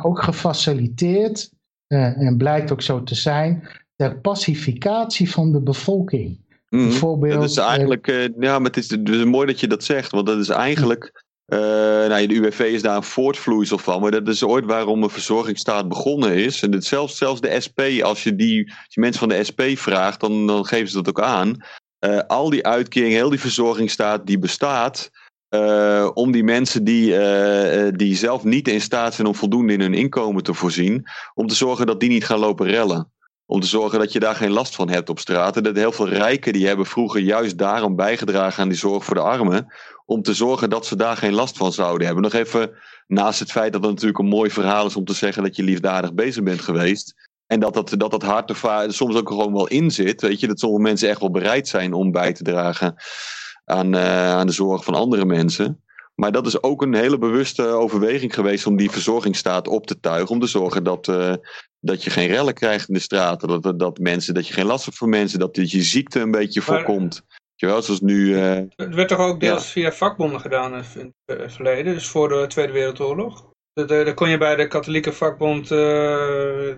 ook 0.02 0.22
gefaciliteerd 0.22 1.52
en 1.86 2.36
blijkt 2.36 2.72
ook 2.72 2.82
zo 2.82 3.02
te 3.02 3.14
zijn 3.14 3.68
ter 3.96 4.20
pacificatie 4.20 5.30
van 5.30 5.52
de 5.52 5.60
bevolking. 5.60 6.38
Mm, 6.68 6.88
Bijvoorbeeld, 6.88 7.40
dat 7.40 7.50
is 7.50 7.56
eigenlijk, 7.56 8.06
uh, 8.06 8.28
ja, 8.38 8.58
maar 8.58 8.70
het 8.70 8.76
is, 8.76 8.88
dus 8.88 9.24
mooi 9.24 9.46
dat 9.46 9.60
je 9.60 9.66
dat 9.66 9.84
zegt, 9.84 10.10
want 10.10 10.26
dat 10.26 10.38
is 10.38 10.48
eigenlijk, 10.48 11.24
uh, 11.53 11.59
nou, 12.09 12.26
de 12.26 12.34
UWV 12.34 12.61
is 12.61 12.82
daar 12.82 12.96
een 12.96 13.03
voortvloeisel 13.03 13.78
van, 13.78 14.01
maar 14.01 14.11
dat 14.11 14.28
is 14.28 14.42
ooit 14.42 14.64
waarom 14.64 15.03
een 15.03 15.11
verzorgingsstaat 15.11 15.88
begonnen 15.88 16.34
is. 16.34 16.62
En 16.62 16.82
zelfs, 16.82 17.16
zelfs 17.16 17.40
de 17.40 17.61
SP, 17.66 17.80
als 18.03 18.22
je, 18.22 18.36
die, 18.36 18.66
als 18.66 18.94
je 18.94 19.01
mensen 19.01 19.20
van 19.20 19.28
de 19.28 19.44
SP 19.48 19.62
vraagt, 19.74 20.20
dan, 20.20 20.46
dan 20.46 20.66
geven 20.66 20.88
ze 20.88 20.96
dat 20.96 21.09
ook 21.09 21.20
aan. 21.20 21.64
Uh, 22.07 22.18
al 22.26 22.51
die 22.51 22.66
uitkeringen, 22.66 23.16
heel 23.16 23.30
die 23.30 23.40
verzorgingsstaat 23.40 24.26
die 24.26 24.38
bestaat, 24.38 25.11
uh, 25.55 26.11
om 26.14 26.32
die 26.32 26.44
mensen 26.44 26.84
die, 26.84 27.16
die 27.92 28.16
zelf 28.16 28.44
niet 28.44 28.68
in 28.68 28.80
staat 28.80 29.14
zijn 29.14 29.26
om 29.26 29.34
voldoende 29.34 29.72
in 29.72 29.80
hun 29.80 29.94
inkomen 29.94 30.42
te 30.42 30.55
voorzien, 30.55 31.07
om 31.34 31.46
te 31.46 31.55
zorgen 31.55 31.86
dat 31.86 32.01
die 32.01 32.09
niet 32.09 32.24
gaan 32.24 32.38
lopen 32.38 32.66
rellen. 32.66 33.12
Om 33.46 33.61
te 33.61 33.66
zorgen 33.66 33.98
dat 33.98 34.12
je 34.12 34.20
daar 34.20 34.34
geen 34.34 34.51
last 34.51 34.74
van 34.74 34.88
hebt 34.88 35.09
op 35.09 35.18
straat. 35.18 35.57
En 35.57 35.62
dat 35.62 35.76
heel 35.76 35.92
veel 35.92 36.09
rijken 36.09 36.53
die 36.53 36.66
hebben 36.66 36.86
vroeger 36.86 37.20
juist 37.20 37.59
daarom 37.59 37.96
bijgedragen 37.96 38.62
aan 38.62 38.68
die 38.68 38.78
zorg 38.78 39.05
voor 39.05 39.14
de 39.14 39.20
armen. 39.20 39.72
Om 40.11 40.22
te 40.22 40.34
zorgen 40.34 40.70
dat 40.70 40.86
ze 40.86 40.96
daar 40.96 41.16
geen 41.16 41.32
last 41.32 41.56
van 41.56 41.72
zouden 41.72 42.06
hebben. 42.06 42.24
Nog 42.24 42.32
even 42.32 42.70
naast 43.06 43.40
het 43.40 43.50
feit 43.50 43.72
dat 43.72 43.82
het 43.82 43.90
natuurlijk 43.90 44.18
een 44.18 44.26
mooi 44.26 44.50
verhaal 44.50 44.86
is 44.86 44.96
om 44.96 45.04
te 45.04 45.14
zeggen 45.14 45.42
dat 45.42 45.56
je 45.56 45.62
liefdadig 45.62 46.14
bezig 46.14 46.42
bent 46.42 46.61
geweest. 46.61 47.28
En 47.46 47.61
dat 47.61 47.74
dat, 47.74 47.94
dat, 47.96 48.11
dat 48.11 48.22
hart 48.22 48.50
er 48.50 48.92
soms 48.92 49.16
ook 49.16 49.28
gewoon 49.28 49.52
wel 49.52 49.68
in 49.68 49.90
zit. 49.90 50.20
Weet 50.20 50.40
je, 50.40 50.46
dat 50.46 50.58
sommige 50.58 50.82
mensen 50.82 51.08
echt 51.08 51.20
wel 51.20 51.30
bereid 51.30 51.68
zijn 51.68 51.92
om 51.92 52.11
bij 52.11 52.32
te 52.32 52.42
dragen 52.42 52.94
aan, 53.64 53.94
uh, 53.94 54.30
aan 54.30 54.46
de 54.46 54.52
zorg 54.52 54.84
van 54.84 54.94
andere 54.94 55.24
mensen. 55.24 55.82
Maar 56.14 56.32
dat 56.32 56.46
is 56.46 56.62
ook 56.62 56.82
een 56.82 56.94
hele 56.94 57.18
bewuste 57.18 57.62
overweging 57.62 58.34
geweest 58.34 58.66
om 58.66 58.76
die 58.76 58.90
verzorgingsstaat 58.90 59.68
op 59.68 59.86
te 59.86 60.00
tuigen. 60.00 60.34
Om 60.34 60.40
te 60.40 60.46
zorgen 60.46 60.84
dat, 60.84 61.08
uh, 61.08 61.34
dat 61.80 62.04
je 62.04 62.11
geen 62.11 62.28
rellen 62.28 62.54
krijgt 62.54 62.88
in 62.88 62.94
de 62.94 63.00
straten. 63.00 63.48
Dat, 63.48 63.62
dat, 63.62 63.78
dat, 63.78 63.98
mensen, 63.98 64.34
dat 64.34 64.46
je 64.46 64.54
geen 64.54 64.66
last 64.66 64.84
hebt 64.84 64.96
voor 64.96 65.08
mensen. 65.08 65.38
Dat 65.38 65.56
je 65.56 65.82
ziekte 65.82 66.20
een 66.20 66.30
beetje 66.30 66.62
voorkomt. 66.62 67.22
Je 67.61 67.66
wel, 67.66 67.82
zoals 67.82 68.00
nu, 68.00 68.36
het 68.36 68.94
werd 68.94 69.08
toch 69.08 69.18
ook 69.18 69.40
deels 69.40 69.64
ja. 69.64 69.70
via 69.70 69.92
vakbonden 69.92 70.40
gedaan 70.40 70.84
in 70.94 71.14
het 71.24 71.52
verleden. 71.52 71.94
Dus 71.94 72.08
voor 72.08 72.28
de 72.28 72.46
Tweede 72.46 72.72
Wereldoorlog. 72.72 73.48
Daar 73.72 74.14
kon 74.14 74.28
je 74.28 74.38
bij 74.38 74.56
de 74.56 74.66
katholieke 74.66 75.12
vakbond, 75.12 75.70
uh, 75.70 75.78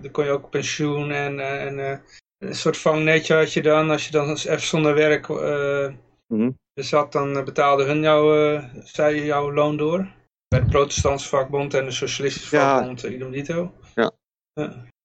daar 0.01 0.11
kon 0.11 0.25
je 0.25 0.31
ook 0.31 0.49
pensioen 0.49 1.11
en, 1.11 1.39
en 1.39 2.03
een 2.37 2.55
soort 2.55 2.77
vangnetje 2.77 3.35
had 3.35 3.53
je 3.53 3.61
dan. 3.61 3.89
Als 3.89 4.05
je 4.05 4.11
dan 4.11 4.29
even 4.29 4.61
zonder 4.61 4.93
werk 4.93 5.27
mm 5.27 5.97
-hmm. 6.27 6.57
zat, 6.73 7.11
dan 7.11 7.45
betaalde 7.45 7.83
hun 7.83 8.01
jou, 8.01 8.61
zij 8.83 9.25
jouw 9.25 9.53
loon 9.53 9.77
door. 9.77 10.07
Bij 10.47 10.59
de 10.59 10.65
protestantse 10.65 11.29
vakbond 11.29 11.73
en 11.73 11.85
de 11.85 11.91
socialistische 11.91 12.55
ja. 12.55 12.77
vakbond, 12.77 13.03
idem 13.03 13.31
dito. 13.31 13.73
Ja. 13.95 14.11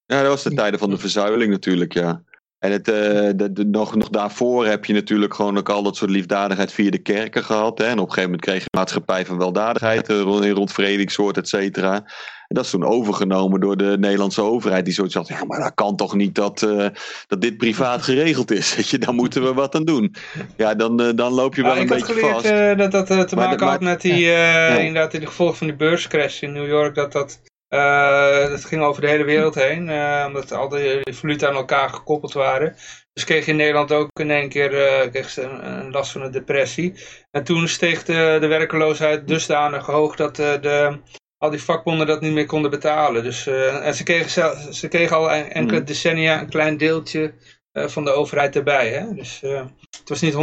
Ja, 0.06 0.22
dat 0.22 0.26
was 0.26 0.42
de 0.42 0.54
tijden 0.54 0.78
van 0.78 0.90
de 0.90 0.98
verzuiling 0.98 1.50
natuurlijk, 1.50 1.92
ja. 1.92 2.22
En 2.58 2.72
het, 2.72 2.88
uh, 2.88 2.94
de, 3.34 3.52
de, 3.52 3.64
nog, 3.64 3.94
nog 3.94 4.08
daarvoor 4.08 4.66
heb 4.66 4.84
je 4.84 4.92
natuurlijk 4.92 5.34
gewoon 5.34 5.58
ook 5.58 5.68
al 5.68 5.82
dat 5.82 5.96
soort 5.96 6.10
liefdadigheid 6.10 6.72
via 6.72 6.90
de 6.90 6.98
kerken 6.98 7.44
gehad. 7.44 7.78
Hè? 7.78 7.84
En 7.84 7.92
op 7.92 7.98
een 7.98 8.12
gegeven 8.12 8.22
moment 8.22 8.40
kreeg 8.40 8.58
je 8.58 8.68
een 8.70 8.78
maatschappij 8.78 9.26
van 9.26 9.38
weldadigheid 9.38 10.10
uh, 10.10 10.20
rond, 10.20 10.44
rond 10.44 10.72
vredingssoort, 10.72 11.36
et 11.36 11.48
cetera. 11.48 11.94
En 11.94 12.54
dat 12.54 12.64
is 12.64 12.70
toen 12.70 12.84
overgenomen 12.84 13.60
door 13.60 13.76
de 13.76 13.96
Nederlandse 13.98 14.42
overheid. 14.42 14.84
Die 14.84 14.94
zoiets 14.94 15.14
had, 15.14 15.28
ja, 15.28 15.44
maar 15.44 15.60
dat 15.60 15.74
kan 15.74 15.96
toch 15.96 16.14
niet 16.14 16.34
dat, 16.34 16.62
uh, 16.62 16.86
dat 17.26 17.40
dit 17.40 17.56
privaat 17.56 18.02
geregeld 18.02 18.50
is. 18.50 18.74
Weet 18.76 18.88
je, 18.88 18.98
daar 18.98 19.14
moeten 19.14 19.42
we 19.42 19.54
wat 19.54 19.74
aan 19.74 19.84
doen. 19.84 20.14
Ja, 20.56 20.74
dan, 20.74 20.96
dan 20.96 21.32
loop 21.32 21.54
je 21.54 21.62
wel 21.62 21.74
ja, 21.74 21.80
een 21.80 21.86
beetje 21.86 22.14
vast. 22.14 22.24
Ik 22.24 22.30
had 22.30 22.40
geleerd 22.40 22.92
dat 22.92 23.08
dat 23.08 23.28
te 23.28 23.36
maken 23.36 23.66
had 23.66 23.80
met 23.80 24.00
die, 24.00 24.18
ja. 24.18 24.68
inderdaad, 24.68 25.14
in 25.14 25.20
de 25.20 25.26
gevolg 25.26 25.56
van 25.56 25.66
die 25.66 25.76
beurscrash 25.76 26.42
in 26.42 26.52
New 26.52 26.68
York. 26.68 26.94
Dat 26.94 27.12
dat 27.12 27.40
uh, 27.68 28.48
dat 28.48 28.64
ging 28.64 28.82
over 28.82 29.02
de 29.02 29.08
hele 29.08 29.24
wereld 29.24 29.54
heen, 29.54 29.88
uh, 29.88 30.24
omdat 30.26 30.52
al 30.52 30.68
die 30.68 31.14
valuta 31.14 31.48
aan 31.48 31.54
elkaar 31.54 31.88
gekoppeld 31.88 32.32
waren. 32.32 32.76
Dus 33.12 33.24
kreeg 33.24 33.44
je 33.44 33.50
in 33.50 33.56
Nederland 33.56 33.92
ook 33.92 34.20
in 34.20 34.30
één 34.30 34.48
keer 34.48 34.72
uh, 34.72 35.10
kreeg 35.10 35.30
ze 35.30 35.42
een, 35.42 35.78
een, 35.78 35.90
last 35.90 36.12
van 36.12 36.22
een 36.22 36.30
depressie. 36.30 36.94
En 37.30 37.44
toen 37.44 37.68
steeg 37.68 38.04
de, 38.04 38.36
de 38.40 38.46
werkeloosheid 38.46 39.28
dusdanig 39.28 39.86
hoog 39.86 40.16
dat 40.16 40.36
de, 40.36 40.98
al 41.38 41.50
die 41.50 41.62
vakbonden 41.62 42.06
dat 42.06 42.20
niet 42.20 42.32
meer 42.32 42.46
konden 42.46 42.70
betalen. 42.70 43.22
Dus, 43.22 43.46
en 43.46 43.94
ze 43.94 44.02
kregen, 44.02 44.30
zelf, 44.30 44.66
ze 44.70 44.88
kregen 44.88 45.16
al 45.16 45.30
enkele 45.30 45.84
decennia 45.84 46.40
een 46.40 46.48
klein 46.48 46.76
deeltje 46.76 47.34
van 47.72 48.04
de 48.04 48.10
overheid 48.10 48.56
erbij. 48.56 48.88
Hè? 48.90 49.14
Dus 49.14 49.40
het 49.40 50.08
was 50.08 50.20
niet 50.20 50.34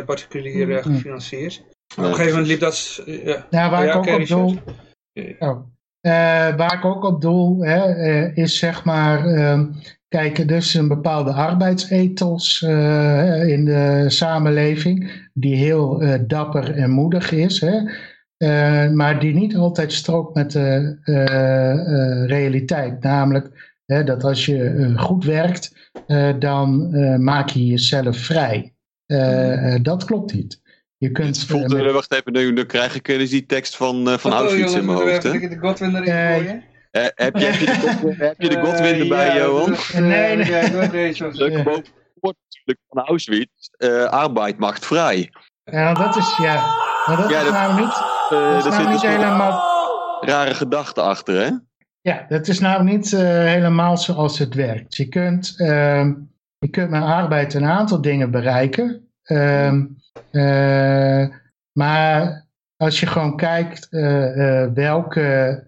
100% 0.00 0.04
particulier 0.04 0.82
gefinancierd. 0.82 1.64
Op 1.96 2.04
een 2.04 2.04
gegeven 2.04 2.30
moment 2.30 2.46
liep 2.46 2.60
dat... 2.60 3.02
ja, 3.50 3.70
waar 3.70 3.86
ik 3.86 3.94
ook 3.94 4.06
op 4.06 4.26
doel... 4.26 4.58
Oh. 5.38 5.75
Uh, 6.06 6.12
waar 6.56 6.74
ik 6.74 6.84
ook 6.84 7.04
op 7.04 7.20
doel 7.20 7.64
hè, 7.64 7.96
uh, 7.96 8.36
is 8.36 8.58
zeg 8.58 8.84
maar, 8.84 9.26
uh, 9.26 9.60
kijk, 10.08 10.38
er 10.38 10.50
is 10.50 10.74
een 10.74 10.88
bepaalde 10.88 11.32
arbeidsethos 11.32 12.62
uh, 12.62 13.48
in 13.48 13.64
de 13.64 14.04
samenleving 14.08 15.28
die 15.34 15.56
heel 15.56 16.02
dapper 16.26 16.74
en 16.74 16.90
moedig 16.90 17.30
is, 17.30 17.60
hè, 17.60 17.80
maar 18.90 19.20
die 19.20 19.34
niet 19.34 19.56
altijd 19.56 19.92
strookt 19.92 20.34
met 20.34 20.52
de 20.52 22.24
realiteit. 22.26 23.02
Namelijk 23.02 23.78
hè, 23.86 24.04
dat 24.04 24.24
als 24.24 24.46
je 24.46 24.92
goed 24.96 25.24
werkt, 25.24 25.92
dan 26.38 26.90
maak 27.22 27.48
je 27.48 27.66
jezelf 27.66 28.16
vrij. 28.16 28.74
dat 29.82 30.04
klopt 30.04 30.34
niet. 30.34 30.60
Je 30.98 31.10
kunt, 31.10 31.44
voelt, 31.44 31.72
uh, 31.72 31.92
wacht 31.92 32.12
even, 32.12 32.32
nu, 32.32 32.52
nu 32.52 32.64
krijg 32.64 32.94
ik 32.94 33.04
dus 33.04 33.30
die 33.30 33.46
tekst 33.46 33.76
van, 33.76 34.08
uh, 34.08 34.14
van 34.14 34.32
oh, 34.32 34.38
Auschwitz 34.38 34.74
in 34.74 34.84
mijn 34.84 34.98
hoofd. 34.98 35.22
Heb 35.22 35.32
ik 35.32 35.50
de 35.50 35.58
Godwin 35.58 35.96
erin 35.96 36.36
gooien? 36.36 36.64
Uh, 36.92 37.06
heb, 37.14 37.36
je, 37.36 37.44
heb, 37.44 37.54
je 37.54 37.66
de 37.66 37.72
Godwin, 37.72 38.16
heb 38.28 38.40
je 38.40 38.48
de 38.48 38.60
Godwin 38.60 39.00
erbij, 39.00 39.26
ja, 39.26 39.34
Johan? 39.34 39.76
nee, 39.92 40.36
nee. 40.36 40.46
Ja, 40.46 40.86
deze 40.86 41.28
Leuk 41.32 42.78
van 42.88 43.04
Auschwitz. 43.04 43.68
arbeid 44.10 44.58
macht 44.58 44.86
vrij. 44.86 45.30
Ja, 45.64 45.94
dat 45.94 46.16
is, 46.16 46.36
ja. 46.36 46.54
Maar 47.06 47.16
dat 47.16 47.30
ja, 47.30 47.40
is 47.40 47.50
nou 47.50 47.80
niet, 47.80 48.02
dat 48.28 48.66
is 48.66 48.78
nou 48.78 48.88
niet 48.88 49.02
helemaal... 49.02 49.74
Rare 50.20 50.54
gedachte 50.54 51.00
achter, 51.00 51.44
hè? 51.44 51.50
Ja, 52.00 52.24
dat 52.28 52.48
is 52.48 52.60
nou 52.60 52.84
niet 52.84 53.10
helemaal 53.10 53.96
zoals 53.96 54.38
het 54.38 54.54
werkt. 54.54 54.96
Je 54.96 55.08
kunt, 55.08 55.54
ehm, 55.56 56.14
je 56.58 56.68
kunt 56.68 56.90
met 56.90 57.02
arbeid 57.02 57.54
een 57.54 57.64
aantal 57.64 58.00
dingen 58.00 58.30
bereiken. 58.30 59.10
Um, 59.24 59.36
uh, 59.36 59.95
maar 61.72 62.46
als 62.76 63.00
je 63.00 63.06
gewoon 63.06 63.36
kijkt 63.36 63.86
uh, 63.90 64.36
uh, 64.36 64.72
welke 64.74 65.64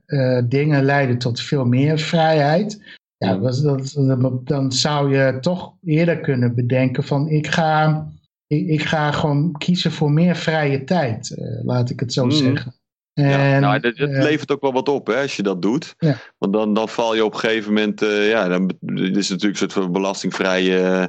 dingen 0.48 0.84
leiden 0.84 1.18
tot 1.18 1.40
veel 1.40 1.64
meer 1.64 1.98
vrijheid, 1.98 2.96
ja, 3.16 3.36
dat, 3.36 3.62
dat, 3.62 4.46
dan 4.46 4.72
zou 4.72 5.16
je 5.16 5.38
toch 5.40 5.74
eerder 5.84 6.20
kunnen 6.20 6.54
bedenken 6.54 7.04
van 7.04 7.28
ik 7.28 7.46
ga, 7.46 8.06
ik, 8.46 8.66
ik 8.66 8.82
ga 8.82 9.12
gewoon 9.12 9.52
kiezen 9.52 9.92
voor 9.92 10.10
meer 10.10 10.36
vrije 10.36 10.84
tijd, 10.84 11.34
laat 11.64 11.90
ik 11.90 12.00
het 12.00 12.12
zo 12.12 12.24
mm. 12.24 12.30
zeggen. 12.30 12.74
En, 13.14 13.28
ja, 13.28 13.58
nou, 13.58 13.74
het, 13.74 13.98
het 13.98 14.10
levert 14.10 14.52
ook 14.52 14.60
wel 14.60 14.72
wat 14.72 14.88
op 14.88 15.06
hè, 15.06 15.20
als 15.20 15.36
je 15.36 15.42
dat 15.42 15.62
doet. 15.62 15.94
Ja. 15.98 16.16
Want 16.38 16.52
dan, 16.52 16.74
dan 16.74 16.88
val 16.88 17.14
je 17.14 17.24
op 17.24 17.32
een 17.32 17.38
gegeven 17.38 17.72
moment, 17.72 18.00
ja, 18.00 18.48
dan 18.48 18.70
dit 18.80 19.16
is 19.16 19.28
natuurlijk 19.28 19.60
een 19.60 19.70
soort 19.70 19.84
van 19.84 19.92
belastingvrije 19.92 20.80
uh, 20.80 21.04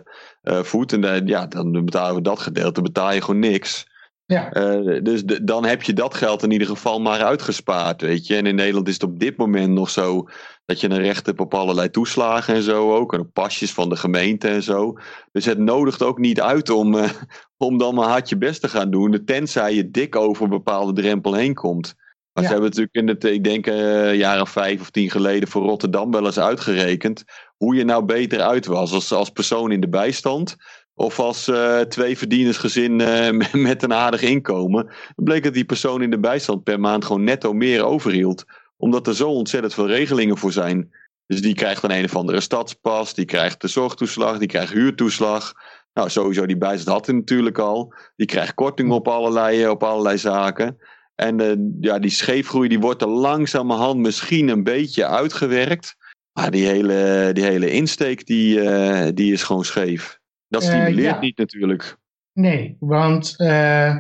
voet. 0.63 0.93
En 0.93 1.03
uh, 1.03 1.27
ja, 1.27 1.45
dan 1.45 1.85
betalen 1.85 2.15
we 2.15 2.21
dat 2.21 2.39
gedeelte, 2.39 2.81
betaal 2.81 3.13
je 3.13 3.21
gewoon 3.21 3.39
niks. 3.39 3.87
Ja. 4.25 4.57
Uh, 4.57 5.03
dus 5.03 5.23
de, 5.23 5.43
dan 5.43 5.65
heb 5.65 5.83
je 5.83 5.93
dat 5.93 6.13
geld 6.13 6.43
in 6.43 6.51
ieder 6.51 6.67
geval 6.67 7.01
maar 7.01 7.23
uitgespaard, 7.23 8.01
weet 8.01 8.27
je. 8.27 8.35
En 8.35 8.45
in 8.45 8.55
Nederland 8.55 8.87
is 8.87 8.93
het 8.93 9.03
op 9.03 9.19
dit 9.19 9.37
moment 9.37 9.73
nog 9.73 9.89
zo 9.89 10.27
dat 10.65 10.79
je 10.79 10.89
een 10.89 11.01
recht 11.01 11.25
hebt 11.25 11.39
op 11.39 11.53
allerlei 11.53 11.89
toeslagen 11.89 12.53
en 12.53 12.61
zo 12.61 12.95
ook. 12.95 13.13
En 13.13 13.19
op 13.19 13.33
pasjes 13.33 13.73
van 13.73 13.89
de 13.89 13.95
gemeente 13.95 14.47
en 14.47 14.63
zo. 14.63 14.93
Dus 15.31 15.45
het 15.45 15.57
nodigt 15.57 16.03
ook 16.03 16.17
niet 16.17 16.41
uit 16.41 16.69
om, 16.69 16.97
om 17.57 17.77
dan 17.77 17.95
maar 17.95 18.07
hard 18.07 18.29
je 18.29 18.37
best 18.37 18.61
te 18.61 18.67
gaan 18.69 18.91
doen. 18.91 19.21
Tenzij 19.25 19.75
je 19.75 19.91
dik 19.91 20.15
over 20.15 20.43
een 20.43 20.49
bepaalde 20.49 21.01
drempel 21.01 21.33
heen 21.33 21.53
komt. 21.53 21.93
Maar 22.33 22.43
Ja. 22.43 22.49
ze 22.49 22.55
hebben 22.55 22.69
natuurlijk 22.69 22.95
in 22.95 23.07
het, 23.07 23.23
ik 23.23 23.43
denk 23.43 23.67
of 24.41 24.49
vijf 24.49 24.81
of 24.81 24.89
tien 24.89 25.09
geleden 25.09 25.49
voor 25.49 25.61
Rotterdam 25.61 26.11
wel 26.11 26.25
eens 26.25 26.39
uitgerekend 26.39 27.23
hoe 27.60 27.76
je 27.76 27.84
nou 27.84 28.05
beter 28.05 28.41
uit 28.41 28.66
was 28.66 28.91
als, 28.91 29.12
als 29.12 29.30
persoon 29.30 29.72
in 29.72 29.82
de 29.82 29.89
bijstand 29.89 30.57
of 30.93 31.20
als 31.20 31.47
eh 31.47 31.80
twee 31.80 32.18
verdienersgezin 32.18 33.01
eh, 33.01 33.53
met, 33.68 33.84
een 33.84 33.93
aardig 33.93 34.22
inkomen. 34.22 34.86
Dan 34.86 35.26
bleek 35.26 35.43
dat 35.43 35.53
die 35.53 35.66
persoon 35.66 36.01
in 36.01 36.10
de 36.10 36.20
bijstand 36.20 36.64
per 36.64 36.80
maand 36.80 37.05
gewoon 37.05 37.24
netto 37.24 37.53
meer 37.53 37.84
overhield. 37.84 38.45
Omdat 38.78 39.07
er 39.07 39.16
zo 39.16 39.30
ontzettend 39.30 39.74
veel 39.74 39.88
regelingen 39.88 40.38
voor 40.38 40.51
zijn. 40.51 40.91
Dus 41.28 41.41
die 41.41 41.55
krijgt 41.55 41.82
dan 41.82 41.91
een 41.91 42.03
of 42.03 42.16
andere 42.16 42.39
stadspas, 42.39 43.14
die 43.14 43.26
krijgt 43.26 43.62
de 43.62 43.68
zorgtoeslag, 43.68 44.38
die 44.38 44.47
krijgt 44.47 44.74
huurtoeslag. 44.74 45.53
Nou, 45.93 46.10
sowieso 46.10 46.45
die 46.45 46.57
bijstand 46.57 46.97
had 46.97 47.05
hij 47.05 47.16
natuurlijk 47.16 47.57
al. 47.57 47.93
Die 48.16 48.28
krijgt 48.28 48.53
korting 48.53 48.91
op 48.91 49.07
allerlei, 49.07 49.68
op 49.68 49.84
allerlei 49.84 50.18
zaken. 50.18 50.78
En 51.16 51.39
eh, 51.39 51.55
ja, 51.82 51.99
die 51.99 52.12
scheefgroei 52.12 52.68
die 52.68 52.80
wordt 52.80 53.01
er 53.01 53.07
langzamerhand 53.07 53.99
misschien 53.99 54.47
een 54.47 54.64
beetje 54.64 55.05
uitgewerkt. 55.05 55.95
Maar 56.39 56.51
die 56.51 56.67
hele, 56.67 57.29
die 57.33 57.43
hele 57.43 57.71
insteek 57.71 58.25
die, 58.25 58.61
eh, 58.61 59.07
die 59.13 59.33
is 59.33 59.43
gewoon 59.43 59.65
scheef. 59.65 60.19
Dat 60.47 60.61
Eh, 60.61 60.67
stimuleert 60.67 61.15
ja. 61.15 61.19
niet 61.19 61.37
natuurlijk. 61.37 61.97
Nee, 62.33 62.75
want 62.79 63.33
eh, 63.37 63.95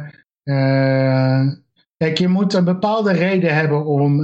kijk, 1.97 2.17
je 2.17 2.27
moet 2.27 2.53
een 2.53 2.63
bepaalde 2.63 3.11
reden 3.11 3.55
hebben 3.55 3.85
om 3.85 4.17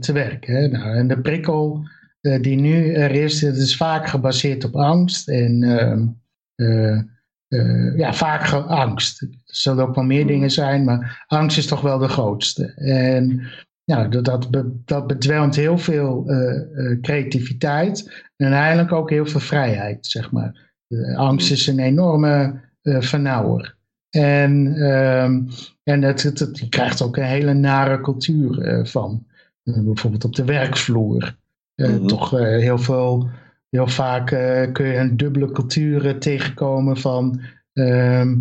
te 0.00 0.10
werken. 0.12 0.54
Hè? 0.54 0.68
Nou, 0.68 0.96
en 0.96 1.08
de 1.08 1.20
prikkel 1.20 1.86
die 2.40 2.56
nu 2.60 2.92
er 2.92 3.10
is, 3.10 3.40
dat 3.40 3.56
is 3.56 3.76
vaak 3.76 4.08
gebaseerd 4.08 4.64
op 4.64 4.76
angst. 4.76 5.28
En 5.28 5.62
ehm, 5.62 6.06
eh, 6.54 6.98
eh, 7.48 7.96
ja, 7.96 8.12
vaak 8.12 8.52
angst. 8.52 9.22
Er 9.22 9.28
zullen 9.44 9.88
ook 9.88 9.94
wel 9.94 10.04
meer 10.04 10.26
dingen 10.26 10.50
zijn, 10.50 10.84
maar 10.84 11.24
angst 11.26 11.58
is 11.58 11.66
toch 11.66 11.80
wel 11.80 11.98
de 11.98 12.08
grootste. 12.08 12.72
En 12.74 13.50
ja, 13.84 14.08
dat, 14.08 14.24
dat, 14.24 14.50
be- 14.50 14.72
dat 14.84 15.06
bedwelmt 15.06 15.56
heel 15.56 15.78
veel 15.78 16.24
eh, 16.26 16.90
eh, 16.90 17.00
creativiteit 17.00 18.24
en 18.36 18.52
eigenlijk 18.52 18.92
ook 18.92 19.10
heel 19.10 19.26
veel 19.26 19.40
vrijheid, 19.40 20.06
zeg 20.06 20.30
maar. 20.30 20.70
De 20.86 21.16
angst 21.16 21.50
is 21.50 21.66
een 21.66 21.78
enorme 21.78 22.60
eh 22.82 23.00
vernauwer. 23.00 23.76
En, 24.10 24.74
ehm, 24.76 25.40
en 25.82 26.02
het, 26.02 26.22
het, 26.22 26.38
het- 26.38 26.58
je 26.58 26.68
krijgt 26.68 27.02
ook 27.02 27.16
een 27.16 27.22
hele 27.24 27.52
nare 27.54 28.00
cultuur 28.00 28.80
van. 28.86 29.26
Bijvoorbeeld 29.62 30.24
op 30.24 30.34
de 30.34 30.44
werkvloer. 30.44 31.36
Mhm. 31.76 32.06
Toch 32.06 32.30
heel 32.30 32.78
veel, 32.78 33.28
heel 33.70 33.86
vaak 33.86 34.26
kun 34.72 34.86
je 34.86 34.96
een 34.96 35.16
dubbele 35.16 35.50
cultuur 35.50 36.18
tegenkomen 36.18 36.96
van 36.96 37.40
ehm, 37.72 38.36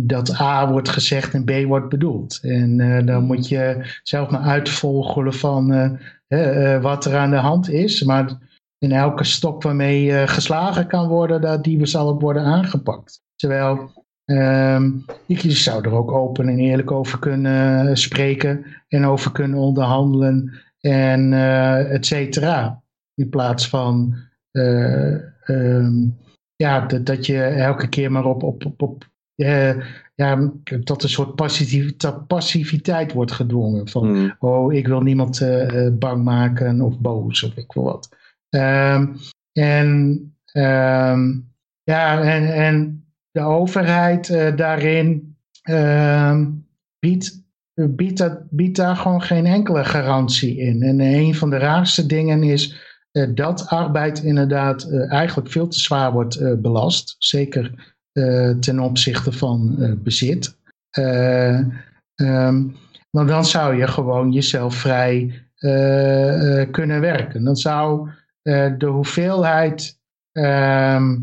dat 0.00 0.40
A 0.40 0.70
wordt 0.70 0.88
gezegd 0.88 1.34
en 1.34 1.44
B 1.44 1.64
wordt 1.66 1.88
bedoeld. 1.88 2.38
En 2.42 2.80
eh, 2.80 3.06
dan 3.06 3.24
moet 3.24 3.48
je 3.48 3.98
zelf 4.02 4.30
maar 4.30 4.40
uitvogelen 4.40 5.34
van 5.34 5.72
eh, 5.72 6.74
eh, 6.74 6.82
wat 6.82 7.04
er 7.04 7.16
aan 7.16 7.30
de 7.30 7.36
hand 7.36 7.70
is. 7.70 8.02
Maar 8.02 8.38
in 8.78 8.92
elke 8.92 9.24
stok 9.24 9.62
waarmee 9.62 10.26
geslagen 10.26 10.86
kan 10.86 11.08
worden, 11.08 11.40
dat 11.40 11.64
die 11.64 11.86
zal 11.86 12.08
ook 12.08 12.20
worden 12.20 12.42
aangepakt. 12.42 13.22
Terwijl 13.36 13.90
ehm, 14.24 14.90
je 15.26 15.50
zou 15.50 15.84
er 15.84 15.92
ook 15.92 16.12
open 16.12 16.48
en 16.48 16.58
eerlijk 16.58 16.90
over 16.90 17.18
kunnen 17.18 17.96
spreken 17.96 18.64
en 18.88 19.04
over 19.04 19.32
kunnen 19.32 19.58
onderhandelen 19.58 20.52
en 20.80 21.32
eh 21.32 21.92
et 21.92 22.06
cetera. 22.06 22.82
In 23.14 23.28
plaats 23.28 23.68
van 23.68 24.16
eh, 24.50 25.14
ehm, 25.48 26.08
ja, 26.56 26.80
dat, 26.80 27.06
dat 27.06 27.26
je 27.26 27.42
elke 27.42 27.88
keer 27.88 28.12
maar 28.12 28.24
op, 28.24 28.42
op, 28.42 28.64
op, 28.64 28.82
op 28.82 29.08
eh, 29.36 29.76
ja, 30.14 30.52
tot 30.84 31.02
een 31.02 31.08
soort 31.08 31.34
passiviteit 32.26 33.12
wordt 33.12 33.32
gedwongen. 33.32 33.88
Van, 33.88 34.12
Mm. 34.12 34.36
oh, 34.38 34.72
ik 34.72 34.86
wil 34.86 35.00
niemand 35.00 35.40
eh, 35.40 35.86
eh, 35.86 35.92
bang 35.92 36.24
maken 36.24 36.80
of 36.80 36.98
boos 36.98 37.42
of 37.42 37.56
ik 37.56 37.72
wil 37.72 37.82
wat. 37.82 38.16
Ehm, 38.48 39.06
en 39.52 40.18
ehm, 40.44 41.32
ja, 41.82 42.22
en, 42.22 42.54
en 42.54 43.04
de 43.30 43.40
overheid 43.40 44.28
daarin 44.56 45.36
ehm, 45.62 46.50
biedt, 46.98 47.42
biedt, 47.74 48.18
dat, 48.18 48.50
biedt 48.50 48.76
daar 48.76 48.96
gewoon 48.96 49.22
geen 49.22 49.46
enkele 49.46 49.84
garantie 49.84 50.56
in. 50.56 50.82
En 50.82 51.00
een 51.00 51.34
van 51.34 51.50
de 51.50 51.58
raarste 51.58 52.06
dingen 52.06 52.42
is 52.42 52.82
dat 53.34 53.66
arbeid 53.68 54.22
inderdaad 54.22 54.92
eigenlijk 55.08 55.50
veel 55.50 55.68
te 55.68 55.78
zwaar 55.78 56.12
wordt 56.12 56.60
belast. 56.62 57.14
Zeker 57.18 57.93
ten 58.60 58.80
opzichte 58.80 59.32
van 59.32 59.76
eh, 59.78 59.92
bezit. 59.96 60.56
Eh, 60.90 61.60
want 63.10 63.28
dan 63.28 63.44
zou 63.44 63.76
je 63.76 63.86
gewoon 63.88 64.32
jezelf 64.32 64.74
vrij 64.74 65.42
eh, 65.56 66.60
eh, 66.60 66.70
kunnen 66.70 67.00
werken. 67.00 67.44
Dan 67.44 67.56
zou 67.56 68.08
eh, 68.42 68.72
de 68.78 68.86
hoeveelheid 68.86 69.98
ehm, 70.32 71.16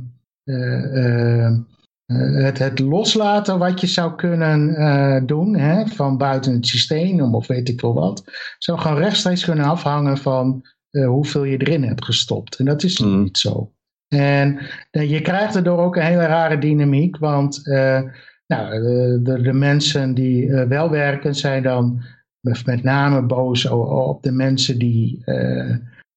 eh, 0.43 0.95
eh, 0.95 1.45
eh, 1.45 2.43
het, 2.43 2.57
het 2.57 2.79
loslaten 2.79 3.59
wat 3.59 3.81
je 3.81 3.87
zou 3.87 4.15
kunnen 4.15 4.75
eh, 4.75 5.21
doen 5.25 5.55
hè, 5.57 5.85
van 5.85 6.17
buiten 6.17 6.53
het 6.53 6.67
systeem 6.67 7.35
of 7.35 7.47
weet 7.47 7.69
ik 7.69 7.81
wel 7.81 7.93
wat, 7.93 8.23
zou 8.57 8.79
gewoon 8.79 8.97
rechtstreeks 8.97 9.45
kunnen 9.45 9.65
afhangen 9.65 10.17
van 10.17 10.65
eh, 10.89 11.07
hoeveel 11.07 11.43
je 11.43 11.57
erin 11.57 11.83
hebt 11.83 12.05
gestopt. 12.05 12.55
En 12.55 12.65
dat 12.65 12.83
is 12.83 12.99
Mm. 12.99 13.21
niet 13.23 13.37
zo. 13.37 13.71
En 14.15 14.59
eh, 14.91 15.09
je 15.11 15.21
krijgt 15.21 15.55
erdoor 15.55 15.77
ook 15.79 15.95
een 15.95 16.01
hele 16.01 16.25
rare 16.25 16.57
dynamiek, 16.57 17.17
want 17.17 17.67
eh, 17.67 18.01
nou, 18.47 18.81
de, 18.81 19.19
de, 19.23 19.41
de 19.41 19.53
mensen 19.53 20.13
die 20.13 20.51
eh, 20.53 20.67
wel 20.67 20.89
werken 20.89 21.35
zijn 21.35 21.63
dan 21.63 22.03
met, 22.39 22.83
name 22.83 23.21
boos 23.21 23.65
op 23.69 24.23
de 24.23 24.31
mensen 24.31 24.77
die, 24.79 25.21
eh, 25.25 25.69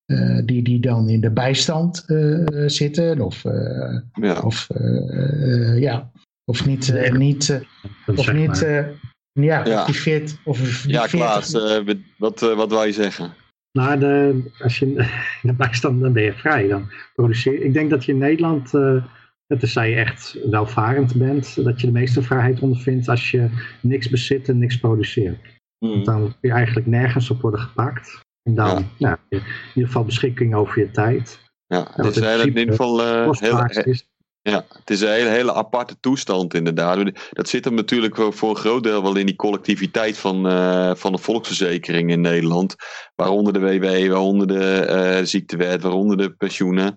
eh, 0.05 0.45
die, 0.45 0.63
die 0.63 0.81
dan 0.81 1.09
in 1.09 1.21
de 1.21 1.31
bijstand 1.31 2.05
eh, 2.07 2.45
zitten 2.67 3.21
of, 3.21 3.45
eh, 3.45 3.99
Ja. 4.13 4.41
of, 4.41 4.67
eh, 4.71 5.73
eh, 5.73 5.79
ja, 5.81 6.11
of 6.45 6.67
niet, 6.67 6.95
eh, 6.95 7.13
niet, 7.13 7.49
eh, 7.51 8.19
of 8.19 8.33
niet 8.33 8.63
eh, 8.63 8.87
ja, 9.33 9.65
Ja. 9.67 9.85
die 9.85 9.95
veert, 9.95 10.37
of 10.45 10.59
die 10.83 10.93
Ja, 10.93 11.09
40 11.09 11.11
Klaas, 11.11 11.53
eh, 11.53 11.85
wat- 11.87 11.97
wat, 12.19 12.43
eh, 12.43 12.57
wat 12.57 12.71
wou 12.71 12.87
je 12.87 12.93
zeggen? 12.93 13.33
Nou, 13.79 13.99
de, 13.99 14.43
als 14.59 14.79
je 14.79 14.87
in 15.43 15.57
de 15.57 15.79
dan 15.81 16.13
ben 16.13 16.23
je 16.23 16.33
vrij. 16.33 16.69
Dan 16.69 16.91
produceer, 17.15 17.63
ik 17.63 17.73
denk 17.73 17.91
dat 17.91 18.05
je 18.05 18.13
in 18.13 18.19
Nederland, 18.19 18.75
eh 18.75 19.05
tenzij 19.47 19.91
je 19.91 19.97
echt 19.97 20.39
welvarend 20.51 21.15
bent, 21.15 21.65
dat 21.65 21.81
je 21.81 21.87
de 21.87 21.93
meeste 21.93 22.23
vrijheid 22.23 22.61
ondervindt 22.61 23.09
als 23.09 23.31
je 23.31 23.49
niks 23.81 24.09
bezit 24.09 24.49
en 24.49 24.59
niks 24.59 24.79
produceert. 24.79 25.39
Mm. 25.79 26.05
Dan 26.05 26.21
kun 26.21 26.35
je 26.41 26.53
eigenlijk 26.53 26.87
nergens 26.87 27.31
op 27.31 27.41
worden 27.41 27.61
gepakt. 27.61 28.21
En 28.43 28.55
dan, 28.55 28.69
Ja. 28.69 28.89
nou, 28.99 29.17
in 29.29 29.43
ieder 29.75 29.87
geval 29.91 30.05
beschikking 30.05 30.55
over 30.55 30.79
je 30.79 30.91
tijd. 30.91 31.41
Ja, 31.67 31.89
het 31.95 32.17
is 32.17 32.21
hele- 32.23 32.43
in 32.43 32.49
ieder 32.59 32.69
geval 32.75 33.03
eh, 33.03 33.31
heel, 33.33 33.65
is. 33.85 34.09
Ja, 34.51 34.65
het 34.69 34.91
is 34.91 35.01
een 35.01 35.09
hele, 35.09 35.29
hele 35.29 35.55
aparte 35.55 35.97
toestand 36.01 36.55
inderdaad. 36.55 37.11
Dat 37.31 37.49
zit 37.49 37.65
hem 37.65 37.75
natuurlijk 37.75 38.17
voor 38.31 38.51
een 38.51 38.57
groot 38.57 38.83
deel 38.83 39.03
wel 39.03 39.17
in 39.17 39.27
die 39.27 39.37
collectiviteit 39.37 40.19
van, 40.19 40.49
eh, 40.49 40.95
van 40.95 41.13
de 41.13 41.19
volksverzekering 41.19 42.11
in 42.11 42.21
Nederland. 42.21 42.75
Waaronder 43.15 43.53
de 43.53 43.59
WW, 43.59 44.11
waaronder 44.11 44.47
de 44.47 44.81
eh, 44.81 45.25
ziektewet, 45.25 45.83
waaronder 45.83 46.17
de 46.17 46.31
pensioenen. 46.31 46.95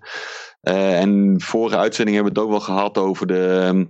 Eh, 0.60 1.00
en 1.00 1.40
vorige 1.40 1.76
uitzending 1.76 2.16
hebben 2.16 2.34
we 2.34 2.40
het 2.40 2.48
ook 2.48 2.54
wel 2.58 2.66
gehad 2.74 2.98
over 2.98 3.26
de... 3.26 3.60
ehm, 3.62 3.84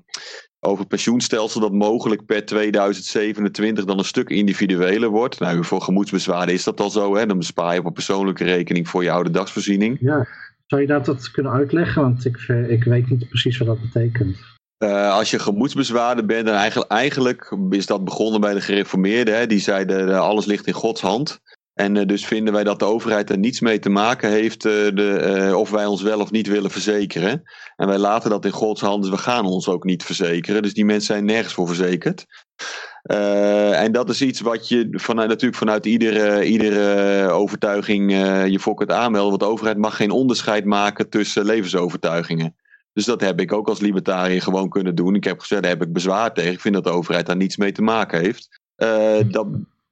over 0.61 0.79
het 0.79 0.89
pensioenstelsel 0.89 1.61
dat 1.61 1.73
mogelijk 1.73 2.27
per 2.27 2.45
2027 2.45 3.85
dan 3.85 3.99
een 3.99 4.05
stuk 4.05 4.29
individueler 4.29 5.09
wordt. 5.09 5.39
Nou, 5.39 5.65
voor 5.65 5.81
gemoedsbezwaarden 5.81 6.55
is 6.55 6.65
dat 6.65 6.81
al 6.81 6.91
zo. 6.91 7.17
Hè? 7.17 7.27
Dan 7.27 7.39
bespaar 7.39 7.73
je 7.73 7.81
op 7.81 7.87
een 7.87 7.93
persoonlijke 7.93 8.45
rekening 8.45 8.89
voor 8.89 9.03
je 9.03 9.11
oude 9.11 9.31
dagsvoorziening. 9.31 9.99
Ja. 10.01 10.27
Zou 10.69 10.81
je 10.81 10.87
dat, 10.87 11.05
dat 11.05 11.31
kunnen 11.31 11.53
uitleggen? 11.53 12.03
Want 12.03 12.25
ik, 12.25 12.37
ik 12.69 12.85
weet 12.85 13.11
niet 13.11 13.29
precies 13.29 13.59
wat 13.59 13.67
dat 13.67 13.81
betekent. 13.81 14.37
Eh, 14.79 15.13
als 15.13 15.31
je 15.31 15.39
gemoedsbezwaarder 15.39 16.27
bent, 16.27 16.47
dan 16.47 16.55
eigenlijk, 16.55 16.91
eigenlijk 16.91 17.57
is 17.71 17.87
dat 17.87 18.05
begonnen 18.05 18.41
bij 18.41 18.55
de 18.55 18.61
gereformeerden. 18.61 19.37
Hè? 19.37 19.47
Die 19.47 19.59
zeiden 19.59 20.09
eh, 20.09 20.21
alles 20.21 20.45
ligt 20.45 20.67
in 20.67 20.73
Gods 20.73 21.01
hand. 21.01 21.41
En 21.79 21.97
eh, 21.97 22.07
dus 22.07 22.27
vinden 22.27 22.53
wij 22.53 22.65
dat 22.65 22.79
de 22.79 22.85
overheid 22.85 23.31
er 23.31 23.39
niets 23.39 23.61
mee 23.61 23.79
te 23.79 23.89
maken 23.89 24.31
heeft 24.31 24.65
eh, 24.65 24.73
de, 24.73 25.13
eh, 25.13 25.59
of 25.59 25.71
wij 25.71 25.87
ons 25.87 26.03
wel 26.03 26.21
of 26.21 26.31
niet 26.31 26.47
willen 26.47 26.71
verzekeren. 26.71 27.43
En 27.77 27.87
wij 27.87 27.99
laten 27.99 28.31
dat 28.31 28.45
in 28.45 28.51
Gods 28.51 28.81
hand, 28.81 29.03
dus 29.03 29.11
we 29.11 29.17
gaan 29.17 29.47
ons 29.47 29.69
ook 29.69 29.85
niet 29.85 30.05
verzekeren. 30.05 30.63
Dus 30.63 30.75
die 30.75 30.85
mensen 30.85 31.07
zijn 31.07 31.25
nergens 31.25 31.55
voor 31.55 31.67
verzekerd. 31.67 32.27
En 33.03 33.93
dat 33.93 34.11
is 34.11 34.23
iets 34.23 34.41
wat 34.41 34.69
je 34.69 34.89
vanuit, 34.91 35.29
natuurlijk 35.29 35.59
vanuit 35.59 35.87
iedere, 35.87 36.45
iedere 36.45 37.29
overtuiging 37.31 38.13
je 38.51 38.75
kunt 38.75 38.91
aanmelden. 38.91 39.29
Want 39.29 39.41
de 39.41 39.49
overheid 39.49 39.79
mag 39.79 39.97
geen 39.97 40.11
onderscheid 40.11 40.65
maken 40.65 41.09
tussen 41.09 41.45
levensovertuigingen. 41.45 42.57
Dus 42.93 43.05
dat 43.05 43.21
heb 43.21 43.41
ik 43.41 43.53
ook 43.53 43.69
als 43.69 43.81
libertariër 43.81 44.43
gewoon 44.43 44.69
kunnen 44.69 44.95
doen. 44.95 45.15
Ik 45.15 45.25
heb 45.25 45.41
gezegd, 45.41 45.63
daar 45.63 45.71
heb 45.71 45.83
ik 45.83 45.93
bezwaar 45.93 46.35
tegen. 46.35 46.53
Ik 46.53 46.61
vind 46.61 46.75
dat 46.75 46.85
de 46.85 46.91
overheid 46.91 47.27
daar 47.27 47.37
niets 47.37 47.57
mee 47.57 47.73
te 47.73 47.83
maken 47.83 48.21
heeft. 48.21 48.61
Dat, 49.31 49.47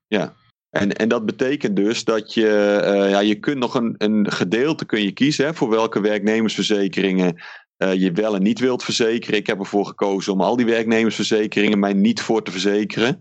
ja. 0.07 0.35
En, 0.81 0.93
en 0.93 1.09
dat 1.09 1.27
betekent 1.27 1.77
dus 1.77 2.05
dat 2.05 2.35
je, 2.35 2.81
eh, 2.85 3.11
ja, 3.11 3.19
je 3.19 3.35
kunt 3.35 3.59
nog 3.59 3.75
een, 3.75 3.95
een 3.99 4.33
gedeelte 4.33 4.85
kun 4.85 5.03
je 5.03 5.13
kiezen 5.13 5.47
hè, 5.47 5.55
voor 5.55 5.69
welke 5.69 6.01
werknemersverzekeringen 6.01 7.43
eh, 7.77 7.95
je 7.95 8.13
wel 8.13 8.35
en 8.35 8.43
niet 8.43 8.59
wilt 8.59 8.85
verzekeren. 8.85 9.39
Ik 9.39 9.47
heb 9.47 9.59
ervoor 9.59 9.87
gekozen 9.87 10.33
om 10.33 10.41
al 10.41 10.57
die 10.57 10.67
werknemersverzekeringen 10.67 11.79
mij 11.79 11.93
niet 11.93 12.21
voor 12.21 12.43
te 12.43 12.51
verzekeren. 12.51 13.19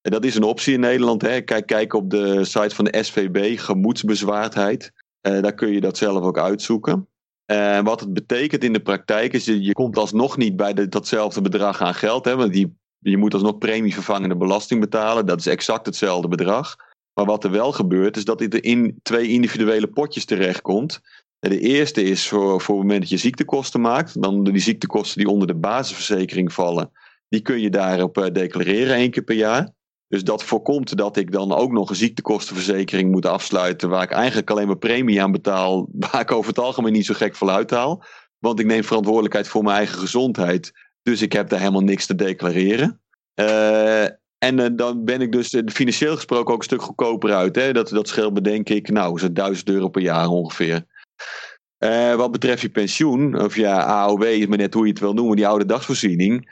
En 0.00 0.10
dat 0.10 0.24
is 0.24 0.34
een 0.34 0.42
optie 0.42 0.74
in 0.74 0.80
Nederland. 0.80 1.22
Hè. 1.22 1.40
Kijk, 1.40 1.66
kijk 1.66 1.94
op 1.94 2.10
de 2.10 2.44
site 2.44 2.74
van 2.74 2.84
de 2.84 3.02
SVB, 3.02 3.58
gemoedsbezwaardheid. 3.58 4.92
Uh, 5.26 5.42
daar 5.42 5.54
kun 5.54 5.72
je 5.72 5.80
dat 5.80 5.96
zelf 5.96 6.22
ook 6.22 6.38
uitzoeken. 6.38 7.08
Uh, 7.46 7.80
wat 7.80 8.00
het 8.00 8.12
betekent 8.12 8.64
in 8.64 8.72
de 8.72 8.80
praktijk 8.80 9.32
is, 9.32 9.44
je, 9.44 9.62
je 9.62 9.72
komt 9.72 9.96
alsnog 9.96 10.36
niet 10.36 10.56
bij 10.56 10.74
de, 10.74 10.88
datzelfde 10.88 11.40
bedrag 11.40 11.80
aan 11.80 11.94
geld. 11.94 12.24
Hè, 12.24 12.36
want 12.36 12.52
die, 12.52 12.79
je 13.00 13.16
moet 13.16 13.34
alsnog 13.34 13.58
premievervangende 13.58 14.36
belasting 14.36 14.80
betalen. 14.80 15.26
Dat 15.26 15.38
is 15.38 15.46
exact 15.46 15.86
hetzelfde 15.86 16.28
bedrag. 16.28 16.76
Maar 17.14 17.24
wat 17.24 17.44
er 17.44 17.50
wel 17.50 17.72
gebeurt, 17.72 18.16
is 18.16 18.24
dat 18.24 18.40
het 18.40 18.54
in 18.54 18.98
twee 19.02 19.28
individuele 19.28 19.86
potjes 19.86 20.24
terechtkomt. 20.24 21.00
De 21.38 21.60
eerste 21.60 22.02
is 22.02 22.28
voor, 22.28 22.60
voor 22.60 22.74
het 22.74 22.84
moment 22.84 23.00
dat 23.00 23.10
je 23.10 23.16
ziektekosten 23.16 23.80
maakt. 23.80 24.22
Dan 24.22 24.44
die 24.44 24.58
ziektekosten 24.58 25.18
die 25.18 25.28
onder 25.28 25.46
de 25.46 25.54
basisverzekering 25.54 26.52
vallen. 26.52 26.90
Die 27.28 27.40
kun 27.40 27.60
je 27.60 27.70
daarop 27.70 28.18
uh, 28.18 28.26
declareren 28.32 28.94
één 28.94 29.10
keer 29.10 29.22
per 29.22 29.36
jaar. 29.36 29.72
Dus 30.08 30.24
dat 30.24 30.44
voorkomt 30.44 30.96
dat 30.96 31.16
ik 31.16 31.32
dan 31.32 31.52
ook 31.52 31.72
nog 31.72 31.90
een 31.90 31.96
ziektekostenverzekering 31.96 33.10
moet 33.10 33.26
afsluiten. 33.26 33.88
Waar 33.88 34.02
ik 34.02 34.10
eigenlijk 34.10 34.50
alleen 34.50 34.66
maar 34.66 34.78
premie 34.78 35.22
aan 35.22 35.32
betaal. 35.32 35.88
Waar 36.10 36.20
ik 36.20 36.32
over 36.32 36.48
het 36.48 36.58
algemeen 36.58 36.92
niet 36.92 37.06
zo 37.06 37.14
gek 37.14 37.36
voor 37.36 37.50
uithaal. 37.50 38.04
Want 38.38 38.60
ik 38.60 38.66
neem 38.66 38.84
verantwoordelijkheid 38.84 39.48
voor 39.48 39.62
mijn 39.62 39.76
eigen 39.76 39.98
gezondheid. 39.98 40.72
Dus 41.02 41.22
ik 41.22 41.32
heb 41.32 41.48
daar 41.48 41.58
helemaal 41.58 41.80
niks 41.80 42.06
te 42.06 42.14
declareren. 42.14 43.00
Uh, 43.34 44.04
en 44.38 44.58
uh, 44.58 44.66
dan 44.72 45.04
ben 45.04 45.20
ik 45.20 45.32
dus 45.32 45.62
financieel 45.66 46.14
gesproken 46.14 46.52
ook 46.52 46.58
een 46.58 46.64
stuk 46.64 46.82
goedkoper 46.82 47.34
uit. 47.34 47.56
Hè? 47.56 47.72
Dat, 47.72 47.88
dat 47.88 48.08
scheelt 48.08 48.34
me 48.34 48.40
denk 48.40 48.68
ik, 48.68 48.90
nou, 48.90 49.18
zo'n 49.18 49.32
1000 49.34 49.68
euro 49.68 49.88
per 49.88 50.02
jaar 50.02 50.28
ongeveer. 50.28 50.86
Wat 52.16 52.30
betreft 52.30 52.62
je 52.62 52.70
pensioen, 52.70 53.40
of 53.40 53.56
ja, 53.56 53.82
AOW 53.82 54.22
is 54.22 54.46
maar 54.46 54.58
net 54.58 54.74
hoe 54.74 54.84
je 54.84 54.90
het 54.90 55.00
wil 55.00 55.14
noemen, 55.14 55.36
die 55.36 55.46
oude 55.46 55.66
dagsvoorziening. 55.66 56.50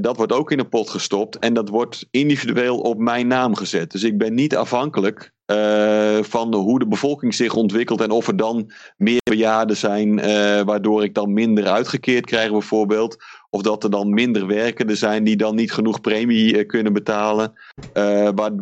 Dat 0.00 0.16
wordt 0.16 0.32
ook 0.32 0.50
in 0.50 0.58
een 0.58 0.68
pot 0.68 0.90
gestopt 0.90 1.38
en 1.38 1.54
dat 1.54 1.68
wordt 1.68 2.06
individueel 2.10 2.78
op 2.80 2.98
mijn 2.98 3.26
naam 3.26 3.54
gezet. 3.54 3.90
Dus 3.90 4.02
ik 4.02 4.18
ben 4.18 4.34
niet 4.34 4.56
afhankelijk 4.56 5.32
van 6.20 6.54
hoe 6.54 6.78
de 6.78 6.86
bevolking 6.88 7.34
zich 7.34 7.54
ontwikkelt 7.54 8.00
en 8.00 8.10
of 8.10 8.28
er 8.28 8.36
dan 8.36 8.72
meer 8.96 9.20
bejaarden 9.30 9.76
zijn, 9.76 10.16
waardoor 10.64 11.04
ik 11.04 11.14
dan 11.14 11.32
minder 11.32 11.66
uitgekeerd 11.66 12.26
krijg 12.26 12.50
bijvoorbeeld. 12.50 13.16
Of 13.50 13.62
dat 13.62 13.84
er 13.84 13.90
dan 13.90 14.14
minder 14.14 14.46
werkenden 14.46 14.96
zijn 14.96 15.24
die 15.24 15.36
dan 15.36 15.54
niet 15.54 15.72
genoeg 15.72 16.00
premie 16.00 16.64
kunnen 16.64 16.92
betalen. 16.92 17.52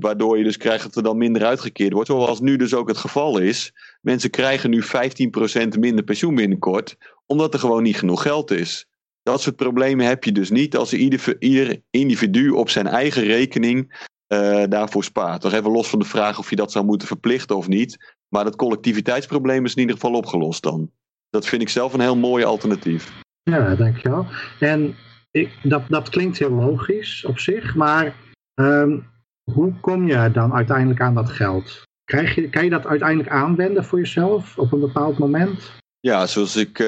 waardoor 0.01 0.39
je 0.39 0.45
dus 0.45 0.57
krijgt 0.57 0.85
dat 0.85 0.97
er 0.97 1.03
dan 1.03 1.17
minder 1.17 1.45
uitgekeerd 1.45 1.93
wordt. 1.93 2.09
Zoals 2.09 2.41
nu 2.41 2.57
dus 2.57 2.75
ook 2.75 2.89
het 2.89 2.97
geval 2.97 3.39
is. 3.39 3.73
Mensen 4.01 4.31
krijgen 4.31 4.71
nu 4.71 4.83
15% 4.83 5.79
minder 5.79 6.05
pensioen 6.05 6.35
binnenkort, 6.35 6.97
omdat 7.27 7.55
er 7.55 7.61
gewoon 7.61 7.83
niet 7.83 7.99
genoeg 7.99 8.23
geld 8.23 8.51
is. 8.51 8.87
Dat 9.23 9.41
soort 9.41 9.57
problemen 9.57 10.07
heb 10.07 10.25
je 10.25 10.33
dus 10.33 10.51
niet 10.51 10.77
als 10.77 10.93
ieder, 10.93 11.37
ieder 11.39 11.83
individu 11.91 12.51
op 12.51 12.71
zijn 12.71 12.87
eigen 12.87 13.23
rekening 13.23 14.07
uh, 14.29 14.65
daarvoor 14.69 15.05
spaart. 15.05 15.43
Nog 15.43 15.53
even 15.53 15.71
los 15.71 15.89
van 15.89 15.99
de 15.99 16.05
vraag 16.05 16.39
of 16.39 16.51
je 16.51 16.57
dat 16.57 16.73
zou 16.73 16.85
moeten 16.85 17.09
verplichten 17.09 17.57
of 17.57 17.69
niet. 17.69 18.15
Maar 18.29 18.45
dat 18.45 18.57
collectiviteitsprobleem 18.57 19.65
is 19.65 19.75
in 19.75 19.81
ieder 19.81 19.95
geval 19.95 20.15
opgelost 20.15 20.63
dan. 20.63 20.91
Dat 21.31 21.47
vind 21.47 21.63
ik 21.63 21.69
zelf 21.69 21.93
een 21.93 22.01
heel 22.01 22.17
mooi 22.17 22.45
alternatief. 22.45 23.25
Ja, 23.51 23.75
dankjewel. 23.75 24.27
En 24.61 24.95
ik, 25.31 25.51
dat, 25.63 25.83
dat 25.89 26.09
klinkt 26.09 26.39
heel 26.39 26.51
logisch 26.51 27.25
op 27.25 27.39
zich, 27.39 27.75
maar 27.75 28.15
um, 28.55 29.07
hoe 29.53 29.73
kom 29.81 30.07
je 30.07 30.31
dan 30.31 30.53
uiteindelijk 30.55 31.01
aan 31.01 31.15
dat 31.15 31.31
geld? 31.31 31.83
Krijg 32.05 32.35
je, 32.35 32.51
kan 32.51 32.65
je 32.65 32.71
dat 32.71 32.87
uiteindelijk 32.87 33.29
aanwenden 33.29 33.85
voor 33.85 33.99
jezelf 33.99 34.59
op 34.59 34.73
een 34.73 34.81
bepaald 34.81 35.19
moment? 35.19 35.71
Ja, 36.01 36.27
zoals 36.27 36.57
ik, 36.57 36.79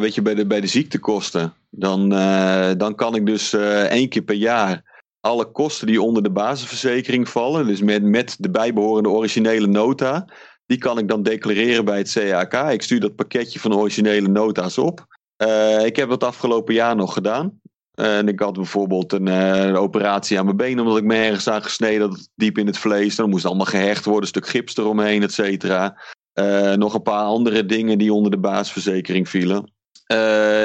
weet 0.00 0.14
je, 0.14 0.22
bij 0.22 0.34
de, 0.34 0.46
bij 0.46 0.60
de 0.60 0.66
ziektekosten. 0.66 1.52
Dan, 1.70 2.12
uh, 2.12 2.70
dan 2.76 2.94
kan 2.94 3.14
ik 3.14 3.26
dus 3.26 3.54
uh, 3.54 3.82
één 3.82 4.08
keer 4.08 4.22
per 4.22 4.34
jaar 4.34 4.82
alle 5.20 5.44
kosten 5.44 5.86
die 5.86 6.02
onder 6.02 6.22
de 6.22 6.30
basisverzekering 6.30 7.28
vallen, 7.28 7.66
dus 7.66 7.80
met, 7.80 8.02
met 8.02 8.36
de 8.38 8.50
bijbehorende 8.50 9.08
originele 9.08 9.66
nota, 9.66 10.28
die 10.66 10.78
kan 10.78 10.98
ik 10.98 11.08
dan 11.08 11.22
declareren 11.22 11.84
bij 11.84 11.98
het 11.98 12.12
CAK. 12.12 12.72
Ik 12.72 12.82
stuur 12.82 13.00
dat 13.00 13.16
pakketje 13.16 13.60
van 13.60 13.74
originele 13.74 14.28
nota's 14.28 14.78
op. 14.78 15.06
ik 15.84 15.96
heb 15.96 16.08
dat 16.08 16.24
afgelopen 16.24 16.74
jaar 16.74 16.96
nog 16.96 17.12
gedaan. 17.12 17.60
En 17.94 18.28
ik 18.28 18.40
had 18.40 18.54
bijvoorbeeld 18.54 19.12
een, 19.12 19.26
een, 19.26 19.76
operatie 19.76 20.38
aan 20.38 20.44
mijn 20.44 20.56
been 20.56 20.80
omdat 20.80 20.96
ik 20.96 21.04
me 21.04 21.14
ergens 21.14 21.48
aan 21.48 21.62
gesneden 21.62 22.08
had, 22.08 22.28
diep 22.34 22.58
in 22.58 22.66
het 22.66 22.78
vlees. 22.78 23.16
Dan 23.16 23.30
moest 23.30 23.44
allemaal 23.44 23.66
gehecht 23.66 24.04
worden, 24.04 24.22
een 24.22 24.28
stuk 24.28 24.46
gips 24.46 24.76
eromheen, 24.76 25.22
et 25.22 25.32
cetera. 25.32 25.96
Uh, 26.34 26.72
nog 26.72 26.94
een 26.94 27.02
paar 27.02 27.24
andere 27.24 27.66
dingen 27.66 27.98
die 27.98 28.12
onder 28.12 28.30
de 28.30 28.38
basisverzekering 28.38 29.28
vielen. 29.28 29.72
Uh, 30.12 30.18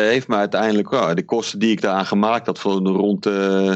heeft 0.07 0.27
me 0.27 0.35
uiteindelijk, 0.35 1.15
de 1.15 1.25
kosten 1.25 1.59
die 1.59 1.71
ik 1.71 1.81
daaraan 1.81 2.05
gemaakt 2.05 2.45
had, 2.45 2.59
van 2.59 2.87
rond, 2.87 3.25
uh, 3.25 3.73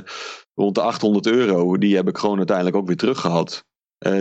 rond 0.54 0.76
de 0.76 0.82
800 0.82 1.26
euro, 1.28 1.78
die 1.78 1.96
heb 1.96 2.08
ik 2.08 2.18
gewoon 2.18 2.38
uiteindelijk 2.38 2.76
ook 2.76 2.88
weer 2.88 2.98
teruggehad. 2.98 3.66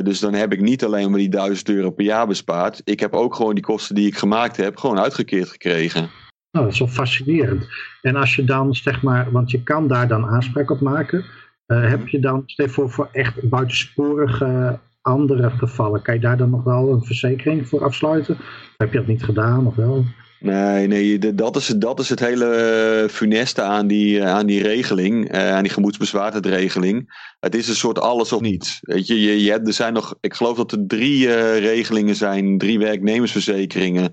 dus 0.03 0.21
dan 0.21 0.35
heb 0.35 0.53
ik 0.53 0.61
niet 0.61 0.85
alleen 0.85 1.11
maar 1.11 1.19
die 1.19 1.29
1000 1.29 1.69
euro 1.69 1.91
per 1.91 2.05
jaar 2.05 2.27
bespaard. 2.27 2.81
Ik 2.85 3.01
heb 3.01 3.15
ook 3.15 3.35
gewoon 3.35 3.55
die 3.55 3.65
kosten 3.65 3.95
die 3.95 4.07
ik 4.07 4.17
gemaakt 4.17 4.57
heb, 4.57 4.77
gewoon 4.77 5.01
uitgekeerd 5.01 5.49
gekregen. 5.49 6.11
Nou, 6.53 6.65
dat 6.65 6.75
is 6.75 6.79
wel 6.79 6.89
fascinerend. 6.89 7.67
En 8.03 8.17
als 8.17 8.37
je 8.37 8.45
dan, 8.45 8.75
zeg 8.75 9.03
maar, 9.03 9.31
want 9.31 9.51
je 9.51 9.63
kan 9.63 9.89
daar 9.89 10.09
dan 10.09 10.27
aanspraak 10.27 10.71
op 10.71 10.81
maken. 10.81 11.25
heb 11.67 12.09
je 12.09 12.21
dan, 12.21 12.43
stel 12.47 12.69
voor, 12.69 12.91
voor 12.91 13.09
echt 13.13 13.49
buitensporige 13.49 14.79
andere 15.03 15.51
gevallen, 15.51 16.03
kan 16.03 16.15
je 16.15 16.21
daar 16.21 16.37
dan 16.37 16.51
nog 16.51 16.65
wel 16.65 16.93
een 16.93 17.05
verzekering 17.05 17.69
voor 17.69 17.85
afsluiten? 17.85 18.37
Heb 18.77 18.93
je 18.93 18.99
dat 18.99 19.07
niet 19.07 19.25
gedaan 19.25 19.67
of 19.67 19.75
wel? 19.75 20.05
Nee, 20.43 20.87
nee 20.87 21.35
dat, 21.35 21.57
is, 21.57 21.67
dat 21.67 22.01
is 22.01 22.09
het 22.09 22.21
hele 22.21 23.07
funeste 23.11 23.63
aan 23.63 23.87
die, 23.87 24.25
aan 24.25 24.47
die 24.47 24.63
regeling, 24.63 25.31
eh, 25.31 25.53
aan 25.53 25.63
die 25.63 25.73
gemoedsbezwaardheidregeling. 25.73 27.25
Het 27.41 27.55
is 27.55 27.69
een 27.69 27.75
soort 27.75 27.99
alles 27.99 28.33
of 28.33 28.41
niets. 28.41 28.79
Weet 28.81 29.07
je, 29.07 29.21
je, 29.21 29.43
je 29.43 29.51
hebt, 29.51 29.67
er 29.67 29.73
zijn 29.73 29.93
nog, 29.93 30.17
ik 30.21 30.35
geloof 30.35 30.57
dat 30.57 30.73
er 30.73 30.87
drie 30.87 31.27
uh, 31.27 31.59
regelingen 31.59 32.15
zijn, 32.15 32.59
drie 32.59 32.79
werknemersverzekeringen. 32.79 34.13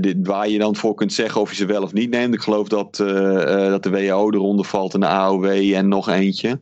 Dit, 0.00 0.16
waar 0.22 0.48
je 0.48 0.58
dan 0.58 0.76
voor 0.76 0.94
kunt 0.94 1.12
zeggen 1.12 1.40
of 1.40 1.50
je 1.50 1.56
ze 1.56 1.66
wel 1.66 1.82
of 1.82 1.92
niet 1.92 2.10
neemt. 2.10 2.34
Ik 2.34 2.40
geloof 2.40 2.68
dat, 2.68 2.98
uh, 2.98 3.08
uh, 3.08 3.68
dat 3.68 3.82
de 3.82 3.90
WHO 3.90 4.30
eronder 4.30 4.64
valt 4.64 4.94
en 4.94 5.00
de 5.00 5.06
AOW 5.06 5.44
en 5.74 5.88
nog 5.88 6.08
eentje. 6.08 6.60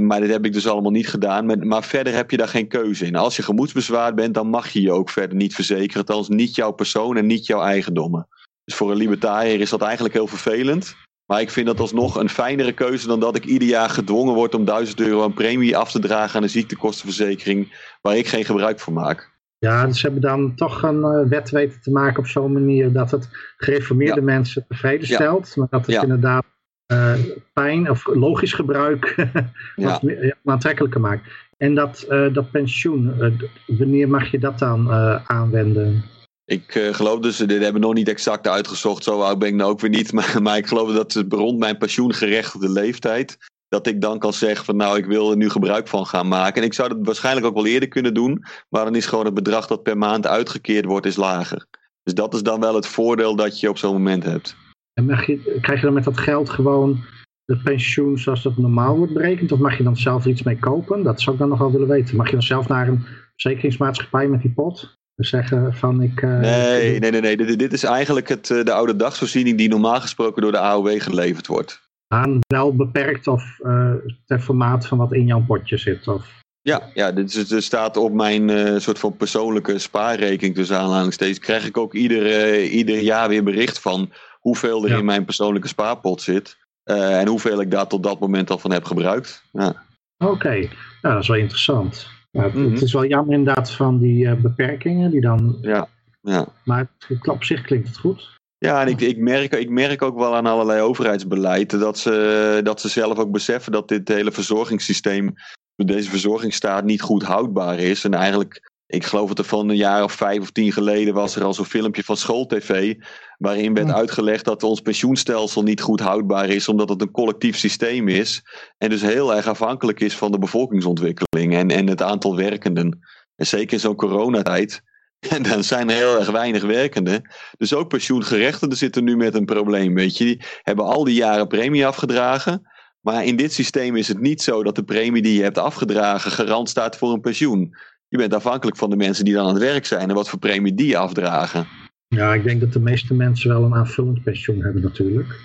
Maar 0.00 0.20
dit 0.20 0.30
heb 0.30 0.44
ik 0.44 0.52
dus 0.52 0.66
allemaal 0.66 0.90
niet 0.90 1.08
gedaan. 1.08 1.46
Maar, 1.46 1.66
maar, 1.66 1.84
verder 1.84 2.14
heb 2.14 2.30
je 2.30 2.36
daar 2.36 2.48
geen 2.48 2.68
keuze 2.68 3.06
in. 3.06 3.16
Als 3.16 3.36
je 3.36 3.42
gemoedsbezwaard 3.42 4.14
bent, 4.14 4.34
dan 4.34 4.48
mag 4.48 4.68
je 4.68 4.80
je 4.80 4.92
ook 4.92 5.10
verder 5.10 5.36
niet 5.36 5.54
verzekeren. 5.54 6.06
Althans, 6.06 6.28
niet 6.28 6.54
jouw 6.54 6.72
persoon 6.72 7.16
en 7.16 7.26
niet 7.26 7.46
jouw 7.46 7.62
eigendommen. 7.62 8.28
Dus 8.64 8.74
voor 8.74 8.90
een 8.90 8.96
libertariër 8.96 9.60
is 9.60 9.70
dat 9.70 9.82
eigenlijk 9.82 10.14
heel 10.14 10.26
vervelend. 10.26 10.96
Maar 11.26 11.40
ik 11.40 11.50
vind 11.50 11.66
dat 11.66 11.80
alsnog 11.80 12.16
een 12.16 12.28
fijnere 12.28 12.72
keuze 12.72 13.06
dan 13.06 13.20
dat 13.20 13.36
ik 13.36 13.44
ieder 13.44 13.68
jaar 13.68 13.90
gedwongen 13.90 14.34
word 14.34 14.54
om 14.54 14.64
1000 14.64 15.00
euro 15.00 15.22
aan 15.22 15.34
premie 15.34 15.76
af 15.76 15.90
te 15.90 15.98
dragen 15.98 16.36
aan 16.36 16.42
een 16.42 16.50
ziektekostenverzekering 16.50 17.72
waar 18.02 18.16
ik 18.16 18.26
geen 18.26 18.44
gebruik 18.44 18.80
van 18.80 18.92
maak. 18.92 19.37
Ja, 19.58 19.86
dus 19.86 20.00
ze 20.00 20.06
hebben 20.06 20.22
dan 20.22 20.54
toch 20.54 20.82
een 20.82 20.98
uh, 20.98 21.28
wet 21.28 21.50
weten 21.50 21.80
te 21.80 21.90
maken 21.90 22.18
op 22.18 22.26
zo'n 22.26 22.52
manier 22.52 22.92
dat 22.92 23.10
het 23.10 23.28
gereformeerde 23.56 24.20
ja. 24.20 24.26
mensen 24.26 24.64
tevreden 24.68 25.06
stelt. 25.06 25.56
Maar 25.56 25.66
dat 25.70 25.86
het 25.86 26.02
inderdaad 26.02 26.44
uh, 26.92 27.14
pijn 27.52 27.90
of 27.90 28.06
logisch 28.06 28.52
gebruik 28.52 29.14
wat 29.76 30.00
ja. 30.02 30.34
aantrekkelijker 30.44 31.00
maakt. 31.00 31.30
En 31.56 31.74
dat, 31.74 32.06
uh, 32.08 32.34
dat 32.34 32.50
pensioen, 32.50 33.14
uh, 33.18 33.78
wanneer 33.78 34.08
mag 34.08 34.30
je 34.30 34.38
dat 34.38 34.58
dan 34.58 34.90
aanwenden? 35.26 36.04
Ik 36.44 36.88
geloof 36.92 37.20
dus, 37.20 37.36
dit 37.36 37.50
hebben 37.50 37.72
we 37.72 37.86
nog 37.86 37.94
niet 37.94 38.08
exact 38.08 38.48
uitgezocht, 38.48 39.04
zo 39.04 39.20
oud 39.20 39.38
ben 39.38 39.48
ik 39.48 39.54
nou 39.54 39.70
ook 39.70 39.80
weer 39.80 39.90
niet, 39.90 40.12
maar, 40.16 40.42
maar 40.42 40.56
ik 40.56 40.66
geloof 40.66 40.92
dat 40.92 41.12
het 41.12 41.32
rond 41.32 41.58
mijn 41.58 41.78
pensioengerechtigde 41.78 42.70
leeftijd, 42.70 43.38
dat 43.68 43.86
ik 43.86 44.00
dan 44.00 44.18
kan 44.18 44.32
zeggen 44.32 44.64
van 44.64 44.76
nou 44.76 44.98
ik 44.98 45.06
wil 45.06 45.30
er 45.30 45.36
nu 45.36 45.50
gebruik 45.50 45.88
van 45.88 46.06
gaan 46.06 46.28
maken. 46.28 46.62
En 46.62 46.68
ik 46.68 46.74
zou 46.74 46.88
dat 46.88 46.98
waarschijnlijk 47.02 47.46
ook 47.46 47.54
wel 47.54 47.66
eerder 47.66 47.88
kunnen 47.88 48.14
doen, 48.14 48.44
maar 48.68 48.84
dan 48.84 48.94
is 48.94 49.06
gewoon 49.06 49.24
het 49.24 49.34
bedrag 49.34 49.66
dat 49.66 49.82
per 49.82 49.98
maand 49.98 50.26
uitgekeerd 50.26 50.84
wordt 50.84 51.06
is 51.06 51.16
lager. 51.16 51.66
Dus 52.02 52.14
dat 52.14 52.34
is 52.34 52.42
dan 52.42 52.60
wel 52.60 52.74
het 52.74 52.86
voordeel 52.86 53.36
dat 53.36 53.60
je 53.60 53.68
op 53.68 53.78
zo'n 53.78 53.92
moment 53.92 54.24
hebt. 54.24 54.56
En 54.92 55.04
mag 55.04 55.26
je, 55.26 55.58
krijg 55.60 55.80
je 55.80 55.86
dan 55.86 55.94
met 55.94 56.04
dat 56.04 56.18
geld 56.18 56.50
gewoon 56.50 57.04
het 57.44 57.62
pensioen 57.62 58.18
zoals 58.18 58.42
dat 58.42 58.56
normaal 58.56 58.96
wordt 58.96 59.12
berekend? 59.12 59.52
Of 59.52 59.58
mag 59.58 59.76
je 59.76 59.84
dan 59.84 59.96
zelf 59.96 60.26
iets 60.26 60.42
mee 60.42 60.58
kopen? 60.58 61.02
Dat 61.02 61.20
zou 61.20 61.34
ik 61.34 61.40
dan 61.40 61.50
nog 61.50 61.58
wel 61.58 61.72
willen 61.72 61.88
weten. 61.88 62.16
Mag 62.16 62.26
je 62.26 62.32
dan 62.32 62.42
zelf 62.42 62.68
naar 62.68 62.88
een 62.88 63.06
verzekeringsmaatschappij 63.36 64.28
met 64.28 64.42
die 64.42 64.52
pot? 64.52 64.96
zeggen 65.24 65.74
van 65.74 66.02
ik... 66.02 66.22
Uh, 66.22 66.38
nee, 66.38 66.98
nee, 66.98 67.10
nee, 67.10 67.20
nee. 67.20 67.36
Dit, 67.36 67.58
dit 67.58 67.72
is 67.72 67.84
eigenlijk 67.84 68.28
het, 68.28 68.46
de 68.46 68.72
oude 68.72 68.96
dagsvoorziening 68.96 69.58
die 69.58 69.68
normaal 69.68 70.00
gesproken 70.00 70.42
door 70.42 70.52
de 70.52 70.58
AOW 70.58 71.00
geleverd 71.00 71.46
wordt. 71.46 71.87
Aan 72.08 72.38
wel 72.46 72.76
beperkt 72.76 73.26
of 73.26 73.58
uh, 73.60 73.92
ter 74.26 74.40
formaat 74.40 74.86
van 74.86 74.98
wat 74.98 75.12
in 75.12 75.26
jouw 75.26 75.44
potje 75.44 75.76
zit? 75.76 76.08
Of... 76.08 76.42
Ja, 76.60 76.90
ja 76.94 77.12
dit 77.12 77.34
is, 77.34 77.64
staat 77.64 77.96
op 77.96 78.12
mijn 78.12 78.48
uh, 78.48 78.78
soort 78.78 78.98
van 78.98 79.16
persoonlijke 79.16 79.78
spaarrekening 79.78 80.54
tussen 80.54 80.78
aanhalingstekens. 80.78 81.38
Krijg 81.38 81.66
ik 81.66 81.76
ook 81.76 81.94
ieder, 81.94 82.64
ieder 82.64 82.98
jaar 82.98 83.28
weer 83.28 83.42
bericht 83.42 83.80
van 83.80 84.12
hoeveel 84.40 84.84
er 84.84 84.90
ja. 84.90 84.96
in 84.96 85.04
mijn 85.04 85.24
persoonlijke 85.24 85.68
spaarpot 85.68 86.22
zit. 86.22 86.56
En 86.84 87.28
hoeveel 87.28 87.60
ik 87.60 87.70
daar 87.70 87.86
tot 87.86 88.02
dat 88.02 88.20
moment 88.20 88.50
al 88.50 88.58
van 88.58 88.72
heb 88.72 88.84
gebruikt. 88.84 89.44
Ja. 89.52 89.82
Oké, 90.18 90.32
okay. 90.32 90.60
nou, 91.02 91.14
dat 91.14 91.22
is 91.22 91.28
wel 91.28 91.36
interessant. 91.36 92.10
Ja, 92.30 92.42
het, 92.42 92.54
mm 92.54 92.62
-hmm. 92.62 92.72
het, 92.72 92.82
is 92.82 92.92
wel 92.92 93.06
jammer 93.06 93.34
inderdaad 93.34 93.70
van 93.70 93.98
die 93.98 94.34
beperkingen 94.34 95.10
die 95.10 95.20
dan... 95.20 95.58
Ja, 95.60 95.88
ja. 96.20 96.46
Maar 96.64 96.86
op 97.22 97.44
zich 97.44 97.60
klinkt 97.60 97.88
het 97.88 97.98
goed. 97.98 98.37
Ja, 98.58 98.80
en 98.80 98.88
ik, 98.88 99.00
ik, 99.00 99.18
merk, 99.18 99.54
ik 99.54 99.70
merk 99.70 100.02
ook 100.02 100.18
wel 100.18 100.34
aan 100.34 100.46
allerlei 100.46 100.80
overheidsbeleid 100.80 101.70
dat 101.80 101.98
ze, 101.98 102.60
dat 102.62 102.80
ze 102.80 102.88
zelf 102.88 103.18
ook 103.18 103.30
beseffen 103.30 103.72
dat 103.72 103.88
dit 103.88 104.08
hele 104.08 104.32
verzorgingssysteem, 104.32 105.34
deze 105.76 106.10
verzorgingsstaat 106.10 106.84
niet 106.84 107.00
goed 107.00 107.22
houdbaar 107.22 107.78
is. 107.78 108.04
En 108.04 108.14
eigenlijk, 108.14 108.70
ik 108.86 109.04
geloof 109.04 109.28
dat 109.28 109.38
er 109.38 109.44
van 109.44 109.68
een 109.68 109.76
jaar 109.76 110.02
of 110.02 110.12
vijf 110.12 110.40
of 110.40 110.50
tien 110.50 110.72
geleden 110.72 111.14
was 111.14 111.36
er 111.36 111.44
al 111.44 111.54
zo'n 111.54 111.64
filmpje 111.64 112.04
van 112.04 112.16
schooltv, 112.16 112.94
waarin 113.36 113.74
werd 113.74 113.92
uitgelegd 113.92 114.44
dat 114.44 114.62
ons 114.62 114.80
pensioenstelsel 114.80 115.62
niet 115.62 115.80
goed 115.80 116.00
houdbaar 116.00 116.48
is, 116.48 116.68
omdat 116.68 116.88
het 116.88 117.02
een 117.02 117.10
collectief 117.10 117.56
systeem 117.56 118.08
is. 118.08 118.42
En 118.78 118.90
dus 118.90 119.02
heel 119.02 119.34
erg 119.34 119.46
afhankelijk 119.46 120.00
is 120.00 120.16
van 120.16 120.32
de 120.32 120.38
bevolkingsontwikkeling 120.38 121.54
en, 121.54 121.70
en 121.70 121.86
het 121.86 122.02
aantal 122.02 122.36
werkenden. 122.36 122.98
En 123.36 123.46
zeker 123.46 123.72
in 123.72 123.80
zo'n 123.80 123.96
coronatijd 123.96 124.82
En 125.36 125.42
dan 125.42 125.64
zijn 125.64 125.90
er 125.90 125.96
heel 125.96 126.18
erg 126.18 126.30
weinig 126.30 126.62
werkenden. 126.62 127.30
Dus 127.56 127.74
ook 127.74 127.88
pensioengerechtigden 127.88 128.78
zitten 128.78 129.04
nu 129.04 129.16
met 129.16 129.34
een 129.34 129.44
probleem. 129.44 129.94
Weet 129.94 130.16
je, 130.16 130.24
die 130.24 130.42
hebben 130.62 130.84
al 130.84 131.04
die 131.04 131.14
jaren 131.14 131.48
premie 131.48 131.86
afgedragen. 131.86 132.66
Maar 133.00 133.24
in 133.24 133.36
dit 133.36 133.52
systeem 133.52 133.96
is 133.96 134.08
het 134.08 134.20
niet 134.20 134.42
zo 134.42 134.62
dat 134.62 134.74
de 134.74 134.84
premie 134.84 135.22
die 135.22 135.36
je 135.36 135.42
hebt 135.42 135.58
afgedragen 135.58 136.30
garant 136.30 136.68
staat 136.68 136.96
voor 136.96 137.12
een 137.12 137.20
pensioen. 137.20 137.76
Je 138.08 138.16
bent 138.16 138.34
afhankelijk 138.34 138.76
van 138.76 138.90
de 138.90 138.96
mensen 138.96 139.24
die 139.24 139.34
dan 139.34 139.46
aan 139.46 139.54
het 139.54 139.62
werk 139.62 139.86
zijn 139.86 140.08
en 140.08 140.14
wat 140.14 140.28
voor 140.28 140.38
premie 140.38 140.74
die 140.74 140.98
afdragen. 140.98 141.66
Ja, 142.08 142.34
ik 142.34 142.44
denk 142.44 142.60
dat 142.60 142.72
de 142.72 142.80
meeste 142.80 143.14
mensen 143.14 143.50
wel 143.50 143.64
een 143.64 143.74
aanvullend 143.74 144.22
pensioen 144.22 144.62
hebben 144.62 144.82
natuurlijk. 144.82 145.40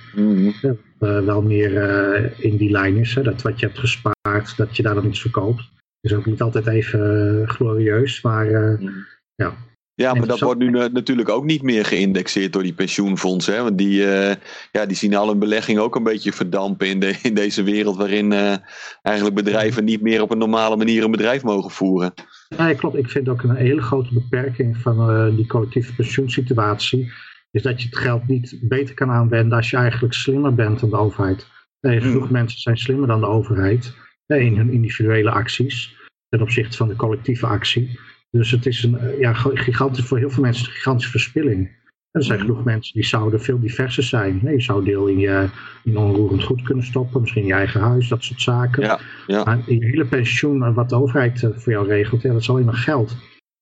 Ja, 0.61 0.75
eh, 0.99 1.25
wel 1.25 1.41
meer 1.41 1.77
eh, 1.77 2.31
in 2.37 2.57
die 2.57 2.71
lijn 2.71 2.97
is. 2.97 3.15
Hè, 3.15 3.23
dat 3.23 3.41
wat 3.41 3.59
je 3.59 3.65
hebt 3.65 3.79
gespaard, 3.79 4.57
dat 4.57 4.77
je 4.77 4.83
daar 4.83 4.95
dan 4.95 5.07
iets 5.07 5.21
verkoopt. 5.21 5.63
Is 6.01 6.13
ook 6.13 6.25
niet 6.25 6.41
altijd 6.41 6.67
even 6.67 7.41
eh, 7.41 7.49
glorieus, 7.49 8.21
maar 8.21 8.45
Mhm. 8.45 8.91
Ja. 9.35 9.53
Ja, 9.95 10.13
maar 10.13 10.27
dat 10.27 10.39
wordt 10.39 10.59
nu 10.59 10.69
na- 10.69 10.87
natuurlijk 10.87 11.29
ook 11.29 11.43
niet 11.43 11.61
meer 11.61 11.85
geïndexeerd 11.85 12.53
door 12.53 12.63
die 12.63 12.73
pensioenfondsen. 12.73 13.53
Hè? 13.55 13.63
Want 13.63 13.77
die, 13.77 14.05
eh, 14.05 14.35
ja, 14.71 14.85
die 14.85 14.95
zien 14.95 15.15
al 15.15 15.27
hun 15.27 15.39
belegging 15.39 15.79
ook 15.79 15.95
een 15.95 16.03
beetje 16.03 16.31
verdampen 16.33 16.87
in, 16.87 16.99
de, 16.99 17.19
in 17.21 17.33
deze 17.33 17.63
wereld 17.63 17.97
waarin 17.97 18.31
eh, 18.31 18.55
eigenlijk 19.01 19.35
bedrijven 19.35 19.83
niet 19.83 20.01
meer 20.01 20.21
op 20.21 20.31
een 20.31 20.37
normale 20.37 20.75
manier 20.75 21.03
een 21.03 21.11
bedrijf 21.11 21.43
mogen 21.43 21.71
voeren. 21.71 22.13
Ja, 22.57 22.73
klopt. 22.73 22.95
Ik 22.95 23.09
vind 23.09 23.29
ook 23.29 23.43
een 23.43 23.55
hele 23.55 23.81
grote 23.81 24.13
beperking 24.13 24.77
van 24.77 25.09
eh, 25.09 25.35
die 25.35 25.47
collectieve 25.47 25.95
pensioensituatie. 25.95 27.11
Is 27.51 27.61
dat 27.61 27.81
je 27.81 27.87
het 27.89 27.97
geld 27.97 28.27
niet 28.27 28.57
beter 28.61 28.95
kan 28.95 29.09
aanwenden 29.11 29.57
als 29.57 29.69
je 29.69 29.77
eigenlijk 29.77 30.13
slimmer 30.13 30.53
bent 30.55 30.79
dan 30.79 30.89
de 30.89 30.97
overheid. 30.97 31.47
Nee, 31.81 32.01
genoeg 32.01 32.29
mensen 32.29 32.59
zijn 32.59 32.77
slimmer 32.77 33.07
dan 33.07 33.19
de 33.19 33.27
overheid 33.27 33.93
in 34.27 34.57
hun 34.57 34.71
individuele 34.71 35.31
acties 35.31 35.95
ten 36.29 36.41
opzichte 36.41 36.77
van 36.77 36.87
de 36.87 36.95
collectieve 36.95 37.45
actie. 37.45 37.99
Dus 38.37 38.51
het 38.51 38.65
is 38.65 38.83
een 38.83 38.97
eh, 38.97 39.19
ja, 39.19 39.33
gigantisch, 39.33 40.05
voor 40.05 40.17
heel 40.17 40.29
veel 40.29 40.43
mensen 40.43 40.65
een 40.65 40.73
gigantische 40.73 41.11
verspilling. 41.11 41.81
Er 42.11 42.23
zijn 42.23 42.39
genoeg 42.39 42.63
mensen 42.63 42.93
die 42.93 43.05
zouden 43.05 43.41
veel 43.41 43.59
diverser 43.59 44.03
zijn. 44.03 44.39
Nee, 44.41 44.53
je 44.53 44.61
zou 44.61 44.83
deel 44.83 45.07
in 45.07 45.19
je 45.19 45.49
in 45.83 45.97
onroerend 45.97 46.43
goed 46.43 46.61
kunnen 46.61 46.85
stoppen, 46.85 47.21
misschien 47.21 47.41
in 47.41 47.47
je 47.47 47.53
eigen 47.53 47.81
huis, 47.81 48.07
dat 48.07 48.23
soort 48.23 48.41
zaken. 48.41 48.83
Ja, 48.83 48.99
ja. 49.27 49.43
Maar 49.43 49.61
je 49.65 49.85
hele 49.85 50.05
pensioen, 50.05 50.63
eh, 50.63 50.75
wat 50.75 50.89
de 50.89 50.95
overheid 50.95 51.43
eh, 51.43 51.49
voor 51.53 51.71
jou 51.71 51.87
regelt, 51.87 52.21
ja, 52.21 52.31
dat 52.31 52.41
is 52.41 52.49
alleen 52.49 52.65
maar 52.65 52.73
geld. 52.73 53.15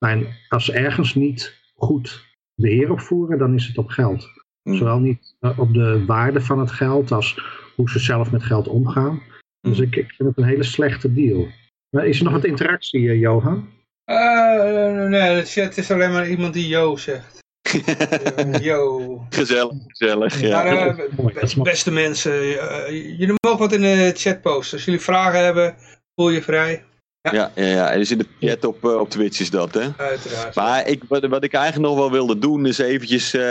Maar 0.06 0.46
als 0.48 0.66
ze 0.66 0.74
ergens 0.74 1.16
niet 1.16 1.60
goed 1.76 2.26
beheer 2.56 2.92
op 2.92 3.00
voeren, 3.00 3.38
dan 3.38 3.54
is 3.54 3.68
het 3.68 3.78
op 3.78 3.90
geld. 3.90 4.28
Mm. 4.64 4.76
Zowel 4.76 5.00
niet 5.00 5.36
op 5.58 5.74
de 5.74 6.06
waarde 6.06 6.42
van 6.42 6.60
het 6.60 6.72
geld 6.72 7.12
als 7.12 7.42
hoe 7.76 7.90
ze 7.90 8.00
zelf 8.00 8.32
met 8.32 8.44
geld 8.44 8.68
omgaan. 8.68 9.22
Dus 9.62 9.78
Mm. 9.78 9.84
ik, 9.84 9.96
ik 9.96 10.12
vind 10.12 10.30
het 10.30 10.38
een 10.38 10.44
hele 10.44 10.64
slechte 10.64 11.14
deal. 11.14 11.48
Is 11.90 12.18
er 12.18 12.24
nog 12.24 12.34
wat 12.34 12.46
interactie, 12.46 13.20
Johan? 13.20 13.68
Eh, 14.12 15.08
nee, 15.08 15.36
de 15.36 15.46
chat 15.46 15.78
is 15.78 15.92
alleen 15.92 16.12
maar 16.12 16.30
iemand 16.30 16.54
die 16.54 16.68
yo 16.68 16.96
zegt. 16.98 17.40
Yo. 18.62 19.26
gezellig, 19.30 19.78
gezellig. 19.88 20.42
Ja. 20.42 20.64
Maar, 20.64 20.98
eh, 20.98 21.56
beste 21.56 21.92
mensen, 21.92 22.32
eh, 22.32 22.90
jullie 22.90 23.36
mogen 23.46 23.60
wat 23.60 23.74
in 23.74 23.82
de 23.82 24.12
chat 24.16 24.42
posten. 24.42 24.78
Als 24.78 24.86
jullie 24.86 25.02
vragen 25.02 25.44
hebben, 25.44 25.76
voel 26.16 26.30
je 26.30 26.42
vrij. 26.42 26.84
Ja, 27.22 27.52
ja, 27.56 27.66
ja. 27.66 27.96
Dus 27.96 28.12
in 28.12 28.18
de 28.18 28.28
chat 28.40 28.66
op, 28.66 28.84
op 28.84 29.10
Twitch 29.10 29.40
is 29.40 29.50
dat, 29.50 29.74
hè? 29.74 29.88
Uiteraard. 29.98 30.56
Maar 30.56 30.88
ik, 30.88 31.04
wat, 31.08 31.26
wat 31.26 31.44
ik 31.44 31.54
eigenlijk 31.54 31.88
nog 31.88 32.00
wel 32.00 32.12
wilde 32.12 32.40
doen, 32.40 32.66
is 32.66 32.78
eventjes 32.78 33.34
eh, 33.34 33.42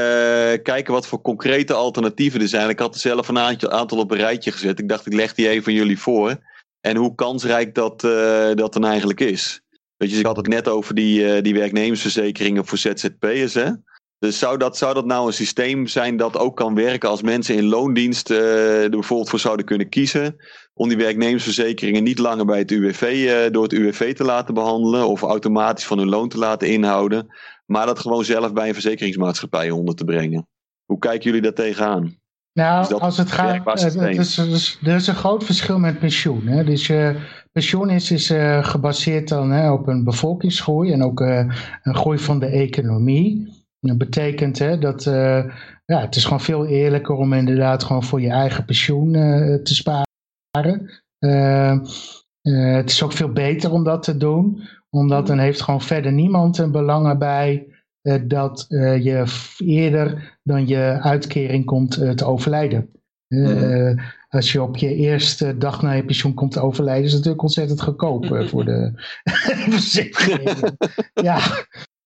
kijken 0.62 0.93
wat 0.93 1.07
voor 1.07 1.20
concrete 1.20 1.74
alternatieven 1.74 2.41
er 2.41 2.49
zijn. 2.49 2.69
Ik 2.69 2.78
had 2.78 2.95
er 2.95 3.01
zelf 3.01 3.28
een 3.28 3.39
aantal, 3.39 3.70
aantal 3.70 3.99
op 3.99 4.11
een 4.11 4.16
rijtje 4.16 4.53
gezet. 4.53 4.78
Ik 4.78 4.89
dacht, 4.89 5.07
ik 5.07 5.12
leg 5.12 5.35
die 5.35 5.49
even 5.49 5.73
aan 5.73 5.78
jullie 5.78 5.99
voor. 5.99 6.37
En 6.81 6.97
hoe 6.97 7.15
kansrijk 7.15 7.74
dat, 7.74 8.05
eh, 8.05 8.51
dat 8.55 8.73
dan 8.73 8.85
eigenlijk 8.85 9.20
is. 9.20 9.62
Weet 10.01 10.10
je, 10.10 10.18
ik 10.18 10.27
had 10.27 10.36
het 10.36 10.47
net 10.47 10.68
over 10.68 10.94
die, 10.94 11.32
eh, 11.32 11.43
die 11.43 11.55
werknemersverzekeringen 11.55 12.66
voor 12.66 12.78
ZZP'ers, 12.78 13.55
hè? 13.55 13.70
Dus 14.18 14.39
zou 14.39 14.59
dat, 14.59 14.77
zou 14.77 14.94
dat 14.94 15.06
nou 15.06 15.27
een 15.27 15.32
systeem 15.32 15.86
zijn 15.86 16.16
dat 16.16 16.39
ook 16.39 16.56
kan 16.56 16.74
werken 16.74 17.09
als 17.09 17.22
mensen 17.22 17.55
in 17.55 17.64
loondienst 17.64 18.31
eh, 18.31 18.82
er 18.82 18.90
bijvoorbeeld 18.90 19.28
voor 19.28 19.39
zouden 19.39 19.66
kunnen 19.66 19.89
kiezen 19.89 20.36
om 20.74 20.89
die 20.89 20.97
werknemersverzekeringen 20.97 22.02
niet 22.02 22.18
langer 22.18 22.44
bij 22.44 22.59
het 22.59 22.70
UWV, 22.70 23.02
eh, 23.02 23.52
door 23.52 23.62
het 23.62 23.72
UWV 23.72 24.14
te 24.14 24.24
laten 24.24 24.55
behandelen 24.55 25.09
of 25.09 25.22
automatisch 25.22 25.86
van 25.86 25.98
hun 25.98 26.09
loon 26.09 26.28
te 26.28 26.39
laten 26.39 26.68
inhouden, 26.68 27.27
maar 27.66 27.86
dat 27.86 27.98
gewoon 27.98 28.24
zelf 28.24 28.52
bij 28.52 28.68
een 28.68 28.74
verzekeringsmaatschappij 28.74 29.70
onder 29.70 29.94
te 29.94 30.05
brengen. 30.05 30.48
Hoe 30.85 30.98
kijken 30.98 31.24
jullie 31.24 31.43
daar 31.43 31.52
tegenaan? 31.52 32.20
Nou, 32.61 32.89
dat 32.89 33.01
als 33.01 33.16
het 33.16 33.32
gaat, 33.32 33.51
werkbaar 33.51 33.74
het, 33.74 33.82
het 33.82 33.93
systeem? 33.93 34.20
is, 34.20 34.39
is- 34.39 34.78
er 34.82 34.95
is 34.95 35.07
een 35.07 35.15
groot 35.15 35.45
verschil 35.45 35.78
met 35.78 35.99
pensioen. 35.99 36.47
Hè? 36.47 36.65
Dus 36.65 36.87
je 36.87 37.16
pensioen 37.53 37.91
is, 37.91 38.11
is 38.11 38.31
eh, 38.31 38.65
gebaseerd 38.65 39.28
dan 39.28 39.51
hè, 39.51 39.70
op 39.73 39.87
een 39.87 40.05
bevolkingsgroei 40.05 40.93
en 40.93 41.03
ook 41.03 41.20
eh, 41.20 41.45
een 41.82 41.95
groei 41.95 42.19
van 42.19 42.39
de 42.39 42.47
economie. 42.47 43.59
Dat 43.81 43.99
betekent 43.99 44.59
hè, 44.59 44.78
dat 44.78 45.07
eh, 45.07 45.45
ja, 45.85 46.01
het 46.01 46.16
is 46.16 46.24
gewoon 46.24 46.41
veel 46.41 46.66
eerlijker 46.66 47.15
om 47.15 47.32
inderdaad 47.32 47.85
gewoon 47.85 48.03
voor 48.05 48.20
je 48.20 48.31
eigen 48.31 48.65
pensioen 48.65 49.15
eh, 49.15 49.55
te 49.62 49.74
sparen. 49.74 50.91
Eh, 51.19 51.70
eh, 51.70 52.74
het 52.77 52.91
is 52.91 53.03
ook 53.03 53.12
veel 53.12 53.32
beter 53.32 53.73
om 53.73 53.85
dat 53.85 54.03
te 54.03 54.16
doen, 54.16 54.61
omdat 54.91 55.27
dan 55.27 55.39
heeft 55.39 55.61
gewoon 55.62 55.81
verder 55.82 56.12
niemand 56.12 56.59
een 56.59 56.70
belang 56.73 57.07
erbij 57.09 57.66
eh, 58.03 58.15
dat 58.24 58.65
eh, 58.69 59.05
je 59.05 59.24
eerder 59.59 60.39
dan 60.51 60.66
je 60.66 60.98
uitkering 61.01 61.64
komt 61.64 61.97
eh, 61.97 62.10
te 62.10 62.24
overlijden. 62.24 62.89
Eh, 63.28 63.93
Als 64.28 64.52
je 64.52 64.62
op 64.62 64.77
je 64.77 64.94
eerste 64.94 65.56
dag 65.59 65.82
na 65.82 65.93
je 65.93 66.05
pensioen 66.05 66.35
komt 66.35 66.52
te 66.52 66.60
overlijden, 66.60 67.05
is 67.05 67.10
het 67.10 67.18
natuurlijk 67.18 67.43
ontzettend 67.43 67.81
goedkoop 67.82 68.24
eh, 68.24 68.47
voor 68.47 68.64
de 68.64 68.93
verzekering. 69.77 70.59
ja, 71.31 71.39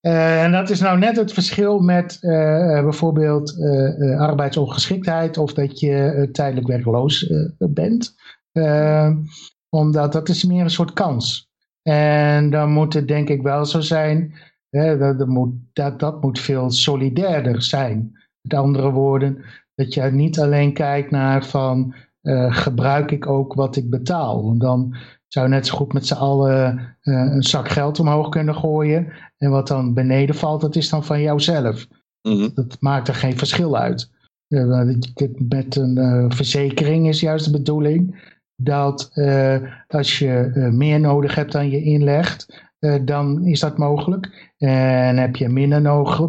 Eh, 0.05 0.43
en 0.43 0.51
dat 0.51 0.69
is 0.69 0.79
nou 0.79 0.97
net 0.97 1.15
het 1.15 1.33
verschil 1.33 1.79
met 1.79 2.17
eh, 2.21 2.77
eh, 2.77 2.83
bijvoorbeeld 2.83 3.59
eh, 3.61 4.11
eh, 4.13 4.19
arbeidsongeschiktheid 4.19 5.37
of 5.37 5.53
dat 5.53 5.79
je 5.79 5.95
eh, 5.95 6.31
tijdelijk 6.31 6.67
werkloos 6.67 7.27
eh, 7.27 7.37
bent. 7.57 8.15
Eh, 8.51 9.11
omdat 9.69 10.11
dat 10.11 10.29
is 10.29 10.43
meer 10.43 10.61
een 10.63 10.69
soort 10.69 10.93
kans. 10.93 11.49
En 11.81 12.49
dan 12.49 12.71
moet 12.71 12.93
het 12.93 13.07
denk 13.07 13.29
ik 13.29 13.41
wel 13.41 13.65
zo 13.65 13.79
zijn, 13.81 14.33
hè, 14.69 14.97
dat, 14.97 15.19
dat, 15.19 15.27
moet, 15.27 15.53
dat, 15.73 15.99
dat 15.99 16.21
moet 16.21 16.39
veel 16.39 16.71
solidairder 16.71 17.61
zijn. 17.61 18.11
Met 18.45 18.59
andere 18.59 18.91
woorden, 18.91 19.43
dat 19.75 19.93
je 19.93 20.01
niet 20.01 20.39
alleen 20.39 20.73
kijkt 20.73 21.11
naar 21.11 21.45
van 21.45 21.95
eh, 22.21 22.55
gebruik 22.55 23.11
ik 23.11 23.27
ook 23.27 23.53
wat 23.53 23.75
ik 23.75 23.89
betaal. 23.89 24.43
Want 24.43 24.61
dan 24.61 24.95
zou 25.27 25.45
je 25.47 25.53
net 25.53 25.67
zo 25.67 25.77
goed 25.77 25.93
met 25.93 26.07
z'n 26.07 26.13
allen 26.13 26.77
eh, 27.01 27.13
een 27.13 27.43
zak 27.43 27.69
geld 27.69 27.99
omhoog 27.99 28.29
kunnen 28.29 28.55
gooien. 28.55 29.07
En 29.37 29.49
wat 29.49 29.67
dan 29.67 29.93
beneden 29.93 30.35
valt, 30.35 30.61
dat 30.61 30.75
is 30.75 30.89
dan 30.89 31.03
van 31.03 31.21
jouzelf. 31.21 31.87
Mhm. 32.21 32.49
Dat 32.53 32.77
maakt 32.79 33.07
er 33.07 33.15
geen 33.15 33.37
verschil 33.37 33.77
uit. 33.77 34.11
Eh, 34.47 34.81
Met 35.37 35.75
een 35.75 36.31
verzekering 36.33 37.07
is 37.07 37.19
juist 37.19 37.45
de 37.45 37.51
bedoeling 37.51 38.33
dat 38.55 39.11
als 39.87 40.19
je 40.19 40.51
meer 40.73 40.99
nodig 40.99 41.35
hebt 41.35 41.51
dan 41.51 41.69
je 41.69 41.83
inlegt, 41.83 42.64
dan 43.05 43.45
is 43.45 43.59
dat 43.59 43.77
mogelijk. 43.77 44.53
En 44.57 45.17
heb 45.17 45.35
je 45.35 45.49
minder, 45.49 45.81
nodig, 45.81 46.19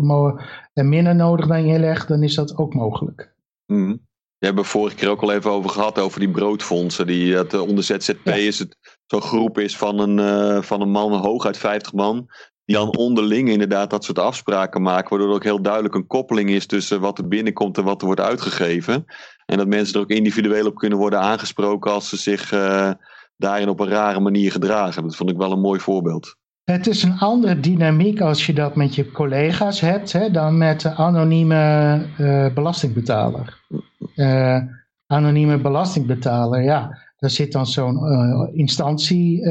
eh, 0.72 0.84
minder 0.84 1.14
nodig 1.14 1.46
dan 1.46 1.66
je 1.66 1.72
inlegt, 1.72 2.08
dan 2.08 2.22
is 2.22 2.34
dat 2.34 2.56
ook 2.56 2.74
mogelijk. 2.74 3.34
Mhm. 3.66 3.96
We 4.38 4.46
hebben 4.46 4.62
het 4.62 4.72
vorige 4.72 4.96
keer 4.96 5.08
ook 5.08 5.22
al 5.22 5.32
even 5.32 5.50
over 5.50 5.70
gehad, 5.70 5.98
over 5.98 6.20
die 6.20 6.30
broodfondsen. 6.30 7.06
Die 7.06 7.38
eh, 7.38 7.60
onder 7.60 7.84
ZZP'ers 7.84 8.58
het 8.58 8.76
zo'n 9.06 9.22
groep 9.22 9.58
is 9.58 9.76
van 9.76 9.98
een, 9.98 10.18
eh, 10.18 10.62
van 10.62 10.80
een 10.80 10.90
man, 10.90 11.12
hooguit 11.12 11.58
50 11.58 11.92
man. 11.92 12.26
Die 12.64 12.76
dan 12.76 12.96
onderling 12.96 13.48
inderdaad 13.48 13.90
dat 13.90 14.04
soort 14.04 14.18
afspraken 14.18 14.82
maken. 14.82 15.10
Waardoor 15.10 15.28
er 15.28 15.34
ook 15.34 15.44
heel 15.44 15.62
duidelijk 15.62 15.94
een 15.94 16.06
koppeling 16.06 16.50
is 16.50 16.66
tussen 16.66 17.00
wat 17.00 17.18
er 17.18 17.28
binnenkomt 17.28 17.78
en 17.78 17.84
wat 17.84 18.00
er 18.00 18.06
wordt 18.06 18.20
uitgegeven. 18.20 19.04
En 19.46 19.58
dat 19.58 19.66
mensen 19.66 19.94
er 19.94 20.00
ook 20.00 20.10
individueel 20.10 20.66
op 20.66 20.74
kunnen 20.74 20.98
worden 20.98 21.20
aangesproken 21.20 21.92
als 21.92 22.08
ze 22.08 22.16
zich 22.16 22.52
eh, 22.52 22.90
daarin 23.36 23.68
op 23.68 23.80
een 23.80 23.88
rare 23.88 24.20
manier 24.20 24.52
gedragen. 24.52 25.02
Dat 25.02 25.16
vond 25.16 25.30
ik 25.30 25.36
wel 25.36 25.52
een 25.52 25.60
mooi 25.60 25.80
voorbeeld. 25.80 26.36
Het 26.72 26.86
is 26.86 27.02
een 27.02 27.18
andere 27.18 27.60
dynamiek 27.60 28.20
als 28.20 28.46
je 28.46 28.52
dat 28.52 28.76
met 28.76 28.94
je 28.94 29.10
collega's 29.10 29.80
hebt 29.80 30.12
hè, 30.12 30.30
dan 30.30 30.58
met 30.58 30.80
de 30.80 30.94
anonieme 30.94 32.02
eh, 32.18 32.54
belastingbetaler. 32.54 33.60
Eh, 34.14 34.62
anonieme 35.06 35.60
belastingbetaler, 35.60 36.62
ja, 36.62 36.98
daar 37.16 37.30
zit 37.30 37.52
dan 37.52 37.66
zo'n 37.66 38.06
eh, 38.06 38.48
instantie 38.52 39.42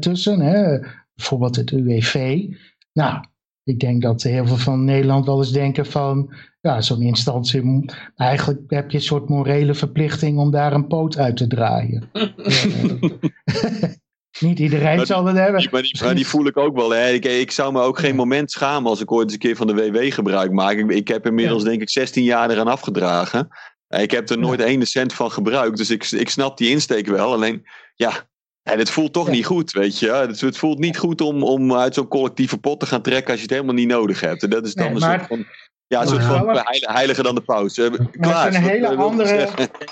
tussen, 0.00 0.40
hè, 0.40 0.78
bijvoorbeeld 1.14 1.56
het 1.56 1.70
UWV. 1.70 2.44
Nou, 2.92 3.24
ik 3.62 3.80
denk 3.80 4.02
dat 4.02 4.22
heel 4.22 4.46
veel 4.46 4.56
van 4.56 4.84
Nederland 4.84 5.26
wel 5.26 5.38
eens 5.38 5.52
denken 5.52 5.86
van, 5.86 6.34
ja, 6.60 6.80
zo'n 6.80 7.02
instantie, 7.02 7.90
eigenlijk 8.16 8.60
heb 8.66 8.90
je 8.90 8.96
een 8.96 9.02
soort 9.02 9.28
morele 9.28 9.74
verplichting 9.74 10.38
om 10.38 10.50
daar 10.50 10.72
een 10.72 10.86
poot 10.86 11.18
uit 11.18 11.36
te 11.36 11.46
draaien. 11.46 12.10
Niet 14.40 14.58
iedereen 14.58 15.06
zal 15.06 15.24
dat 15.24 15.34
hebben. 15.34 15.68
Maar 15.70 15.82
die, 15.82 15.98
maar 16.02 16.14
die, 16.14 16.26
voel 16.26 16.46
ik 16.46 16.56
ook 16.56 16.76
wel. 16.76 16.90
Hè. 16.90 17.10
Ik, 17.10 17.24
ik 17.24 17.50
zou 17.50 17.72
me 17.72 17.80
ook 17.80 17.98
geen 17.98 18.16
moment 18.16 18.50
schamen 18.50 18.90
als 18.90 19.00
ik 19.00 19.12
ooit 19.12 19.24
eens 19.24 19.32
een 19.32 19.38
keer 19.38 19.56
van 19.56 19.66
de 19.66 19.74
WW 19.74 20.12
gebruik 20.12 20.52
maak. 20.52 20.76
Ik, 20.76 20.90
ik 20.90 21.08
heb 21.08 21.26
inmiddels 21.26 21.64
denk 21.64 21.80
ik 21.80 21.90
16 21.90 22.24
jaar 22.24 22.50
eraan 22.50 22.68
afgedragen. 22.68 23.48
Ik 23.88 24.10
heb 24.10 24.28
er 24.28 24.38
nooit 24.38 24.60
één 24.60 24.86
cent 24.86 25.14
van 25.14 25.30
gebruikt. 25.30 25.76
Dus 25.76 25.90
ik, 25.90 26.10
ik 26.10 26.28
snap 26.28 26.56
die 26.56 26.70
insteek 26.70 27.06
wel. 27.06 27.32
Alleen, 27.32 27.66
ja, 27.94 28.28
en 28.62 28.78
het 28.78 28.90
voelt 28.90 29.12
toch 29.12 29.28
niet 29.28 29.46
goed, 29.46 29.72
weet 29.72 29.98
je. 29.98 30.10
Het, 30.10 30.40
het 30.40 30.58
voelt 30.58 30.78
niet 30.78 30.98
goed 30.98 31.20
om, 31.20 31.42
om 31.42 31.74
uit 31.74 31.94
zo'n 31.94 32.08
collectieve 32.08 32.58
pot 32.58 32.80
te 32.80 32.86
gaan 32.86 33.02
trekken 33.02 33.30
als 33.30 33.36
je 33.36 33.42
het 33.42 33.54
helemaal 33.54 33.74
niet 33.74 33.88
nodig 33.88 34.20
hebt. 34.20 34.42
En 34.42 34.50
dat 34.50 34.66
is 34.66 34.74
dan 34.74 34.84
nee, 34.84 34.94
een 34.94 35.00
soort 35.00 35.26
van... 35.26 35.46
Ja, 35.88 36.00
een 36.00 36.08
soort 36.08 36.24
van 36.24 36.64
heiliger 36.80 37.24
dan 37.24 37.34
de 37.34 37.40
paus. 37.40 37.78
Uh, 37.78 37.90
Klaas, 38.10 38.44
dat 38.44 38.52
is 38.52 38.56
een 38.56 38.62
hele, 38.62 38.96
andere, 38.96 39.48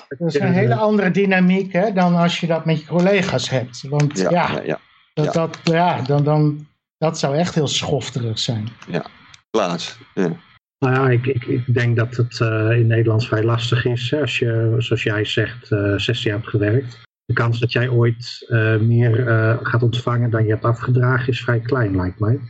dat 0.09 0.35
is 0.35 0.41
een 0.41 0.53
hele 0.53 0.75
andere 0.75 1.11
dynamiek 1.11 1.73
hè, 1.73 1.93
dan 1.93 2.15
als 2.15 2.41
je 2.41 2.47
dat 2.47 2.65
met 2.65 2.81
je 2.81 2.87
collega's 2.87 3.51
hebt. 3.51 3.83
Want 3.89 4.19
ja, 4.19 4.31
ja, 4.31 4.63
ja 4.65 4.81
dat, 5.15 5.33
dat, 5.33 5.59
ja 5.63 6.03
dan, 6.03 6.25
dan, 6.25 6.67
dat 6.99 7.19
zou 7.19 7.37
echt 7.37 7.55
heel 7.55 7.69
schofterig 7.69 8.39
zijn. 8.39 8.69
Ja, 8.89 9.07
Klaas. 9.51 9.99
Ja. 10.15 10.31
Nou 10.79 10.95
ja, 10.95 11.09
ik, 11.09 11.27
ik, 11.27 11.45
ik 11.45 11.75
denk 11.75 11.97
dat 11.97 12.17
het 12.17 12.39
uh, 12.41 12.71
in 12.71 12.87
Nederland 12.87 13.27
vrij 13.27 13.43
lastig 13.43 13.85
is. 13.85 14.11
Hè, 14.11 14.21
als 14.21 14.39
je, 14.39 14.75
zoals 14.79 15.03
jij 15.03 15.25
zegt, 15.25 15.71
uh, 15.71 15.93
eh, 15.93 15.99
16 15.99 16.31
jaar 16.31 16.39
hebt 16.39 16.51
gewerkt. 16.51 17.01
De 17.25 17.35
kans 17.35 17.61
dat 17.61 17.73
jij 17.73 17.89
ooit 17.89 18.47
uh, 18.49 18.77
meer 18.77 19.25
gaat 19.63 19.83
ontvangen 19.83 20.31
dan 20.31 20.45
je 20.45 20.51
hebt 20.51 20.65
afgedragen 20.65 21.29
is 21.29 21.43
vrij 21.43 21.61
klein, 21.61 21.97
lijkt 21.97 22.19
mij. 22.19 22.41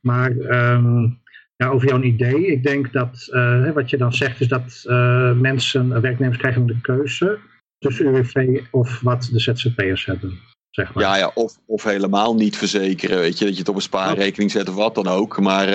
Maar 0.00 0.30
um, 0.30 1.22
ja, 1.56 1.68
over 1.68 1.88
jouw 1.88 2.02
idee. 2.02 2.46
Ik 2.46 2.62
denk 2.62 2.92
dat 2.92 3.28
wat 3.74 3.90
je 3.90 3.96
dan 3.96 4.12
zegt 4.12 4.40
is 4.40 4.48
dat 4.48 4.82
mensen, 5.36 6.00
werknemers 6.00 6.38
krijgen 6.38 6.66
de 6.66 6.80
keuze 6.80 7.38
tussen 7.78 8.06
UWV 8.06 8.60
of 8.70 9.00
wat 9.00 9.28
de 9.32 9.40
ZZP'ers 9.40 10.06
hebben. 10.06 10.38
Zeg 10.70 10.94
maar. 10.94 11.04
Ja, 11.04 11.16
ja 11.16 11.30
of, 11.34 11.58
of 11.66 11.84
helemaal 11.84 12.34
niet 12.34 12.56
verzekeren. 12.56 13.18
Weet 13.18 13.38
je, 13.38 13.44
dat 13.44 13.54
je 13.54 13.60
het 13.60 13.68
op 13.68 13.74
een 13.74 13.80
spaarrekening 13.80 14.50
zet 14.50 14.68
of 14.68 14.74
wat 14.74 14.94
dan 14.94 15.06
ook. 15.06 15.40
Maar 15.40 15.68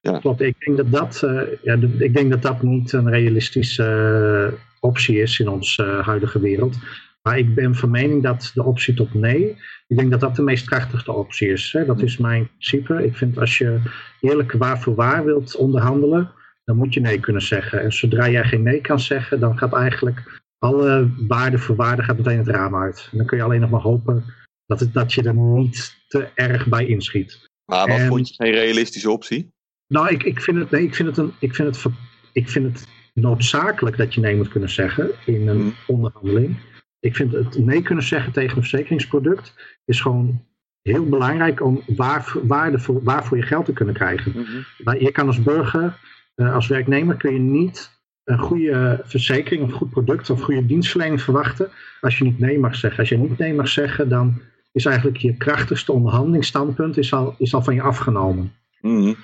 ja. 0.00 0.18
Klopt, 0.18 0.40
ik 0.40 0.56
denk 0.58 0.76
dat 0.76 0.90
dat, 0.90 1.20
ja, 1.62 1.76
ik 1.98 2.14
denk 2.14 2.30
dat 2.30 2.42
dat 2.42 2.62
niet 2.62 2.92
een 2.92 3.10
realistische 3.10 4.54
optie 4.80 5.20
is 5.20 5.38
in 5.40 5.48
onze 5.48 5.82
huidige 5.82 6.40
wereld. 6.40 6.76
Maar 7.22 7.38
ik 7.38 7.54
ben 7.54 7.74
van 7.74 7.90
mening 7.90 8.22
dat 8.22 8.50
de 8.54 8.62
optie 8.62 8.94
tot 8.94 9.14
nee, 9.14 9.56
ik 9.86 9.96
denk 9.96 10.10
dat 10.10 10.20
dat 10.20 10.36
de 10.36 10.42
meest 10.42 10.66
krachtigste 10.66 11.12
optie 11.12 11.48
is. 11.48 11.72
Hè. 11.72 11.84
Dat 11.84 12.02
is 12.02 12.16
mijn 12.16 12.46
principe. 12.46 13.04
Ik 13.04 13.16
vind 13.16 13.38
als 13.38 13.58
je 13.58 13.80
eerlijk 14.20 14.52
waar 14.52 14.80
voor 14.80 14.94
waar 14.94 15.24
wilt 15.24 15.56
onderhandelen, 15.56 16.30
dan 16.64 16.76
moet 16.76 16.94
je 16.94 17.00
nee 17.00 17.20
kunnen 17.20 17.42
zeggen. 17.42 17.82
En 17.82 17.92
zodra 17.92 18.28
jij 18.28 18.44
geen 18.44 18.62
nee 18.62 18.80
kan 18.80 19.00
zeggen, 19.00 19.40
dan 19.40 19.58
gaat 19.58 19.72
eigenlijk 19.72 20.40
alle 20.58 21.10
waarde 21.28 21.58
voor 21.58 21.76
waarde 21.76 22.02
gaat 22.02 22.16
meteen 22.16 22.38
het 22.38 22.48
raam 22.48 22.76
uit. 22.76 23.08
En 23.12 23.18
dan 23.18 23.26
kun 23.26 23.36
je 23.36 23.42
alleen 23.42 23.60
nog 23.60 23.70
maar 23.70 23.80
hopen 23.80 24.24
dat, 24.66 24.80
het, 24.80 24.92
dat 24.92 25.12
je 25.12 25.22
er 25.22 25.34
niet 25.34 25.96
te 26.08 26.28
erg 26.34 26.66
bij 26.66 26.86
inschiet. 26.86 27.50
Maar 27.64 27.88
wat 27.88 28.00
vond 28.00 28.28
je 28.28 28.34
geen 28.34 28.52
realistische 28.52 29.10
optie? 29.10 29.52
Nou, 29.86 30.08
ik, 30.08 30.22
ik, 30.22 30.40
vind 30.40 30.58
het, 30.58 30.70
nee, 30.70 30.82
ik, 30.82 30.94
vind 30.94 31.08
het 31.08 31.16
een, 31.16 31.32
ik, 31.38 31.54
vind 31.54 31.76
het, 31.76 31.92
ik 32.32 32.48
vind 32.48 32.64
het 32.78 32.86
noodzakelijk 33.14 33.96
dat 33.96 34.14
je 34.14 34.20
nee 34.20 34.36
moet 34.36 34.48
kunnen 34.48 34.70
zeggen 34.70 35.10
in 35.26 35.48
een 35.48 35.62
mm. 35.62 35.74
onderhandeling. 35.86 36.56
Ik 37.02 37.16
vind 37.16 37.32
het 37.32 37.58
nee 37.58 37.82
kunnen 37.82 38.04
zeggen 38.04 38.32
tegen 38.32 38.56
een 38.56 38.62
verzekeringsproduct 38.62 39.54
is 39.84 40.00
gewoon 40.00 40.44
heel 40.82 41.08
belangrijk 41.08 41.60
om 41.60 41.82
waar, 41.86 42.32
waarde 42.42 42.78
voor, 42.78 43.02
waarvoor 43.02 43.36
je 43.36 43.42
geld 43.42 43.64
te 43.64 43.72
kunnen 43.72 43.94
krijgen. 43.94 44.32
Mm 44.34 44.98
Je 44.98 45.10
kan 45.12 45.26
als 45.26 45.42
burger, 45.42 45.98
uh, 46.36 46.54
als 46.54 46.66
werknemer, 46.66 47.16
kun 47.16 47.32
je 47.32 47.38
niet 47.38 48.00
een 48.24 48.38
goede 48.38 49.00
verzekering 49.04 49.62
of 49.62 49.72
goed 49.72 49.90
product 49.90 50.30
of 50.30 50.40
goede 50.40 50.66
dienstverlening 50.66 51.22
verwachten 51.22 51.70
als 52.00 52.18
je 52.18 52.24
niet 52.24 52.38
nee 52.38 52.58
mag 52.58 52.76
zeggen. 52.76 53.00
Als 53.00 53.08
je 53.08 53.18
niet 53.18 53.38
nee 53.38 53.54
mag 53.54 53.68
zeggen, 53.68 54.08
dan 54.08 54.40
is 54.72 54.84
eigenlijk 54.84 55.16
je 55.16 55.36
krachtigste 55.36 55.92
onderhandelingsstandpunt 55.92 56.96
is 56.96 57.12
al, 57.12 57.34
is 57.38 57.54
al 57.54 57.62
van 57.62 57.74
je 57.74 57.82
afgenomen. 57.82 58.52
Mm 58.80 59.16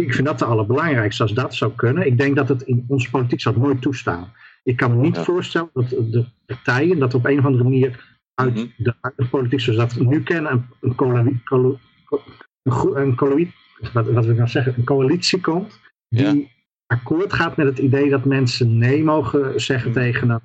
ik 0.00 0.14
vind 0.14 0.26
dat 0.26 0.38
de 0.38 0.44
allerbelangrijkste 0.44 1.22
als 1.22 1.34
dat 1.34 1.54
zou 1.54 1.72
kunnen. 1.76 2.06
Ik 2.06 2.18
denk 2.18 2.36
dat 2.36 2.48
het 2.48 2.62
in 2.62 2.84
onze 2.88 3.10
politiek 3.10 3.40
zou 3.40 3.58
nooit 3.58 3.82
toestaan. 3.82 4.32
Ik 4.66 4.76
kan 4.76 4.96
me 4.96 5.02
niet 5.02 5.18
voorstellen 5.18 5.70
dat 5.72 5.88
de 5.88 6.24
partijen 6.46 6.98
dat 6.98 7.14
op 7.14 7.26
een 7.26 7.38
of 7.38 7.44
andere 7.44 7.64
manier 7.64 8.18
uit 8.34 8.54
mhm. 8.54 8.66
de, 8.76 8.94
politiek 9.30 9.60
zoals 9.60 9.78
dat 9.78 9.92
we 9.92 10.04
nu 10.04 10.22
kennen, 10.22 10.52
een, 10.52 10.66
een, 10.80 10.94
coalitie, 10.94 11.42
een, 12.62 13.52
wat, 13.92 14.06
wat 14.06 14.24
wil 14.24 14.30
ik 14.30 14.36
nou 14.36 14.48
zeggen, 14.48 14.74
een 14.76 14.84
coalitie 14.84 15.40
komt 15.40 15.80
die 16.08 16.50
akkoord 16.86 17.32
gaat 17.32 17.56
met 17.56 17.66
het 17.66 17.78
idee 17.78 18.10
dat 18.10 18.24
mensen 18.24 18.78
nee 18.78 19.04
mogen 19.04 19.60
zeggen 19.60 19.90
mhm. 19.90 19.98
tegen 19.98 20.30
een 20.30 20.40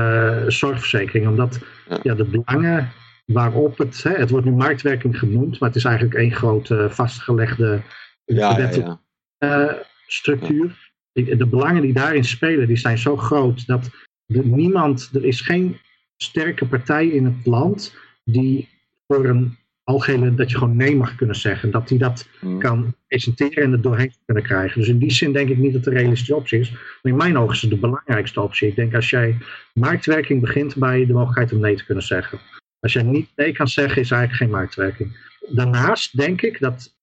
uh, 0.00 0.48
zorgverzekering. 0.48 1.28
Omdat 1.28 1.58
ja. 2.02 2.14
de 2.14 2.24
belangen 2.24 2.92
waarop 3.24 3.78
het, 3.78 4.02
hè, 4.02 4.10
het 4.10 4.30
wordt 4.30 4.46
nu 4.46 4.52
marktwerking 4.52 5.18
genoemd, 5.18 5.58
maar 5.60 5.68
het 5.68 5.78
is 5.78 5.84
eigenlijk 5.84 6.16
één 6.16 6.32
grote 6.32 6.88
vastgelegde 6.90 7.82
ja, 8.24 8.58
ja, 8.58 9.00
uh, 9.38 9.72
structuur. 10.06 10.81
De 11.12 11.46
belangen 11.46 11.82
die 11.82 11.92
daarin 11.92 12.24
spelen, 12.24 12.66
die 12.66 12.76
zijn 12.76 12.98
zo 12.98 13.16
groot 13.16 13.66
dat 13.66 13.90
er 14.26 14.46
niemand, 14.46 15.10
er 15.12 15.24
is 15.24 15.40
geen 15.40 15.76
sterke 16.16 16.66
partij 16.66 17.06
in 17.06 17.24
het 17.24 17.46
land 17.46 17.94
die 18.24 18.68
voor 19.06 19.24
een 19.24 19.56
algehele, 19.84 20.34
dat 20.34 20.50
je 20.50 20.58
gewoon 20.58 20.76
nee 20.76 20.96
mag 20.96 21.14
kunnen 21.14 21.36
zeggen. 21.36 21.70
Dat 21.70 21.88
die 21.88 21.98
dat 21.98 22.28
hmm. 22.38 22.58
kan 22.58 22.94
presenteren 23.06 23.62
en 23.62 23.72
er 23.72 23.80
doorheen 23.80 24.12
kunnen 24.24 24.44
krijgen. 24.44 24.80
Dus 24.80 24.88
in 24.88 24.98
die 24.98 25.12
zin 25.12 25.32
denk 25.32 25.48
ik 25.48 25.56
niet 25.56 25.72
dat 25.72 25.84
het 25.84 25.94
een 25.94 26.00
realistische 26.00 26.36
optie 26.36 26.58
is. 26.58 26.70
Maar 26.70 27.12
in 27.12 27.16
mijn 27.16 27.38
ogen 27.38 27.54
is 27.54 27.60
het 27.60 27.70
de 27.70 27.76
belangrijkste 27.76 28.40
optie. 28.40 28.68
Ik 28.68 28.76
denk 28.76 28.94
als 28.94 29.10
jij 29.10 29.36
marktwerking 29.74 30.40
begint 30.40 30.76
bij 30.76 31.06
de 31.06 31.12
mogelijkheid 31.12 31.52
om 31.52 31.60
nee 31.60 31.76
te 31.76 31.84
kunnen 31.84 32.04
zeggen. 32.04 32.38
Als 32.80 32.92
jij 32.92 33.02
niet 33.02 33.28
nee 33.36 33.52
kan 33.52 33.68
zeggen, 33.68 34.02
is 34.02 34.10
eigenlijk 34.10 34.42
geen 34.42 34.58
marktwerking. 34.60 35.16
Daarnaast 35.48 36.16
denk 36.16 36.42
ik 36.42 36.60
dat 36.60 36.94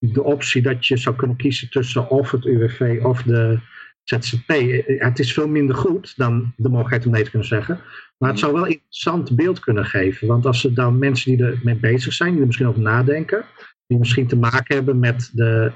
de 0.00 0.22
optie 0.22 0.62
dat 0.62 0.86
je 0.86 0.96
zou 0.96 1.16
kunnen 1.16 1.36
kiezen 1.36 1.70
tussen 1.70 2.10
of 2.10 2.30
het 2.30 2.44
UWV 2.44 3.00
of 3.02 3.22
de 3.22 3.60
ZZP. 4.04 4.48
Het 4.86 5.18
is 5.18 5.32
veel 5.32 5.48
minder 5.48 5.76
goed 5.76 6.16
dan 6.16 6.52
de 6.56 6.68
mogelijkheid 6.68 7.06
om 7.06 7.12
nee 7.12 7.22
te 7.22 7.30
kunnen 7.30 7.48
zeggen. 7.48 7.80
Maar 8.18 8.30
het 8.30 8.38
zou 8.38 8.52
wel 8.52 8.62
een 8.62 8.70
interessant 8.70 9.36
beeld 9.36 9.58
kunnen 9.58 9.84
geven. 9.84 10.26
Want 10.28 10.46
als 10.46 10.64
er 10.64 10.74
dan 10.74 10.98
mensen 10.98 11.36
die 11.36 11.46
ermee 11.46 11.76
bezig 11.76 12.12
zijn, 12.12 12.30
die 12.30 12.40
er 12.40 12.46
misschien 12.46 12.68
over 12.68 12.80
nadenken, 12.80 13.44
die 13.86 13.98
misschien 13.98 14.26
te 14.26 14.36
maken 14.36 14.74
hebben 14.74 14.98
met 14.98 15.30
de, 15.32 15.72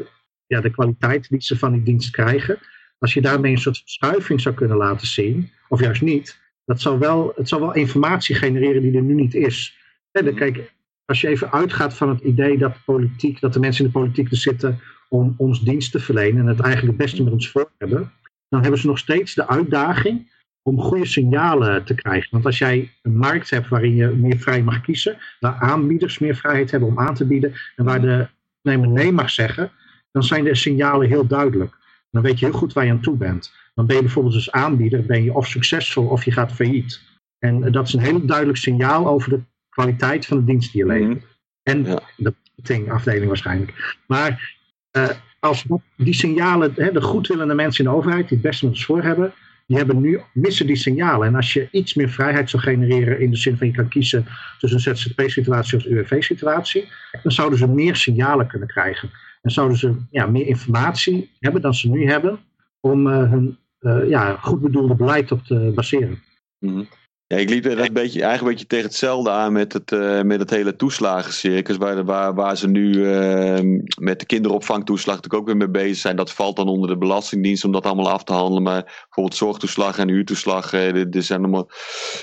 ja, 0.47 0.61
de 0.61 0.71
kwaliteit 0.71 1.29
die 1.29 1.43
ze 1.43 1.59
van 1.59 1.73
die 1.73 1.83
dienst 1.83 2.11
krijgen. 2.11 2.59
Als 2.99 3.15
je 3.15 3.21
daarmee 3.21 3.53
een 3.53 3.59
soort 3.59 3.79
verschuiving 3.79 4.41
zou 4.41 4.55
kunnen 4.55 4.77
laten 4.77 5.07
zien, 5.07 5.51
of 5.69 5.81
juist 5.81 6.03
niet, 6.03 6.41
dat 6.65 6.81
zou 6.81 6.99
wel, 6.99 7.33
het 7.37 7.49
zou 7.49 7.61
wel 7.61 7.75
informatie 7.75 8.35
genereren 8.35 8.83
die 8.83 8.97
er 8.97 9.03
nu 9.03 9.15
niet 9.15 9.35
is. 9.35 9.79
En 10.11 10.35
kijk, 10.35 10.74
als 11.07 11.21
je 11.21 11.29
even 11.29 11.53
uitgaat 11.53 11.95
van 11.95 12.09
het 12.09 12.21
idee 12.21 12.59
dat, 12.59 12.77
politiek, 12.85 13.41
dat 13.41 13.53
de 13.53 13.61
mensen 13.61 13.85
in 13.85 13.91
de 13.91 13.99
politiek 13.99 14.31
er 14.31 14.37
zitten 14.37 14.81
om 15.09 15.35
ons 15.37 15.61
dienst 15.61 15.93
te 15.93 16.01
verlenen 16.01 16.41
en 16.41 16.47
het 16.47 16.61
eigenlijk 16.61 16.99
het 16.99 17.07
beste 17.07 17.23
met 17.23 17.33
ons 17.33 17.51
voor 17.51 17.71
hebben, 17.79 18.13
dan 18.49 18.63
hebben 18.63 18.81
ze 18.81 18.87
nog 18.87 18.99
steeds 18.99 19.35
de 19.35 19.49
uitdaging 19.49 20.33
om 20.63 20.81
goede 20.81 21.07
signalen 21.07 21.85
te 21.85 21.95
krijgen. 21.95 22.29
Want 22.31 22.47
als 22.47 22.59
jij 22.59 22.91
een 23.03 23.17
markt 23.17 23.51
hebt 23.51 23.69
waarin 23.69 23.95
je 23.95 24.07
meer 24.07 24.39
vrij 24.39 24.63
mag 24.63 24.81
kiezen, 24.81 25.17
waar 25.41 25.55
aanbieders 25.55 26.19
meer 26.19 26.37
vrijheid 26.37 26.71
hebben 26.71 26.89
om 26.89 26.99
aan 26.99 27.15
te 27.15 27.27
bieden 27.27 27.53
en 27.77 27.85
waar 27.85 28.01
de 28.01 28.29
nemer 28.63 28.89
nee 28.89 29.13
mag 29.13 29.31
zeggen, 29.31 29.71
dan 30.11 30.23
zijn 30.23 30.45
de 30.45 30.55
signalen 30.55 31.09
heel 31.09 31.27
duidelijk. 31.27 31.77
Dan 32.11 32.23
weet 32.23 32.39
je 32.39 32.45
heel 32.45 32.55
goed 32.55 32.73
waar 32.73 32.85
je 32.85 32.91
aan 32.91 33.01
toe 33.01 33.17
bent. 33.17 33.53
Dan 33.75 33.87
ben 33.87 33.97
je 33.97 34.03
bijvoorbeeld 34.03 34.35
als 34.35 34.51
aanbieder 34.51 35.07
ben 35.07 35.25
je 35.25 35.35
of 35.35 35.47
succesvol 35.47 36.07
of 36.07 36.25
je 36.25 36.33
gaat 36.33 36.53
failliet. 36.53 37.01
En 37.39 37.73
dat 37.73 37.87
is 37.87 37.93
een 37.93 38.01
heel 38.01 38.27
duidelijk 38.27 38.59
signaal 38.59 39.07
over 39.07 39.31
de 39.31 39.41
kwaliteit 39.75 40.27
van 40.27 40.37
de 40.37 40.45
dienst 40.45 40.73
die 40.73 40.85
je 40.85 40.93
levert. 40.93 41.19
Mhm. 41.19 41.25
En 41.63 41.85
ja. 41.85 42.01
de 42.17 42.35
marketingafdeling 42.57 43.27
waarschijnlijk. 43.27 43.99
Maar 44.07 44.57
uh, 44.97 45.09
als 45.41 45.65
die 45.97 46.15
signalen, 46.15 46.73
hè, 46.77 46.93
de 46.93 47.03
goedwillende 47.03 47.55
mensen 47.55 47.85
in 47.85 47.91
de 47.91 47.97
overheid, 47.97 48.29
die 48.29 48.39
het 48.39 48.47
beste 48.47 48.65
met 48.65 48.75
ons 48.75 48.85
voor 48.85 49.03
hebben, 49.03 49.33
die 49.67 49.77
hebben 49.77 50.01
nu, 50.01 50.21
missen 50.33 50.67
die 50.67 50.77
signalen. 50.77 51.27
En 51.27 51.35
als 51.35 51.53
je 51.53 51.69
iets 51.71 51.95
meer 51.95 52.09
vrijheid 52.09 52.51
zou 52.51 52.63
genereren 52.63 53.21
in 53.21 53.31
de 53.31 53.37
zin 53.37 53.57
van 53.57 53.67
je 53.67 53.73
kan 53.73 53.89
kiezen 53.89 54.27
tussen 54.59 54.91
een 54.91 54.97
ZZP-situatie 54.97 55.79
of 55.79 55.85
een 55.85 55.93
UWV-situatie, 55.93 56.89
dan 57.23 57.33
zouden 57.33 57.59
ze 57.59 57.69
meer 57.69 57.97
signalen 57.97 58.47
kunnen 58.47 58.69
krijgen. 58.69 59.11
En 59.43 59.51
zouden 59.51 59.77
ze 59.77 59.95
ja, 60.11 60.27
meer 60.27 60.47
informatie 60.47 61.31
hebben 61.41 61.63
dan 61.63 61.75
ze 61.75 61.91
nu 61.91 62.07
hebben 62.07 62.39
om 62.81 63.07
uh, 63.07 63.31
hun 63.31 63.59
uh, 63.81 64.09
ja, 64.09 64.37
goed 64.37 64.61
bedoelde 64.61 64.95
beleid 64.95 65.33
op 65.33 65.45
te 65.45 65.73
baseren. 65.75 66.23
Mm 66.59 66.89
ja, 67.35 67.41
ik 67.41 67.51
liep 67.51 67.65
er 67.65 67.79
een 67.79 67.93
beetje, 67.93 68.23
eigenlijk 68.23 68.41
een 68.41 68.47
beetje 68.47 68.67
tegen 68.67 68.85
hetzelfde 68.85 69.31
aan 69.31 69.53
met 69.53 69.73
het, 69.73 69.93
uh, 69.93 70.23
met 70.23 70.41
het 70.41 70.51
hele 70.51 70.77
toeslagencircus. 70.77 71.77
Waar, 71.77 72.05
waar, 72.05 72.35
waar 72.35 72.57
ze 72.57 72.69
nu 72.69 72.95
uh, 72.95 73.81
met 73.99 74.19
de 74.21 74.27
kinderopvangtoeslag 74.27 75.15
natuurlijk 75.15 75.43
ook 75.43 75.49
weer 75.49 75.57
mee 75.57 75.83
bezig 75.83 75.97
zijn. 75.97 76.17
Dat 76.17 76.33
valt 76.33 76.57
dan 76.57 76.69
onder 76.69 76.89
de 76.89 76.99
Belastingdienst 76.99 77.65
om 77.65 77.73
dat 77.73 77.87
allemaal 77.87 78.11
af 78.11 78.25
te 78.25 78.33
handelen. 78.33 78.63
Maar 78.63 78.83
bijvoorbeeld 78.83 79.37
zorgtoeslag 79.37 79.99
en 79.99 80.09
huurtoeslag. 80.09 80.73
Uh, 80.73 81.15
er, 81.15 81.23
zijn 81.23 81.41
allemaal, 81.41 81.71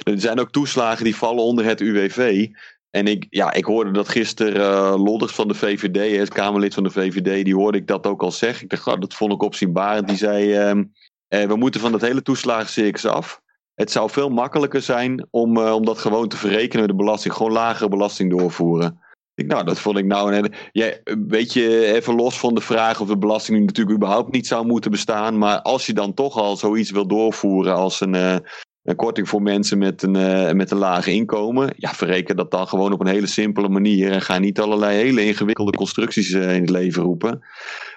er 0.03 0.19
zijn 0.19 0.39
ook 0.39 0.51
toeslagen 0.51 1.03
die 1.03 1.15
vallen 1.15 1.43
onder 1.43 1.65
het 1.65 1.81
UWV. 1.81 2.47
En 2.89 3.07
ik, 3.07 3.25
ja, 3.29 3.53
ik 3.53 3.65
hoorde 3.65 3.91
dat 3.91 4.09
gisteren 4.09 4.55
uh, 4.55 5.03
Lodders 5.03 5.33
van 5.33 5.47
de 5.47 5.53
VVD, 5.53 6.17
het 6.17 6.33
Kamerlid 6.33 6.73
van 6.73 6.83
de 6.83 6.89
VVD, 6.89 7.45
die 7.45 7.55
hoorde 7.55 7.77
ik 7.77 7.88
dat 7.88 8.07
ook 8.07 8.23
al 8.23 8.31
zeggen. 8.31 8.63
Ik 8.63 8.69
dacht, 8.69 8.88
oh, 8.88 8.99
dat 8.99 9.13
vond 9.13 9.33
ik 9.33 9.43
opzienbarend. 9.43 10.07
Die 10.07 10.17
zei, 10.17 10.71
uh, 10.73 10.83
we 11.27 11.55
moeten 11.55 11.81
van 11.81 11.91
dat 11.91 12.01
hele 12.01 12.21
toeslagencircus 12.21 13.05
af. 13.05 13.40
Het 13.81 13.91
zou 13.91 14.09
veel 14.09 14.29
makkelijker 14.29 14.81
zijn 14.81 15.27
om, 15.31 15.57
uh, 15.57 15.73
om 15.73 15.85
dat 15.85 15.97
gewoon 15.97 16.27
te 16.27 16.37
verrekenen, 16.37 16.87
de 16.87 16.95
belasting. 16.95 17.33
Gewoon 17.33 17.51
lagere 17.51 17.89
belasting 17.89 18.37
doorvoeren. 18.37 18.99
Ik, 19.35 19.47
nou, 19.47 19.63
dat 19.63 19.79
vond 19.79 19.97
ik 19.97 20.05
nou. 20.05 20.33
En, 20.33 20.53
ja, 20.71 20.93
weet 21.27 21.53
je, 21.53 21.93
even 21.93 22.15
los 22.15 22.39
van 22.39 22.55
de 22.55 22.61
vraag 22.61 23.01
of 23.01 23.07
de 23.07 23.17
belasting 23.17 23.65
natuurlijk 23.65 23.95
überhaupt 23.95 24.31
niet 24.31 24.47
zou 24.47 24.65
moeten 24.65 24.91
bestaan. 24.91 25.37
Maar 25.37 25.61
als 25.61 25.85
je 25.85 25.93
dan 25.93 26.13
toch 26.13 26.37
al 26.37 26.57
zoiets 26.57 26.91
wil 26.91 27.07
doorvoeren 27.07 27.75
als 27.75 28.01
een, 28.01 28.13
uh, 28.13 28.35
een 28.83 28.95
korting 28.95 29.29
voor 29.29 29.41
mensen 29.41 29.77
met 29.77 30.03
een, 30.03 30.15
uh, 30.15 30.51
met 30.51 30.71
een 30.71 30.77
laag 30.77 31.07
inkomen. 31.07 31.73
Ja, 31.77 31.93
verreken 31.93 32.35
dat 32.35 32.51
dan 32.51 32.67
gewoon 32.67 32.93
op 32.93 32.99
een 32.99 33.07
hele 33.07 33.27
simpele 33.27 33.69
manier. 33.69 34.11
En 34.11 34.21
ga 34.21 34.37
niet 34.37 34.59
allerlei 34.59 34.97
hele 34.97 35.25
ingewikkelde 35.25 35.71
constructies 35.71 36.29
uh, 36.29 36.55
in 36.55 36.61
het 36.61 36.69
leven 36.69 37.03
roepen. 37.03 37.45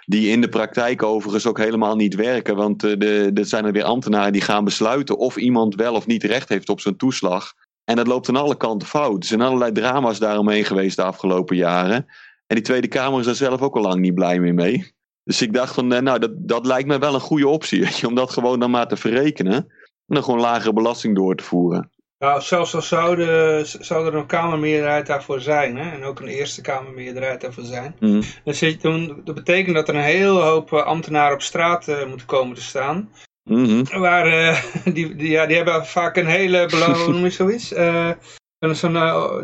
Die 0.04 0.28
in 0.28 0.40
de 0.40 0.48
praktijk 0.48 1.02
overigens 1.02 1.46
ook 1.46 1.58
helemaal 1.58 1.96
niet 1.96 2.14
werken. 2.14 2.56
Want 2.56 2.84
uh, 2.84 2.98
de, 2.98 3.30
er 3.34 3.46
zijn 3.46 3.64
er 3.64 3.72
weer 3.72 3.84
ambtenaren 3.84 4.32
die 4.32 4.42
gaan 4.42 4.64
besluiten 4.64 5.18
of 5.18 5.36
iemand 5.36 5.74
wel 5.74 5.94
of 5.94 6.06
niet 6.06 6.24
recht 6.24 6.48
heeft 6.48 6.68
op 6.68 6.80
zijn 6.80 6.96
toeslag. 6.96 7.52
En 7.84 7.96
dat 7.96 8.06
loopt 8.06 8.28
aan 8.28 8.36
alle 8.36 8.56
kanten 8.56 8.88
fout. 8.88 9.22
Er 9.22 9.28
zijn 9.28 9.40
allerlei 9.40 9.72
drama's 9.72 10.18
daaromheen 10.18 10.64
geweest 10.64 10.96
de 10.96 11.02
afgelopen 11.02 11.56
jaren. 11.56 12.06
En 12.46 12.56
die 12.56 12.64
Tweede 12.64 12.88
Kamer 12.88 13.20
is 13.20 13.26
daar 13.26 13.34
zelf 13.34 13.60
ook 13.60 13.76
al 13.76 13.82
lang 13.82 14.00
niet 14.00 14.14
blij 14.14 14.38
mee. 14.40 14.92
Dus 15.24 15.42
ik 15.42 15.52
dacht 15.52 15.74
van, 15.74 15.86
nou, 15.86 16.18
dat, 16.18 16.30
dat 16.36 16.66
lijkt 16.66 16.88
me 16.88 16.98
wel 16.98 17.14
een 17.14 17.20
goede 17.20 17.48
optie. 17.48 17.88
Om 18.08 18.14
dat 18.14 18.30
gewoon 18.30 18.60
dan 18.60 18.70
maar 18.70 18.88
te 18.88 18.96
verrekenen. 18.96 19.68
En 20.06 20.14
dan 20.14 20.24
gewoon 20.24 20.40
lagere 20.40 20.72
belasting 20.72 21.14
door 21.14 21.34
te 21.34 21.44
voeren. 21.44 21.90
Nou, 22.18 22.40
zelfs 22.40 22.74
al 22.74 22.82
zou, 22.82 23.16
de, 23.16 23.60
zou 23.80 24.06
er 24.06 24.14
een 24.14 24.26
Kamermeerderheid 24.26 25.06
daarvoor 25.06 25.40
zijn, 25.40 25.76
hè, 25.76 25.90
en 25.90 26.04
ook 26.04 26.20
een 26.20 26.28
Eerste 26.28 26.60
Kamermeerderheid 26.60 27.40
daarvoor 27.40 27.64
zijn, 27.64 27.96
mm. 28.00 28.22
dan 28.44 28.54
zit, 28.54 28.82
dan, 28.82 29.20
dat 29.24 29.34
betekent 29.34 29.74
dat 29.74 29.88
er 29.88 29.94
een 29.94 30.00
hele 30.00 30.40
hoop 30.40 30.72
ambtenaren 30.72 31.34
op 31.34 31.42
straat 31.42 31.88
uh, 31.88 32.06
moeten 32.06 32.26
komen 32.26 32.54
te 32.54 32.62
staan. 32.62 33.10
Mm 33.42 33.64
-hmm. 33.64 34.00
Waar, 34.00 34.26
uh, 34.26 34.62
die, 34.94 35.16
die, 35.16 35.30
ja, 35.30 35.46
die 35.46 35.56
hebben 35.56 35.86
vaak 35.86 36.16
een 36.16 36.26
hele 36.26 36.66
belangrijk, 36.66 37.04
hoe 37.04 37.12
noem 37.12 37.24
je 37.24 37.30
zoiets? 37.30 37.72
Uh, 37.72 38.10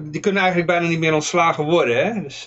die 0.03 0.21
kunnen 0.21 0.43
eigenlijk 0.43 0.67
bijna 0.67 0.89
niet 0.89 0.99
meer 0.99 1.15
ontslagen 1.15 1.65
worden. 1.65 2.07
Hè? 2.07 2.23
Dus 2.23 2.45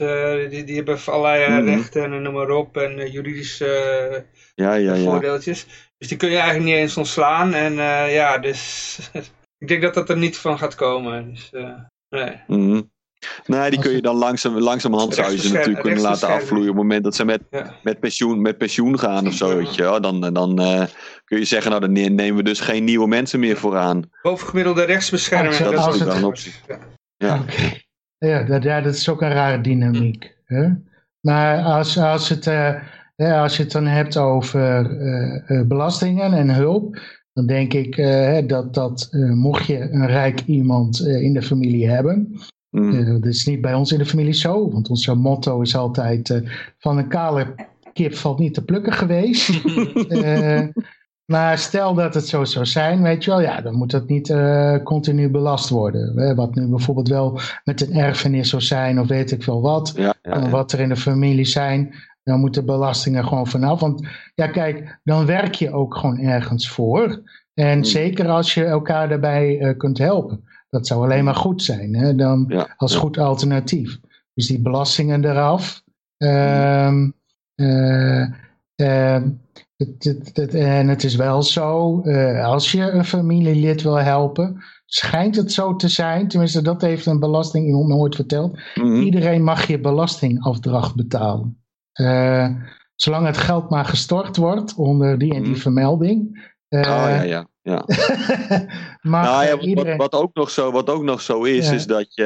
die, 0.49 0.64
die 0.64 0.76
hebben 0.76 0.99
allerlei 1.06 1.49
mm 1.49 1.57
-hmm. 1.57 1.76
rechten 1.76 2.03
en 2.03 2.22
noem 2.22 2.34
maar 2.34 2.49
op 2.49 2.77
en 2.77 3.11
juridische 3.11 4.26
ja, 4.56 4.73
ja, 4.73 4.94
ja. 4.94 5.03
voordeeltjes. 5.03 5.68
Dus 6.04 6.12
die 6.12 6.22
kun 6.22 6.30
je 6.30 6.38
eigenlijk 6.38 6.66
niet 6.66 6.76
eens 6.76 6.98
ontslaan. 6.98 7.54
En 7.54 7.74
uh, 7.74 8.14
ja, 8.14 8.38
dus 8.38 9.00
ik 9.64 9.68
denk 9.68 9.82
dat 9.82 9.94
dat 9.94 10.10
er 10.10 10.18
niet 10.18 10.38
van 10.38 10.58
gaat 10.58 10.76
komen. 10.76 11.34
Dus, 11.34 11.50
uh, 11.52 11.76
nee. 12.10 12.42
Mm 12.48 12.70
-hmm. 12.70 12.92
Nee, 13.46 13.70
die 13.70 13.80
kun 13.80 13.92
je 13.92 14.02
dan 14.02 14.16
langzaam, 14.16 14.58
langzamerhand 14.58 15.16
zou 15.16 15.32
je 15.32 15.38
ze 15.38 15.54
natuurlijk 15.54 15.82
kunnen 15.82 16.02
laten 16.02 16.28
afvloeien 16.28 16.70
op 16.70 16.76
het 16.76 16.84
moment 16.84 17.04
dat 17.04 17.16
ze 17.16 17.26
met, 17.26 17.42
ja. 17.50 17.76
met, 17.84 18.00
pensioen, 18.00 18.42
met 18.42 18.58
pensioen 18.58 19.00
gaan 19.00 19.28
of 19.28 19.34
zo. 19.34 19.58
Weet 19.58 19.76
je, 19.76 20.00
dan 20.02 20.34
dan 20.34 20.62
uh, 20.62 20.84
kun 21.26 21.40
je 21.40 21.46
zeggen, 21.46 21.72
nou 21.72 21.82
dan 21.82 21.92
nemen 22.16 22.36
we 22.36 22.44
dus 22.44 22.60
geen 22.60 22.84
nieuwe 22.84 23.08
mensen 23.08 23.40
meer 23.40 23.58
vooraan. 23.58 24.10
Bovengemiddelde 24.22 24.84
rechtsbescherming. 24.84 25.56
dat 25.58 25.74
is 25.74 25.80
natuurlijk 25.80 26.06
wel 26.06 26.16
een 26.16 26.24
optie. 26.24 26.54
Ja. 26.68 26.80
Ja. 27.18 27.40
Okay. 27.40 27.86
Ja, 28.18 28.44
dat, 28.44 28.64
ja, 28.64 28.82
dat 28.82 28.94
is 28.94 29.10
ook 29.10 29.22
een 29.22 29.34
rare 29.34 29.62
dynamiek. 29.62 30.36
Hè? 30.46 30.70
Maar 31.20 31.64
als, 31.64 31.98
als 31.98 32.30
het... 32.30 32.46
Uh, 32.46 32.76
ja, 33.15 33.41
als 33.41 33.57
je 33.57 33.64
het 33.64 33.72
dan 33.72 33.85
hebt 33.85 34.18
over 34.18 34.91
uh, 34.91 35.41
uh, 35.48 35.68
belastingen 35.68 36.34
en 36.34 36.56
hulp, 36.56 36.99
dan 37.34 37.45
denk 37.45 37.73
ik 37.73 37.98
uh, 37.98 38.48
dat, 38.48 38.73
dat 38.73 39.10
mocht 39.34 39.65
je 39.65 39.80
een 39.80 40.07
rijk 40.07 40.41
iemand 40.45 40.99
in 40.99 41.34
de 41.34 41.41
familie 41.41 41.90
hebben, 41.90 42.40
mm. 42.69 43.06
dat 43.22 43.26
is 43.26 43.45
niet 43.45 43.61
bij 43.61 43.73
ons 43.73 43.91
in 43.91 43.98
de 43.98 44.06
familie 44.06 44.34
zo, 44.34 44.72
want 44.72 44.90
ons 44.90 45.07
motto 45.07 45.61
is 45.61 45.76
altijd 45.76 46.41
van 46.77 46.98
een 46.98 47.07
kale 47.07 47.56
kip 47.94 48.15
valt 48.15 48.40
niet 48.40 48.53
te 48.53 48.64
plukken 48.64 48.94
geweest. 48.94 49.64
maar 51.34 51.57
stel 51.57 51.94
dat 51.94 52.14
het 52.14 52.27
zo 52.27 52.44
zou 52.44 52.65
zijn, 52.65 53.02
weet 53.02 53.23
je 53.23 53.30
wel, 53.30 53.41
ja, 53.41 53.61
dan 53.61 53.76
moet 53.76 53.91
dat 53.91 54.07
niet 54.07 54.35
continu 54.84 55.30
belast 55.30 55.69
worden. 55.69 56.35
Wat 56.35 56.56
nu 56.56 56.68
bijvoorbeeld 56.68 57.07
wel 57.07 57.40
met 57.64 57.81
een 57.81 57.94
erfenis 57.94 58.49
zou 58.49 58.61
zijn 58.61 58.99
of 58.99 59.07
weet 59.07 59.31
ik 59.31 59.44
veel 59.44 59.61
wat, 59.61 59.94
ja, 59.95 60.14
ja, 60.22 60.40
ja. 60.40 60.49
wat 60.49 60.72
er 60.72 60.80
in 60.80 60.90
de 60.90 60.95
familie 60.95 61.45
zijn 61.45 61.94
dan 62.24 62.40
moeten 62.40 62.66
belastingen 62.66 63.26
gewoon 63.28 63.48
vanaf. 63.48 63.80
Want 63.80 64.08
ja, 64.36 64.48
kijk, 64.48 65.00
dan 65.04 65.26
werk 65.26 65.54
je 65.56 65.72
ook 65.74 65.95
gewoon 65.95 66.20
ergens 66.20 66.70
voor. 66.70 67.22
En 67.54 67.78
Mm. 67.78 67.84
zeker 67.84 68.30
als 68.30 68.54
je 68.54 68.66
elkaar 68.66 69.10
daarbij 69.10 69.60
uh, 69.62 69.78
kunt 69.78 69.98
helpen. 69.98 70.44
Dat 70.70 70.88
zou 70.88 71.04
alleen 71.04 71.24
maar 71.24 71.36
goed 71.36 71.64
zijn. 71.64 71.95
Hè? 71.95 72.16
Dan 72.16 72.45
Ja, 72.48 72.74
als 72.78 72.94
ja. 72.94 73.00
goed 73.00 73.18
alternatief. 73.18 74.00
Dus 74.34 74.48
die 74.48 74.62
belastingen 74.62 75.26
eraf. 75.26 75.84
Ehm, 76.18 77.10
eh, 77.56 78.22
ehm, 78.76 79.30
het, 79.76 80.04
het, 80.04 80.30
het- 80.34 80.54
en 80.54 80.88
het 80.88 81.04
is 81.04 81.16
wel 81.16 81.44
zo, 81.44 82.02
eh, 82.02 82.45
als 82.45 82.72
je 82.72 82.91
een 82.91 83.06
familielid 83.06 83.82
wil 83.82 84.00
helpen, 84.00 84.64
schijnt 84.86 85.36
het 85.36 85.52
zo 85.52 85.76
te 85.76 85.88
zijn, 85.88 86.28
tenminste 86.28 86.62
dat 86.62 86.82
heeft 86.82 87.06
een 87.06 87.20
belasting 87.20 87.66
iemand 87.68 87.88
me 87.88 87.95
ooit 87.95 88.16
verteld, 88.16 88.60
Mhm. 88.76 88.95
Iedereen 89.02 89.44
mag 89.44 89.68
je 89.68 89.80
belastingafdracht 89.80 90.95
betalen. 90.95 91.62
Eh, 91.94 92.48
zolang 92.95 93.26
het 93.26 93.38
geld 93.38 93.70
maar 93.70 93.86
gestort 93.86 94.38
wordt 94.38 94.76
onder 94.76 95.18
die 95.18 95.34
en 95.34 95.41
die 95.41 95.52
Mhm. 95.52 95.60
vermelding. 95.60 96.52
Oh, 96.70 96.82
ja, 96.82 97.22
ja. 97.22 97.48
ja. 97.72 97.86
Nou 99.02 99.45
ja, 99.45 99.52
wat, 99.56 99.65
iedereen... 99.65 99.98
wat, 99.98 100.11
wat, 100.11 100.22
ook 100.22 100.36
nog 100.36 100.49
zo, 100.49 100.72
wat 100.72 100.90
ook 100.90 101.03
nog 101.03 101.22
zo 101.22 101.44
is, 101.44 101.68
Ja. 101.68 101.74
is 101.74 101.86
dat 101.88 102.15
je 102.15 102.26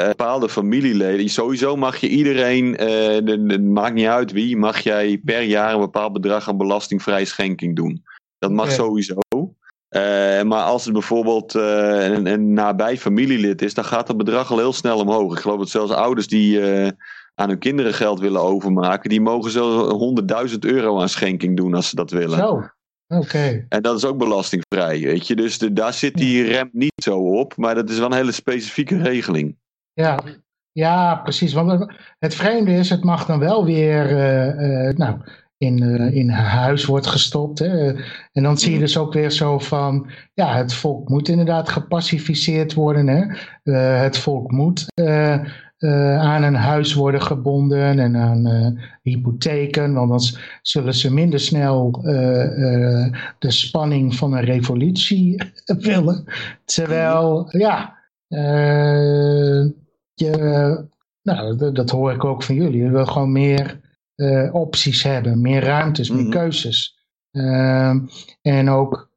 eh, 0.00 0.06
bepaalde 0.08 0.48
familieleden, 0.48 1.28
sowieso 1.28 1.76
mag 1.76 1.96
je 1.96 2.08
iedereen, 2.08 2.72
de- 2.72 3.42
de- 3.46 3.60
maakt 3.60 3.94
niet 3.94 4.06
uit 4.06 4.32
wie, 4.32 4.56
mag 4.56 4.78
jij 4.80 5.20
per 5.24 5.42
jaar 5.42 5.74
een 5.74 5.80
bepaald 5.80 6.12
bedrag 6.12 6.48
aan 6.48 6.56
belastingvrij 6.56 7.24
schenking 7.24 7.76
doen. 7.76 8.02
Dat 8.38 8.50
mag 8.50 8.72
sowieso. 8.72 9.18
Maar 10.44 10.62
als 10.62 10.84
het 10.84 10.92
bijvoorbeeld 10.92 11.54
een, 11.54 12.26
een 12.26 12.52
nabij 12.52 12.96
familielid 12.98 13.62
is, 13.62 13.74
dan 13.74 13.84
gaat 13.84 14.06
dat 14.06 14.16
bedrag 14.16 14.50
al 14.50 14.58
heel 14.58 14.72
snel 14.72 14.98
omhoog. 14.98 15.32
Ik 15.34 15.40
geloof 15.40 15.58
dat 15.58 15.68
zelfs 15.68 15.92
ouders 15.92 16.26
die 16.28 16.60
aan 17.38 17.48
hun 17.48 17.58
kinderen 17.58 17.94
geld 17.94 18.20
willen 18.20 18.40
overmaken, 18.40 19.10
die 19.10 19.20
mogen 19.20 19.50
zo 19.50 19.88
100.000 20.48 20.58
euro 20.58 21.00
aan 21.00 21.08
schenking 21.08 21.56
doen 21.56 21.74
als 21.74 21.88
ze 21.88 21.96
dat 21.96 22.10
willen. 22.10 22.38
Zo, 22.38 22.62
oké. 23.08 23.66
En 23.68 23.82
dat 23.82 23.96
is 23.96 24.04
ook 24.04 24.18
belastingvrij, 24.18 25.00
weet 25.00 25.26
je. 25.26 25.36
Dus 25.36 25.58
de, 25.58 25.72
daar 25.72 25.92
zit 25.92 26.14
die 26.14 26.44
rem 26.44 26.68
niet 26.72 27.02
zo 27.02 27.18
op. 27.18 27.56
Maar 27.56 27.74
dat 27.74 27.90
is 27.90 27.98
wel 27.98 28.06
een 28.06 28.16
hele 28.16 28.32
specifieke 28.32 29.02
regeling. 29.02 29.56
Ja. 29.92 30.18
ja, 30.72 31.14
precies. 31.14 31.52
Want 31.52 31.92
het 32.18 32.34
vreemde 32.34 32.72
is, 32.72 32.90
het 32.90 33.04
mag 33.04 33.26
dan 33.26 33.38
wel 33.38 33.64
weer 33.64 34.06
eh, 34.06 34.88
eh, 34.88 34.96
nou, 34.96 35.16
in, 35.56 35.82
eh, 35.82 36.14
in 36.14 36.28
huis 36.30 36.84
wordt 36.84 37.06
gestopt. 37.06 37.58
Hè. 37.58 37.92
En 38.32 38.42
dan 38.42 38.58
zie 38.58 38.72
je 38.72 38.78
dus 38.78 38.98
ook 38.98 39.12
weer 39.12 39.30
zo 39.30 39.58
van, 39.58 40.10
ja, 40.34 40.56
het 40.56 40.74
volk 40.74 41.08
moet 41.08 41.28
inderdaad 41.28 41.68
gepacificeerd 41.68 42.74
worden. 42.74 43.08
Hè. 43.08 43.24
Het 44.06 44.18
volk 44.18 44.50
moet 44.50 44.86
eh, 45.78 46.18
aan 46.20 46.42
een 46.42 46.54
huis 46.54 46.94
worden 46.94 47.22
gebonden 47.22 47.98
en 47.98 48.16
aan 48.16 48.46
eh, 48.46 48.82
hypotheken. 49.02 49.94
Want 49.94 50.08
dan 50.08 50.40
zullen 50.62 50.94
ze 50.94 51.12
minder 51.12 51.40
snel 51.40 52.00
eh, 52.04 53.12
de 53.38 53.50
spanning 53.50 54.14
van 54.14 54.32
een 54.32 54.44
revolutie 54.44 55.42
willen. 55.80 56.24
Terwijl, 56.64 57.46
ja, 57.50 57.96
je, 60.14 60.86
nou, 61.22 61.72
dat, 61.72 61.90
hoor 61.90 62.12
ik 62.12 62.24
ook 62.24 62.42
van 62.42 62.54
jullie. 62.54 62.82
Je 62.82 62.90
wil 62.90 63.06
gewoon 63.06 63.32
meer 63.32 63.80
opties 64.52 65.02
hebben, 65.02 65.40
meer 65.40 65.62
ruimtes, 65.62 66.10
meer 66.10 66.22
Mhm. 66.22 66.30
keuzes. 66.30 66.98
Ehm, 67.30 67.98
en 68.42 68.70
ook 68.70 69.10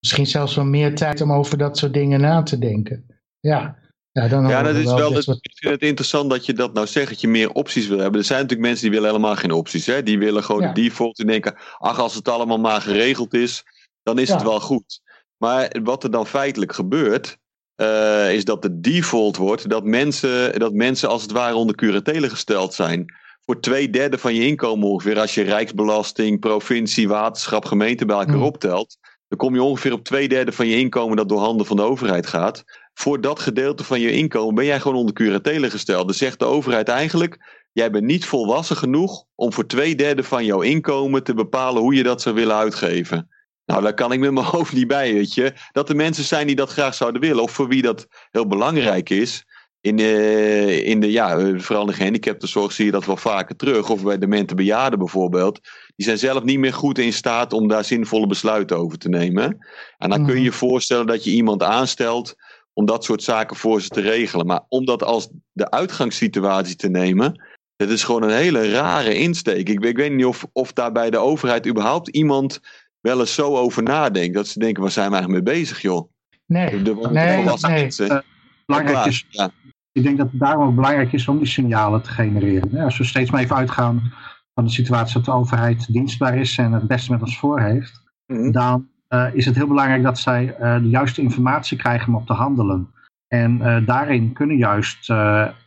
misschien 0.00 0.26
zelfs 0.26 0.54
wel 0.54 0.64
meer 0.64 0.94
tijd 0.94 1.20
om 1.20 1.32
over 1.32 1.58
dat 1.58 1.78
soort 1.78 1.94
dingen 1.94 2.20
na 2.20 2.42
te 2.42 2.58
denken. 2.58 3.06
Ja, 3.40 3.76
ja 4.22 4.28
dan 4.28 4.48
Ja, 4.48 4.62
dat 4.62 4.72
we 4.74 4.78
is 4.78 4.84
wel. 4.92 5.22
soort- 5.22 5.38
ik 5.44 5.58
vind 5.58 5.72
het 5.74 5.82
interessant 5.82 6.30
dat 6.30 6.46
je 6.46 6.52
dat 6.52 6.72
nou 6.72 6.86
zegt, 6.86 7.08
dat 7.08 7.20
je 7.20 7.28
meer 7.28 7.50
opties 7.52 7.86
wil 7.88 7.98
hebben. 7.98 8.20
Er 8.20 8.26
zijn 8.26 8.40
natuurlijk 8.40 8.68
mensen 8.68 8.84
die 8.90 8.94
willen 8.98 9.14
helemaal 9.14 9.36
geen 9.36 9.50
opties. 9.52 9.86
Hè? 9.86 10.02
Die 10.02 10.18
willen 10.18 10.44
gewoon 10.44 10.62
Ja. 10.62 10.72
de 10.72 10.80
default 10.82 11.18
en 11.18 11.26
denken: 11.26 11.56
ach, 11.78 11.98
als 11.98 12.14
het 12.14 12.28
allemaal 12.28 12.58
maar 12.58 12.80
geregeld 12.80 13.34
is, 13.34 13.64
dan 14.02 14.18
is 14.18 14.28
Ja. 14.28 14.34
het 14.34 14.42
wel 14.42 14.60
goed. 14.60 15.00
Maar 15.36 15.76
wat 15.82 16.04
er 16.04 16.10
dan 16.10 16.26
feitelijk 16.26 16.72
gebeurt, 16.74 17.36
eh, 17.74 18.32
is 18.34 18.44
dat 18.44 18.62
de 18.62 18.80
default 18.80 19.36
wordt 19.36 19.68
dat 19.68 19.84
mensen, 19.84 20.58
dat 20.58 20.72
mensen 20.72 21.08
als 21.08 21.22
het 21.22 21.32
ware 21.32 21.54
onder 21.54 21.76
curatele 21.76 22.28
gesteld 22.28 22.74
zijn. 22.74 23.04
Voor 23.44 23.60
twee 23.60 23.90
derde 23.90 24.18
van 24.18 24.34
je 24.34 24.46
inkomen 24.46 24.88
ongeveer, 24.88 25.18
als 25.18 25.34
je 25.34 25.42
rijksbelasting, 25.42 26.40
provincie, 26.40 27.08
waterschap, 27.08 27.64
gemeente 27.64 28.04
bij 28.06 28.16
elkaar 28.16 28.34
Hmm. 28.34 28.42
optelt, 28.44 28.96
dan 29.28 29.38
kom 29.38 29.54
je 29.54 29.62
ongeveer 29.62 29.92
op 29.92 30.04
twee 30.04 30.28
derde 30.28 30.52
van 30.52 30.66
je 30.66 30.76
inkomen 30.78 31.16
dat 31.16 31.28
door 31.28 31.38
handen 31.40 31.66
van 31.66 31.76
de 31.76 31.82
overheid 31.82 32.26
gaat. 32.26 32.64
Voor 32.98 33.20
dat 33.20 33.40
gedeelte 33.40 33.84
van 33.84 34.00
je 34.00 34.10
inkomen 34.10 34.54
ben 34.54 34.64
jij 34.64 34.80
gewoon 34.80 34.96
onder 34.96 35.14
curatele 35.14 35.70
gesteld. 35.70 36.06
Dus 36.06 36.18
zegt 36.18 36.38
de 36.38 36.44
overheid 36.44 36.88
eigenlijk, 36.88 37.64
jij 37.72 37.90
bent 37.90 38.04
niet 38.04 38.24
volwassen 38.24 38.76
genoeg 38.76 39.24
om 39.34 39.52
voor 39.52 39.66
twee 39.66 39.94
derde 39.94 40.22
van 40.22 40.44
jouw 40.44 40.60
inkomen 40.60 41.24
te 41.24 41.34
bepalen 41.34 41.82
hoe 41.82 41.94
je 41.94 42.02
dat 42.02 42.22
zou 42.22 42.34
willen 42.34 42.56
uitgeven. 42.56 43.30
Nou, 43.64 43.82
daar 43.82 43.94
kan 43.94 44.12
ik 44.12 44.18
met 44.18 44.32
mijn 44.32 44.46
hoofd 44.56 44.72
niet 44.72 44.86
bij, 44.86 45.12
weet 45.12 45.34
je. 45.34 45.52
Dat 45.72 45.88
er 45.88 45.96
mensen 45.96 46.24
zijn 46.24 46.46
die 46.46 46.56
dat 46.56 46.70
graag 46.70 46.94
zouden 46.94 47.20
willen, 47.20 47.42
of 47.42 47.50
voor 47.50 47.68
wie 47.68 47.82
dat 47.82 48.06
heel 48.30 48.46
belangrijk 48.46 49.10
is. 49.10 49.44
in, 49.80 49.98
uh, 49.98 50.86
in 50.86 51.00
de, 51.00 51.12
ja, 51.12 51.58
vooral 51.58 51.82
in 51.82 51.90
de 51.90 51.96
gehandicaptenzorg 51.96 52.72
zie 52.72 52.84
je 52.84 52.90
dat 52.90 53.06
wel 53.06 53.16
vaker 53.16 53.56
terug. 53.56 53.90
Of 53.90 54.02
bij 54.02 54.18
demente 54.18 54.54
bejaarden 54.54 54.98
bijvoorbeeld. 54.98 55.60
Die 55.96 56.06
zijn 56.06 56.18
zelf 56.18 56.42
niet 56.42 56.58
meer 56.58 56.74
goed 56.74 56.98
in 56.98 57.12
staat 57.12 57.52
om 57.52 57.68
daar 57.68 57.84
zinvolle 57.84 58.26
besluiten 58.26 58.76
over 58.76 58.98
te 58.98 59.08
nemen. 59.08 59.66
En 59.98 60.10
dan 60.10 60.26
kun 60.26 60.34
je 60.34 60.42
je 60.42 60.52
voorstellen 60.52 61.06
dat 61.06 61.24
je 61.24 61.30
iemand 61.30 61.62
aanstelt 61.62 62.34
om 62.78 62.86
dat 62.86 63.04
soort 63.04 63.22
zaken 63.22 63.56
voor 63.56 63.80
ze 63.80 63.88
te 63.88 64.00
regelen. 64.00 64.46
Maar 64.46 64.64
om 64.68 64.84
dat 64.84 65.02
als 65.02 65.28
de 65.52 65.70
uitgangssituatie 65.70 66.76
te 66.76 66.88
nemen, 66.88 67.42
dat 67.76 67.88
is 67.88 68.04
gewoon 68.04 68.22
een 68.22 68.36
hele 68.36 68.70
rare 68.70 69.14
insteek. 69.14 69.68
Ik, 69.68 69.84
ik 69.84 69.96
weet 69.96 70.12
niet 70.12 70.24
of, 70.24 70.46
of 70.52 70.72
daar 70.72 70.92
bij 70.92 71.10
de 71.10 71.18
overheid 71.18 71.66
überhaupt 71.66 72.08
iemand 72.08 72.60
wel 73.00 73.20
eens 73.20 73.34
zo 73.34 73.56
over 73.56 73.82
nadenkt. 73.82 74.34
Dat 74.34 74.46
ze 74.46 74.58
denken, 74.58 74.82
waar 74.82 74.90
zijn 74.90 75.10
we 75.10 75.14
eigenlijk 75.14 75.44
mee 75.44 75.54
bezig, 75.54 75.80
joh? 75.80 76.10
Nee, 76.46 76.82
de, 76.82 76.82
de, 76.82 77.08
nee, 77.10 77.44
nee. 77.60 77.88
Uh, 77.98 78.18
belangrijk 78.66 79.06
is, 79.06 79.26
ja. 79.28 79.50
Ik 79.92 80.02
denk 80.02 80.18
dat 80.18 80.30
het 80.30 80.40
daarom 80.40 80.68
ook 80.68 80.74
belangrijk 80.74 81.12
is 81.12 81.28
om 81.28 81.38
die 81.38 81.46
signalen 81.46 82.02
te 82.02 82.10
genereren. 82.10 82.84
Als 82.84 82.98
we 82.98 83.04
steeds 83.04 83.30
maar 83.30 83.40
even 83.40 83.56
uitgaan 83.56 84.12
van 84.54 84.64
de 84.64 84.70
situatie 84.70 85.14
dat 85.14 85.24
de 85.24 85.30
overheid 85.32 85.92
dienstbaar 85.92 86.38
is 86.38 86.58
en 86.58 86.72
het 86.72 86.86
beste 86.86 87.12
met 87.12 87.20
ons 87.20 87.38
voor 87.38 87.60
heeft, 87.60 88.02
mhm. 88.26 88.50
dan 88.50 88.88
is 89.32 89.46
het 89.46 89.54
heel 89.54 89.66
belangrijk 89.66 90.02
dat 90.02 90.18
zij 90.18 90.56
uh, 90.60 90.82
de 90.82 90.88
juiste 90.88 91.22
informatie 91.22 91.78
krijgen 91.78 92.08
om 92.08 92.14
op 92.14 92.26
te 92.26 92.32
handelen. 92.32 92.90
En 93.28 93.58
uh, 93.58 93.86
daarin 93.86 94.32
kunnen 94.32 94.56
juist 94.56 95.12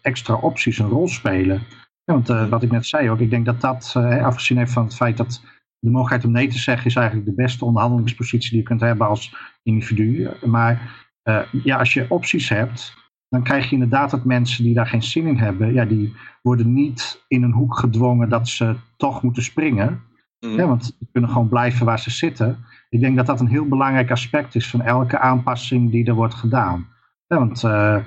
extra 0.01 0.35
opties 0.35 0.79
een 0.79 0.87
rol 0.87 1.07
spelen. 1.07 1.61
Ja, 2.03 2.13
want 2.21 2.49
wat 2.49 2.63
ik 2.63 2.71
net 2.71 2.85
zei 2.85 3.09
ook, 3.09 3.19
ik 3.19 3.29
denk 3.29 3.45
dat 3.45 3.61
dat, 3.61 3.93
afgezien 4.21 4.57
heeft 4.57 4.71
van 4.71 4.83
het 4.83 4.95
feit 4.95 5.17
dat 5.17 5.43
de 5.79 5.89
mogelijkheid 5.89 6.25
om 6.25 6.31
nee 6.31 6.47
te 6.47 6.59
zeggen 6.59 6.85
is 6.85 6.95
eigenlijk 6.95 7.27
de 7.27 7.43
beste 7.43 7.65
onderhandelingspositie 7.65 8.49
die 8.49 8.59
je 8.59 8.65
kunt 8.65 8.81
hebben 8.81 9.07
als 9.07 9.35
individu. 9.63 10.29
Maar 10.45 11.07
ja, 11.63 11.77
als 11.77 11.93
je 11.93 12.05
opties 12.09 12.49
hebt, 12.49 12.93
dan 13.29 13.43
krijg 13.43 13.65
je 13.65 13.73
inderdaad 13.73 14.09
dat 14.09 14.25
mensen 14.25 14.63
die 14.63 14.73
daar 14.73 14.87
geen 14.87 15.03
zin 15.03 15.27
in 15.27 15.37
hebben, 15.37 15.73
ja, 15.73 15.85
die 15.85 16.15
worden 16.41 16.73
niet 16.73 17.25
in 17.27 17.43
een 17.43 17.51
hoek 17.51 17.77
gedwongen 17.77 18.29
dat 18.29 18.47
ze 18.47 18.75
toch 18.97 19.23
moeten 19.23 19.43
springen. 19.43 20.01
Mm. 20.39 20.55
Ja, 20.55 20.67
want 20.67 20.85
ze 20.85 20.93
kunnen 21.11 21.29
gewoon 21.29 21.49
blijven 21.49 21.85
waar 21.85 21.99
ze 21.99 22.11
zitten. 22.11 22.57
Ik 22.89 22.99
denk 22.99 23.17
dat 23.17 23.25
dat 23.25 23.39
een 23.39 23.47
heel 23.47 23.67
belangrijk 23.67 24.11
aspect 24.11 24.55
is 24.55 24.69
van 24.69 24.81
elke 24.81 25.19
aanpassing 25.19 25.91
die 25.91 26.05
er 26.05 26.13
wordt 26.13 26.33
gedaan. 26.33 26.87
Ja, 27.27 27.37
want 27.37 27.63
uh, 27.63 27.97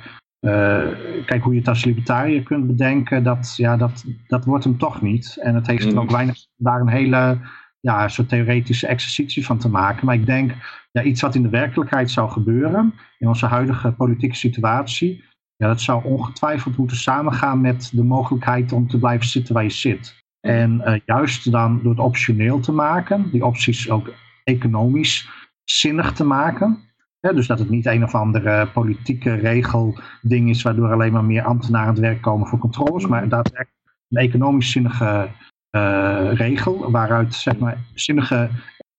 uh, 0.41 0.89
kijk, 1.27 1.43
hoe 1.43 1.53
je 1.53 1.59
het 1.59 1.69
als 1.69 1.85
libertariër 1.85 2.43
kunt 2.43 2.67
bedenken, 2.67 3.23
dat, 3.23 3.55
ja, 3.57 3.77
dat, 3.77 4.05
dat 4.27 4.45
wordt 4.45 4.65
hem 4.65 4.79
toch 4.79 5.03
niet. 5.03 5.37
En 5.41 5.55
het 5.55 5.67
heeft 5.67 5.93
er 5.93 6.01
ook 6.01 6.11
weinig 6.11 6.47
daar 6.57 6.81
een 6.81 6.89
hele 6.89 7.39
ja, 7.81 8.09
soort 8.09 8.29
theoretische 8.29 8.87
exercitie 8.87 9.47
van 9.47 9.59
te 9.59 9.69
maken. 9.69 10.07
Maar 10.07 10.15
ik 10.15 10.27
denk, 10.27 10.53
ja, 10.93 11.03
iets 11.03 11.21
wat 11.21 11.35
in 11.35 11.43
de 11.43 11.49
werkelijkheid 11.49 12.11
zou 12.11 12.31
gebeuren, 12.31 12.95
in 13.19 13.29
onze 13.29 13.47
huidige 13.47 13.93
politieke 13.93 14.37
situatie, 14.37 15.25
ja, 15.57 15.67
dat 15.67 15.81
zou 15.81 16.05
ongetwijfeld 16.05 16.77
moeten 16.77 16.97
samengaan 16.97 17.61
met 17.61 17.91
de 17.93 18.05
mogelijkheid 18.05 18.73
om 18.73 18.89
te 18.89 18.99
blijven 18.99 19.29
zitten 19.29 19.55
waar 19.55 19.63
je 19.63 19.71
zit. 19.71 20.21
En 20.41 20.83
uh, 20.85 20.95
juist 21.05 21.51
dan 21.51 21.81
door 21.83 21.91
het 21.91 22.01
optioneel 22.01 22.61
te 22.61 22.73
maken, 22.73 23.31
die 23.31 23.45
opties 23.45 23.91
ook 23.91 24.13
economisch 24.45 25.29
zinnig 25.65 26.13
te 26.13 26.25
maken. 26.25 26.79
dus 27.21 27.47
dat 27.47 27.59
het 27.59 27.71
niet 27.71 27.87
een 27.87 28.05
of 28.05 28.15
andere 28.15 28.67
politieke 28.67 29.35
regelding 29.35 30.49
is 30.49 30.63
waardoor 30.63 30.93
alleen 30.93 31.13
maar 31.13 31.25
meer 31.25 31.43
ambtenaren 31.43 31.89
aan 31.89 31.95
het 31.95 32.03
werk 32.03 32.23
komen 32.23 32.47
voor 32.47 32.59
controles, 32.59 33.07
maar 33.07 33.29
daadwerkelijk 33.29 33.81
een 34.09 34.19
economisch 34.19 34.71
zinnige 34.71 35.29
uh, 35.77 36.33
regel 36.33 36.91
waaruit 36.91 37.35
zeg 37.35 37.59
maar, 37.59 37.79
zinnige 37.95 38.51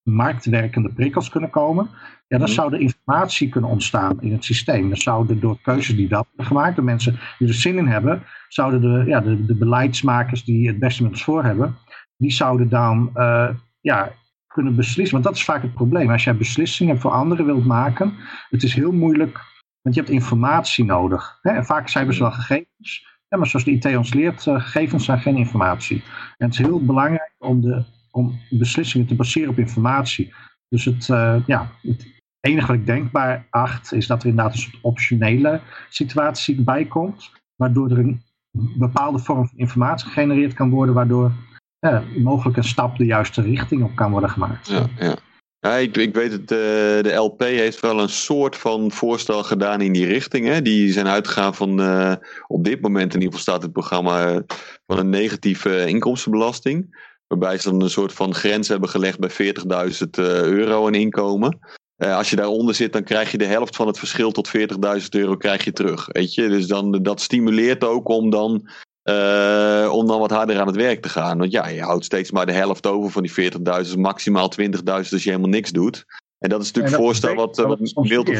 marktwerkende 0.04 0.90
prikkels 0.90 1.30
kunnen 1.30 1.50
komen. 1.50 1.90
Ja, 2.28 2.38
dan 2.38 2.48
mhm. 2.48 2.56
zou 2.56 2.70
de 2.70 2.80
informatie 2.80 3.50
kunnen 3.50 3.70
ontstaan 3.70 4.22
in 4.22 4.32
het 4.32 4.44
systeem. 4.46 4.90
Dan 4.90 4.98
zouden 4.98 5.40
door 5.40 5.58
keuzes 5.62 5.96
die 5.96 6.08
dat 6.08 6.28
gemaakt, 6.38 6.76
door 6.76 6.86
mensen 6.86 7.20
die 7.38 7.48
er 7.48 7.54
zin 7.54 7.78
in 7.78 7.88
hebben, 7.88 8.24
zouden 8.48 8.82
de, 8.82 9.10
ja, 9.10 9.20
de, 9.20 9.46
de 9.46 9.56
beleidsmakers 9.56 10.44
die 10.44 10.68
het 10.68 10.80
beste 10.80 11.04
met 11.04 11.12
ons 11.12 11.24
voor 11.24 11.44
hebben, 11.44 11.76
die 12.18 12.32
zouden 12.32 12.70
dan 12.70 13.12
uh, 13.16 13.50
ja, 13.82 14.12
kunnen 14.54 14.76
beslissen. 14.76 15.14
Want 15.14 15.24
dat 15.24 15.36
is 15.36 15.44
vaak 15.44 15.62
het 15.62 15.74
probleem. 15.74 16.12
Als 16.12 16.24
jij 16.24 16.38
beslissingen 16.38 17.00
voor 17.00 17.12
anderen 17.12 17.46
wilt 17.46 17.66
maken, 17.66 18.14
het 18.50 18.64
is 18.64 18.74
heel 18.74 18.92
moeilijk, 18.92 19.40
want 19.82 19.96
je 19.96 20.02
hebt 20.02 20.14
informatie 20.14 20.86
nodig. 20.86 21.40
Hè? 21.42 21.52
En 21.52 21.66
vaak 21.66 21.90
zijn 21.90 22.08
we 22.08 22.18
wel 22.18 22.32
gegevens. 22.32 23.12
Ja, 23.28 23.38
maar 23.38 23.48
zoals 23.48 23.66
de 23.66 23.72
IT 23.72 23.98
ons 23.98 24.14
leert, 24.14 24.46
uh, 24.46 24.62
gegevens 24.62 25.06
zijn 25.06 25.20
geen 25.20 25.38
informatie. 25.38 26.04
En 26.38 26.46
het 26.46 26.60
is 26.60 26.66
heel 26.66 26.86
belangrijk 26.86 27.36
om, 27.38 27.62
de, 27.62 27.84
om 28.12 28.40
beslissingen 28.50 29.08
te 29.08 29.16
baseren 29.16 29.50
op 29.50 29.58
informatie. 29.58 30.34
Dus 30.70 30.86
het, 30.86 31.08
uh, 31.08 31.36
ja, 31.46 31.72
het 31.82 32.08
enige 32.40 32.68
wat 32.68 32.76
ik 32.76 32.86
denkbaar 32.86 33.48
acht, 33.50 33.94
is 33.94 34.08
dat 34.08 34.22
er 34.22 34.30
inderdaad 34.30 34.54
een 34.54 34.60
soort 34.60 34.80
optionele 34.82 35.62
situatie 35.90 36.62
bij 36.62 36.86
komt. 36.86 37.32
Waardoor 37.56 37.92
er 37.92 38.00
een 38.00 38.22
bepaalde 38.78 39.20
vorm 39.20 39.48
van 39.48 39.58
informatie 39.58 40.08
gegenereerd 40.08 40.54
kan 40.54 40.70
worden, 40.70 40.96
waardoor 40.96 41.32
ja, 41.90 42.04
mogelijk 42.18 42.58
een 42.58 42.64
stap 42.64 42.98
de 42.98 43.06
juiste 43.06 43.42
richting 43.42 43.84
op 43.84 43.96
kan 43.96 44.12
worden 44.12 44.30
gemaakt. 44.30 44.68
Ja, 44.68 44.86
ja. 45.00 45.16
Ja, 45.60 45.76
ik, 45.76 45.98
ik 45.98 46.14
weet 46.14 46.32
het, 46.32 46.52
uh, 46.52 46.58
de 47.02 47.14
LP 47.16 47.42
heeft 47.42 47.80
wel 47.80 48.00
een 48.00 48.10
soort 48.10 48.58
van 48.58 48.92
voorstel 48.92 49.44
gedaan 49.44 49.82
in 49.82 49.94
die 49.94 50.06
richting. 50.06 50.48
Hè. 50.48 50.62
Die 50.62 50.92
zijn 50.92 51.08
uitgegaan 51.08 51.56
van, 51.56 51.82
uh, 51.82 52.14
op 52.48 52.64
dit 52.64 52.82
moment 52.82 53.14
in 53.14 53.22
ieder 53.22 53.38
geval 53.38 53.54
staat 53.54 53.62
het 53.62 53.72
programma, 53.72 54.34
uh, 54.34 54.40
van 54.86 54.98
een 54.98 55.10
negatieve 55.10 55.86
inkomstenbelasting. 55.86 57.08
Waarbij 57.28 57.58
ze 57.58 57.70
dan 57.70 57.82
een 57.82 57.90
soort 57.90 58.14
van 58.14 58.34
grens 58.34 58.68
hebben 58.68 58.90
gelegd 58.90 59.20
bij 59.20 59.30
40.000 59.30 60.10
euro 60.44 60.88
aan 60.88 60.96
inkomen. 60.96 61.60
als 61.98 62.30
je 62.30 62.36
daaronder 62.36 62.76
zit, 62.76 62.94
dan 62.94 63.04
krijg 63.04 63.32
je 63.32 63.38
de 63.38 63.46
helft 63.46 63.76
van 63.76 63.88
het 63.88 64.00
verschil 64.00 64.32
tot 64.32 64.52
40.000 64.58 65.10
euro 65.10 65.36
krijg 65.36 65.64
je 65.64 65.72
terug. 65.72 66.06
Weet 66.12 66.34
je? 66.34 66.48
Dus 66.48 66.68
dan, 66.68 66.92
dat 66.92 67.22
stimuleert 67.22 67.84
ook 67.84 68.08
om 68.08 68.30
dan 68.30 68.70
uh, 69.04 69.90
om 69.94 70.08
dan 70.08 70.20
wat 70.20 70.32
harder 70.32 70.60
aan 70.60 70.68
het 70.68 70.76
werk 70.76 71.02
te 71.02 71.10
gaan. 71.10 71.38
Want 71.38 71.52
ja, 71.52 71.68
je 71.68 71.82
houdt 71.82 72.06
steeds 72.06 72.32
maar 72.32 72.46
de 72.46 72.52
helft 72.52 72.88
over 72.88 73.12
van 73.12 73.24
die 73.24 73.52
40.000, 73.88 73.98
maximaal 73.98 74.52
20.000 74.62 74.84
als 74.86 75.10
je 75.10 75.20
helemaal 75.24 75.50
niks 75.50 75.72
doet. 75.72 76.06
En 76.40 76.50
dat 76.50 76.62
is 76.62 76.68
natuurlijk 76.68 76.96
het 76.96 77.04
voorstel 77.04 77.36
wat, 77.36 77.60
uh, 77.60 77.66
wat 77.66 77.80
Milton 77.96 78.36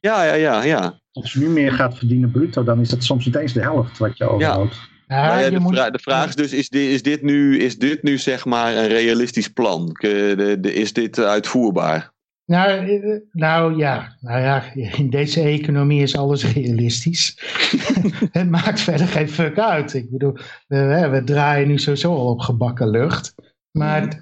Ja, 0.00 0.24
ja, 0.24 0.34
ja, 0.34 0.62
ja. 0.62 1.00
Als 1.12 1.32
je 1.32 1.38
nu 1.38 1.48
meer 1.48 1.72
gaat 1.72 1.98
verdienen 1.98 2.30
bruto, 2.30 2.64
dan 2.64 2.80
is 2.80 2.88
dat 2.88 3.04
soms 3.04 3.24
niet 3.24 3.34
eens 3.34 3.52
de 3.52 3.60
helft 3.60 3.98
wat 3.98 4.18
je 4.18 4.24
overhoudt. 4.24 4.74
Ja. 5.06 5.38
ja, 5.38 5.50
de, 5.50 5.58
moet... 5.58 5.74
de, 5.74 5.98
vraag 6.02 6.28
is 6.28 6.34
dus, 6.34 6.52
is 6.52 6.68
dit, 6.68 6.88
is, 6.88 7.02
dit 7.02 7.22
nu, 7.22 7.58
is 7.58 7.78
dit 7.78 8.02
nu 8.02 8.18
zeg 8.18 8.44
maar 8.44 8.76
een 8.76 8.88
realistisch 8.88 9.48
plan? 9.48 9.96
De, 10.00 10.56
de, 10.60 10.74
is 10.74 10.92
dit 10.92 11.18
uitvoerbaar? 11.18 12.12
Nou, 12.48 12.88
eh, 12.88 13.20
nou 13.32 13.76
ja, 13.76 14.16
nou 14.20 14.40
ja, 14.40 14.62
in 14.74 15.10
deze 15.10 15.40
economie 15.40 16.02
is 16.02 16.16
alles 16.16 16.52
realistisch. 16.52 17.38
het 18.38 18.50
maakt 18.50 18.80
verder 18.80 19.06
geen 19.06 19.28
fuck 19.28 19.58
uit. 19.58 19.94
Ik 19.94 20.10
bedoel, 20.10 20.36
we, 20.66 21.08
we 21.10 21.24
draaien 21.24 21.68
nu 21.68 21.78
sowieso 21.78 22.14
al 22.14 22.30
op 22.30 22.40
gebakken 22.40 22.90
lucht. 22.90 23.34
Maar 23.70 24.18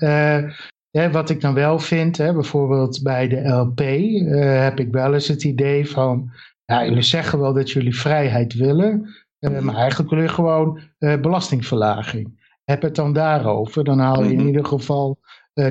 uh, 0.93 1.13
wat 1.13 1.31
ik 1.31 1.41
dan 1.41 1.55
wel 1.55 1.79
vind, 1.79 2.17
hè, 2.17 2.33
bijvoorbeeld 2.33 3.03
bij 3.03 3.29
de 3.29 3.49
LP, 3.49 3.81
uh, 3.81 4.63
heb 4.63 4.81
ik 4.81 4.93
wel 4.93 5.15
eens 5.15 5.29
het 5.29 5.45
idee 5.45 5.91
van, 5.91 6.31
ja, 6.65 6.85
jullie 6.85 7.03
zeggen 7.03 7.39
wel 7.41 7.53
dat 7.53 7.71
jullie 7.71 7.97
vrijheid 7.97 8.55
willen, 8.55 9.09
maar 9.39 9.77
eigenlijk 9.77 10.11
willen 10.11 10.25
jullie 10.25 10.29
gewoon 10.29 10.81
belastingverlaging. 10.99 12.45
Heb 12.65 12.83
het 12.83 12.95
dan 12.95 13.13
daarover, 13.13 13.85
dan 13.85 13.99
haal 13.99 14.23
je 14.23 14.31
in 14.31 14.37
mhm. 14.37 14.47
ieder 14.47 14.65
geval 14.65 15.19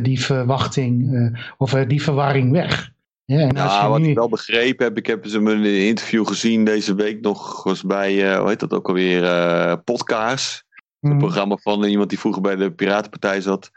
die 0.01 0.21
verwachting 0.21 1.13
uh, 1.13 1.39
of 1.57 1.73
uh, 1.73 1.87
die 1.87 2.01
verwarring 2.01 2.51
weg. 2.51 2.93
Ja, 3.25 3.39
en 3.39 3.57
als 3.57 3.81
je 3.81 3.87
wat 3.87 3.99
nu... 3.99 4.09
ik 4.09 4.15
wel 4.15 4.29
begrepen 4.29 4.85
heb, 4.85 4.97
ik 4.97 5.05
heb 5.05 5.25
ze 5.25 5.37
in 5.37 5.45
een 5.45 5.65
interview 5.65 6.27
gezien 6.27 6.65
deze 6.65 6.95
week 6.95 7.21
nog 7.21 7.63
was 7.63 7.83
bij, 7.83 8.37
hoe 8.37 8.49
heet 8.49 8.59
dat 8.59 8.73
ook 8.73 8.87
alweer, 8.87 9.77
Podcast. 9.77 10.65
Mm. 10.99 11.11
Een 11.11 11.17
programma 11.17 11.57
van 11.61 11.83
iemand 11.83 12.09
die 12.09 12.19
vroeger 12.19 12.41
bij 12.41 12.55
de 12.55 12.71
Piratenpartij 12.71 13.41
zat. 13.41 13.71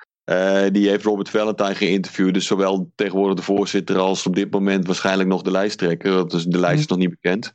die 0.73 0.89
heeft 0.89 1.05
Robert 1.05 1.31
Valentine 1.31 1.75
geïnterviewd. 1.75 2.35
Dus 2.35 2.47
zowel 2.47 2.91
tegenwoordig 2.95 3.37
de 3.37 3.43
voorzitter 3.43 3.99
als 3.99 4.27
op 4.27 4.35
dit 4.35 4.51
moment 4.51 4.87
waarschijnlijk 4.87 5.29
nog 5.29 5.43
de 5.43 5.51
lijsttrekker. 5.51 6.29
Dus 6.29 6.45
de 6.45 6.59
lijst 6.59 6.75
mm. 6.75 6.81
is 6.81 6.87
nog 6.87 6.99
niet 6.99 7.21
bekend. 7.21 7.51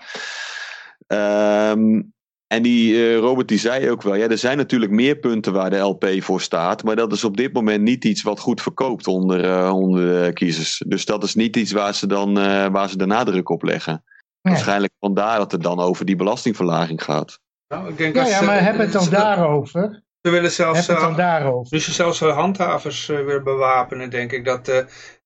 Um, 1.07 2.12
en 2.53 2.61
die 2.61 2.93
uh, 2.93 3.17
Robert 3.17 3.47
die 3.47 3.59
zei 3.59 3.89
ook 3.89 4.01
wel, 4.01 4.15
ja, 4.15 4.27
er 4.27 4.37
zijn 4.37 4.57
natuurlijk 4.57 4.91
meer 4.91 5.15
punten 5.15 5.53
waar 5.53 5.69
de 5.69 5.77
LP 5.77 6.05
voor 6.19 6.41
staat, 6.41 6.83
maar 6.83 6.95
dat 6.95 7.11
is 7.11 7.23
op 7.23 7.37
dit 7.37 7.53
moment 7.53 7.81
niet 7.81 8.05
iets 8.05 8.21
wat 8.21 8.39
goed 8.39 8.61
verkoopt 8.61 9.07
onder, 9.07 9.45
uh, 9.45 9.73
onder 9.73 10.25
de 10.25 10.33
kiezers. 10.33 10.83
Dus 10.87 11.05
dat 11.05 11.23
is 11.23 11.35
niet 11.35 11.55
iets 11.55 11.71
waar 11.71 11.95
ze 11.95 12.07
dan 12.07 12.37
uh, 12.37 12.67
waar 12.67 12.89
ze 12.89 12.97
de 12.97 13.05
nadruk 13.05 13.49
op 13.49 13.63
leggen. 13.63 14.03
Waarschijnlijk 14.41 14.93
vandaar 14.99 15.37
dat 15.37 15.51
het 15.51 15.63
dan 15.63 15.79
over 15.79 16.05
die 16.05 16.15
belastingverlaging 16.15 17.03
gaat. 17.03 17.39
Nou, 17.67 17.89
ik 17.89 17.97
denk 17.97 18.15
ja, 18.15 18.27
ja, 18.27 18.41
maar 18.41 18.63
hebben 18.63 18.81
het 18.81 18.91
dan 18.91 19.09
daarover? 19.09 20.03
Ze 20.21 20.29
willen 20.29 20.51
zelfs, 20.51 20.87
het 20.87 20.99
dan 20.99 21.15
daarover? 21.15 21.69
Dus 21.69 21.85
ze 21.85 21.91
zelfs 21.91 22.19
handhavers 22.19 23.05
weer 23.05 23.43
bewapenen, 23.43 24.09
denk 24.09 24.31
ik. 24.31 24.45
Dat 24.45 24.67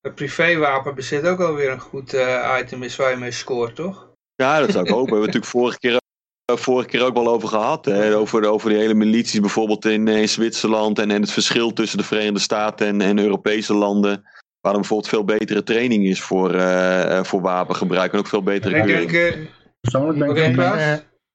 het 0.01 0.15
privéwapenbezit 0.15 1.25
ook 1.25 1.39
alweer 1.39 1.71
een 1.71 1.79
goed 1.79 2.15
item 2.61 2.83
is 2.83 2.95
waar 2.95 3.11
je 3.11 3.17
mee 3.17 3.31
scoort, 3.31 3.75
toch? 3.75 4.09
Ja, 4.35 4.59
dat 4.59 4.71
zou 4.71 4.83
ik 4.83 4.89
hopen. 4.91 5.05
We 5.05 5.11
hebben 5.11 5.19
natuurlijk 5.19 5.51
vorige 5.51 5.79
keer 5.79 6.05
vorige 6.55 6.87
keer 6.87 7.05
ook 7.05 7.13
wel 7.13 7.27
over 7.27 7.47
gehad. 7.47 7.85
Hè? 7.85 8.15
Over, 8.15 8.45
over 8.45 8.69
die 8.69 8.77
hele 8.79 8.93
milities 8.93 9.39
bijvoorbeeld 9.39 9.85
in, 9.85 10.07
in 10.07 10.29
Zwitserland. 10.29 10.99
En, 10.99 11.11
en 11.11 11.21
het 11.21 11.31
verschil 11.31 11.73
tussen 11.73 11.97
de 11.97 12.03
Verenigde 12.03 12.39
Staten 12.39 12.87
en, 12.87 13.01
en 13.01 13.19
Europese 13.19 13.73
landen. 13.73 14.23
Waar 14.59 14.73
er 14.73 14.79
bijvoorbeeld 14.79 15.09
veel 15.09 15.23
betere 15.23 15.63
training 15.63 16.05
is 16.05 16.21
voor, 16.21 16.55
uh, 16.55 17.23
voor 17.23 17.41
wapengebruik. 17.41 18.13
En 18.13 18.19
ook 18.19 18.27
veel 18.27 18.43
betere 18.43 18.77
ik 18.77 18.85
denk, 18.85 19.11
uh, 19.11 19.45
Persoonlijk 19.79 20.19
ben 20.19 20.29
ik, 20.29 20.37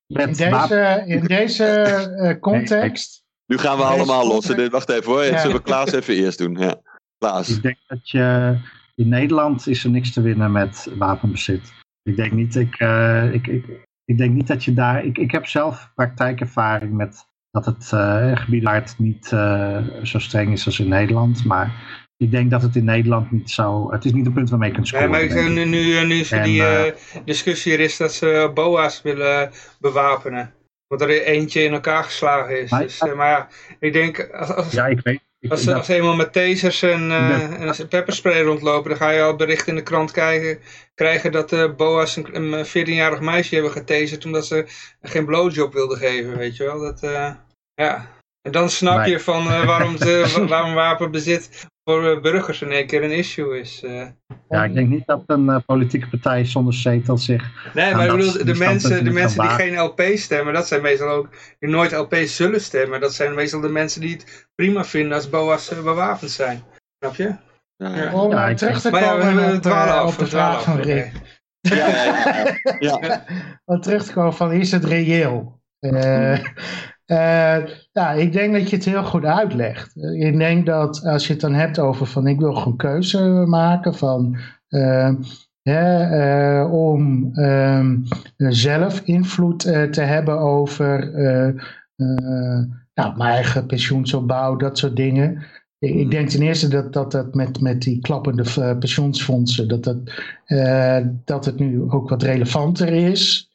in 0.06 0.38
deze, 0.38 1.02
in 1.06 1.24
deze 1.24 2.36
context... 2.40 3.22
Nu 3.46 3.58
gaan 3.58 3.76
we 3.76 3.82
allemaal 3.82 4.26
los. 4.26 4.46
Wacht 4.70 4.90
even 4.90 5.12
hoor. 5.12 5.24
Ja. 5.24 5.38
Zullen 5.38 5.56
we 5.56 5.62
Klaas 5.62 5.92
even 5.92 6.14
eerst 6.14 6.38
doen? 6.38 6.56
Ja. 6.58 6.80
Klaas. 7.18 7.48
Ik 7.48 7.62
denk 7.62 7.78
dat 7.86 8.10
je... 8.10 8.56
In 8.94 9.08
Nederland 9.08 9.66
is 9.66 9.84
er 9.84 9.90
niks 9.90 10.12
te 10.12 10.20
winnen 10.20 10.52
met 10.52 10.88
wapenbezit. 10.96 11.72
Ik 12.02 12.16
denk 12.16 12.32
niet, 12.32 12.56
ik, 12.56 12.80
uh, 12.80 13.34
ik, 13.34 13.46
ik, 13.46 13.64
ik, 14.04 14.18
denk 14.18 14.34
niet 14.34 14.46
dat 14.46 14.64
je 14.64 14.72
daar... 14.74 15.04
Ik, 15.04 15.18
ik 15.18 15.30
heb 15.30 15.46
zelf 15.46 15.90
praktijkervaring 15.94 16.92
met 16.92 17.30
dat 17.50 17.66
het 17.66 17.90
uh, 17.94 18.36
gebied 18.36 18.62
waar 18.62 18.74
het 18.74 18.94
niet 18.98 19.30
uh, 19.34 19.78
zo 20.02 20.18
streng 20.18 20.52
is 20.52 20.66
als 20.66 20.80
in 20.80 20.88
Nederland. 20.88 21.44
Maar 21.44 22.00
ik 22.16 22.30
denk 22.30 22.50
dat 22.50 22.62
het 22.62 22.76
in 22.76 22.84
Nederland 22.84 23.30
niet 23.30 23.50
zo... 23.50 23.92
Het 23.92 24.04
is 24.04 24.12
niet 24.12 24.26
een 24.26 24.32
punt 24.32 24.50
waarmee 24.50 24.68
je 24.68 24.74
kunt 24.74 24.88
scoren. 24.88 25.10
Nee, 25.10 25.28
maar 25.28 25.50
nu, 25.50 25.64
nu, 25.64 26.04
nu 26.04 26.14
is 26.14 26.32
er 26.32 26.42
die 26.44 26.94
discussie 27.24 27.72
er 27.72 27.80
is 27.80 27.96
dat 27.96 28.12
ze 28.12 28.50
BOA's 28.54 29.02
willen 29.02 29.50
bewapenen. 29.80 30.54
Want 30.86 31.00
er 31.00 31.22
eentje 31.22 31.62
in 31.62 31.72
elkaar 31.72 32.04
geslagen 32.04 32.60
is. 32.60 32.70
Maar, 32.70 32.82
dus, 32.82 33.00
maar 33.16 33.28
ja, 33.28 33.48
ik 33.78 33.92
denk... 33.92 34.30
Als, 34.32 34.54
als, 34.54 34.72
ja, 34.72 34.86
ik 34.86 35.00
weet 35.02 35.20
als, 35.48 35.68
als 35.68 35.86
ze 35.86 35.94
eenmaal 35.94 36.14
met 36.14 36.32
tasers 36.32 36.82
en, 36.82 37.10
uh, 37.10 37.80
en 37.80 37.88
pepperspray 37.88 38.42
rondlopen, 38.42 38.90
dan 38.90 38.98
ga 38.98 39.10
je 39.10 39.22
al 39.22 39.36
bericht 39.36 39.66
in 39.66 39.74
de 39.74 39.82
krant 39.82 40.10
krijgen, 40.10 40.58
krijgen 40.94 41.32
dat 41.32 41.48
de 41.50 41.74
boa's 41.76 42.16
een, 42.16 42.52
een 42.52 42.66
14-jarig 42.66 43.20
meisje 43.20 43.54
hebben 43.54 43.72
getaserd 43.72 44.24
omdat 44.24 44.46
ze 44.46 44.66
geen 45.02 45.24
blowjob 45.24 45.72
wilden 45.72 45.98
geven, 45.98 46.36
weet 46.36 46.56
je 46.56 46.64
wel. 46.64 46.80
Dat, 46.80 47.02
uh, 47.02 47.34
ja. 47.74 48.20
En 48.42 48.52
dan 48.52 48.70
snap 48.70 49.06
je 49.06 49.20
van 49.20 49.46
uh, 49.46 49.64
waarom, 49.64 49.96
ze, 49.96 50.26
waarom 50.48 50.74
wapenbezit 50.74 51.66
voor 51.84 52.10
eh, 52.10 52.20
burgers 52.20 52.62
in 52.62 52.70
één 52.70 52.86
keer 52.86 53.04
een 53.04 53.16
issue 53.16 53.60
is. 53.60 53.82
Uh, 53.82 54.06
ja, 54.48 54.64
ik 54.64 54.74
denk 54.74 54.88
niet 54.88 55.06
dat 55.06 55.22
een 55.26 55.46
uh, 55.46 55.56
politieke 55.66 56.08
partij 56.08 56.44
zonder 56.44 56.74
zetel 56.74 57.18
zich... 57.18 57.72
Nee, 57.74 57.94
maar 57.94 58.04
ik 58.04 58.16
bedoel, 58.16 58.44
de 58.44 58.54
mensen, 58.54 59.04
de 59.04 59.10
mensen 59.10 59.40
die 59.40 59.50
geen 59.50 59.78
LP 59.78 60.02
stemmen, 60.14 60.54
dat 60.54 60.68
zijn 60.68 60.82
meestal 60.82 61.08
ook, 61.08 61.28
die 61.58 61.70
nooit 61.70 61.92
LP 61.92 62.14
zullen 62.14 62.60
stemmen. 62.60 63.00
Dat 63.00 63.14
zijn 63.14 63.34
meestal 63.34 63.60
de 63.60 63.68
mensen 63.68 64.00
die 64.00 64.12
het 64.12 64.48
prima 64.54 64.84
vinden 64.84 65.12
als 65.12 65.28
BOA's 65.28 65.68
bewapend 65.68 66.30
zijn. 66.30 66.62
Snap 66.98 67.14
je? 67.14 67.36
Ja, 67.76 67.96
ja. 67.96 68.14
Om 68.14 68.30
ja, 68.30 68.54
terug 68.54 68.80
te 68.80 68.90
komen 68.90 69.34
maar, 69.34 69.54
op, 69.54 69.66
af, 69.66 70.12
op 70.12 70.18
de 70.18 70.26
vraag 70.26 70.62
van 70.62 70.80
Rick. 70.80 71.12
Ja, 71.60 71.76
ja, 71.76 72.58
ja. 72.78 72.98
ja. 73.00 73.24
Om 73.64 73.80
terug 73.80 74.04
te 74.04 74.12
komen 74.12 74.34
van, 74.34 74.52
is 74.52 74.72
het 74.72 74.84
reëel? 74.84 75.60
Uh, 75.80 76.38
uh, 77.06 77.58
ja, 77.92 78.12
ik 78.12 78.32
denk 78.32 78.52
dat 78.52 78.70
je 78.70 78.76
het 78.76 78.84
heel 78.84 79.04
goed 79.04 79.24
uitlegt. 79.24 79.96
Ik 79.96 80.38
denk 80.38 80.66
dat 80.66 81.04
als 81.04 81.26
je 81.26 81.32
het 81.32 81.42
dan 81.42 81.54
hebt 81.54 81.78
over 81.78 82.06
van 82.06 82.26
ik 82.26 82.38
wil 82.38 82.54
gewoon 82.54 82.76
keuze 82.76 83.44
maken 83.46 83.94
van 83.94 84.36
uh, 84.68 85.10
uh, 85.62 86.68
om 86.72 87.30
ehm, 87.34 87.96
zelf 88.36 89.00
invloed 89.00 89.60
te 89.90 90.00
hebben 90.00 90.38
over 90.38 91.10
nou, 92.94 93.16
mijn 93.16 93.32
eigen 93.32 93.66
pensioensopbouw, 93.66 94.56
dat 94.56 94.78
soort 94.78 94.96
dingen. 94.96 95.42
Ik 95.78 96.10
denk 96.10 96.28
ten 96.28 96.42
eerste 96.42 96.68
dat 96.68 96.92
dat, 96.92 97.12
dat 97.12 97.34
met, 97.34 97.60
met 97.60 97.82
die 97.82 98.00
klappende 98.00 98.76
pensioensfondsen, 98.78 99.68
dat, 99.68 99.84
dat, 99.84 99.98
dat 101.24 101.44
het 101.44 101.58
nu 101.58 101.82
ook 101.90 102.08
wat 102.08 102.22
relevanter 102.22 102.88
is. 102.88 103.50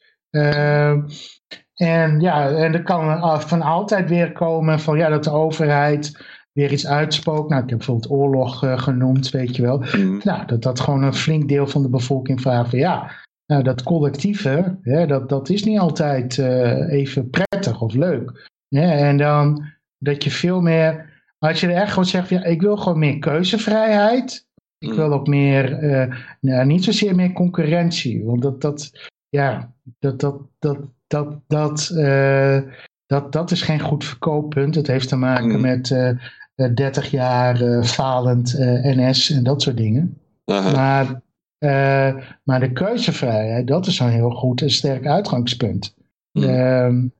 En 1.78 2.20
ja, 2.20 2.50
en 2.50 2.74
er 2.74 2.82
kan 2.82 3.40
van 3.40 3.62
altijd 3.62 4.08
weer 4.08 4.32
komen 4.32 4.80
van 4.80 4.98
ja, 4.98 5.08
dat 5.08 5.24
de 5.24 5.30
overheid 5.30 6.26
weer 6.52 6.72
iets 6.72 6.86
uitspookt. 6.86 7.50
Nou, 7.50 7.62
ik 7.62 7.68
heb 7.68 7.78
bijvoorbeeld 7.78 8.10
oorlog 8.10 8.64
uh, 8.64 8.78
genoemd, 8.78 9.30
weet 9.30 9.56
je 9.56 9.62
wel. 9.62 9.84
Mm. 9.96 10.20
Nou, 10.22 10.46
dat 10.46 10.62
dat 10.62 10.80
gewoon 10.80 11.02
een 11.02 11.14
flink 11.14 11.48
deel 11.48 11.66
van 11.66 11.82
de 11.82 11.88
bevolking 11.88 12.40
vraagt 12.40 12.70
van 12.70 12.78
ja, 12.78 13.10
nou, 13.46 13.62
dat 13.62 13.82
collectieve, 13.82 14.78
hè, 14.82 15.06
dat, 15.06 15.28
dat 15.28 15.48
is 15.48 15.64
niet 15.64 15.78
altijd 15.78 16.36
uh, 16.36 16.92
even 16.92 17.30
prettig 17.30 17.80
of 17.80 17.94
leuk. 17.94 18.48
Ja, 18.68 18.92
en 18.92 19.16
dan 19.16 19.64
dat 19.98 20.24
je 20.24 20.30
veel 20.30 20.60
meer, 20.60 21.22
als 21.38 21.60
je 21.60 21.66
er 21.66 21.74
echt 21.74 21.88
gewoon 21.88 22.04
zegt, 22.04 22.28
ja, 22.28 22.44
ik 22.44 22.60
wil 22.60 22.76
gewoon 22.76 22.98
meer 22.98 23.18
keuzevrijheid. 23.18 24.46
Ik 24.78 24.90
mm. 24.90 24.96
wil 24.96 25.12
ook 25.12 25.26
meer, 25.26 25.82
uh, 25.82 26.14
nou, 26.40 26.66
niet 26.66 26.84
zozeer 26.84 27.14
meer 27.14 27.32
concurrentie. 27.32 28.24
Want 28.24 28.42
dat, 28.42 28.60
dat, 28.60 29.08
ja, 29.28 29.72
dat, 29.98 30.20
dat, 30.20 30.40
dat, 30.58 30.78
dat, 31.08 31.40
dat, 31.46 31.90
uh, 31.94 32.58
dat, 33.06 33.32
dat 33.32 33.50
is 33.50 33.62
geen 33.62 33.80
goed 33.80 34.04
verkooppunt. 34.04 34.74
Het 34.74 34.86
heeft 34.86 35.08
te 35.08 35.16
maken 35.16 35.54
mm. 35.54 35.60
met 35.60 35.90
uh, 35.90 36.08
eh, 36.54 36.74
30 36.74 37.04
eh, 37.04 37.10
jaar 37.10 37.84
falend 37.84 38.54
NS 38.82 39.30
en 39.30 39.42
dat 39.42 39.62
soort 39.62 39.76
dingen. 39.76 40.18
Maar, 40.44 41.20
maar 42.42 42.60
de 42.60 42.72
keuzevrijheid, 42.72 43.66
dat 43.66 43.86
is 43.86 43.98
een 43.98 44.08
heel 44.08 44.30
goed 44.30 44.62
en 44.62 44.70
sterk 44.70 45.06
uitgangspunt. 45.06 45.94
Mm. 46.32 47.12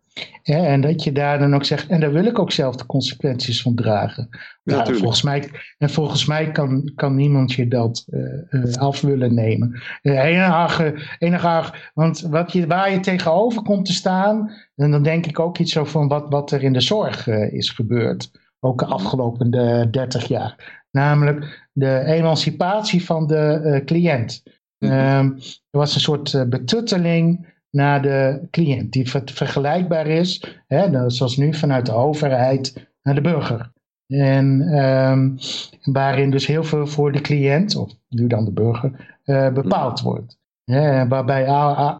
Ja, 0.42 0.64
en 0.64 0.80
dat 0.80 1.04
je 1.04 1.12
daar 1.12 1.38
dan 1.38 1.54
ook 1.54 1.64
zegt, 1.64 1.88
en 1.88 2.00
daar 2.00 2.12
wil 2.12 2.24
ik 2.24 2.38
ook 2.38 2.52
zelf 2.52 2.76
de 2.76 2.86
consequenties 2.86 3.62
van 3.62 3.74
dragen. 3.74 4.28
Ja, 4.62 4.76
nou, 4.76 4.96
volgens 4.96 5.22
mij, 5.22 5.50
en 5.78 5.90
volgens 5.90 6.26
mij 6.26 6.50
kan, 6.50 6.92
kan 6.94 7.14
niemand 7.14 7.52
je 7.52 7.68
dat 7.68 8.06
uh, 8.50 8.74
af 8.74 9.00
willen 9.00 9.34
nemen. 9.34 9.82
Uh, 10.02 10.24
enige, 10.24 10.94
enige, 11.18 11.74
want 11.94 12.20
wat 12.20 12.52
je, 12.52 12.66
waar 12.66 12.92
je 12.92 13.00
tegenover 13.00 13.62
komt 13.62 13.86
te 13.86 13.92
staan, 13.92 14.50
en 14.74 14.90
dan 14.90 15.02
denk 15.02 15.26
ik 15.26 15.38
ook 15.38 15.58
iets 15.58 15.72
zo 15.72 15.84
van 15.84 16.08
wat, 16.08 16.26
wat 16.28 16.50
er 16.50 16.62
in 16.62 16.72
de 16.72 16.80
zorg 16.80 17.26
uh, 17.26 17.52
is 17.52 17.70
gebeurd. 17.70 18.30
Ook 18.60 18.78
de 18.78 18.86
afgelopen 18.86 19.50
30 19.90 20.28
jaar. 20.28 20.82
Namelijk 20.90 21.68
de 21.72 22.02
emancipatie 22.04 23.04
van 23.04 23.26
de 23.26 23.82
cliënt. 23.84 24.42
Ehm, 24.78 25.26
er 25.70 25.78
was 25.78 25.94
een 25.94 26.00
soort 26.00 26.44
betutteling 26.48 27.56
naar 27.78 28.02
de 28.02 28.46
cliënt, 28.50 28.92
die 28.92 29.10
vergelijkbaar 29.24 30.06
is, 30.06 30.44
hè, 30.66 31.10
zoals 31.10 31.36
nu 31.36 31.54
vanuit 31.54 31.86
de 31.86 31.92
overheid 31.92 32.88
naar 33.02 33.14
de 33.14 33.20
burger. 33.20 33.72
En 34.06 34.46
um, 34.78 35.38
waarin 35.82 36.30
dus 36.30 36.46
heel 36.46 36.64
veel 36.64 36.86
voor 36.86 37.12
de 37.12 37.20
cliënt, 37.20 37.76
of 37.76 37.92
nu 38.08 38.26
dan 38.26 38.44
de 38.44 38.52
burger, 38.52 39.18
uh, 39.24 39.52
bepaald 39.52 40.00
wordt. 40.00 40.38
Hè, 40.64 41.08
waarbij 41.08 41.46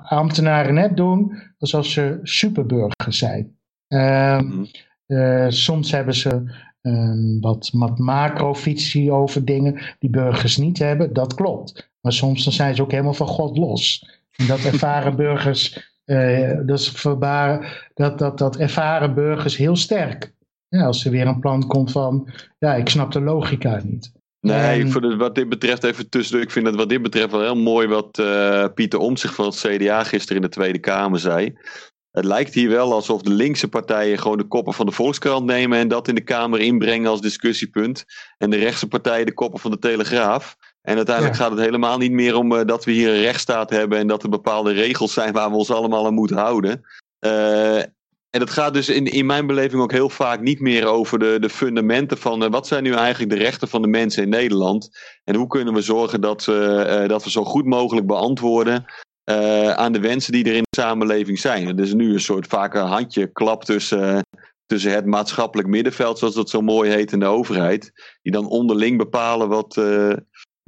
ambtenaren 0.02 0.74
net 0.74 0.96
doen 0.96 1.32
alsof 1.59 1.86
ze 1.86 2.18
superburgers 2.22 3.18
zijn. 3.18 3.56
Um, 3.88 4.66
uh, 5.06 5.46
soms 5.48 5.90
hebben 5.90 6.14
ze 6.14 6.42
een 6.80 7.38
wat, 7.40 7.70
wat 7.72 7.98
macrovisie 7.98 9.12
over 9.12 9.44
dingen 9.44 9.80
die 9.98 10.10
burgers 10.10 10.56
niet 10.56 10.78
hebben, 10.78 11.12
dat 11.12 11.34
klopt. 11.34 11.90
Maar 12.00 12.12
soms 12.12 12.44
dan 12.44 12.52
zijn 12.52 12.74
ze 12.74 12.82
ook 12.82 12.90
helemaal 12.90 13.14
van 13.14 13.26
God 13.26 13.59
los. 13.59 14.18
Dat 14.47 14.65
ervaren 14.65 15.16
burgers, 15.16 15.93
uh, 16.05 16.56
dat, 16.66 16.78
is 16.78 17.02
dat, 17.94 18.19
dat, 18.19 18.39
dat 18.39 18.56
ervaren 18.56 19.15
burgers 19.15 19.56
heel 19.56 19.77
sterk. 19.77 20.32
Ja, 20.69 20.85
als 20.85 21.05
er 21.05 21.10
weer 21.10 21.27
een 21.27 21.40
plan 21.40 21.66
komt 21.66 21.93
van, 21.93 22.28
ja, 22.59 22.74
ik 22.74 22.89
snap 22.89 23.12
de 23.12 23.20
logica 23.20 23.81
niet. 23.85 24.12
Nee, 24.40 24.85
en... 24.85 25.19
wat 25.19 25.35
dit 25.35 25.48
betreft 25.48 25.85
even 25.85 26.09
tussen. 26.09 26.40
Ik 26.40 26.51
vind 26.51 26.66
het 26.66 26.74
wat 26.74 26.89
dit 26.89 27.02
betreft 27.02 27.31
wel 27.31 27.40
heel 27.40 27.56
mooi 27.56 27.86
wat 27.86 28.19
uh, 28.19 28.65
Pieter 28.74 28.98
Omtzigt 28.98 29.35
van 29.35 29.44
het 29.44 29.56
CDA 29.66 30.05
gisteren 30.05 30.36
in 30.36 30.43
de 30.43 30.55
Tweede 30.55 30.78
Kamer 30.78 31.19
zei. 31.19 31.56
Het 32.10 32.24
lijkt 32.24 32.55
hier 32.55 32.69
wel 32.69 32.93
alsof 32.93 33.23
de 33.23 33.31
linkse 33.31 33.69
partijen 33.69 34.19
gewoon 34.19 34.39
de 34.39 34.44
koppen 34.44 34.73
van 34.73 34.86
de 34.86 34.93
Volkskrant 34.93 35.47
nemen 35.47 35.78
en 35.78 35.89
dat 35.89 36.09
in 36.09 36.15
de 36.15 36.20
Kamer 36.20 36.60
inbrengen 36.60 37.10
als 37.10 37.20
discussiepunt. 37.20 38.05
En 38.39 38.51
de 38.51 38.56
rechtse 38.56 38.89
partijen 38.89 39.27
de 39.27 39.35
koppen 39.35 39.60
van 39.60 39.70
de 39.70 39.78
Telegraaf. 39.78 40.56
En 40.89 40.97
uiteindelijk 40.97 41.36
gaat 41.36 41.51
het 41.51 41.60
helemaal 41.60 41.98
niet 41.98 42.12
meer 42.12 42.36
om 42.36 42.52
uh, 42.52 42.60
dat 42.65 42.85
we 42.85 42.93
hier 42.93 43.09
een 43.09 43.20
rechtsstaat 43.20 43.70
hebben 43.70 43.98
en 43.98 44.06
dat 44.06 44.23
er 44.23 44.28
bepaalde 44.28 44.73
regels 44.73 45.12
zijn 45.12 45.32
waar 45.32 45.51
we 45.51 45.56
ons 45.56 45.70
allemaal 45.70 46.06
aan 46.06 46.15
moeten 46.15 46.36
houden. 46.36 46.85
Uh, 47.20 47.77
en 48.31 48.40
het 48.40 48.51
gaat 48.51 48.74
dus 48.74 48.89
in, 48.89 49.05
in 49.05 49.27
mijn 49.27 49.47
beleving 49.47 49.82
ook 49.82 49.93
heel 49.93 50.09
vaak 50.09 50.40
niet 50.40 50.60
meer 50.60 50.86
over 50.86 51.19
de, 51.19 51.36
de 51.40 51.48
fundamenten 51.48 52.19
van 52.19 52.43
uh, 52.43 52.48
wat 52.51 52.66
zijn 52.66 52.82
nu 52.82 52.93
eigenlijk 52.93 53.32
de 53.32 53.39
rechten 53.39 53.69
van 53.69 53.82
de 53.82 53.89
mensen 53.89 54.23
in 54.23 54.28
Nederland. 54.28 54.90
En 55.24 55.35
hoe 55.35 55.47
kunnen 55.47 55.74
we 55.74 55.81
zorgen 55.81 56.20
dat, 56.20 56.44
dat 57.06 57.24
we 57.24 57.31
zo 57.31 57.44
goed 57.44 57.65
mogelijk 57.65 58.06
beantwoorden 58.06 58.85
aan 59.74 59.93
de 59.93 60.01
wensen 60.01 60.32
die 60.32 60.44
er 60.44 60.55
in 60.55 60.62
de 60.70 60.81
samenleving 60.81 61.39
zijn. 61.39 61.66
Het 61.66 61.81
is 61.81 61.94
nu 61.94 62.12
een 62.12 62.20
soort 62.20 62.47
vaak 62.47 62.74
een 62.74 62.86
handje 62.86 63.32
klap 63.32 63.65
tussen, 63.65 64.27
tussen 64.66 64.93
het 64.93 65.06
maatschappelijk 65.06 65.69
middenveld, 65.69 66.19
zoals 66.19 66.35
dat 66.35 66.51
zo 66.51 66.60
mooi 66.60 66.90
heet, 66.90 67.12
en 67.12 67.19
de 67.19 67.27
overheid. 67.27 67.93
Die 68.23 68.32
dan 68.32 68.47
onderling 68.47 68.98
bepalen 68.98 69.48
wat, 69.48 69.77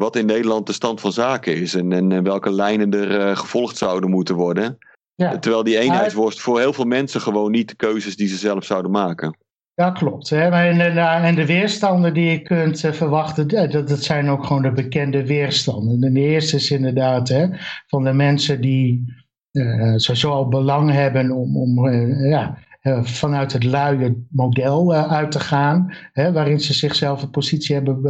wat 0.00 0.16
in 0.16 0.26
Nederland 0.26 0.66
de 0.66 0.72
stand 0.72 1.00
van 1.00 1.12
zaken 1.12 1.56
is 1.56 1.74
en, 1.74 1.92
en 1.92 2.22
welke 2.22 2.52
lijnen 2.52 2.90
er 2.90 3.28
uh, 3.28 3.36
gevolgd 3.36 3.76
zouden 3.76 4.10
moeten 4.10 4.34
worden. 4.34 4.78
Ja. 5.14 5.38
Terwijl 5.38 5.64
die 5.64 5.78
eenheidsworst 5.78 6.40
voor 6.40 6.58
heel 6.58 6.72
veel 6.72 6.84
mensen 6.84 7.20
gewoon 7.20 7.50
niet 7.50 7.68
de 7.68 7.76
keuzes 7.76 8.16
die 8.16 8.28
ze 8.28 8.36
zelf 8.36 8.64
zouden 8.64 8.90
maken. 8.90 9.36
Ja, 9.74 9.90
klopt. 9.90 10.30
Hè? 10.30 10.48
En, 10.48 10.78
de, 10.78 11.00
en 11.00 11.34
de 11.34 11.46
weerstanden 11.46 12.14
die 12.14 12.30
je 12.30 12.42
kunt 12.42 12.84
uh, 12.84 12.92
verwachten, 12.92 13.48
dat, 13.48 13.72
dat 13.88 14.02
zijn 14.02 14.28
ook 14.28 14.44
gewoon 14.44 14.62
de 14.62 14.72
bekende 14.72 15.26
weerstanden. 15.26 16.02
En 16.02 16.14
de 16.14 16.20
eerste 16.20 16.56
is 16.56 16.70
inderdaad 16.70 17.28
hè, 17.28 17.46
van 17.86 18.04
de 18.04 18.12
mensen 18.12 18.60
die 18.60 19.14
uh, 19.52 19.96
sowieso 19.96 20.30
al 20.30 20.48
belang 20.48 20.90
hebben 20.90 21.30
om, 21.30 21.56
om 21.56 21.90
ja, 22.28 22.58
vanuit 23.02 23.52
het 23.52 23.64
luie 23.64 24.26
model 24.30 24.94
uh, 24.94 25.12
uit 25.12 25.30
te 25.30 25.40
gaan, 25.40 25.92
hè, 26.12 26.32
waarin 26.32 26.60
ze 26.60 26.74
zichzelf 26.74 27.22
een 27.22 27.30
positie 27.30 27.74
hebben 27.74 28.02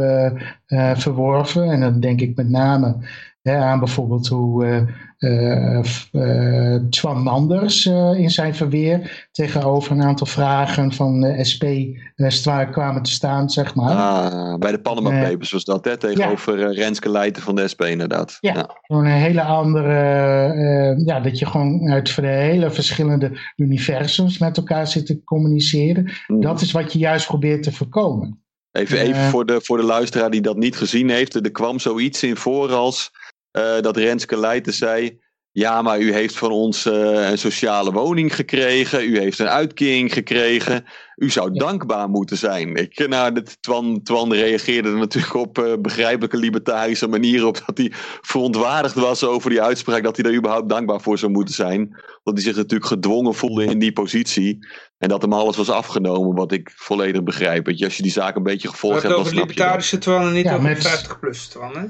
uh, 0.67 0.95
verworven. 0.95 1.71
En 1.71 1.79
dan 1.79 1.99
denk 1.99 2.21
ik 2.21 2.35
met 2.35 2.49
name 2.49 2.97
hè, 3.41 3.57
aan 3.57 3.79
bijvoorbeeld 3.79 4.27
hoe 4.27 4.87
Twan 6.89 7.23
Manders 7.23 7.85
in 8.15 8.29
zijn 8.29 8.55
verweer 8.55 9.27
tegenover 9.31 9.91
een 9.91 10.03
aantal 10.03 10.27
vragen 10.27 10.91
van 10.91 11.35
SP 11.51 11.63
kwamen 12.71 13.01
te 13.01 13.11
staan, 13.11 13.49
zeg 13.49 13.75
maar. 13.75 13.95
Ah, 13.95 14.57
bij 14.57 14.71
de 14.71 14.79
Panama 14.79 15.09
Papers 15.29 15.51
was 15.51 15.63
dat, 15.63 15.85
hè? 15.85 15.97
tegenover 15.97 16.59
ja. 16.59 16.67
Renske 16.67 17.09
Leijten 17.09 17.43
van 17.43 17.55
de 17.55 17.67
SP 17.71 17.81
inderdaad. 17.81 18.37
Ja, 18.39 18.53
ja. 18.53 18.69
een 18.87 19.05
hele 19.05 19.43
andere, 19.43 19.93
ja, 21.05 21.19
dat 21.19 21.39
je 21.39 21.45
gewoon 21.45 21.89
uit 21.91 22.15
de 22.15 22.27
hele 22.27 22.71
verschillende 22.71 23.31
universums 23.55 24.37
met 24.37 24.57
elkaar 24.57 24.87
zit 24.87 25.05
te 25.05 25.23
communiceren. 25.23 26.11
Mm. 26.27 26.41
Dat 26.41 26.61
is 26.61 26.71
wat 26.71 26.93
je 26.93 26.99
juist 26.99 27.27
probeert 27.27 27.63
te 27.63 27.71
voorkomen. 27.71 28.43
Even, 28.71 28.99
even 28.99 29.21
voor, 29.21 29.45
de, 29.45 29.61
voor 29.61 29.77
de 29.77 29.83
luisteraar 29.83 30.29
die 30.29 30.41
dat 30.41 30.57
niet 30.57 30.75
gezien 30.75 31.09
heeft. 31.09 31.35
Er 31.35 31.51
kwam 31.51 31.79
zoiets 31.79 32.23
in 32.23 32.35
voor 32.35 32.71
als 32.71 33.11
dat 33.81 33.97
Renske 33.97 34.39
Leijten 34.39 34.73
zei... 34.73 35.19
Ja, 35.53 35.81
maar 35.81 35.99
u 35.99 36.13
heeft 36.13 36.37
van 36.37 36.51
ons 36.51 36.85
uh, 36.85 37.29
een 37.29 37.37
sociale 37.37 37.91
woning 37.91 38.35
gekregen. 38.35 39.03
U 39.03 39.19
heeft 39.19 39.39
een 39.39 39.49
uitkering 39.49 40.13
gekregen. 40.13 40.85
U 41.15 41.29
zou 41.29 41.53
dankbaar 41.53 42.09
moeten 42.09 42.37
zijn. 42.37 42.75
Ik, 42.75 43.07
nou, 43.07 43.33
dit, 43.33 43.61
Twan, 43.61 44.01
Twan 44.03 44.33
reageerde 44.33 44.89
er 44.89 44.97
natuurlijk 44.97 45.33
op 45.33 45.59
uh, 45.59 45.73
begrijpelijke 45.79 46.37
libertarische 46.37 47.07
manier 47.07 47.45
op. 47.45 47.63
Dat 47.65 47.77
hij 47.77 47.91
verontwaardigd 48.21 48.95
was 48.95 49.23
over 49.23 49.49
die 49.49 49.61
uitspraak. 49.61 50.03
Dat 50.03 50.17
hij 50.17 50.25
er 50.25 50.37
überhaupt 50.37 50.69
dankbaar 50.69 51.01
voor 51.01 51.17
zou 51.17 51.31
moeten 51.31 51.53
zijn. 51.53 51.89
Dat 52.23 52.33
hij 52.33 52.43
zich 52.43 52.55
natuurlijk 52.55 52.89
gedwongen 52.89 53.33
voelde 53.33 53.65
in 53.65 53.79
die 53.79 53.93
positie. 53.93 54.67
En 54.97 55.09
dat 55.09 55.21
hem 55.21 55.33
alles 55.33 55.57
was 55.57 55.69
afgenomen. 55.69 56.35
Wat 56.35 56.51
ik 56.51 56.71
volledig 56.75 57.23
begrijp. 57.23 57.67
je, 57.67 57.85
als 57.85 57.97
je 57.97 58.03
die 58.03 58.11
zaak 58.11 58.35
een 58.35 58.43
beetje 58.43 58.67
gevolgd 58.67 59.01
hebt, 59.01 59.15
dan 59.15 59.25
snap 59.25 59.33
je 59.33 59.39
libertarische 59.39 59.97
Twan 59.97 60.27
en 60.27 60.33
niet 60.33 60.45
ja, 60.45 60.55
over 60.55 60.81
50 60.81 61.19
plus 61.19 61.47
Twan, 61.47 61.77
hè? 61.77 61.85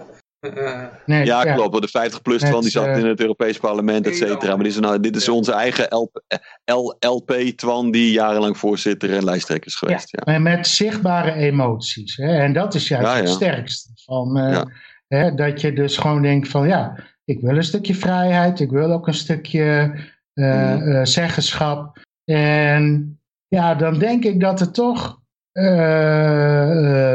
Nee, 1.06 1.26
ja, 1.26 1.46
ja, 1.46 1.54
klopt. 1.54 1.82
De 1.82 1.88
50 1.88 2.22
plus 2.22 2.44
van 2.44 2.62
die 2.62 2.70
zat 2.70 2.88
uh, 2.88 2.98
in 2.98 3.06
het 3.06 3.20
Europees 3.20 3.58
parlement, 3.58 4.08
et 4.08 4.16
cetera. 4.16 4.56
Maar 4.56 4.64
dit 4.64 4.74
is, 4.74 4.80
nou, 4.80 5.00
dit 5.00 5.16
is 5.16 5.30
onze 5.30 5.54
eigen 5.54 5.88
LP, 5.90 6.22
LP 7.00 7.32
Twan, 7.56 7.92
die 7.92 8.12
jarenlang 8.12 8.58
voorzitter 8.58 9.16
en 9.16 9.24
lijsttrekker 9.24 9.68
is 9.68 9.76
geweest. 9.76 10.18
Ja, 10.26 10.40
Met 10.40 10.68
zichtbare 10.68 11.34
emoties. 11.34 12.16
Hè? 12.16 12.38
En 12.38 12.54
dat 12.54 12.74
is 12.74 12.88
juist 12.88 13.20
het 13.20 13.30
sterkste. 13.30 13.90
Van, 14.06 14.38
uh, 14.38 14.62
hè, 15.08 15.36
dat 15.36 15.62
je 15.62 15.74
dus 15.74 15.98
gewoon 15.98 16.22
denkt 16.22 16.48
van 16.48 16.68
ja, 16.68 17.04
ik 17.26 17.42
wil 17.42 17.56
een 17.56 17.64
stukje 17.64 17.96
vrijheid. 17.96 18.60
Ik 18.60 18.72
wil 18.72 18.92
ook 18.92 19.08
een 19.08 19.14
stukje 19.14 19.96
mm. 20.34 21.06
zeggenschap. 21.06 21.98
En 22.26 23.20
ja, 23.48 23.76
dan 23.76 24.00
denk 24.00 24.24
ik 24.24 24.40
dat 24.40 24.60
er 24.60 24.72
toch 24.72 25.20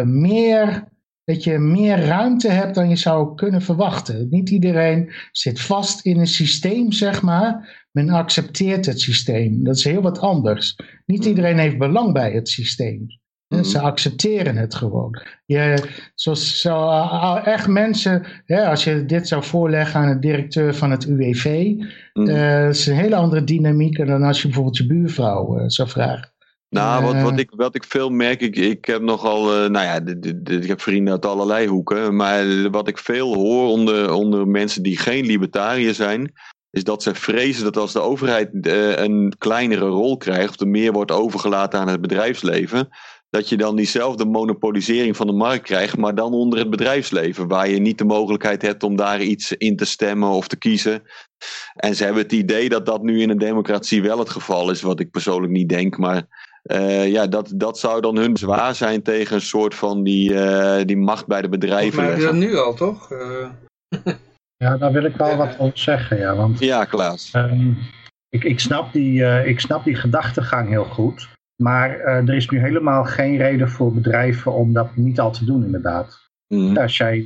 meer 0.05 0.85
dat 1.27 1.45
je 1.45 1.59
meer 1.59 1.99
ruimte 1.99 2.49
hebt 2.49 2.75
dan 2.75 2.89
je 2.89 2.97
zou 2.97 3.35
kunnen 3.35 3.63
verwachten. 3.63 4.27
Niet 4.31 4.51
iedereen 4.51 5.13
zit 5.33 5.61
vast 5.61 6.05
in 6.05 6.19
een 6.19 6.27
systeem, 6.27 6.93
zeg 6.93 7.23
maar. 7.23 7.85
Men 7.93 8.11
accepteert 8.11 8.87
het 8.87 9.01
systeem. 9.01 9.65
Dat 9.65 9.77
is 9.77 9.85
heel 9.85 10.03
wat 10.03 10.19
anders. 10.19 10.77
Niet 11.07 11.23
mm. 11.23 11.29
iedereen 11.29 11.59
heeft 11.59 11.79
belang 11.79 12.13
bij 12.13 12.33
het 12.33 12.49
systeem. 12.49 13.07
Mm. 13.49 13.65
Ze 13.65 13.81
accepteren 13.81 14.57
het 14.57 14.75
gewoon. 14.75 15.23
Je, 15.47 15.89
zoals, 16.15 16.61
zo, 16.61 16.91
echt 17.45 17.67
mensen, 17.67 18.27
als 18.47 18.85
je 18.85 19.05
dit 19.05 19.29
zou 19.29 19.45
voorleggen 19.45 20.01
aan 20.01 20.13
de 20.15 20.19
directeur 20.19 20.75
van 20.75 20.91
het 20.91 21.05
UWV, 21.05 21.75
mm. 22.13 22.29
uh, 22.29 22.69
is 22.69 22.87
een 22.87 22.97
hele 22.97 23.17
andere 23.17 23.45
dynamiek 23.45 24.07
dan 24.07 24.23
als 24.23 24.39
je 24.43 24.47
bijvoorbeeld 24.47 24.77
je 24.77 24.87
buurvrouw 24.87 25.59
uh, 25.59 25.65
zou 25.67 25.89
vragen. 25.89 26.35
Nou, 26.77 27.05
wat, 27.05 27.23
wat, 27.23 27.39
ik, 27.39 27.51
wat 27.57 27.75
ik 27.75 27.85
veel 27.85 28.11
merk, 28.11 28.41
ik, 28.41 28.57
ik 28.57 28.85
heb 28.85 29.03
nogal, 29.03 29.65
uh, 29.65 29.71
nou 29.71 29.85
ja, 29.85 30.01
ik 30.57 30.67
heb 30.67 30.81
vrienden 30.81 31.13
uit 31.13 31.27
allerlei 31.27 31.67
hoeken, 31.67 32.17
maar 32.17 32.71
wat 32.71 32.89
ik 32.89 32.99
veel 32.99 33.35
hoor 33.35 33.69
onder, 33.69 34.13
onder 34.13 34.49
mensen 34.49 34.83
die 34.83 34.99
geen 34.99 35.27
libertariër 35.27 35.95
zijn, 35.95 36.33
is 36.71 36.85
dat 36.85 37.03
ze 37.03 37.15
vrezen 37.15 37.65
dat 37.65 37.77
als 37.77 37.93
de 37.93 38.01
overheid 38.01 38.51
uh, 38.53 38.97
een 38.97 39.35
kleinere 39.39 39.87
rol 39.87 40.17
krijgt, 40.17 40.51
of 40.51 40.61
er 40.61 40.69
meer 40.69 40.93
wordt 40.93 41.11
overgelaten 41.11 41.81
aan 41.81 41.89
het 41.89 42.01
bedrijfsleven, 42.01 42.89
dat 43.31 43.49
je 43.49 43.57
dan 43.57 43.77
diezelfde 43.77 44.25
monopolisering 44.25 45.17
van 45.17 45.27
de 45.27 45.33
markt 45.33 45.63
krijgt, 45.63 45.97
maar 45.97 46.15
dan 46.15 46.33
onder 46.33 46.59
het 46.59 46.71
bedrijfsleven, 46.71 47.49
waar 47.49 47.69
je 47.69 47.79
niet 47.79 47.99
de 47.99 48.05
mogelijkheid 48.05 48.63
hebt 48.63 48.83
om 48.83 48.97
daar 48.97 49.21
iets 49.21 49.53
in 49.53 49.77
te 49.77 49.85
stemmen 49.85 50.29
of 50.29 50.49
te 50.49 50.57
kiezen. 50.57 51.03
En 51.75 51.95
ze 51.95 52.05
hebben 52.05 52.23
het 52.23 52.33
idee 52.33 52.69
dat 52.69 52.87
dat 52.87 53.03
nu 53.03 53.21
in 53.21 53.31
een 53.31 53.39
democratie 53.39 54.03
wel 54.03 54.19
het 54.19 54.31
geval 54.31 54.71
is, 54.71 54.83
wat 54.83 55.01
ik 55.01 55.11
persoonlijk 55.11 55.53
niet 55.53 55.69
denk, 55.69 55.99
maar 55.99 56.27
uh, 56.67 57.13
ja, 57.13 57.27
dat, 57.27 57.53
dat 57.55 57.79
zou 57.79 58.01
dan 58.01 58.17
hun 58.17 58.37
zwaar 58.37 58.75
zijn 58.75 59.03
tegen 59.03 59.35
een 59.35 59.41
soort 59.41 59.75
van 59.75 60.03
die, 60.03 60.33
uh, 60.33 60.81
die 60.85 60.97
macht 60.97 61.27
bij 61.27 61.43
de 61.43 61.49
bedrijven. 61.49 62.05
Maar 62.05 62.19
dat 62.19 62.35
nu 62.35 62.57
al, 62.57 62.75
toch? 62.75 63.13
Uh... 63.13 63.49
ja, 64.57 64.77
daar 64.77 64.93
wil 64.93 65.05
ik 65.05 65.17
wel 65.17 65.37
wat 65.47 65.59
over 65.59 65.79
zeggen. 65.79 66.19
Ja, 66.19 66.35
want, 66.35 66.59
ja 66.59 66.85
Klaas. 66.85 67.33
Um, 67.35 67.79
ik, 68.29 68.45
ik, 68.45 68.61
snap 68.61 68.93
die, 68.93 69.45
ik 69.45 69.61
snap 69.61 69.85
die 69.85 69.95
gedachtegang 69.95 70.69
heel 70.69 70.85
goed. 70.85 71.29
Maar 71.63 71.91
er 72.01 72.35
is 72.35 72.49
nu 72.49 72.59
helemaal 72.59 73.05
geen 73.05 73.37
reden 73.37 73.71
voor 73.71 73.95
bedrijven 73.95 74.53
om 74.53 74.73
dat 74.73 74.97
niet 74.97 75.21
al 75.21 75.31
te 75.31 75.45
doen, 75.45 75.65
inderdaad. 75.65 76.25
Mm. 76.55 76.77
Als, 76.77 76.97
jij, 76.97 77.25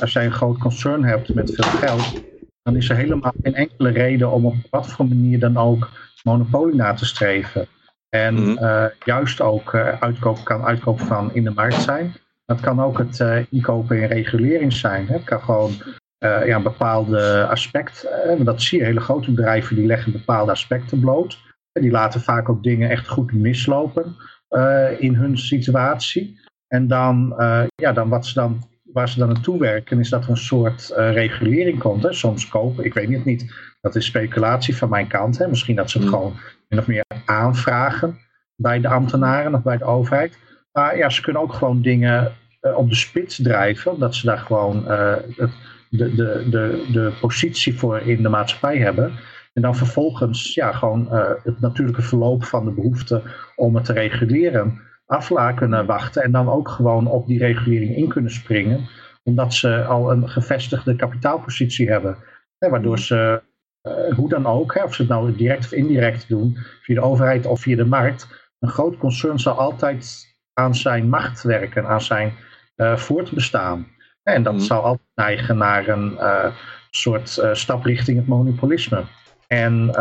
als 0.00 0.12
jij 0.12 0.24
een 0.24 0.32
groot 0.32 0.58
concern 0.58 1.04
hebt 1.04 1.34
met 1.34 1.54
veel 1.54 1.78
geld, 1.78 2.22
dan 2.62 2.76
is 2.76 2.88
er 2.88 2.96
helemaal 2.96 3.32
geen 3.42 3.54
enkele 3.54 3.90
reden 3.90 4.30
om 4.30 4.46
op 4.46 4.54
wat 4.70 4.92
voor 4.92 5.06
manier 5.08 5.38
dan 5.38 5.56
ook 5.56 5.90
monopolie 6.22 6.74
na 6.74 6.94
te 6.94 7.06
streven. 7.06 7.68
En 8.16 8.34
mhm. 8.34 8.64
eh, 8.64 8.84
juist 9.04 9.40
ook 9.40 9.72
uh, 9.72 10.00
uitkoop 10.00 10.44
kan 10.44 10.64
uitkoop 10.64 11.00
van 11.00 11.34
in 11.34 11.44
de 11.44 11.50
markt 11.50 11.82
zijn. 11.82 12.14
Dat 12.44 12.60
kan 12.60 12.80
ook 12.80 12.98
het 12.98 13.18
uh, 13.18 13.38
inkopen 13.50 14.00
in 14.00 14.08
regulering 14.08 14.72
zijn. 14.72 15.06
Hè. 15.06 15.14
Het 15.14 15.24
kan 15.24 15.40
gewoon 15.40 15.72
ja, 16.18 16.56
een 16.56 16.62
bepaalde 16.62 17.46
aspect. 17.46 18.08
dat 18.38 18.62
zie 18.62 18.78
je 18.78 18.84
hele 18.84 19.00
grote 19.00 19.30
bedrijven 19.30 19.76
die 19.76 19.86
leggen 19.86 20.12
bepaalde 20.12 20.50
aspecten 20.50 21.00
bloot. 21.00 21.38
Die 21.72 21.90
laten 21.90 22.20
vaak 22.20 22.48
ook 22.48 22.62
dingen 22.62 22.90
echt 22.90 23.08
goed 23.08 23.32
mislopen 23.32 24.16
in 24.98 25.14
hun 25.14 25.38
situatie. 25.38 26.40
En 26.66 26.86
dan, 26.86 27.34
ja, 27.74 27.92
dan 27.92 28.08
wat 28.08 28.26
ze 28.26 28.34
dan 28.34 28.62
waar 28.82 29.08
ze 29.08 29.18
dan 29.18 29.28
naartoe 29.28 29.58
werken, 29.58 29.98
is 29.98 30.08
dat 30.08 30.24
er 30.24 30.30
een 30.30 30.36
soort 30.36 30.92
regulering 30.96 31.78
komt. 31.78 32.02
Hè. 32.02 32.12
Soms 32.12 32.48
kopen, 32.48 32.84
ik 32.84 32.94
weet 32.94 33.08
het 33.08 33.24
niet, 33.24 33.54
dat 33.80 33.94
is 33.94 34.06
speculatie 34.06 34.76
van 34.76 34.88
mijn 34.88 35.06
kant. 35.06 35.38
Hè. 35.38 35.48
Misschien 35.48 35.76
dat 35.76 35.90
ze 35.90 35.98
het 35.98 36.06
mhm. 36.06 36.16
gewoon 36.16 36.36
min 36.72 36.80
of 36.80 36.86
meer 36.86 37.04
aanvragen 37.24 38.18
bij 38.56 38.80
de 38.80 38.88
ambtenaren 38.88 39.54
of 39.54 39.62
bij 39.62 39.76
de 39.76 39.84
overheid. 39.84 40.38
Maar 40.72 40.96
ja, 40.96 41.10
ze 41.10 41.22
kunnen 41.22 41.42
ook 41.42 41.52
gewoon 41.52 41.82
dingen 41.82 42.32
uh, 42.62 42.76
op 42.76 42.88
de 42.88 42.94
spits 42.94 43.42
drijven, 43.42 43.92
omdat 43.92 44.14
ze 44.14 44.26
daar 44.26 44.38
gewoon 44.38 44.84
uh, 44.88 45.14
het, 45.36 45.50
de, 45.88 46.14
de, 46.14 46.46
de, 46.50 46.88
de 46.92 47.12
positie 47.20 47.78
voor 47.78 47.98
in 48.00 48.22
de 48.22 48.28
maatschappij 48.28 48.78
hebben. 48.78 49.12
En 49.52 49.62
dan 49.62 49.76
vervolgens 49.76 50.54
ja, 50.54 50.72
gewoon 50.72 51.08
uh, 51.12 51.30
het 51.42 51.60
natuurlijke 51.60 52.02
verloop 52.02 52.44
van 52.44 52.64
de 52.64 52.70
behoefte 52.70 53.22
om 53.56 53.74
het 53.74 53.84
te 53.84 53.92
reguleren 53.92 54.80
af 55.06 55.54
kunnen 55.54 55.86
wachten. 55.86 56.22
En 56.22 56.32
dan 56.32 56.48
ook 56.48 56.68
gewoon 56.68 57.06
op 57.06 57.26
die 57.26 57.38
regulering 57.38 57.96
in 57.96 58.08
kunnen 58.08 58.30
springen. 58.30 58.88
Omdat 59.22 59.54
ze 59.54 59.84
al 59.84 60.12
een 60.12 60.28
gevestigde 60.28 60.96
kapitaalpositie 60.96 61.90
hebben. 61.90 62.16
Hè, 62.58 62.68
waardoor 62.68 62.98
ze 62.98 63.42
uh, 63.88 64.14
hoe 64.14 64.28
dan 64.28 64.46
ook, 64.46 64.74
hè, 64.74 64.82
of 64.82 64.94
ze 64.94 65.02
het 65.02 65.10
nou 65.10 65.36
direct 65.36 65.64
of 65.64 65.72
indirect 65.72 66.28
doen, 66.28 66.56
via 66.82 66.94
de 66.94 67.00
overheid 67.00 67.46
of 67.46 67.60
via 67.60 67.76
de 67.76 67.84
markt, 67.84 68.50
een 68.58 68.68
groot 68.68 68.96
concern 68.96 69.38
zal 69.38 69.58
altijd 69.58 70.34
aan 70.52 70.74
zijn 70.74 71.08
macht 71.08 71.42
werken, 71.42 71.86
aan 71.86 72.00
zijn 72.00 72.32
uh, 72.76 72.96
voortbestaan. 72.96 73.86
En 74.22 74.42
dat 74.42 74.52
mm. 74.52 74.60
zal 74.60 74.82
altijd 74.82 75.08
neigen 75.14 75.56
naar 75.56 75.88
een 75.88 76.12
uh, 76.12 76.46
soort 76.90 77.42
stap 77.52 77.84
richting 77.84 78.16
het 78.16 78.26
monopolisme. 78.26 79.04
En 79.46 79.94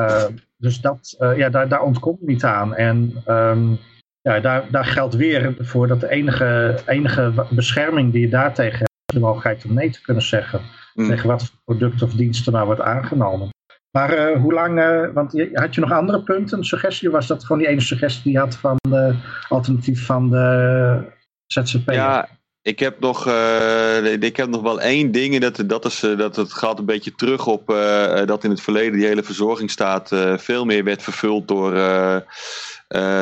dus 0.57 0.81
dat, 0.81 1.15
ja, 1.35 1.49
daar, 1.49 1.67
daar 1.67 1.81
ontkomt 1.81 2.21
niet 2.21 2.43
aan. 2.43 2.75
En 2.75 3.23
um, 3.27 3.79
ja, 4.21 4.39
daar, 4.39 4.71
daar 4.71 4.85
geldt 4.85 5.15
weer 5.15 5.55
voor 5.59 5.87
dat 5.87 5.99
de 5.99 6.09
enige, 6.09 6.79
enige 6.85 7.47
bescherming 7.49 8.11
die 8.11 8.21
je 8.21 8.29
daartegen 8.29 8.77
hebt, 8.77 9.13
de 9.13 9.19
mogelijkheid 9.19 9.65
om 9.65 9.73
nee 9.73 9.89
te 9.89 10.01
kunnen 10.01 10.23
zeggen. 10.23 10.61
Mm. 10.93 11.07
Tegen 11.07 11.27
wat 11.27 11.43
voor 11.43 11.59
product 11.65 12.01
of 12.01 12.13
diensten 12.13 12.53
nou 12.53 12.65
wordt 12.65 12.81
aangenomen. 12.81 13.49
Maar 13.91 14.31
uh, 14.31 14.41
hoe 14.41 14.53
lang, 14.53 14.79
uh, 14.79 15.13
want 15.13 15.49
had 15.53 15.75
je 15.75 15.81
nog 15.81 15.91
andere 15.91 16.23
punten? 16.23 16.57
Een 16.57 16.65
suggestie 16.65 17.09
was 17.09 17.27
dat 17.27 17.43
gewoon 17.43 17.61
die 17.61 17.67
ene 17.67 17.81
suggestie 17.81 18.23
die 18.23 18.31
je 18.31 18.39
had 18.39 18.55
van 18.55 18.77
de 18.89 19.15
alternatief 19.49 20.05
van 20.05 20.29
de 20.29 21.03
ZZP? 21.45 21.91
Ja, 21.91 22.29
ik 22.61 22.79
heb 22.79 22.99
nog, 22.99 23.27
uh, 23.27 24.13
ik 24.13 24.37
heb 24.37 24.49
nog 24.49 24.61
wel 24.61 24.81
één 24.81 25.11
ding. 25.11 25.33
En 25.33 25.41
dat, 25.41 25.63
dat, 25.65 25.85
is, 25.85 25.99
dat 25.99 26.35
het 26.35 26.53
gaat 26.53 26.79
een 26.79 26.85
beetje 26.85 27.15
terug 27.15 27.47
op 27.47 27.67
dat 28.25 28.43
in 28.43 28.49
het 28.49 28.61
verleden 28.61 28.97
die 28.99 29.07
hele 29.07 29.23
verzorgingsstaat 29.23 30.11
veel 30.35 30.65
meer 30.65 30.83
werd 30.83 31.03
vervuld 31.03 31.47
door, 31.47 31.73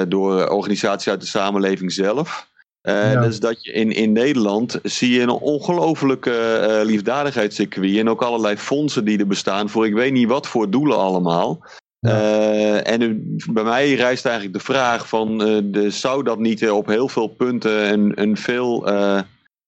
door 0.08 0.48
organisaties 0.48 1.10
uit 1.10 1.22
de 1.22 1.28
samenleving 1.28 1.92
zelf. 1.92 2.48
Uh, 2.90 3.22
Dus 3.22 3.40
dat 3.40 3.64
je 3.64 3.72
in, 3.72 3.92
in 3.92 4.12
Nederland 4.12 4.80
zie 4.84 5.12
je 5.12 5.22
een 5.22 5.30
ongelofelijke 5.30 6.68
uh, 6.70 6.86
liefdadigheidscircuit 6.86 7.98
en 7.98 8.10
ook 8.10 8.22
allerlei 8.22 8.58
fondsen 8.58 9.06
die 9.06 9.20
er 9.20 9.28
bestaan 9.28 9.70
voor 9.70 9.86
ik 9.86 9.94
weet 9.94 10.12
niet 10.12 10.28
wat 10.28 10.48
voor 10.48 10.70
doelen 10.70 10.98
allemaal. 10.98 11.66
Uh, 12.00 12.88
en 12.88 13.38
bij 13.52 13.64
mij 13.64 13.94
rijst 13.94 14.26
eigenlijk 14.26 14.58
de 14.58 14.64
vraag 14.64 15.08
van 15.08 15.38
de, 15.38 15.90
zou 15.90 16.24
dat 16.24 16.40
niet 16.40 16.70
op 16.70 16.88
heel 16.88 17.08
veel 17.08 17.28
punten 17.28 17.92
een, 17.92 18.12
een 18.16 18.38
veel 18.38 18.88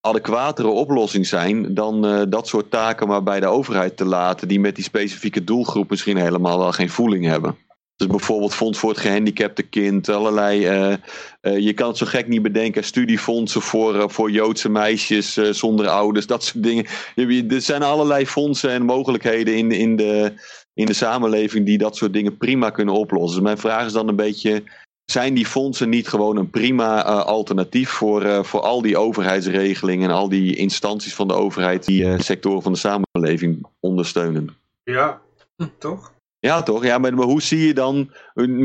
adequatere 0.02 0.68
oplossing 0.68 1.26
zijn 1.26 1.74
dan 1.74 2.06
uh, 2.06 2.22
dat 2.28 2.48
soort 2.48 2.70
taken 2.70 3.08
maar 3.08 3.22
bij 3.22 3.40
de 3.40 3.46
overheid 3.46 3.96
te 3.96 4.04
laten, 4.04 4.48
die 4.48 4.60
met 4.60 4.74
die 4.74 4.84
specifieke 4.84 5.44
doelgroep 5.44 5.90
misschien 5.90 6.16
helemaal 6.16 6.58
wel 6.58 6.72
geen 6.72 6.90
voeling 6.90 7.24
hebben. 7.24 7.56
Dus 8.02 8.10
bijvoorbeeld 8.10 8.54
Fonds 8.54 8.78
voor 8.78 8.90
het 8.90 8.98
Gehandicapte 8.98 9.62
Kind, 9.62 10.08
allerlei. 10.08 10.68
Uh, 10.68 10.96
uh, 11.42 11.58
je 11.58 11.72
kan 11.72 11.88
het 11.88 11.96
zo 11.96 12.06
gek 12.06 12.28
niet 12.28 12.42
bedenken, 12.42 12.84
studiefondsen 12.84 13.60
voor, 13.60 14.10
voor 14.10 14.30
Joodse 14.30 14.68
meisjes 14.68 15.32
zonder 15.32 15.88
ouders, 15.88 16.26
dat 16.26 16.44
soort 16.44 16.62
dingen. 16.62 16.86
Er 17.50 17.60
zijn 17.60 17.82
allerlei 17.82 18.26
fondsen 18.26 18.70
en 18.70 18.82
mogelijkheden 18.82 19.56
in, 19.56 19.70
in, 19.70 19.96
de, 19.96 20.32
in 20.74 20.86
de 20.86 20.92
samenleving 20.92 21.66
die 21.66 21.78
dat 21.78 21.96
soort 21.96 22.12
dingen 22.12 22.36
prima 22.36 22.70
kunnen 22.70 22.94
oplossen. 22.94 23.34
Dus 23.34 23.46
mijn 23.46 23.58
vraag 23.58 23.86
is 23.86 23.92
dan 23.92 24.08
een 24.08 24.16
beetje 24.16 24.62
zijn 25.04 25.34
die 25.34 25.46
fondsen 25.46 25.88
niet 25.88 26.08
gewoon 26.08 26.36
een 26.36 26.50
prima 26.50 27.02
alternatief 27.22 27.90
voor, 27.90 28.44
voor 28.44 28.60
al 28.60 28.82
die 28.82 28.96
overheidsregelingen 28.96 30.10
en 30.10 30.16
al 30.16 30.28
die 30.28 30.56
instanties 30.56 31.14
van 31.14 31.28
de 31.28 31.34
overheid 31.34 31.84
die 31.84 32.22
sectoren 32.22 32.62
van 32.62 32.72
de 32.72 32.78
samenleving 32.78 33.66
ondersteunen? 33.80 34.56
Ja, 34.82 35.20
toch? 35.78 36.11
Ja, 36.46 36.62
toch? 36.62 36.84
Ja, 36.84 36.98
maar, 36.98 37.14
maar, 37.14 37.26
hoe 37.26 37.42
zie 37.42 37.66
je 37.66 37.74
dan, 37.74 38.10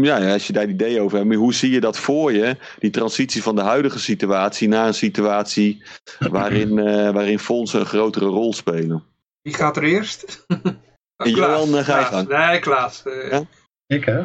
ja, 0.01 0.33
als 0.33 0.47
je 0.47 0.53
daar 0.53 0.67
idee 0.67 1.01
over 1.01 1.17
hebt, 1.17 1.29
maar 1.29 1.37
hoe 1.37 1.53
zie 1.53 1.71
je 1.71 1.79
dat 1.79 1.97
voor 1.97 2.33
je, 2.33 2.57
die 2.79 2.89
transitie 2.89 3.43
van 3.43 3.55
de 3.55 3.61
huidige 3.61 3.99
situatie 3.99 4.67
naar 4.67 4.87
een 4.87 4.93
situatie 4.93 5.83
waarin, 6.37 6.75
waarin 7.13 7.39
fondsen 7.39 7.79
een 7.79 7.85
grotere 7.85 8.25
rol 8.25 8.53
spelen? 8.53 9.03
Wie 9.41 9.53
gaat 9.53 9.77
er 9.77 9.83
eerst? 9.83 10.45
Johan, 11.23 11.83
ga 11.83 11.99
je 11.99 12.05
gang. 12.05 12.27
Nee, 12.27 12.59
Klaas. 12.59 13.03
Ja? 13.29 13.41
Ik 13.87 14.05
hè? 14.05 14.19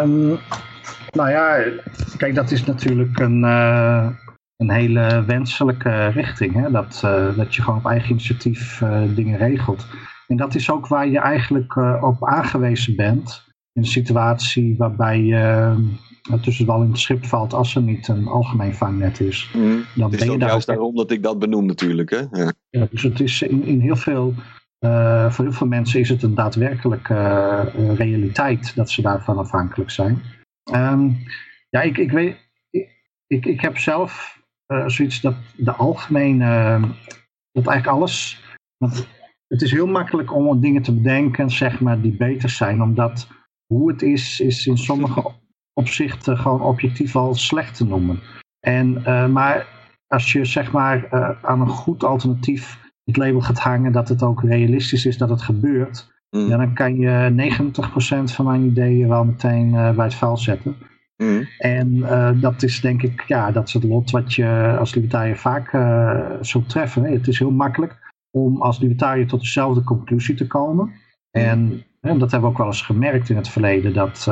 Um, 0.00 0.38
nou 1.10 1.30
ja, 1.30 1.64
kijk, 2.16 2.34
dat 2.34 2.50
is 2.50 2.64
natuurlijk 2.64 3.18
een, 3.18 3.42
uh, 3.42 4.08
een 4.56 4.70
hele 4.70 5.24
wenselijke 5.26 6.06
richting. 6.06 6.54
Hè? 6.54 6.70
Dat, 6.70 7.02
uh, 7.04 7.36
dat 7.36 7.54
je 7.54 7.62
gewoon 7.62 7.78
op 7.78 7.86
eigen 7.86 8.10
initiatief 8.10 8.80
uh, 8.80 9.02
dingen 9.14 9.38
regelt. 9.38 9.86
En 10.32 10.38
dat 10.38 10.54
is 10.54 10.70
ook 10.70 10.86
waar 10.86 11.08
je 11.08 11.18
eigenlijk 11.18 11.76
op 12.02 12.26
aangewezen 12.26 12.96
bent. 12.96 13.44
In 13.72 13.82
een 13.82 13.88
situatie 13.88 14.76
waarbij 14.76 15.20
je 15.20 15.74
tussen 16.40 16.66
wel 16.66 16.82
in 16.82 16.88
het 16.88 16.98
schip 16.98 17.24
valt 17.24 17.52
als 17.52 17.74
er 17.74 17.82
niet 17.82 18.08
een 18.08 18.26
algemeen 18.26 18.74
vangnet 18.74 19.20
is. 19.20 19.50
Mm, 19.54 19.84
dan 19.94 20.10
het 20.10 20.20
is 20.20 20.26
ben 20.26 20.32
je 20.32 20.38
daar 20.38 20.48
juist 20.48 20.68
ook... 20.68 20.76
daarom 20.76 20.96
dat 20.96 21.10
ik 21.10 21.22
dat 21.22 21.38
benoem 21.38 21.66
natuurlijk. 21.66 22.10
Hè? 22.10 22.20
Ja. 22.30 22.52
ja 22.70 22.86
dus 22.90 23.02
het 23.02 23.20
is 23.20 23.42
in, 23.42 23.64
in 23.64 23.80
heel 23.80 23.96
veel 23.96 24.34
uh, 24.84 25.30
voor 25.30 25.44
heel 25.44 25.54
veel 25.54 25.66
mensen 25.66 26.00
is 26.00 26.08
het 26.08 26.22
een 26.22 26.34
daadwerkelijke 26.34 27.14
uh, 27.78 27.94
realiteit 27.94 28.76
dat 28.76 28.90
ze 28.90 29.02
daarvan 29.02 29.38
afhankelijk 29.38 29.90
zijn. 29.90 30.22
Um, 30.74 31.18
ja, 31.70 31.80
ik, 31.80 31.98
ik 31.98 32.10
weet, 32.10 32.36
ik, 33.26 33.46
ik, 33.46 33.60
heb 33.60 33.78
zelf 33.78 34.40
uh, 34.72 34.88
zoiets 34.88 35.20
dat 35.20 35.34
de 35.56 35.72
algemene, 35.72 36.80
dat 37.52 37.66
eigenlijk 37.66 37.86
alles, 37.86 38.42
want 38.76 39.06
het 39.52 39.62
is 39.62 39.70
heel 39.70 39.86
makkelijk 39.86 40.34
om 40.34 40.60
dingen 40.60 40.82
te 40.82 40.94
bedenken, 40.94 41.50
zeg 41.50 41.80
maar, 41.80 42.00
die 42.00 42.16
beter 42.16 42.48
zijn, 42.48 42.82
omdat 42.82 43.28
hoe 43.66 43.90
het 43.90 44.02
is, 44.02 44.40
is 44.40 44.66
in 44.66 44.78
sommige 44.78 45.30
opzichten 45.72 46.38
gewoon 46.38 46.62
objectief 46.62 47.16
al 47.16 47.34
slecht 47.34 47.76
te 47.76 47.84
noemen. 47.84 48.20
En, 48.60 49.02
maar 49.32 49.66
als 50.06 50.32
je 50.32 50.44
zeg 50.44 50.72
maar 50.72 51.08
aan 51.42 51.60
een 51.60 51.68
goed 51.68 52.04
alternatief 52.04 52.78
het 53.04 53.16
label 53.16 53.40
gaat 53.40 53.58
hangen 53.58 53.92
dat 53.92 54.08
het 54.08 54.22
ook 54.22 54.42
realistisch 54.42 55.06
is 55.06 55.18
dat 55.18 55.28
het 55.28 55.42
gebeurt, 55.42 56.12
mm. 56.30 56.48
ja, 56.48 56.56
dan 56.56 56.74
kan 56.74 56.96
je 56.96 57.50
90% 58.30 58.34
van 58.34 58.44
mijn 58.44 58.64
ideeën 58.64 59.08
wel 59.08 59.24
meteen 59.24 59.68
uh, 59.68 59.90
bij 59.90 60.04
het 60.04 60.14
vuil 60.14 60.36
zetten. 60.36 60.76
Mm. 61.16 61.48
En 61.58 62.00
dat 62.40 62.62
is 62.62 62.80
denk 62.80 63.02
ik, 63.02 63.24
ja, 63.26 63.50
dat 63.50 63.66
is 63.66 63.72
het 63.72 63.84
lot 63.84 64.10
wat 64.10 64.34
je 64.34 64.76
als 64.78 64.94
libertariër 64.94 65.36
vaak 65.36 65.72
uh, 65.72 66.20
zult 66.40 66.68
treffen. 66.68 67.04
Het 67.04 67.28
is 67.28 67.38
heel 67.38 67.50
makkelijk 67.50 68.01
om 68.36 68.62
als 68.62 68.78
libertariër 68.78 69.26
tot 69.26 69.40
dezelfde 69.40 69.82
conclusie 69.82 70.34
te 70.34 70.46
komen. 70.46 70.92
En, 71.30 71.84
en 72.00 72.18
dat 72.18 72.30
hebben 72.30 72.40
we 72.40 72.54
ook 72.54 72.58
wel 72.58 72.66
eens 72.66 72.82
gemerkt 72.82 73.28
in 73.28 73.36
het 73.36 73.48
verleden, 73.48 73.94
dat 73.94 74.24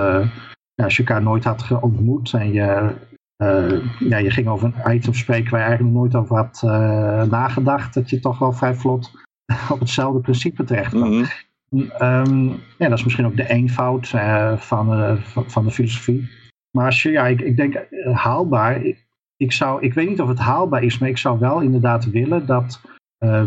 ja, 0.75 0.85
als 0.85 0.97
je 0.97 1.03
elkaar 1.03 1.23
nooit 1.23 1.45
had 1.45 1.81
ontmoet 1.81 2.33
en 2.33 2.53
je 2.53 2.95
uh, 3.43 3.85
ja, 3.99 4.17
je 4.17 4.31
ging 4.31 4.49
over 4.49 4.73
een 4.75 4.95
item 4.95 5.15
spreken 5.15 5.51
waar 5.51 5.61
je 5.61 5.67
eigenlijk 5.67 5.97
nooit 5.97 6.15
over 6.15 6.37
had 6.37 6.63
uh, 6.65 7.23
nagedacht, 7.23 7.95
dat 7.95 8.11
je 8.11 8.21
toch 8.21 8.39
wel 8.39 8.53
vrij 8.53 8.75
vlot 8.75 9.11
op 9.73 9.79
hetzelfde 9.79 10.21
principe 10.21 10.65
terecht 10.65 10.91
kwam. 10.91 11.11
Mm 11.11 11.25
-hmm. 11.69 11.91
um, 12.03 12.49
ja, 12.79 12.89
dat 12.89 12.99
is 12.99 13.05
misschien 13.05 13.27
ook 13.27 13.37
de 13.37 13.49
eenvoud 13.49 14.09
van, 14.09 15.19
van, 15.19 15.51
van, 15.51 15.65
de 15.65 15.71
filosofie. 15.71 16.29
Maar 16.71 16.87
als 16.87 17.03
je, 17.03 17.11
ja, 17.11 17.27
ik, 17.27 17.41
ik 17.41 17.57
denk 17.57 17.87
haalbaar, 18.13 18.85
ik, 18.85 19.07
ik, 19.37 19.53
zou, 19.53 19.83
ik 19.83 19.95
weet 19.95 20.09
niet 20.09 20.21
of 20.21 20.29
het 20.29 20.39
haalbaar 20.39 20.83
is, 20.83 20.99
maar 20.99 21.09
ik 21.09 21.19
zou 21.19 21.39
wel 21.39 21.61
inderdaad 21.61 22.11
willen 22.11 22.47
dat 22.47 22.81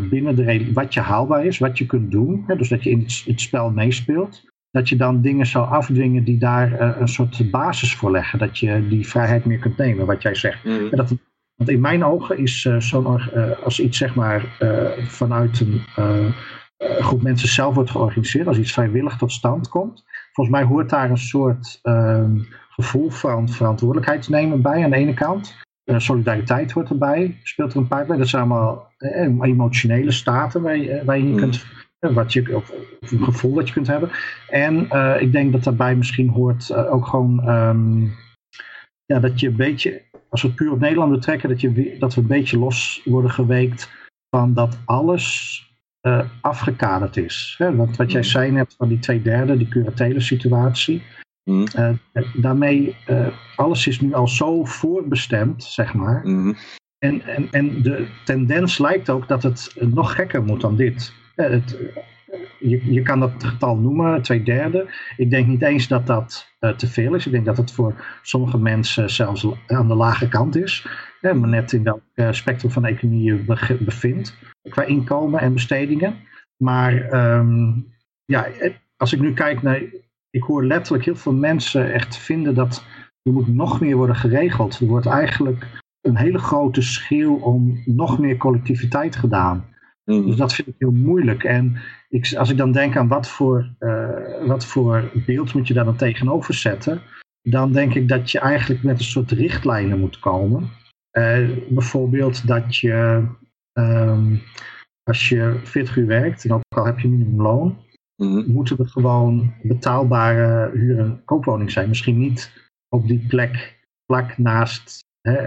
binnen 0.09 0.35
de 0.35 0.71
wat 0.73 0.93
je 0.93 0.99
haalbaar 0.99 1.45
is, 1.45 1.57
wat 1.57 1.77
je 1.77 1.85
kunt 1.85 2.11
doen, 2.11 2.43
hè, 2.47 2.55
dus 2.55 2.69
dat 2.69 2.83
je 2.83 2.89
in 2.89 2.99
het, 2.99 3.23
het 3.25 3.41
spel 3.41 3.71
meespeelt, 3.71 4.43
dat 4.71 4.89
je 4.89 4.95
dan 4.95 5.21
dingen 5.21 5.45
zou 5.45 5.67
afdwingen 5.67 6.23
die 6.23 6.37
daar 6.37 6.71
uh, 6.71 6.95
een 6.99 7.07
soort 7.07 7.51
basis 7.51 7.95
voor 7.95 8.11
leggen. 8.11 8.39
Dat 8.39 8.57
je 8.57 8.87
die 8.87 9.07
vrijheid 9.07 9.45
meer 9.45 9.59
kunt 9.59 9.77
nemen, 9.77 10.05
wat 10.05 10.21
jij 10.21 10.35
zegt. 10.35 10.63
Mm. 10.63 10.89
Dat, 10.89 11.13
want 11.55 11.69
in 11.69 11.79
mijn 11.79 12.03
ogen 12.05 12.37
is 12.37 12.65
uh, 12.65 12.79
zo'n, 12.79 13.05
als 13.63 13.79
iets 13.79 13.97
zeg 13.97 14.15
maar 14.15 14.45
vanuit 15.07 15.59
een 15.59 16.33
groep 16.77 17.21
mensen 17.21 17.49
zelf 17.49 17.75
wordt 17.75 17.91
georganiseerd, 17.91 18.47
als 18.47 18.57
iets 18.57 18.73
vrijwillig 18.73 19.17
tot 19.17 19.31
stand 19.31 19.69
komt. 19.69 20.03
Volgens 20.33 20.55
mij 20.55 20.65
hoort 20.65 20.89
daar 20.89 21.09
een 21.09 21.17
soort 21.17 21.79
ehm, 21.81 22.37
gevoel 22.69 23.09
van 23.09 23.49
verantwoordelijkheid 23.49 24.29
nemen 24.29 24.61
bij 24.61 24.83
aan 24.83 24.89
de 24.89 24.95
ene 24.95 25.13
kant. 25.13 25.55
Solidariteit 25.85 26.71
hoort 26.71 26.89
erbij, 26.89 27.37
speelt 27.43 27.73
er 27.73 27.77
een 27.77 27.87
paar 27.87 28.05
bij. 28.05 28.17
Dat 28.17 28.27
zijn 28.27 28.41
allemaal 28.41 28.91
emotionele 29.41 30.11
staten 30.11 30.61
waar 30.61 30.77
je, 30.77 31.01
waar 31.05 31.17
je 31.17 31.23
mm. 31.23 31.37
kunt 31.37 31.65
wat 32.11 32.33
je, 32.33 32.55
of, 32.55 32.73
een 32.99 33.23
gevoel 33.23 33.53
dat 33.53 33.67
je 33.67 33.73
kunt 33.73 33.87
hebben. 33.87 34.09
En 34.49 34.87
uh, 34.91 35.15
ik 35.21 35.31
denk 35.31 35.51
dat 35.51 35.63
daarbij 35.63 35.95
misschien 35.95 36.29
hoort 36.29 36.69
uh, 36.69 36.93
ook 36.93 37.07
gewoon 37.07 37.49
um, 37.49 38.13
ja, 39.05 39.19
dat 39.19 39.39
je 39.39 39.47
een 39.47 39.55
beetje, 39.55 40.01
als 40.29 40.41
we 40.41 40.47
het 40.47 40.57
puur 40.57 40.71
op 40.71 40.79
Nederland 40.79 41.11
betrekken, 41.11 41.49
dat, 41.49 41.61
je, 41.61 41.95
dat 41.99 42.15
we 42.15 42.21
een 42.21 42.27
beetje 42.27 42.57
los 42.57 43.01
worden 43.05 43.31
geweekt 43.31 43.91
van 44.29 44.53
dat 44.53 44.77
alles 44.85 45.57
uh, 46.07 46.29
afgekaderd 46.41 47.17
is. 47.17 47.55
Hè? 47.57 47.75
Want 47.75 47.95
wat 47.95 48.11
jij 48.11 48.21
mm. 48.21 48.27
zei 48.27 48.51
net 48.51 48.75
van 48.77 48.87
die 48.87 48.99
twee 48.99 49.21
derde, 49.21 49.57
die 49.57 49.67
curatele 49.67 50.19
situatie. 50.19 51.03
Mm. 51.43 51.67
daarmee, 52.33 52.95
alles 53.55 53.87
is 53.87 54.01
nu 54.01 54.13
al 54.13 54.27
zo 54.27 54.63
voorbestemd, 54.63 55.63
zeg 55.63 55.93
maar. 55.93 56.21
Mm. 56.23 56.55
En, 56.97 57.21
en, 57.21 57.47
en 57.51 57.81
de 57.81 58.07
tendens 58.25 58.77
lijkt 58.77 59.09
ook 59.09 59.27
dat 59.27 59.43
het 59.43 59.75
nog 59.79 60.15
gekker 60.15 60.43
moet 60.43 60.61
dan 60.61 60.75
dit. 60.75 61.13
Het, 61.35 61.77
je, 62.59 62.93
je 62.93 63.01
kan 63.01 63.19
dat 63.19 63.43
getal 63.43 63.77
noemen, 63.77 64.21
twee 64.21 64.43
derde. 64.43 64.89
Ik 65.17 65.29
denk 65.29 65.47
niet 65.47 65.61
eens 65.61 65.87
dat 65.87 66.07
dat 66.07 66.53
uh, 66.59 66.69
te 66.69 66.87
veel 66.87 67.15
is. 67.15 67.25
Ik 67.25 67.31
denk 67.31 67.45
dat 67.45 67.57
het 67.57 67.71
voor 67.71 68.19
sommige 68.21 68.57
mensen 68.57 69.09
zelfs 69.09 69.47
aan 69.67 69.87
de 69.87 69.95
lage 69.95 70.27
kant 70.27 70.55
is. 70.55 70.87
Hè, 71.21 71.33
maar 71.33 71.49
net 71.49 71.71
in 71.71 71.83
welk 71.83 72.01
uh, 72.15 72.31
spectrum 72.31 72.71
van 72.71 72.81
de 72.81 72.87
economie 72.87 73.23
je 73.23 73.77
bevindt. 73.79 74.37
Qua 74.69 74.83
inkomen 74.83 75.39
en 75.39 75.53
bestedingen. 75.53 76.15
Maar 76.57 77.13
um, 77.35 77.87
ja, 78.25 78.47
als 78.97 79.13
ik 79.13 79.19
nu 79.19 79.33
kijk 79.33 79.61
naar... 79.61 79.81
Ik 80.35 80.43
hoor 80.43 80.65
letterlijk 80.65 81.05
heel 81.05 81.15
veel 81.15 81.33
mensen 81.33 81.93
echt 81.93 82.17
vinden 82.17 82.55
dat 82.55 82.85
er 83.21 83.31
moet 83.31 83.47
nog 83.47 83.81
meer 83.81 83.95
worden 83.95 84.15
geregeld. 84.15 84.79
Er 84.79 84.87
wordt 84.87 85.05
eigenlijk 85.05 85.81
een 86.01 86.17
hele 86.17 86.37
grote 86.37 86.81
schreeuw 86.81 87.35
om 87.35 87.81
nog 87.85 88.19
meer 88.19 88.37
collectiviteit 88.37 89.15
gedaan. 89.15 89.65
Mm. 90.05 90.25
Dus 90.25 90.35
dat 90.35 90.53
vind 90.53 90.67
ik 90.67 90.75
heel 90.77 90.91
moeilijk. 90.91 91.43
En 91.43 91.77
ik, 92.09 92.33
als 92.35 92.49
ik 92.49 92.57
dan 92.57 92.71
denk 92.71 92.97
aan 92.97 93.07
wat 93.07 93.27
voor, 93.27 93.69
uh, 93.79 94.47
wat 94.47 94.65
voor 94.65 95.11
beeld 95.25 95.53
moet 95.53 95.67
je 95.67 95.73
daar 95.73 95.85
dan 95.85 95.95
tegenover 95.95 96.53
zetten, 96.53 97.01
dan 97.41 97.71
denk 97.71 97.93
ik 97.93 98.07
dat 98.07 98.31
je 98.31 98.39
eigenlijk 98.39 98.83
met 98.83 98.99
een 98.99 99.05
soort 99.05 99.31
richtlijnen 99.31 99.99
moet 99.99 100.19
komen. 100.19 100.69
Uh, 101.17 101.49
bijvoorbeeld 101.69 102.47
dat 102.47 102.75
je, 102.75 103.25
um, 103.73 104.41
als 105.03 105.29
je 105.29 105.59
40 105.63 105.95
uur 105.95 106.07
werkt, 106.07 106.43
en 106.43 106.53
ook 106.53 106.61
al 106.75 106.85
heb 106.85 106.99
je 106.99 107.07
minimumloon, 107.07 107.77
mm. 108.15 108.43
moeten 108.47 108.77
er 108.77 108.87
gewoon 108.87 109.53
betaalbare 109.61 110.77
huur- 110.77 110.99
en 110.99 111.21
koopwoning 111.25 111.71
zijn. 111.71 111.89
Misschien 111.89 112.17
niet 112.17 112.71
op 112.89 113.07
die 113.07 113.25
plek 113.27 113.79
vlak 114.05 114.37
naast 114.37 115.03
hè, 115.21 115.43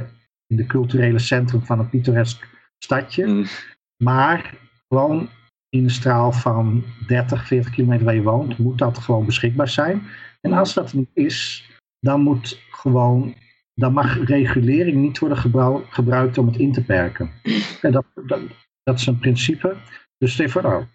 in 0.47 0.57
de 0.57 0.67
culturele 0.67 1.19
centrum 1.19 1.63
van 1.63 1.79
een 1.79 1.91
pittoresk 1.91 2.49
stadje. 2.79 3.27
Mm. 3.27 3.45
Maar 4.03 4.55
gewoon 4.89 5.29
in 5.69 5.85
een 5.85 5.91
straal 5.91 6.33
van 6.33 6.85
30, 7.07 7.47
40 7.47 7.73
kilometer 7.73 8.05
waar 8.05 8.15
je 8.15 8.23
woont, 8.23 8.59
moet 8.59 8.79
dat 8.79 8.99
gewoon 8.99 9.27
beschikbaar 9.27 9.69
zijn. 9.69 10.03
En 10.41 10.53
als 10.53 10.75
dat 10.75 10.93
niet 10.93 11.11
is, 11.13 11.71
dan 12.01 12.21
moet 12.21 12.61
gewoon, 12.71 13.35
dan 13.75 13.93
mag 13.93 14.25
regulering 14.25 14.97
niet 14.97 15.19
worden 15.19 15.39
gebruikt 15.89 16.39
om 16.39 16.47
het 16.47 16.57
in 16.57 16.73
te 16.73 16.85
perken. 16.85 17.31
En 17.83 17.93
dat, 17.93 18.05
dat, 18.27 18.41
dat 18.83 18.99
is 18.99 19.07
een 19.07 19.19
principe. 19.19 19.77
Dus 20.19 20.33
stel 20.33 20.49
voor, 20.49 20.89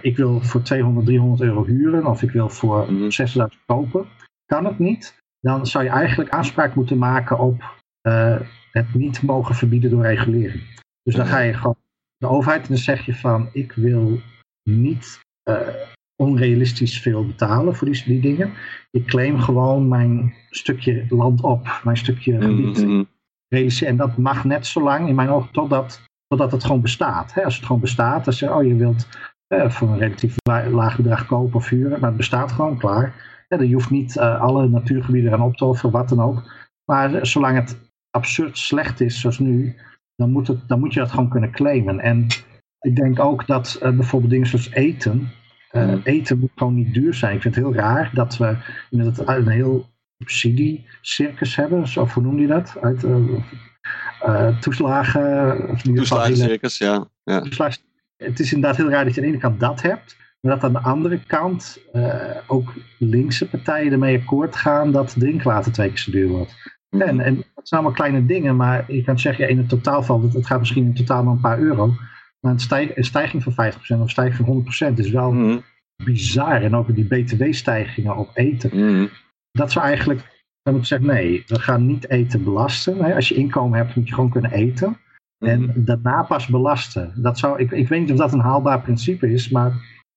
ik 0.00 0.16
wil 0.16 0.40
voor 0.40 0.62
200, 0.62 1.06
300 1.06 1.40
euro 1.40 1.64
huren 1.64 2.06
of 2.06 2.22
ik 2.22 2.30
wil 2.30 2.48
voor 2.48 2.86
6000 3.08 3.36
mhm. 3.36 3.48
kopen. 3.66 4.06
Kan 4.46 4.64
het 4.64 4.78
niet, 4.78 5.18
dan 5.40 5.66
zou 5.66 5.84
je 5.84 5.90
eigenlijk 5.90 6.30
aanspraak 6.30 6.74
moeten 6.74 6.98
maken 6.98 7.38
op 7.38 7.76
uh, 8.08 8.40
het 8.72 8.94
niet 8.94 9.22
mogen 9.22 9.54
verbieden 9.54 9.90
door 9.90 10.02
regulering. 10.02 10.62
Dus 11.02 11.14
dan 11.14 11.26
ga 11.26 11.38
je 11.38 11.54
gewoon 11.54 11.76
de 12.16 12.26
overheid 12.26 12.62
en 12.62 12.68
dan 12.68 12.76
zeg 12.76 13.06
je 13.06 13.14
van 13.14 13.48
ik 13.52 13.72
wil 13.72 14.20
niet 14.62 15.20
onrealistisch 16.16 17.00
veel 17.00 17.26
betalen 17.26 17.76
voor 17.76 17.90
die, 17.90 18.02
die 18.04 18.20
dingen. 18.20 18.52
Ik 18.90 19.06
claim 19.06 19.38
gewoon 19.38 19.88
mijn 19.88 20.34
stukje 20.50 21.06
land 21.08 21.42
op, 21.42 21.80
mijn 21.84 21.96
stukje 21.96 22.40
gebied. 22.40 22.86
Mm 22.86 23.08
En 23.80 23.96
dat 23.96 24.16
mag 24.16 24.44
net 24.44 24.66
zo 24.66 24.82
lang 24.82 25.08
in 25.08 25.14
mijn 25.14 25.28
ogen 25.28 25.52
totdat, 25.52 26.02
totdat 26.26 26.52
het 26.52 26.64
gewoon 26.64 26.80
bestaat. 26.80 27.34
Hè? 27.34 27.44
Als 27.44 27.56
het 27.56 27.66
gewoon 27.66 27.80
bestaat, 27.80 28.24
dan 28.24 28.34
zeg 28.34 28.48
je, 28.48 28.54
oh 28.54 28.64
je 28.64 28.74
wilt 28.74 29.08
eh, 29.10 29.27
voor 29.48 29.88
een 29.88 29.98
relatief 29.98 30.36
laag 30.70 30.96
bedrag 30.96 31.26
kopen 31.26 31.54
of 31.54 31.68
huren, 31.68 32.00
maar 32.00 32.08
het 32.08 32.16
bestaat 32.16 32.52
gewoon 32.52 32.78
klaar. 32.78 33.26
Ja, 33.48 33.62
je 33.62 33.74
hoeft 33.74 33.90
niet 33.90 34.16
uh, 34.16 34.40
alle 34.40 34.68
natuurgebieden 34.68 35.32
aan 35.32 35.42
op 35.42 35.56
te 35.56 35.64
offeren, 35.64 35.90
wat 35.90 36.08
dan 36.08 36.20
ook. 36.20 36.42
Maar 36.84 37.26
zolang 37.26 37.56
het 37.56 37.78
absurd 38.10 38.58
slecht 38.58 39.00
is, 39.00 39.20
zoals 39.20 39.38
nu, 39.38 39.76
dan 40.16 40.30
moet, 40.30 40.48
het, 40.48 40.68
dan 40.68 40.78
moet 40.78 40.92
je 40.92 41.00
dat 41.00 41.10
gewoon 41.10 41.28
kunnen 41.28 41.50
claimen. 41.50 42.00
En 42.00 42.26
ik 42.80 42.96
denk 42.96 43.18
ook 43.20 43.46
dat 43.46 43.80
uh, 43.82 43.96
bijvoorbeeld 43.96 44.30
dingen 44.32 44.46
zoals 44.46 44.70
eten, 44.70 45.30
uh, 45.72 45.94
eten 46.04 46.38
moet 46.38 46.50
gewoon 46.54 46.74
niet 46.74 46.94
duur 46.94 47.14
zijn. 47.14 47.34
Ik 47.34 47.42
vind 47.42 47.54
het 47.54 47.64
heel 47.64 47.74
raar 47.74 48.10
dat 48.14 48.36
we 48.36 48.56
een 48.90 49.48
heel 49.48 49.88
subsidiecircus 50.18 51.56
hebben. 51.56 51.88
Zo, 51.88 52.06
hoe 52.06 52.22
noem 52.22 52.38
je 52.38 52.46
dat? 52.46 52.76
Uit 52.80 53.06
toeslagen. 54.60 55.78
Toeslagencircus, 55.82 56.78
ja. 56.78 57.06
ja. 57.22 57.40
Het 58.18 58.40
is 58.40 58.52
inderdaad 58.52 58.76
heel 58.76 58.90
raar 58.90 59.04
dat 59.04 59.14
je 59.14 59.20
aan 59.20 59.26
de 59.26 59.32
ene 59.32 59.42
kant 59.42 59.60
dat 59.60 59.82
hebt. 59.82 60.16
Maar 60.40 60.54
dat 60.54 60.64
aan 60.64 60.72
de 60.72 60.88
andere 60.88 61.20
kant 61.26 61.80
ook 62.46 62.74
linkse 62.98 63.48
partijen 63.48 63.92
ermee 63.92 64.18
akkoord 64.18 64.56
gaan 64.56 64.92
dat 64.92 65.14
drinkwater 65.18 65.72
twee 65.72 65.88
keer 65.88 65.98
zo 65.98 66.10
duur 66.10 66.28
wordt. 66.28 66.76
Mhm. 66.90 67.02
En, 67.02 67.20
en 67.20 67.34
dat 67.54 67.68
zijn 67.68 67.80
allemaal 67.80 67.98
kleine 67.98 68.26
dingen, 68.26 68.56
maar 68.56 68.92
je 68.92 69.02
kan 69.02 69.18
zeggen 69.18 69.44
ja, 69.44 69.50
in 69.50 69.58
het 69.58 69.68
totaal 69.68 70.02
valt 70.02 70.32
het, 70.34 70.46
gaat 70.46 70.58
misschien 70.58 70.84
in 70.84 70.94
totaal 70.94 71.22
maar 71.22 71.32
een 71.32 71.40
paar 71.40 71.58
euro. 71.58 71.94
Maar 72.40 72.52
een, 72.52 73.04
stijging 73.04 73.42
van 73.42 73.72
50% 73.98 74.00
of 74.00 74.10
stijging 74.10 74.46
van 74.46 74.92
100% 74.92 74.94
is 74.98 75.10
wel 75.10 75.32
mm. 75.32 75.62
bizar. 76.04 76.62
En 76.62 76.76
ook 76.76 76.94
die 76.94 77.04
btw-stijgingen 77.04 78.16
op 78.16 78.30
eten. 78.34 78.70
Mm. 78.72 79.08
Dat 79.52 79.72
zou 79.72 79.84
eigenlijk, 79.84 80.20
dan 80.62 80.72
moet 80.72 80.82
ik 80.82 80.88
zeggen, 80.88 81.08
nee, 81.08 81.44
we 81.46 81.60
gaan 81.60 81.86
niet 81.86 82.10
eten 82.10 82.44
belasten. 82.44 83.14
Als 83.14 83.28
je 83.28 83.34
inkomen 83.34 83.78
hebt, 83.78 83.94
moet 83.94 84.08
je 84.08 84.14
gewoon 84.14 84.30
kunnen 84.30 84.52
eten. 84.52 84.96
En 85.38 85.72
daarna 85.76 86.22
pas 86.22 86.46
belasten. 86.46 87.12
Dat 87.16 87.38
zou, 87.38 87.58
ik, 87.58 87.70
ik 87.70 87.88
weet 87.88 88.00
niet 88.00 88.10
of 88.10 88.16
dat 88.16 88.32
een 88.32 88.40
haalbaar 88.40 88.80
principe 88.80 89.32
is, 89.32 89.48
maar 89.48 89.72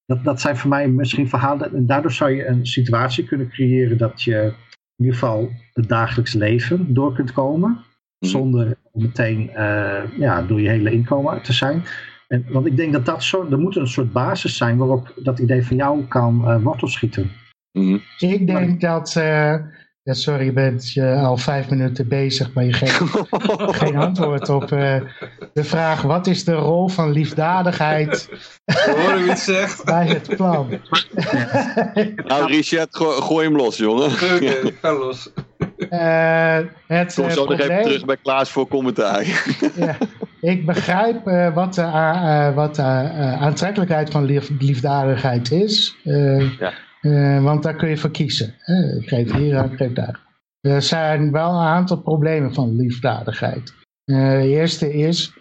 dat, 0.06 0.24
dat 0.24 0.42
zijn 0.42 0.58
voor 0.58 0.70
mij 0.70 0.88
misschien 0.88 1.30
verhalen. 1.30 1.74
En 1.76 1.86
daardoor 1.86 2.12
zou 2.12 2.32
je 2.32 2.48
een 2.48 2.66
situatie 2.66 3.26
kunnen 3.26 3.50
creëren 3.50 3.98
dat 3.98 4.24
je 4.24 4.54
in 4.96 5.06
ieder 5.06 5.14
geval 5.14 5.50
het 5.74 5.88
dagelijks 5.88 6.34
leven 6.34 6.94
door 6.94 7.14
kunt 7.14 7.32
komen. 7.32 7.80
Zonder 8.20 8.78
meteen 8.94 9.50
uh, 9.56 10.02
ja, 10.18 10.42
door 10.42 10.62
je 10.62 10.70
hele 10.70 10.92
inkomen 10.92 11.42
te 11.42 11.54
zijn. 11.54 11.84
En, 12.28 12.46
want 12.50 12.66
ik 12.66 12.78
denk 12.78 12.94
dat 12.94 13.06
dat 13.06 13.24
zo, 13.24 13.48
er 13.52 13.60
moet 13.60 13.76
een 13.76 13.88
soort 13.88 14.12
basis 14.12 14.58
zijn 14.58 14.78
waarop 14.78 15.14
dat 15.24 15.40
idee 15.40 15.66
van 15.66 15.76
jou 15.76 16.04
kan 16.08 16.42
uh, 16.42 16.64
wortel 16.64 16.88
schieten. 16.88 17.32
Mhm. 17.72 17.98
Ik 18.18 18.48
denk 18.48 18.82
dat, 18.82 19.16
uh, 19.18 19.56
ja, 20.04 20.14
sorry, 20.14 20.46
je 20.46 20.54
bent 20.54 20.96
uh, 20.96 21.24
al 21.26 21.38
vijf 21.38 21.70
minuten 21.70 22.08
bezig, 22.08 22.54
maar 22.54 22.64
je 22.64 22.74
geeft 22.74 23.02
geen 23.82 23.96
antwoord 23.96 24.50
op 24.50 24.68
de 25.54 25.64
vraag: 25.64 26.02
wat 26.02 26.28
is 26.28 26.44
de 26.44 26.54
rol 26.54 26.88
van 26.88 27.12
liefdadigheid 27.12 28.30
Hoor 28.66 29.18
je 29.18 29.32
iets 29.32 29.44
zegt? 29.44 29.86
bij 29.96 30.08
het 30.08 30.36
plan? 30.36 30.70
nou, 32.28 32.52
Richard, 32.52 32.96
gooi 32.98 33.48
hem 33.48 33.56
los, 33.56 33.78
jongen. 33.78 34.06
Oké, 34.06 34.74
ga 34.82 34.94
los. 34.94 35.30
Uh, 35.78 36.60
het, 36.88 37.14
Kom 37.14 37.30
zo 37.30 37.46
nog 37.46 37.60
even 37.60 37.82
terug 37.82 38.06
bij 38.06 38.18
Klaas 38.18 38.52
voor 38.52 38.68
commentaar. 38.68 39.26
ja, 39.76 39.98
ik 40.42 40.66
begrijp 40.66 41.28
uh, 41.28 41.54
wat 41.54 41.74
de, 41.74 41.82
uh, 41.82 42.56
wat 42.56 42.76
de 42.76 42.82
aantrekkelijkheid 43.40 44.10
van 44.10 44.24
lief, 44.24 44.50
liefdadigheid 44.60 45.52
is. 45.52 45.96
Ja. 46.04 46.74
Want 47.42 47.64
daar 47.64 47.76
kun 47.76 47.90
je 47.90 47.98
voor 47.98 48.12
kiezen. 48.12 48.48
ik 49.02 49.08
geef 49.08 49.34
hier, 49.34 49.70
geef 49.76 49.94
daar. 49.94 50.20
Er 50.62 50.82
zijn 50.82 51.32
wel 51.32 51.50
een 51.50 51.66
aantal 51.66 51.98
problemen 51.98 52.54
van 52.54 52.76
liefdadigheid. 52.76 53.74
de 54.04 54.44
eerste 54.44 54.94
is, 54.94 55.34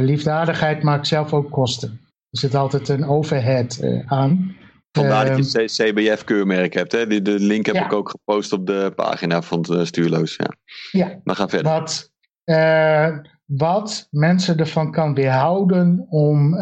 liefdadigheid 0.00 0.82
maakt 0.82 1.06
zelf 1.06 1.32
ook 1.32 1.50
kosten. 1.50 2.00
Er 2.30 2.38
zit 2.38 2.54
altijd 2.54 2.88
een 2.88 3.04
overhead 3.04 3.82
aan. 4.06 4.56
Vandaar 4.92 5.36
dat 5.36 5.52
je 5.52 5.58
ehm, 5.58 5.90
CBF-keurmerk 5.90 6.74
hebt. 6.74 6.92
Hè? 6.92 7.06
De, 7.06 7.22
de 7.22 7.38
link 7.38 7.66
heb 7.66 7.74
ik 7.74 7.92
ook 7.92 8.10
gepost 8.10 8.52
op 8.52 8.66
de 8.66 8.92
pagina 8.96 9.42
van 9.42 9.66
het 9.68 9.86
Stuurloos. 9.86 10.36
Ja, 10.36 10.56
ja. 10.90 11.20
maar 11.24 11.36
ga 11.36 11.48
verder. 11.48 11.72
Wat, 11.72 12.10
uh, 12.44 13.18
wat 13.56 14.08
mensen 14.10 14.56
ervan 14.56 14.92
kan 14.92 15.14
weerhouden 15.14 16.06
om, 16.08 16.54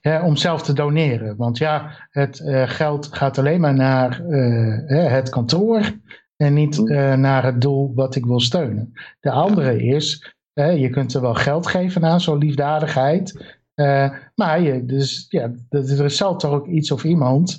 hè, 0.00 0.20
om 0.22 0.36
zelf 0.36 0.62
te 0.62 0.72
doneren. 0.72 1.36
Want 1.36 1.58
ja, 1.58 1.90
het 2.10 2.40
uh, 2.40 2.62
geld 2.66 3.08
gaat 3.10 3.38
alleen 3.38 3.60
maar 3.60 3.74
naar 3.74 4.22
uh, 4.28 5.10
het 5.12 5.28
kantoor 5.28 5.92
en 6.36 6.54
niet 6.54 6.78
mm. 6.78 7.20
naar 7.20 7.44
het 7.44 7.60
doel 7.60 7.92
wat 7.94 8.14
ik 8.14 8.26
wil 8.26 8.40
steunen. 8.40 8.92
De 9.20 9.30
andere 9.30 9.82
is, 9.82 10.34
je 10.54 10.90
kunt 10.90 11.14
er 11.14 11.20
wel 11.20 11.34
geld 11.34 11.66
geven 11.66 12.04
aan 12.04 12.20
zo'n 12.20 12.38
liefdadigheid. 12.38 13.54
Maar 14.34 14.60
je, 14.60 14.84
dus, 14.84 15.26
ja, 15.28 15.52
er 15.68 16.10
zal 16.10 16.36
toch 16.36 16.52
ook 16.52 16.66
iets 16.66 16.90
of 16.90 17.04
iemand 17.04 17.58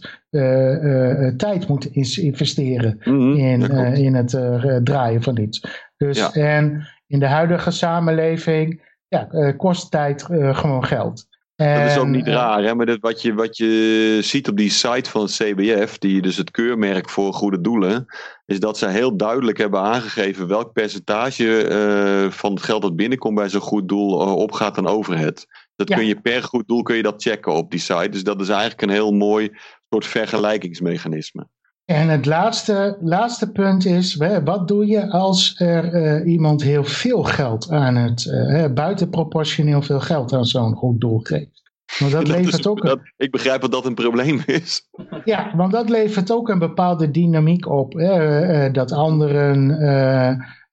tijd 1.38 1.68
moeten 1.68 1.94
investeren 1.94 3.00
mm 3.04 3.36
in, 3.36 3.72
in 3.96 4.16
het 4.16 4.40
draaien 4.84 5.24
van 5.24 5.38
iets. 5.38 5.86
Dus 5.98 6.18
ja. 6.18 6.32
en 6.32 6.88
in 7.08 7.20
de 7.20 7.28
huidige 7.28 7.72
samenleving 7.72 8.96
ja, 9.08 9.54
kost 9.58 9.92
tijd 9.92 10.24
gewoon 10.52 10.86
geld. 10.86 11.28
En, 11.56 11.82
dat 11.82 11.92
is 11.92 11.98
ook 11.98 12.08
niet 12.08 12.28
raar, 12.28 12.64
hè? 12.64 12.76
maar 12.76 12.86
dat, 12.86 13.00
wat, 13.00 13.22
je, 13.22 13.34
wat 13.34 13.58
je 13.58 14.20
ziet 14.22 14.48
op 14.50 14.58
die 14.58 14.70
site 14.70 15.10
van 15.10 15.22
het 15.22 15.32
CBF, 15.32 15.98
die 15.98 16.22
dus 16.22 16.38
het 16.38 16.52
keurmerk 16.52 17.10
voor 17.10 17.34
goede 17.34 17.62
doelen, 17.62 18.06
is 18.46 18.60
dat 18.60 18.78
ze 18.78 18.88
heel 18.88 19.18
duidelijk 19.18 19.58
hebben 19.58 19.82
aangegeven 19.82 20.48
welk 20.48 20.74
percentage 20.74 22.28
van 22.32 22.54
het 22.54 22.64
geld 22.64 22.82
dat 22.82 22.96
binnenkomt 22.96 23.36
bij 23.36 23.50
zo'n 23.50 23.62
goed 23.62 23.88
doel 23.88 24.36
opgaat 24.36 24.78
aan 24.78 24.88
overhead. 24.88 25.46
Dat 25.76 25.90
kun 25.90 26.06
je 26.06 26.22
per 26.22 26.44
goed 26.44 26.68
doel 26.68 26.82
kun 26.82 26.96
je 26.96 27.04
dat 27.04 27.22
checken 27.22 27.54
op 27.54 27.72
die 27.72 27.80
site. 27.80 28.10
Dus 28.10 28.24
dat 28.24 28.42
is 28.42 28.50
eigenlijk 28.50 28.82
een 28.82 28.90
heel 28.90 29.12
mooi 29.12 29.52
soort 29.90 30.06
vergelijkingsmechanisme. 30.06 31.48
En 31.88 32.10
het 32.10 32.26
laatste, 32.26 32.98
laatste 33.02 33.52
punt 33.52 33.86
is, 33.86 34.16
wat 34.44 34.68
doe 34.68 34.86
je 34.86 35.10
als 35.10 35.60
er 35.60 35.94
uh, 35.94 36.32
iemand 36.32 36.64
heel 36.64 36.84
veel 36.84 37.24
geld 37.24 37.72
aan 37.72 37.96
het, 37.96 38.26
uh, 38.26 38.66
buitenproportioneel 38.74 39.82
veel 39.82 40.00
geld 40.00 40.34
aan 40.34 40.46
zo'n 40.46 40.76
goed 40.76 41.02
doel 41.02 41.20
geeft? 41.20 41.62
Want 42.00 42.12
dat, 42.12 42.28
levert 42.38 42.68
ook 42.68 42.82
dat, 42.82 43.00
ik 43.18 43.32
begrijp 43.32 43.62
dat 43.62 43.72
dat 43.72 43.86
een 43.86 43.96
probleem 43.96 44.42
is. 44.46 44.82
Ja, 45.26 45.54
want 45.56 45.72
dat 45.72 45.90
levert 45.90 46.32
ook 46.32 46.50
een 46.50 46.60
bepaalde 46.60 47.12
dynamiek 47.12 47.70
op. 47.70 48.00
Uh, 48.00 48.74
dat 48.74 48.92
anderen 48.92 49.78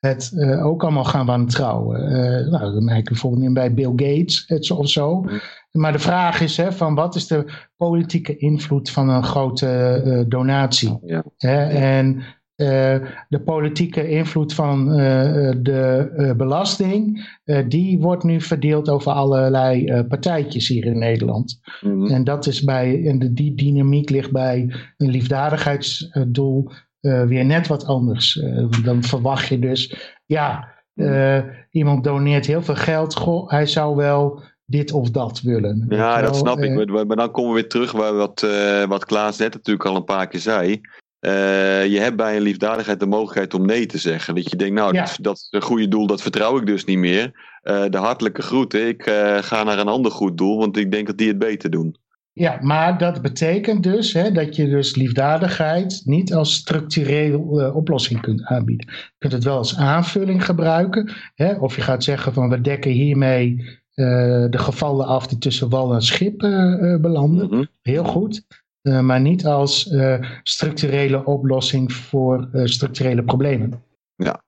het 0.00 0.30
uh, 0.34 0.66
ook 0.66 0.82
allemaal 0.82 1.04
gaan 1.04 1.26
wantrouwen. 1.26 2.00
Uh, 2.00 2.50
nou, 2.50 2.72
dat 2.72 2.82
merk 2.82 3.02
je 3.02 3.10
bijvoorbeeld 3.10 3.54
bij 3.54 3.74
Bill 3.74 3.92
Gates 3.96 4.70
of 4.70 4.88
zo. 4.88 5.24
Maar 5.78 5.92
de 5.92 5.98
vraag 5.98 6.40
is 6.40 6.56
hè, 6.56 6.72
van 6.72 6.94
wat 6.94 7.14
is 7.14 7.26
de 7.26 7.52
politieke 7.76 8.36
invloed 8.36 8.90
van 8.90 9.08
een 9.08 9.24
grote 9.24 10.02
uh, 10.04 10.22
donatie? 10.28 10.98
Ja. 11.02 11.24
Hè? 11.36 11.64
En 11.64 12.22
de 13.28 13.40
politieke 13.44 14.08
invloed 14.08 14.54
van 14.54 14.86
de 15.62 16.34
belasting, 16.36 17.28
die 17.68 18.00
wordt 18.00 18.24
nu 18.24 18.40
verdeeld 18.40 18.88
over 18.88 19.12
allerlei 19.12 20.04
partijtjes 20.08 20.68
hier 20.68 20.84
in 20.84 20.98
Nederland. 20.98 21.60
Mm. 21.80 22.06
En 22.06 22.24
dat 22.24 22.46
is 22.46 22.64
bij, 22.64 23.06
en 23.06 23.18
de, 23.18 23.32
die 23.32 23.54
dynamiek 23.54 24.10
ligt 24.10 24.32
bij 24.32 24.74
een 24.96 25.10
liefdadigheidsdoel 25.10 26.70
weer 27.00 27.44
net 27.44 27.66
wat 27.66 27.86
anders. 27.86 28.42
Dan 28.84 29.02
verwacht 29.02 29.48
je 29.48 29.58
dus, 29.58 30.12
ja, 30.26 30.68
uh, 30.94 31.38
iemand 31.70 32.04
doneert 32.04 32.46
heel 32.46 32.62
veel 32.62 32.76
geld, 32.76 33.14
goh, 33.14 33.50
hij 33.50 33.66
zou 33.66 33.96
wel 33.96 34.42
dit 34.66 34.92
of 34.92 35.10
dat 35.10 35.40
willen. 35.40 35.86
Ja, 35.88 36.20
dat 36.20 36.36
snap 36.36 36.58
ik. 36.58 36.90
Maar 37.06 37.16
dan 37.16 37.30
komen 37.30 37.54
we 37.54 37.60
weer 37.60 37.68
terug 37.68 37.96
bij 37.96 38.12
wat, 38.12 38.46
wat 38.88 39.04
Klaas 39.04 39.38
net 39.38 39.54
natuurlijk 39.54 39.88
al 39.88 39.96
een 39.96 40.04
paar 40.04 40.28
keer 40.28 40.40
zei. 40.40 40.80
je 41.90 41.98
hebt 42.00 42.16
bij 42.16 42.36
een 42.36 42.42
liefdadigheid 42.42 43.00
de 43.00 43.06
mogelijkheid 43.06 43.54
om 43.54 43.66
nee 43.66 43.86
te 43.86 43.98
zeggen. 43.98 44.34
Dat 44.34 44.50
je 44.50 44.56
denkt, 44.56 44.74
nou, 44.74 44.92
dat, 44.92 45.16
dat 45.20 45.36
is 45.36 45.46
een 45.50 45.62
goede 45.62 45.88
doel, 45.88 46.06
dat 46.06 46.22
vertrouw 46.22 46.58
ik 46.58 46.66
dus 46.66 46.84
niet 46.84 46.98
meer. 46.98 47.32
de 47.62 47.98
hartelijke 47.98 48.42
groeten, 48.42 48.88
ik 48.88 49.02
ga 49.40 49.62
naar 49.62 49.78
een 49.78 49.88
ander 49.88 50.12
goed 50.12 50.38
doel, 50.38 50.58
want 50.58 50.76
ik 50.76 50.90
denk 50.90 51.06
dat 51.06 51.18
die 51.18 51.28
het 51.28 51.38
beter 51.38 51.70
doen. 51.70 51.96
Ja, 52.34 52.58
maar 52.60 52.98
dat 52.98 53.22
betekent 53.22 53.82
dus 53.82 54.12
hè, 54.12 54.32
dat 54.32 54.56
je 54.56 54.68
dus 54.68 54.94
liefdadigheid 54.94 56.02
niet 56.04 56.34
als 56.34 56.54
structurele 56.54 57.36
uh, 57.36 57.76
oplossing 57.76 58.20
kunt 58.20 58.44
aanbieden. 58.44 58.86
Je 58.90 59.14
kunt 59.18 59.32
het 59.32 59.44
wel 59.44 59.56
als 59.56 59.76
aanvulling 59.76 60.44
gebruiken. 60.44 61.12
Hè, 61.34 61.54
of 61.54 61.76
je 61.76 61.82
gaat 61.82 62.04
zeggen 62.04 62.32
van 62.32 62.48
we 62.48 62.60
dekken 62.60 62.90
hiermee 62.90 63.82
de 63.94 64.58
gevallen 64.58 65.06
af 65.06 65.26
die 65.26 65.38
tussen 65.38 65.68
wal 65.68 65.94
en 65.94 66.02
schip 66.02 66.42
uh, 66.42 67.00
belanden. 67.00 67.46
Mhm. 67.46 67.64
Heel 67.82 68.04
goed. 68.04 68.46
maar 68.82 69.20
niet 69.20 69.46
als 69.46 69.94
structurele 70.42 71.24
oplossing 71.24 71.92
voor 71.92 72.48
structurele 72.64 73.22
problemen. 73.22 73.82
Ja, 74.14 74.40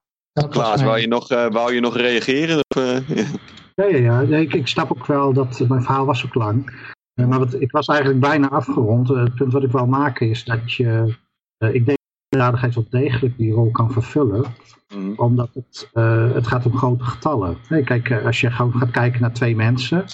Klaas, 0.44 0.82
wou, 0.82 0.98
je 0.98 1.06
nog, 1.06 1.30
uh, 1.30 1.50
wou 1.50 1.74
je 1.74 1.80
nog 1.80 1.96
reageren? 1.96 2.56
Of, 2.68 2.82
uh, 2.82 3.08
ja, 3.74 3.84
ja, 3.84 4.20
ja. 4.20 4.36
Ik, 4.36 4.54
ik, 4.54 4.66
snap 4.66 4.90
ook 4.90 5.06
wel 5.06 5.32
dat 5.32 5.64
mijn 5.68 5.82
verhaal 5.82 6.06
was 6.06 6.24
ook 6.24 6.34
lang. 6.34 6.70
Uh, 7.14 7.26
maar 7.26 7.38
wat, 7.38 7.60
ik 7.60 7.70
was 7.70 7.86
eigenlijk 7.86 8.20
bijna 8.20 8.48
afgerond. 8.48 9.08
het 9.08 9.34
punt 9.34 9.52
wat 9.52 9.62
ik 9.62 9.70
wil 9.70 9.86
maken 9.86 10.28
is 10.28 10.44
dat 10.44 10.72
je... 10.72 11.14
ik 11.58 11.86
denk 11.86 11.98
dat 12.28 12.40
aardigheid 12.40 12.74
wel 12.74 12.86
degelijk 12.90 13.36
die 13.36 13.52
rol 13.52 13.70
kan 13.70 13.92
vervullen. 13.92 14.44
Mm. 14.94 15.12
Omdat 15.16 15.50
het, 15.54 15.90
het 16.34 16.46
gaat 16.46 16.66
om 16.66 16.76
grote 16.76 17.04
getallen. 17.04 17.56
Kijk, 17.84 18.12
als 18.24 18.40
je 18.40 18.50
gewoon 18.50 18.74
gaat 18.74 18.90
kijken 18.90 19.20
naar 19.20 19.32
twee 19.32 19.56
mensen... 19.56 20.04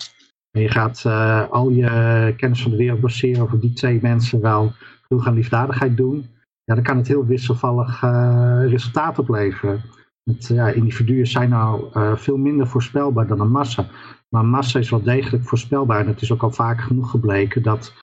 En 0.52 0.62
je 0.62 0.68
gaat 0.68 1.04
al 1.50 1.70
je 1.70 2.34
kennis 2.36 2.62
van 2.62 2.70
de 2.70 2.76
wereld 2.76 3.00
baseren 3.00 3.42
over 3.42 3.60
die 3.60 3.72
twee 3.72 3.98
mensen 4.02 4.40
wel 4.40 4.72
genoeg 5.08 5.26
aan 5.26 5.34
liefdadigheid 5.34 5.96
doen. 5.96 6.26
Ja, 6.64 6.74
dan 6.74 6.82
kan 6.82 6.96
het 6.96 7.08
heel 7.08 7.26
wisselvallig 7.26 8.00
resultaat 8.68 9.18
opleveren. 9.18 9.82
Het, 10.24 10.46
ja, 10.46 10.68
individuen 10.68 11.26
zijn 11.26 11.48
nou 11.48 11.90
veel 12.18 12.36
minder 12.36 12.66
voorspelbaar 12.66 13.26
dan 13.26 13.40
een 13.40 13.50
massa. 13.50 13.86
Maar 14.28 14.42
een 14.42 14.50
massa 14.50 14.78
is 14.78 14.90
wel 14.90 15.02
degelijk 15.02 15.44
voorspelbaar. 15.44 16.00
En 16.00 16.06
het 16.06 16.22
is 16.22 16.32
ook 16.32 16.42
al 16.42 16.50
vaak 16.50 16.80
genoeg 16.80 17.10
gebleken 17.10 17.62
dat 17.62 17.94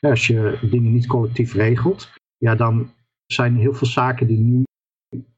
ja, 0.00 0.10
als 0.10 0.26
je 0.26 0.58
dingen 0.70 0.92
niet 0.92 1.06
collectief 1.06 1.54
regelt, 1.54 2.12
ja, 2.36 2.54
dan 2.54 2.90
zijn 3.26 3.56
heel 3.56 3.74
veel 3.74 3.88
zaken 3.88 4.26
die 4.26 4.38
nu 4.38 4.64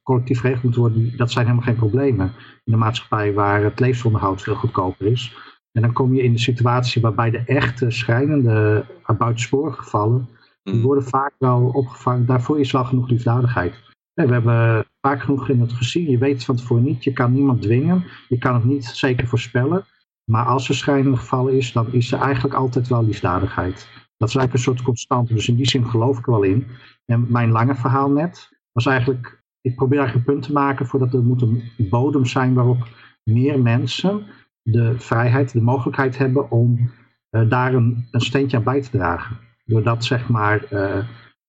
collectief 0.02 0.40
geregeld 0.40 0.62
moeten 0.62 0.80
worden, 0.80 1.16
dat 1.16 1.30
zijn 1.30 1.44
helemaal 1.46 1.66
geen 1.66 1.76
problemen. 1.76 2.32
In 2.64 2.72
een 2.72 2.78
maatschappij 2.78 3.32
waar 3.32 3.62
het 3.62 3.80
levensonderhoud 3.80 4.42
veel 4.42 4.54
goedkoper 4.54 5.06
is. 5.06 5.36
En 5.72 5.82
dan 5.82 5.92
kom 5.92 6.14
je 6.14 6.22
in 6.22 6.32
de 6.32 6.38
situatie 6.38 7.02
waarbij 7.02 7.30
de 7.30 7.42
echte 7.46 7.90
schrijnende 7.90 8.84
buitensporige 9.18 9.82
gevallen, 9.82 10.28
die 10.62 10.74
mm. 10.74 10.82
worden 10.82 11.04
vaak 11.04 11.34
wel 11.38 11.66
opgevangen. 11.66 12.26
Daarvoor 12.26 12.60
is 12.60 12.72
wel 12.72 12.84
genoeg 12.84 13.08
liefdadigheid. 13.08 13.86
We 14.12 14.32
hebben 14.32 14.84
vaak 15.00 15.22
genoeg 15.22 15.48
in 15.48 15.60
het 15.60 15.72
gezien. 15.72 16.10
Je 16.10 16.18
weet 16.18 16.44
van 16.44 16.56
tevoren 16.56 16.82
niet. 16.84 17.04
Je 17.04 17.12
kan 17.12 17.32
niemand 17.32 17.62
dwingen. 17.62 18.04
Je 18.28 18.38
kan 18.38 18.54
het 18.54 18.64
niet 18.64 18.84
zeker 18.84 19.26
voorspellen. 19.26 19.84
Maar 20.24 20.44
als 20.46 20.68
er 20.68 20.74
schrijnende 20.74 21.16
gevallen 21.16 21.52
is, 21.52 21.72
dan 21.72 21.92
is 21.92 22.12
er 22.12 22.20
eigenlijk 22.20 22.54
altijd 22.54 22.88
wel 22.88 23.04
liefdadigheid. 23.04 23.88
Dat 24.16 24.28
is 24.28 24.34
eigenlijk 24.36 24.52
een 24.52 24.72
soort 24.72 24.82
constante. 24.82 25.34
Dus 25.34 25.48
in 25.48 25.56
die 25.56 25.68
zin 25.68 25.86
geloof 25.86 26.18
ik 26.18 26.26
er 26.26 26.32
wel 26.32 26.42
in. 26.42 26.66
En 27.04 27.26
mijn 27.28 27.50
lange 27.50 27.74
verhaal 27.74 28.10
net 28.10 28.48
was 28.72 28.86
eigenlijk... 28.86 29.37
Ik 29.68 29.74
probeer 29.74 29.98
eigenlijk 29.98 30.28
een 30.28 30.34
punt 30.34 30.46
te 30.46 30.52
maken 30.52 30.86
voordat 30.86 31.14
er 31.14 31.22
moet 31.22 31.42
een 31.42 31.62
bodem 31.90 32.26
zijn 32.26 32.54
waarop 32.54 32.88
meer 33.24 33.60
mensen 33.60 34.22
de 34.62 34.94
vrijheid, 34.98 35.52
de 35.52 35.62
mogelijkheid 35.62 36.18
hebben 36.18 36.50
om 36.50 36.90
uh, 37.30 37.50
daar 37.50 37.74
een, 37.74 38.06
een 38.10 38.20
steentje 38.20 38.56
aan 38.56 38.62
bij 38.62 38.82
te 38.82 38.90
dragen. 38.90 39.36
Doordat 39.64 40.04
zeg 40.04 40.28
maar... 40.28 40.66
Uh, 40.72 40.98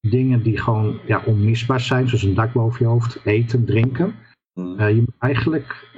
dingen 0.02 0.44
die 0.44 0.58
gewoon 0.58 1.00
ja, 1.06 1.22
onmisbaar 1.26 1.80
zijn, 1.80 2.08
zoals 2.08 2.24
een 2.24 2.34
dak 2.34 2.54
boven 2.54 2.86
je 2.86 2.92
hoofd, 2.92 3.20
eten, 3.24 3.66
drinken. 3.66 4.16
Uh, 4.54 4.90
je 4.90 5.00
moet 5.00 5.16
eigenlijk 5.20 5.92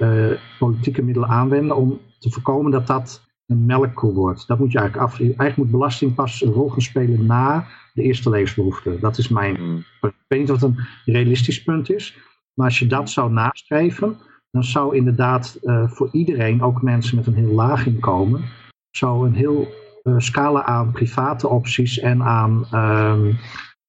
politieke 0.58 1.02
middelen 1.02 1.28
aanwenden 1.28 1.76
om 1.76 2.00
te 2.18 2.30
voorkomen 2.30 2.70
dat 2.70 2.86
dat 2.86 3.30
een 3.46 3.66
melkkoe 3.66 4.12
wordt. 4.12 4.46
Dat 4.46 4.58
moet 4.58 4.72
je 4.72 4.78
eigenlijk 4.78 5.10
af. 5.10 5.20
Eigenlijk 5.20 5.56
moet 5.56 5.70
belasting 5.70 6.14
pas 6.14 6.42
een 6.42 6.52
rol 6.52 6.68
gaan 6.68 6.80
spelen 6.80 7.26
na 7.26 7.66
de 7.92 8.02
eerste 8.02 8.30
levensbehoefte. 8.30 8.98
Dat 9.00 9.18
is 9.18 9.28
mijn 9.28 9.60
mm. 9.60 9.84
Ik 10.00 10.14
weet 10.28 10.40
niet 10.40 10.50
of 10.50 10.60
het 10.60 10.70
een 10.70 10.86
realistisch 11.04 11.62
punt 11.62 11.90
is. 11.90 12.16
Maar 12.54 12.66
als 12.66 12.78
je 12.78 12.86
dat 12.86 13.10
zou 13.10 13.32
nastreven, 13.32 14.16
dan 14.50 14.64
zou 14.64 14.96
inderdaad 14.96 15.58
uh, 15.62 15.88
voor 15.88 16.08
iedereen, 16.12 16.62
ook 16.62 16.82
mensen 16.82 17.16
met 17.16 17.26
een 17.26 17.34
heel 17.34 17.52
laag 17.52 17.86
inkomen, 17.86 18.44
zou 18.90 19.26
een 19.26 19.34
heel 19.34 19.68
scala 20.16 20.64
aan 20.64 20.92
private 20.92 21.48
opties 21.48 21.98
en 21.98 22.22
aan 22.22 22.66
uh, 22.72 23.18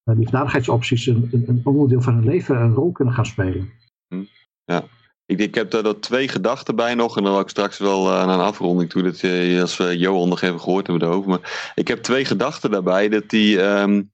liefdadigheidsopties 0.03 1.05
een, 1.05 1.29
een, 1.31 1.43
een, 1.47 1.61
onderdeel 1.63 2.01
van 2.01 2.13
hun 2.13 2.25
leven 2.25 2.61
een 2.61 2.73
rol 2.73 2.91
kunnen 2.91 3.13
gaan 3.13 3.25
spelen. 3.25 3.71
Ja, 4.65 4.83
ik, 5.25 5.39
ik 5.39 5.55
heb 5.55 5.71
daar 5.71 5.99
twee 5.99 6.27
gedachten 6.27 6.75
bij 6.75 6.95
nog. 6.95 7.17
En 7.17 7.23
dan 7.23 7.37
ook 7.37 7.49
straks 7.49 7.77
wel 7.77 8.07
uh, 8.07 8.19
aan 8.19 8.29
een 8.29 8.39
afronding 8.39 8.89
toe. 8.89 9.01
Dat 9.01 9.19
je, 9.19 9.57
als 9.61 9.77
we 9.77 9.97
Johan 9.97 10.29
nog 10.29 10.41
even 10.41 10.59
gehoord 10.59 10.87
hebben 10.87 11.07
erover. 11.07 11.29
Maar 11.29 11.71
ik 11.75 11.87
heb 11.87 12.03
twee 12.03 12.25
gedachten 12.25 12.71
daarbij. 12.71 13.09
Dat 13.09 13.29
die, 13.29 13.61
um, 13.61 14.11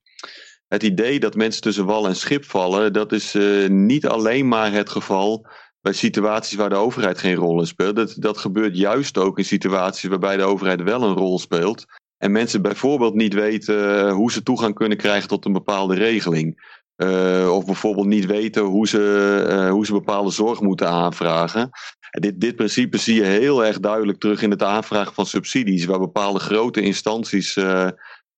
het 0.67 0.83
idee 0.83 1.19
dat 1.19 1.35
mensen 1.35 1.61
tussen 1.61 1.85
wal 1.85 2.07
en 2.07 2.15
schip 2.15 2.45
vallen. 2.45 2.93
Dat 2.93 3.11
is 3.11 3.35
uh, 3.35 3.69
niet 3.69 4.07
alleen 4.07 4.47
maar 4.47 4.71
het 4.71 4.89
geval 4.89 5.47
bij 5.81 5.93
situaties 5.93 6.57
waar 6.57 6.69
de 6.69 6.75
overheid 6.75 7.17
geen 7.17 7.35
rol 7.35 7.59
in 7.59 7.67
speelt. 7.67 7.95
Dat, 7.95 8.15
dat 8.17 8.37
gebeurt 8.37 8.77
juist 8.77 9.17
ook 9.17 9.37
in 9.37 9.45
situaties 9.45 10.09
waarbij 10.09 10.37
de 10.37 10.43
overheid 10.43 10.83
wel 10.83 11.03
een 11.03 11.15
rol 11.15 11.39
speelt. 11.39 11.85
En 12.17 12.31
mensen 12.31 12.61
bijvoorbeeld 12.61 13.13
niet 13.13 13.33
weten 13.33 14.05
eh, 14.07 14.13
hoe 14.13 14.31
ze 14.31 14.43
toegang 14.43 14.75
kunnen 14.75 14.97
krijgen 14.97 15.27
tot 15.27 15.45
een 15.45 15.53
bepaalde 15.53 15.95
regeling. 15.95 16.77
Uh, 17.03 17.51
of 17.51 17.65
bijvoorbeeld 17.65 18.07
niet 18.07 18.25
weten 18.25 18.61
hoe 18.63 18.87
ze, 18.87 19.45
uh, 19.49 19.69
hoe 19.69 19.85
ze 19.85 19.93
bepaalde 19.93 20.31
zorg 20.31 20.61
moeten 20.61 20.87
aanvragen. 20.87 21.69
En 22.09 22.21
dit, 22.21 22.41
dit 22.41 22.55
principe 22.55 22.97
zie 22.97 23.15
je 23.15 23.23
heel 23.23 23.65
erg 23.65 23.79
duidelijk 23.79 24.19
terug 24.19 24.41
in 24.41 24.51
het 24.51 24.63
aanvragen 24.63 25.13
van 25.13 25.25
subsidies, 25.25 25.85
waar 25.85 25.99
bepaalde 25.99 26.39
grote 26.39 26.81
instanties 26.81 27.55
uh, 27.55 27.87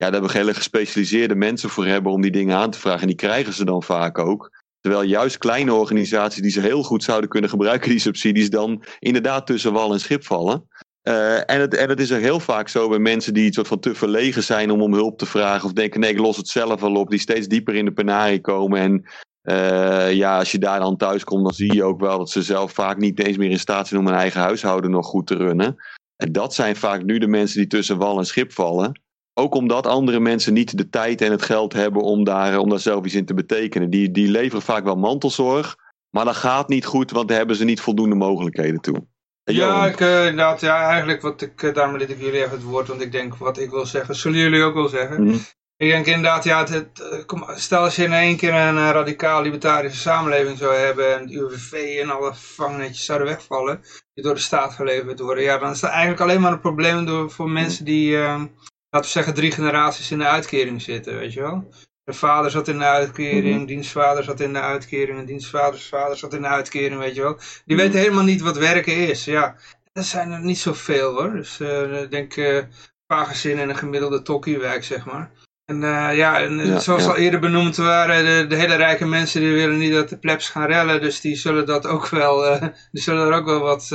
ja, 0.01 0.09
daar 0.09 0.21
hebben 0.21 0.31
hele 0.31 0.53
gespecialiseerde 0.53 1.35
mensen 1.35 1.69
voor 1.69 1.85
hebben 1.85 2.11
om 2.11 2.21
die 2.21 2.31
dingen 2.31 2.57
aan 2.57 2.71
te 2.71 2.79
vragen. 2.79 3.01
En 3.01 3.07
die 3.07 3.15
krijgen 3.15 3.53
ze 3.53 3.65
dan 3.65 3.83
vaak 3.83 4.17
ook. 4.17 4.51
Terwijl 4.79 5.03
juist 5.03 5.37
kleine 5.37 5.73
organisaties 5.73 6.41
die 6.41 6.51
ze 6.51 6.61
heel 6.61 6.83
goed 6.83 7.03
zouden 7.03 7.29
kunnen 7.29 7.49
gebruiken, 7.49 7.89
die 7.89 7.99
subsidies, 7.99 8.49
dan 8.49 8.83
inderdaad 8.99 9.45
tussen 9.45 9.73
wal 9.73 9.93
en 9.93 9.99
schip 9.99 10.25
vallen. 10.25 10.67
Uh, 11.03 11.49
en, 11.49 11.59
het, 11.59 11.75
en 11.75 11.89
het 11.89 11.99
is 11.99 12.09
er 12.09 12.19
heel 12.19 12.39
vaak 12.39 12.67
zo 12.67 12.89
bij 12.89 12.99
mensen 12.99 13.33
die 13.33 13.53
soort 13.53 13.67
van 13.67 13.79
te 13.79 13.95
verlegen 13.95 14.43
zijn 14.43 14.71
om 14.71 14.81
om 14.81 14.93
hulp 14.93 15.17
te 15.17 15.25
vragen. 15.25 15.65
Of 15.65 15.73
denken, 15.73 15.99
nee, 15.99 16.11
ik 16.11 16.19
los 16.19 16.37
het 16.37 16.47
zelf 16.47 16.81
wel 16.81 16.95
op. 16.95 17.09
Die 17.09 17.19
steeds 17.19 17.47
dieper 17.47 17.75
in 17.75 17.85
de 17.85 17.91
penarie 17.91 18.41
komen. 18.41 18.79
En 18.79 19.03
uh, 19.43 20.13
ja, 20.13 20.37
als 20.37 20.51
je 20.51 20.59
daar 20.59 20.79
dan 20.79 20.97
thuis 20.97 21.23
komt, 21.23 21.43
dan 21.43 21.53
zie 21.53 21.73
je 21.73 21.83
ook 21.83 21.99
wel 21.99 22.17
dat 22.17 22.29
ze 22.29 22.41
zelf 22.41 22.71
vaak 22.71 22.97
niet 22.97 23.19
eens 23.19 23.37
meer 23.37 23.49
in 23.49 23.59
staat 23.59 23.87
zijn 23.87 23.99
om 23.99 24.07
hun 24.07 24.15
eigen 24.15 24.41
huishouden 24.41 24.91
nog 24.91 25.05
goed 25.05 25.27
te 25.27 25.35
runnen. 25.35 25.75
En 26.15 26.31
dat 26.31 26.53
zijn 26.53 26.75
vaak 26.75 27.03
nu 27.03 27.17
de 27.17 27.27
mensen 27.27 27.57
die 27.57 27.67
tussen 27.67 27.97
wal 27.97 28.17
en 28.17 28.25
schip 28.25 28.51
vallen. 28.51 29.01
Ook 29.33 29.55
omdat 29.55 29.87
andere 29.87 30.19
mensen 30.19 30.53
niet 30.53 30.77
de 30.77 30.89
tijd 30.89 31.21
en 31.21 31.31
het 31.31 31.41
geld 31.41 31.73
hebben 31.73 32.01
om 32.01 32.23
daar, 32.23 32.57
om 32.57 32.69
daar 32.69 32.79
zelf 32.79 33.05
iets 33.05 33.15
in 33.15 33.25
te 33.25 33.33
betekenen. 33.33 33.89
Die, 33.89 34.11
die 34.11 34.27
leveren 34.27 34.61
vaak 34.61 34.83
wel 34.83 34.95
mantelzorg. 34.95 35.75
Maar 36.09 36.25
dat 36.25 36.35
gaat 36.35 36.69
niet 36.69 36.85
goed, 36.85 37.11
want 37.11 37.27
daar 37.27 37.37
hebben 37.37 37.55
ze 37.55 37.63
niet 37.63 37.81
voldoende 37.81 38.15
mogelijkheden 38.15 38.81
toe. 38.81 39.05
Ja, 39.43 39.85
ik, 39.85 39.99
uh, 39.99 40.25
inderdaad, 40.25 40.61
ja, 40.61 40.89
eigenlijk 40.89 41.21
wat 41.21 41.41
ik, 41.41 41.61
uh, 41.61 41.73
daarom 41.73 41.97
liet 41.97 42.09
ik 42.09 42.19
jullie 42.19 42.39
even 42.39 42.51
het 42.51 42.63
woord, 42.63 42.87
want 42.87 43.01
ik 43.01 43.11
denk 43.11 43.35
wat 43.35 43.57
ik 43.57 43.69
wil 43.69 43.85
zeggen, 43.85 44.15
zullen 44.15 44.39
jullie 44.39 44.63
ook 44.63 44.73
wel 44.73 44.87
zeggen. 44.87 45.23
Mm. 45.23 45.39
Ik 45.77 45.89
denk 45.89 46.05
inderdaad, 46.05 46.43
ja, 46.43 46.59
het, 46.59 46.69
het, 46.69 46.99
eh, 46.99 47.25
kom, 47.25 47.45
stel 47.55 47.83
als 47.83 47.95
je 47.95 48.03
in 48.03 48.13
één 48.13 48.37
keer 48.37 48.53
een 48.53 48.91
radicaal 48.91 49.41
libertarische 49.41 49.99
samenleving 49.99 50.57
zou 50.57 50.75
hebben 50.75 51.19
en 51.19 51.27
de 51.27 51.33
UWV 51.33 51.99
en 52.01 52.09
alle 52.09 52.33
vangnetjes 52.33 53.05
zouden 53.05 53.27
wegvallen, 53.27 53.81
die 54.13 54.23
door 54.23 54.33
de 54.33 54.39
staat 54.39 54.73
geleverd 54.73 55.19
worden, 55.19 55.43
ja, 55.43 55.57
dan 55.57 55.71
is 55.71 55.79
dat 55.79 55.89
eigenlijk 55.89 56.21
alleen 56.21 56.41
maar 56.41 56.51
een 56.51 56.59
probleem 56.59 57.05
door, 57.05 57.31
voor 57.31 57.49
mensen 57.49 57.85
die, 57.85 58.17
laten 58.17 58.49
we 58.89 59.07
zeggen, 59.07 59.33
drie 59.33 59.51
generaties 59.51 60.11
in 60.11 60.17
de 60.17 60.27
uitkering 60.27 60.81
zitten, 60.81 61.17
weet 61.17 61.33
je 61.33 61.41
wel. 61.41 61.69
De 62.11 62.17
vader 62.17 62.51
zat 62.51 62.67
in 62.67 62.77
de 62.77 62.85
uitkering, 62.85 63.59
mm 63.59 63.65
dienstvader 63.65 64.23
zat 64.23 64.39
in 64.39 64.53
de 64.53 64.59
uitkering, 64.59 65.19
en 65.19 65.25
dienstvaders 65.25 65.87
vader 65.87 66.17
zat 66.17 66.33
in 66.33 66.41
de 66.41 66.47
uitkering, 66.47 66.99
weet 66.99 67.15
je 67.15 67.21
wel. 67.21 67.37
Die 67.65 67.77
weten 67.77 67.99
helemaal 67.99 68.23
niet 68.23 68.41
wat 68.41 68.57
werken 68.57 68.95
is, 68.95 69.25
ja. 69.25 69.55
Dat 69.93 70.05
zijn 70.05 70.31
er 70.31 70.39
niet 70.39 70.57
zoveel 70.57 71.13
hoor. 71.13 71.31
Dus 71.31 71.59
uh, 71.59 72.01
ik 72.01 72.11
denk 72.11 72.35
uh, 72.35 72.55
een 72.55 72.67
paar 73.05 73.25
gezinnen 73.25 73.63
in 73.63 73.69
een 73.69 73.75
gemiddelde 73.75 74.21
tokkiewijk, 74.21 74.83
zeg 74.83 75.05
maar. 75.05 75.31
En 75.65 75.81
uh, 75.81 76.15
ja, 76.15 76.41
en 76.41 76.81
zoals 76.81 77.05
al 77.05 77.15
eerder 77.15 77.39
benoemd 77.39 77.75
waren, 77.75 78.25
de, 78.25 78.47
de, 78.47 78.61
hele 78.61 78.75
rijke 78.75 79.05
mensen 79.05 79.41
die 79.41 79.53
willen 79.53 79.77
niet 79.77 79.93
dat 79.93 80.09
de 80.09 80.17
plebs 80.17 80.49
gaan 80.49 80.67
rellen. 80.67 81.01
Dus 81.01 81.21
die 81.21 81.35
zullen 81.35 81.65
dat 81.65 81.87
ook 81.87 82.07
wel, 82.07 82.59
die 82.91 83.01
zullen 83.01 83.27
er 83.27 83.33
ook 83.33 83.45
wel 83.45 83.59
wat 83.59 83.87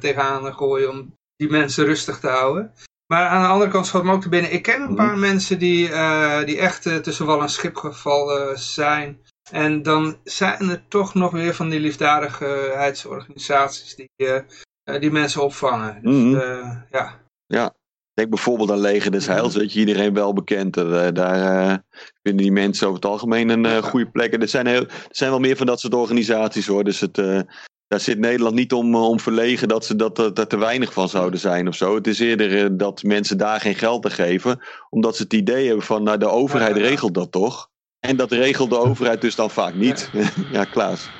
tegenaan 0.00 0.54
gooien 0.54 0.90
om 0.90 1.16
die 1.36 1.50
mensen 1.50 1.84
rustig 1.84 2.18
te 2.18 2.28
houden. 2.28 2.72
Maar 3.06 3.28
aan 3.28 3.42
de 3.42 3.48
andere 3.48 3.70
kant 3.70 3.86
schoot 3.86 4.04
me 4.04 4.12
ook 4.12 4.22
te 4.22 4.28
binnen. 4.28 4.52
Ik 4.52 4.62
ken 4.62 4.80
een 4.80 4.86
mhm. 4.86 4.94
paar 4.94 5.18
mensen 5.18 5.58
die, 5.58 5.88
uh, 5.88 6.44
die 6.44 6.58
echt 6.58 6.86
uh, 6.86 6.96
tussen 6.96 7.26
wal 7.26 7.42
en 7.42 7.48
schip 7.48 7.76
gevallen 7.76 8.58
zijn. 8.58 9.20
En 9.50 9.82
dan 9.82 10.16
zijn 10.24 10.70
er 10.70 10.84
toch 10.88 11.14
nog 11.14 11.30
weer 11.30 11.54
van 11.54 11.68
die 11.68 11.80
liefdadigheidsorganisaties 11.80 13.94
die, 13.94 14.10
uh, 14.16 14.38
die 15.00 15.10
mensen 15.10 15.42
opvangen. 15.42 15.98
Dus, 16.02 16.12
mm 16.12 16.34
ja. 16.90 17.20
ja, 17.46 17.74
denk 18.12 18.28
bijvoorbeeld 18.28 18.70
aan 18.70 18.80
Leger 18.80 19.10
des 19.10 19.26
Heils, 19.26 19.56
weet 19.56 19.72
je, 19.72 19.80
iedereen 19.80 20.14
wel 20.14 20.32
bekend. 20.32 20.74
daar 21.14 21.82
vinden 22.22 22.42
die 22.42 22.52
mensen 22.52 22.86
over 22.86 23.00
het 23.00 23.10
algemeen 23.10 23.48
een 23.48 23.82
goede 23.82 24.10
plek. 24.10 24.42
er 24.42 24.48
zijn, 24.48 24.66
heel, 24.66 24.86
er 24.86 25.06
zijn 25.10 25.30
wel 25.30 25.40
meer 25.40 25.56
van 25.56 25.66
dat 25.66 25.80
soort 25.80 25.94
organisaties 25.94 26.66
hoor. 26.66 26.84
Dus 26.84 27.00
het, 27.00 27.18
daar 27.86 28.00
zit 28.00 28.18
Nederland 28.18 28.54
niet 28.54 28.72
om, 28.72 28.94
eh, 28.94 29.08
om 29.08 29.20
verlegen 29.20 29.68
dat 29.68 29.84
ze 29.84 29.96
dat, 29.96 30.16
dat 30.16 30.38
er 30.38 30.46
te 30.46 30.58
weinig 30.58 30.92
van 30.92 31.08
zouden 31.08 31.40
zijn 31.40 31.68
of 31.68 31.74
zo. 31.74 31.94
Het 31.94 32.06
is 32.06 32.18
eerder 32.18 32.64
eh, 32.64 32.70
dat 32.72 33.02
mensen 33.02 33.38
daar 33.38 33.60
geen 33.60 33.74
geld 33.74 34.04
aan 34.04 34.10
geven, 34.10 34.60
omdat 34.90 35.16
ze 35.16 35.22
het 35.22 35.32
idee 35.32 35.66
hebben 35.66 35.84
van, 35.84 36.02
nou 36.02 36.18
de 36.18 36.28
overheid 36.28 36.76
regelt 36.76 37.14
dat 37.14 37.32
toch? 37.32 37.70
En 38.00 38.16
dat 38.16 38.32
regelt 38.32 38.70
de 38.70 38.78
overheid 38.78 39.20
dus 39.20 39.34
dan 39.34 39.50
vaak 39.50 39.74
niet. 39.74 40.10
ja, 40.52 40.64
Klaas. 40.74 41.10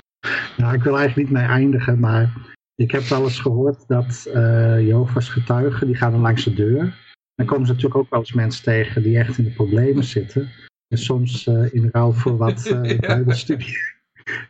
Nou, 0.56 0.74
ik 0.74 0.82
wil 0.82 0.98
eigenlijk 0.98 1.28
niet 1.28 1.38
mee 1.38 1.48
eindigen, 1.48 2.00
maar 2.00 2.32
ik 2.74 2.90
heb 2.90 3.02
wel 3.02 3.22
eens 3.22 3.40
gehoord 3.40 3.84
dat 3.86 4.26
uh, 4.26 4.86
Jehovah's 4.86 5.28
getuigen, 5.28 5.86
die 5.86 5.96
gaan 5.96 6.12
dan 6.12 6.20
langs 6.20 6.44
de 6.44 6.54
deur. 6.54 6.94
Dan 7.34 7.46
komen 7.46 7.66
ze 7.66 7.72
natuurlijk 7.72 8.00
ook 8.00 8.10
wel 8.10 8.20
eens 8.20 8.32
mensen 8.32 8.62
tegen 8.62 9.02
die 9.02 9.18
echt 9.18 9.38
in 9.38 9.44
de 9.44 9.50
problemen 9.50 10.04
zitten. 10.04 10.50
En 10.88 10.98
soms 10.98 11.46
uh, 11.46 11.74
in 11.74 11.88
ruil 11.92 12.12
voor 12.12 12.36
wat 12.36 12.66
uh, 12.70 12.98
bijbelstudie 12.98 13.93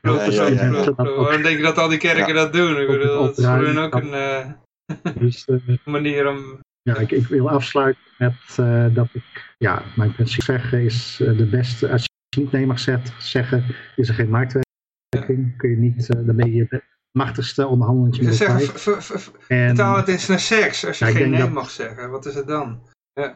Ja, 0.02 0.94
Waarom 0.94 1.42
denk 1.42 1.56
je 1.56 1.62
dat 1.62 1.78
al 1.78 1.88
die 1.88 1.98
kerken 1.98 2.34
dat 2.34 2.52
doen? 2.52 2.80
Ik 2.80 2.86
bedoel, 2.86 3.22
dat 3.22 3.38
is 3.38 3.44
voor 3.44 3.64
hun 3.64 3.78
ook 3.78 3.94
een 3.94 4.12
eh, 4.14 4.46
Dus 5.18 5.44
eh, 5.44 5.56
manier 5.84 6.28
om... 6.28 6.60
ja, 6.82 6.96
ik, 6.96 7.10
ik 7.10 7.26
wil 7.26 7.51
afsluiten 7.51 8.02
met 8.18 8.34
eh, 8.56 8.86
dat 8.94 9.09
ik, 9.12 9.55
ja, 9.59 9.82
mijn 9.96 10.14
principe 10.14 10.44
zeggen 10.44 10.80
is 10.82 11.16
de 11.16 11.46
beste, 11.51 11.90
als 11.90 12.02
je 12.28 12.40
niet 12.40 12.52
nee 12.52 12.66
mag 12.66 12.78
zet, 12.78 13.12
zeggen, 13.18 13.64
is 13.96 14.09
er 14.09 14.14
geen 14.14 14.30
marktwerking, 14.30 15.56
kun 15.56 15.70
je 15.70 15.76
niet, 15.76 16.06
dan 16.26 16.36
ben 16.36 16.52
je 16.52 16.55
je 16.55 16.82
machtigste 17.18 17.66
onderhandelingje 17.66 18.24
Ze 18.24 18.32
zeggen, 18.32 18.80
vertaal 19.38 19.96
het 19.96 20.09
eens 20.09 20.26
naar 20.26 20.40
seks, 20.40 20.86
als 20.86 20.98
je 20.98 21.05
geen 21.05 21.30
nee 21.30 21.40
dat- 21.40 21.51
mag 21.52 21.70
zeggen. 21.70 22.10
Wat 22.10 22.26
is 22.26 22.34
het 22.34 22.46
dan? 22.46 22.82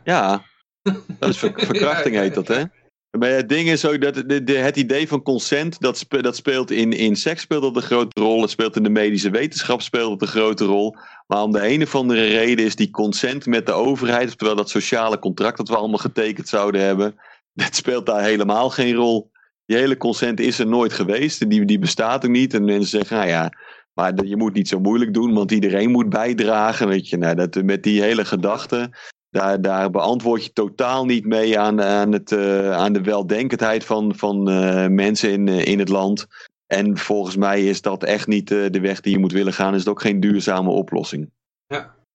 Ja, 0.04 0.42
dat 1.18 1.28
is 1.28 1.38
ver- 1.38 1.52
verkrachting 1.56 2.16
heet 2.16 2.34
dat, 2.34 2.48
hè? 2.48 2.62
Maar 3.10 3.28
het 3.30 3.48
ding 3.48 3.68
is 3.68 3.86
ook 3.86 4.00
dat 4.00 4.14
de, 4.26 4.52
het 4.52 4.76
idee 4.76 5.08
van 5.08 5.22
consent, 5.22 5.80
dat, 5.80 6.04
dat 6.08 6.36
speelt 6.36 6.70
in, 6.70 6.92
in 6.92 7.16
seks 7.16 7.42
speelt 7.42 7.62
dat 7.62 7.76
een 7.76 7.82
grote 7.82 8.20
rol. 8.20 8.40
Het 8.40 8.50
speelt 8.50 8.76
in 8.76 8.82
de 8.82 8.90
medische 8.90 9.30
wetenschap 9.30 9.82
speelt 9.82 10.10
het 10.10 10.22
een 10.22 10.28
grote 10.28 10.64
rol. 10.64 10.96
Maar 11.26 11.42
om 11.42 11.52
de 11.52 11.68
een 11.68 11.82
of 11.82 11.94
andere 11.94 12.26
reden 12.26 12.64
is 12.64 12.76
die 12.76 12.90
consent 12.90 13.46
met 13.46 13.66
de 13.66 13.72
overheid, 13.72 14.38
terwijl 14.38 14.56
dat 14.56 14.70
sociale 14.70 15.18
contract 15.18 15.56
dat 15.56 15.68
we 15.68 15.76
allemaal 15.76 15.98
getekend 15.98 16.48
zouden 16.48 16.80
hebben, 16.80 17.14
dat 17.52 17.74
speelt 17.74 18.06
daar 18.06 18.22
helemaal 18.22 18.70
geen 18.70 18.94
rol. 18.94 19.30
Die 19.64 19.76
hele 19.76 19.96
consent 19.96 20.40
is 20.40 20.58
er 20.58 20.66
nooit 20.66 20.92
geweest. 20.92 21.50
Die, 21.50 21.64
die 21.64 21.78
bestaat 21.78 22.24
ook 22.24 22.30
niet. 22.30 22.54
En 22.54 22.64
mensen 22.64 22.88
zeggen, 22.88 23.16
nou 23.16 23.28
ja, 23.28 23.52
maar 23.92 24.24
je 24.24 24.36
moet 24.36 24.54
niet 24.54 24.68
zo 24.68 24.80
moeilijk 24.80 25.14
doen, 25.14 25.34
want 25.34 25.52
iedereen 25.52 25.90
moet 25.90 26.08
bijdragen. 26.08 26.88
Weet 26.88 27.08
je, 27.08 27.16
nou, 27.16 27.34
dat, 27.34 27.62
met 27.62 27.82
die 27.82 28.02
hele 28.02 28.24
gedachte, 28.24 28.90
daar, 29.30 29.60
daar 29.60 29.90
beantwoord 29.90 30.44
je 30.44 30.52
totaal 30.52 31.04
niet 31.04 31.26
mee 31.26 31.58
aan, 31.58 31.82
aan, 31.82 32.12
het, 32.12 32.32
eh, 32.32 32.72
aan 32.72 32.92
de 32.92 33.02
weldenkendheid 33.02 33.84
van, 33.84 34.14
van 34.16 34.50
eh, 34.50 34.86
mensen 34.86 35.30
in, 35.32 35.48
eh, 35.48 35.66
in 35.66 35.78
het 35.78 35.88
land. 35.88 36.26
En 36.66 36.96
volgens 36.96 37.36
mij 37.36 37.66
is 37.66 37.82
dat 37.82 38.04
echt 38.04 38.26
niet 38.26 38.50
eh, 38.50 38.70
de 38.70 38.80
weg 38.80 39.00
die 39.00 39.12
je 39.12 39.18
moet 39.18 39.32
willen 39.32 39.52
gaan. 39.52 39.74
Is 39.74 39.78
het 39.78 39.88
ook 39.88 40.00
geen 40.00 40.20
duurzame 40.20 40.70
oplossing. 40.70 41.30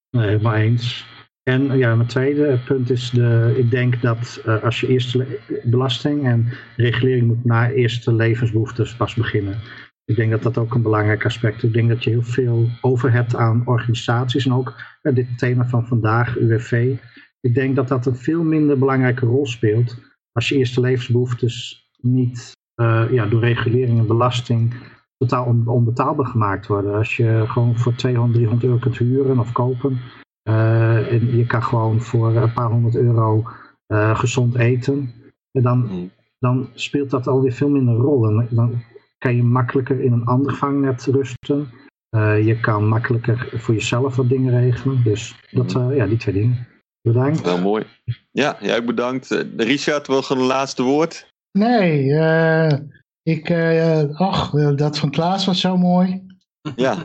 Nee, 0.10 0.26
helemaal 0.28 0.54
eens. 0.56 1.06
En 1.44 1.78
ja, 1.78 1.96
mijn 1.96 2.08
tweede 2.08 2.60
punt 2.66 2.90
is, 2.90 3.10
de, 3.10 3.54
ik 3.58 3.72
denk 3.72 4.02
dat 4.02 4.42
eh, 4.46 4.64
als 4.64 4.80
je 4.80 4.88
eerste 4.88 5.18
le- 5.18 5.60
belasting 5.64 6.26
en 6.26 6.54
regulering 6.76 7.28
moet 7.28 7.46
na 7.46 7.70
eerste 7.70 8.14
levensbehoeftes 8.14 8.96
pas 8.96 9.14
beginnen. 9.14 9.60
Ik 10.06 10.16
denk 10.16 10.32
dat 10.32 10.44
dat 10.44 10.58
ook 10.58 10.74
een 10.74 10.82
belangrijk 10.82 11.26
aspect 11.26 11.56
is. 11.58 11.64
Ik 11.64 11.74
denk 11.74 11.90
dat 11.90 12.04
je 12.04 12.10
heel 12.10 12.22
veel 12.24 12.68
over 12.82 13.12
hebt 13.12 13.36
aan 13.36 13.62
organisaties 13.66 14.46
en 14.46 14.54
ook 14.54 14.74
eh, 15.02 15.16
dit 15.16 15.38
thema 15.38 15.66
van 15.66 15.88
vandaag, 15.88 16.38
UWV. 16.38 16.96
Ik 17.40 17.54
denk 17.54 17.76
dat 17.76 17.88
dat 17.88 18.06
een 18.06 18.16
veel 18.16 18.44
minder 18.44 18.78
belangrijke 18.80 19.26
rol 19.26 19.46
speelt 19.46 19.98
als 20.32 20.50
je 20.50 20.56
eerste 20.56 20.82
levensbehoeftes 20.82 21.88
niet 22.02 22.52
eh, 22.76 23.04
ja, 23.12 23.26
door 23.26 23.40
regulering 23.40 24.00
en 24.00 24.08
belasting 24.08 24.74
totaal 25.18 25.46
on- 25.46 25.68
onbetaalbaar 25.68 26.26
gemaakt 26.26 26.68
worden. 26.68 26.94
Als 26.96 27.18
je 27.18 27.44
gewoon 27.48 27.78
voor 27.78 27.96
200, 27.96 28.34
300 28.34 28.64
euro 28.68 28.78
kunt 28.80 28.98
huren 28.98 29.40
of 29.40 29.52
kopen. 29.52 30.00
eh, 30.44 31.12
en 31.12 31.38
je 31.38 31.46
kan 31.46 31.64
gewoon 31.64 32.02
voor 32.02 32.36
een 32.36 32.54
paar 32.54 32.70
honderd 32.70 32.96
euro 32.96 33.44
gezond 34.14 34.56
eten. 34.56 35.12
En 35.52 35.62
dan, 35.64 35.80
Mhm. 35.80 35.94
dan 36.40 36.68
speelt 36.74 37.10
dat 37.10 37.28
alweer 37.28 37.52
veel 37.52 37.70
minder 37.70 37.94
rol. 37.96 38.28
En 38.28 38.48
dan 38.50 38.82
kan 39.24 39.36
je 39.36 39.44
makkelijker 39.44 40.02
in 40.02 40.12
een 40.12 40.26
ander 40.26 40.56
vangnet 40.56 41.06
rusten. 41.06 41.72
Eh, 42.10 42.46
je 42.46 42.60
kan 42.60 42.88
makkelijker 42.88 43.50
voor 43.54 43.74
jezelf 43.74 44.16
wat 44.16 44.30
dingen 44.30 44.60
regelen. 44.60 45.04
Dus 45.04 45.36
dat, 45.52 45.76
eh, 45.76 45.96
ja, 45.96 46.06
die 46.06 46.18
twee 46.18 46.34
dingen. 46.34 46.68
Bedankt. 47.02 47.42
Wel 47.42 47.62
mooi. 47.62 47.86
Ja, 48.32 48.58
jij 48.60 48.84
bedankt. 48.84 49.32
Eh, 49.32 49.40
Richard, 49.58 50.08
wil 50.08 50.22
gewoon 50.22 50.42
een 50.42 50.48
laatste 50.48 50.84
woord? 50.84 51.32
Nee, 51.52 52.14
eh, 52.14 52.80
ik, 53.24 53.50
eh, 53.50 54.20
ach, 54.20 54.52
dat 54.76 54.98
van 55.00 55.10
Klaas 55.10 55.46
was 55.46 55.60
zo 55.62 55.78
mooi. 55.78 56.22
Ja, 56.76 56.96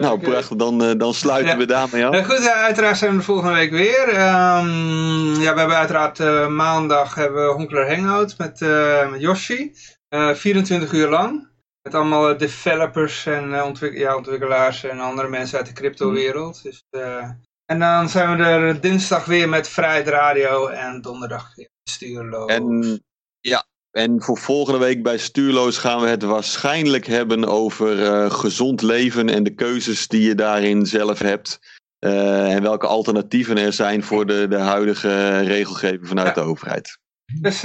nou 0.00 0.20
prachtig. 0.20 0.56
Dan, 0.56 0.98
dan 0.98 1.14
sluiten 1.14 1.52
Ja. 1.52 1.58
we 1.58 1.66
daarmee 1.66 2.06
af. 2.06 2.26
Goed, 2.26 2.48
uiteraard 2.48 2.98
zijn 2.98 3.10
we 3.10 3.16
de 3.16 3.22
volgende 3.24 3.54
week 3.54 3.70
weer. 3.70 4.08
Ehm, 4.08 5.40
ja, 5.40 5.52
we 5.52 5.58
hebben 5.58 5.76
uiteraard 5.76 6.20
eh, 6.20 6.48
maandag 6.48 7.14
hebben 7.14 7.46
we 7.46 7.52
Honkler 7.52 7.94
Hangout 7.94 8.38
met, 8.38 8.62
eh 8.62 9.10
met 9.10 9.20
Yoshi. 9.20 9.72
Eh, 10.08 10.34
24 10.34 10.92
uur 10.92 11.08
lang. 11.08 11.48
Met 11.84 11.94
allemaal 11.94 12.28
eh, 12.30 12.38
developers 12.38 13.26
en 13.26 13.54
eh, 13.54 13.64
ontwik- 13.64 13.98
ja, 13.98 14.16
ontwikkelaars 14.16 14.84
en 14.84 15.00
andere 15.00 15.28
mensen 15.28 15.58
uit 15.58 15.66
de 15.66 15.72
crypto-wereld. 15.72 16.62
Dus, 16.62 16.84
eh, 16.90 17.30
en 17.66 17.78
dan 17.78 18.08
zijn 18.08 18.36
we 18.36 18.42
er 18.44 18.80
dinsdag 18.80 19.24
weer 19.24 19.48
met 19.48 19.68
Vrijheid 19.68 20.08
Radio 20.08 20.66
en 20.66 21.00
donderdag 21.00 21.54
weer 21.54 21.68
Stuurloos. 21.88 22.50
En 22.50 23.02
ja, 23.40 23.64
en 23.90 24.22
voor 24.22 24.38
volgende 24.38 24.78
week 24.78 25.02
bij 25.02 25.18
Stuurloos 25.18 25.78
gaan 25.78 26.00
we 26.00 26.06
het 26.06 26.22
waarschijnlijk 26.22 27.06
hebben 27.06 27.44
over 27.44 28.30
gezond 28.30 28.82
leven 28.82 29.28
en 29.28 29.42
de 29.42 29.54
keuzes 29.54 30.08
die 30.08 30.22
je 30.22 30.34
daarin 30.34 30.86
zelf 30.86 31.18
hebt. 31.18 31.58
En 31.98 32.62
welke 32.62 32.86
alternatieven 32.86 33.58
er 33.58 33.72
zijn 33.72 34.02
voor 34.02 34.26
de, 34.26 34.48
de 34.48 34.58
huidige 34.58 35.38
regelgeving 35.40 36.08
vanuit 36.08 36.34
Ja. 36.36 36.42
de 36.42 36.48
overheid. 36.48 36.98
Dus 37.40 37.60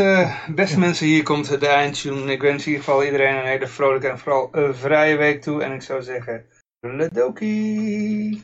beste 0.56 0.80
mensen, 0.80 1.06
hier 1.06 1.24
komt 1.24 1.60
de 1.60 1.68
eindtune. 1.68 2.32
Ik 2.32 2.42
wens 2.42 2.66
in 2.66 2.72
ieder 2.72 2.86
geval 2.86 3.04
iedereen 3.04 3.36
een 3.36 3.46
hele 3.46 3.68
vrolijke 3.68 4.08
en 4.08 4.20
vooral 4.20 4.50
een 4.52 4.76
vrije 4.76 5.18
week 5.18 5.42
toe. 5.42 5.64
En 5.64 5.72
ik 5.72 5.82
zou 5.82 6.02
zeggen, 6.04 6.46
ledokie! 6.80 8.44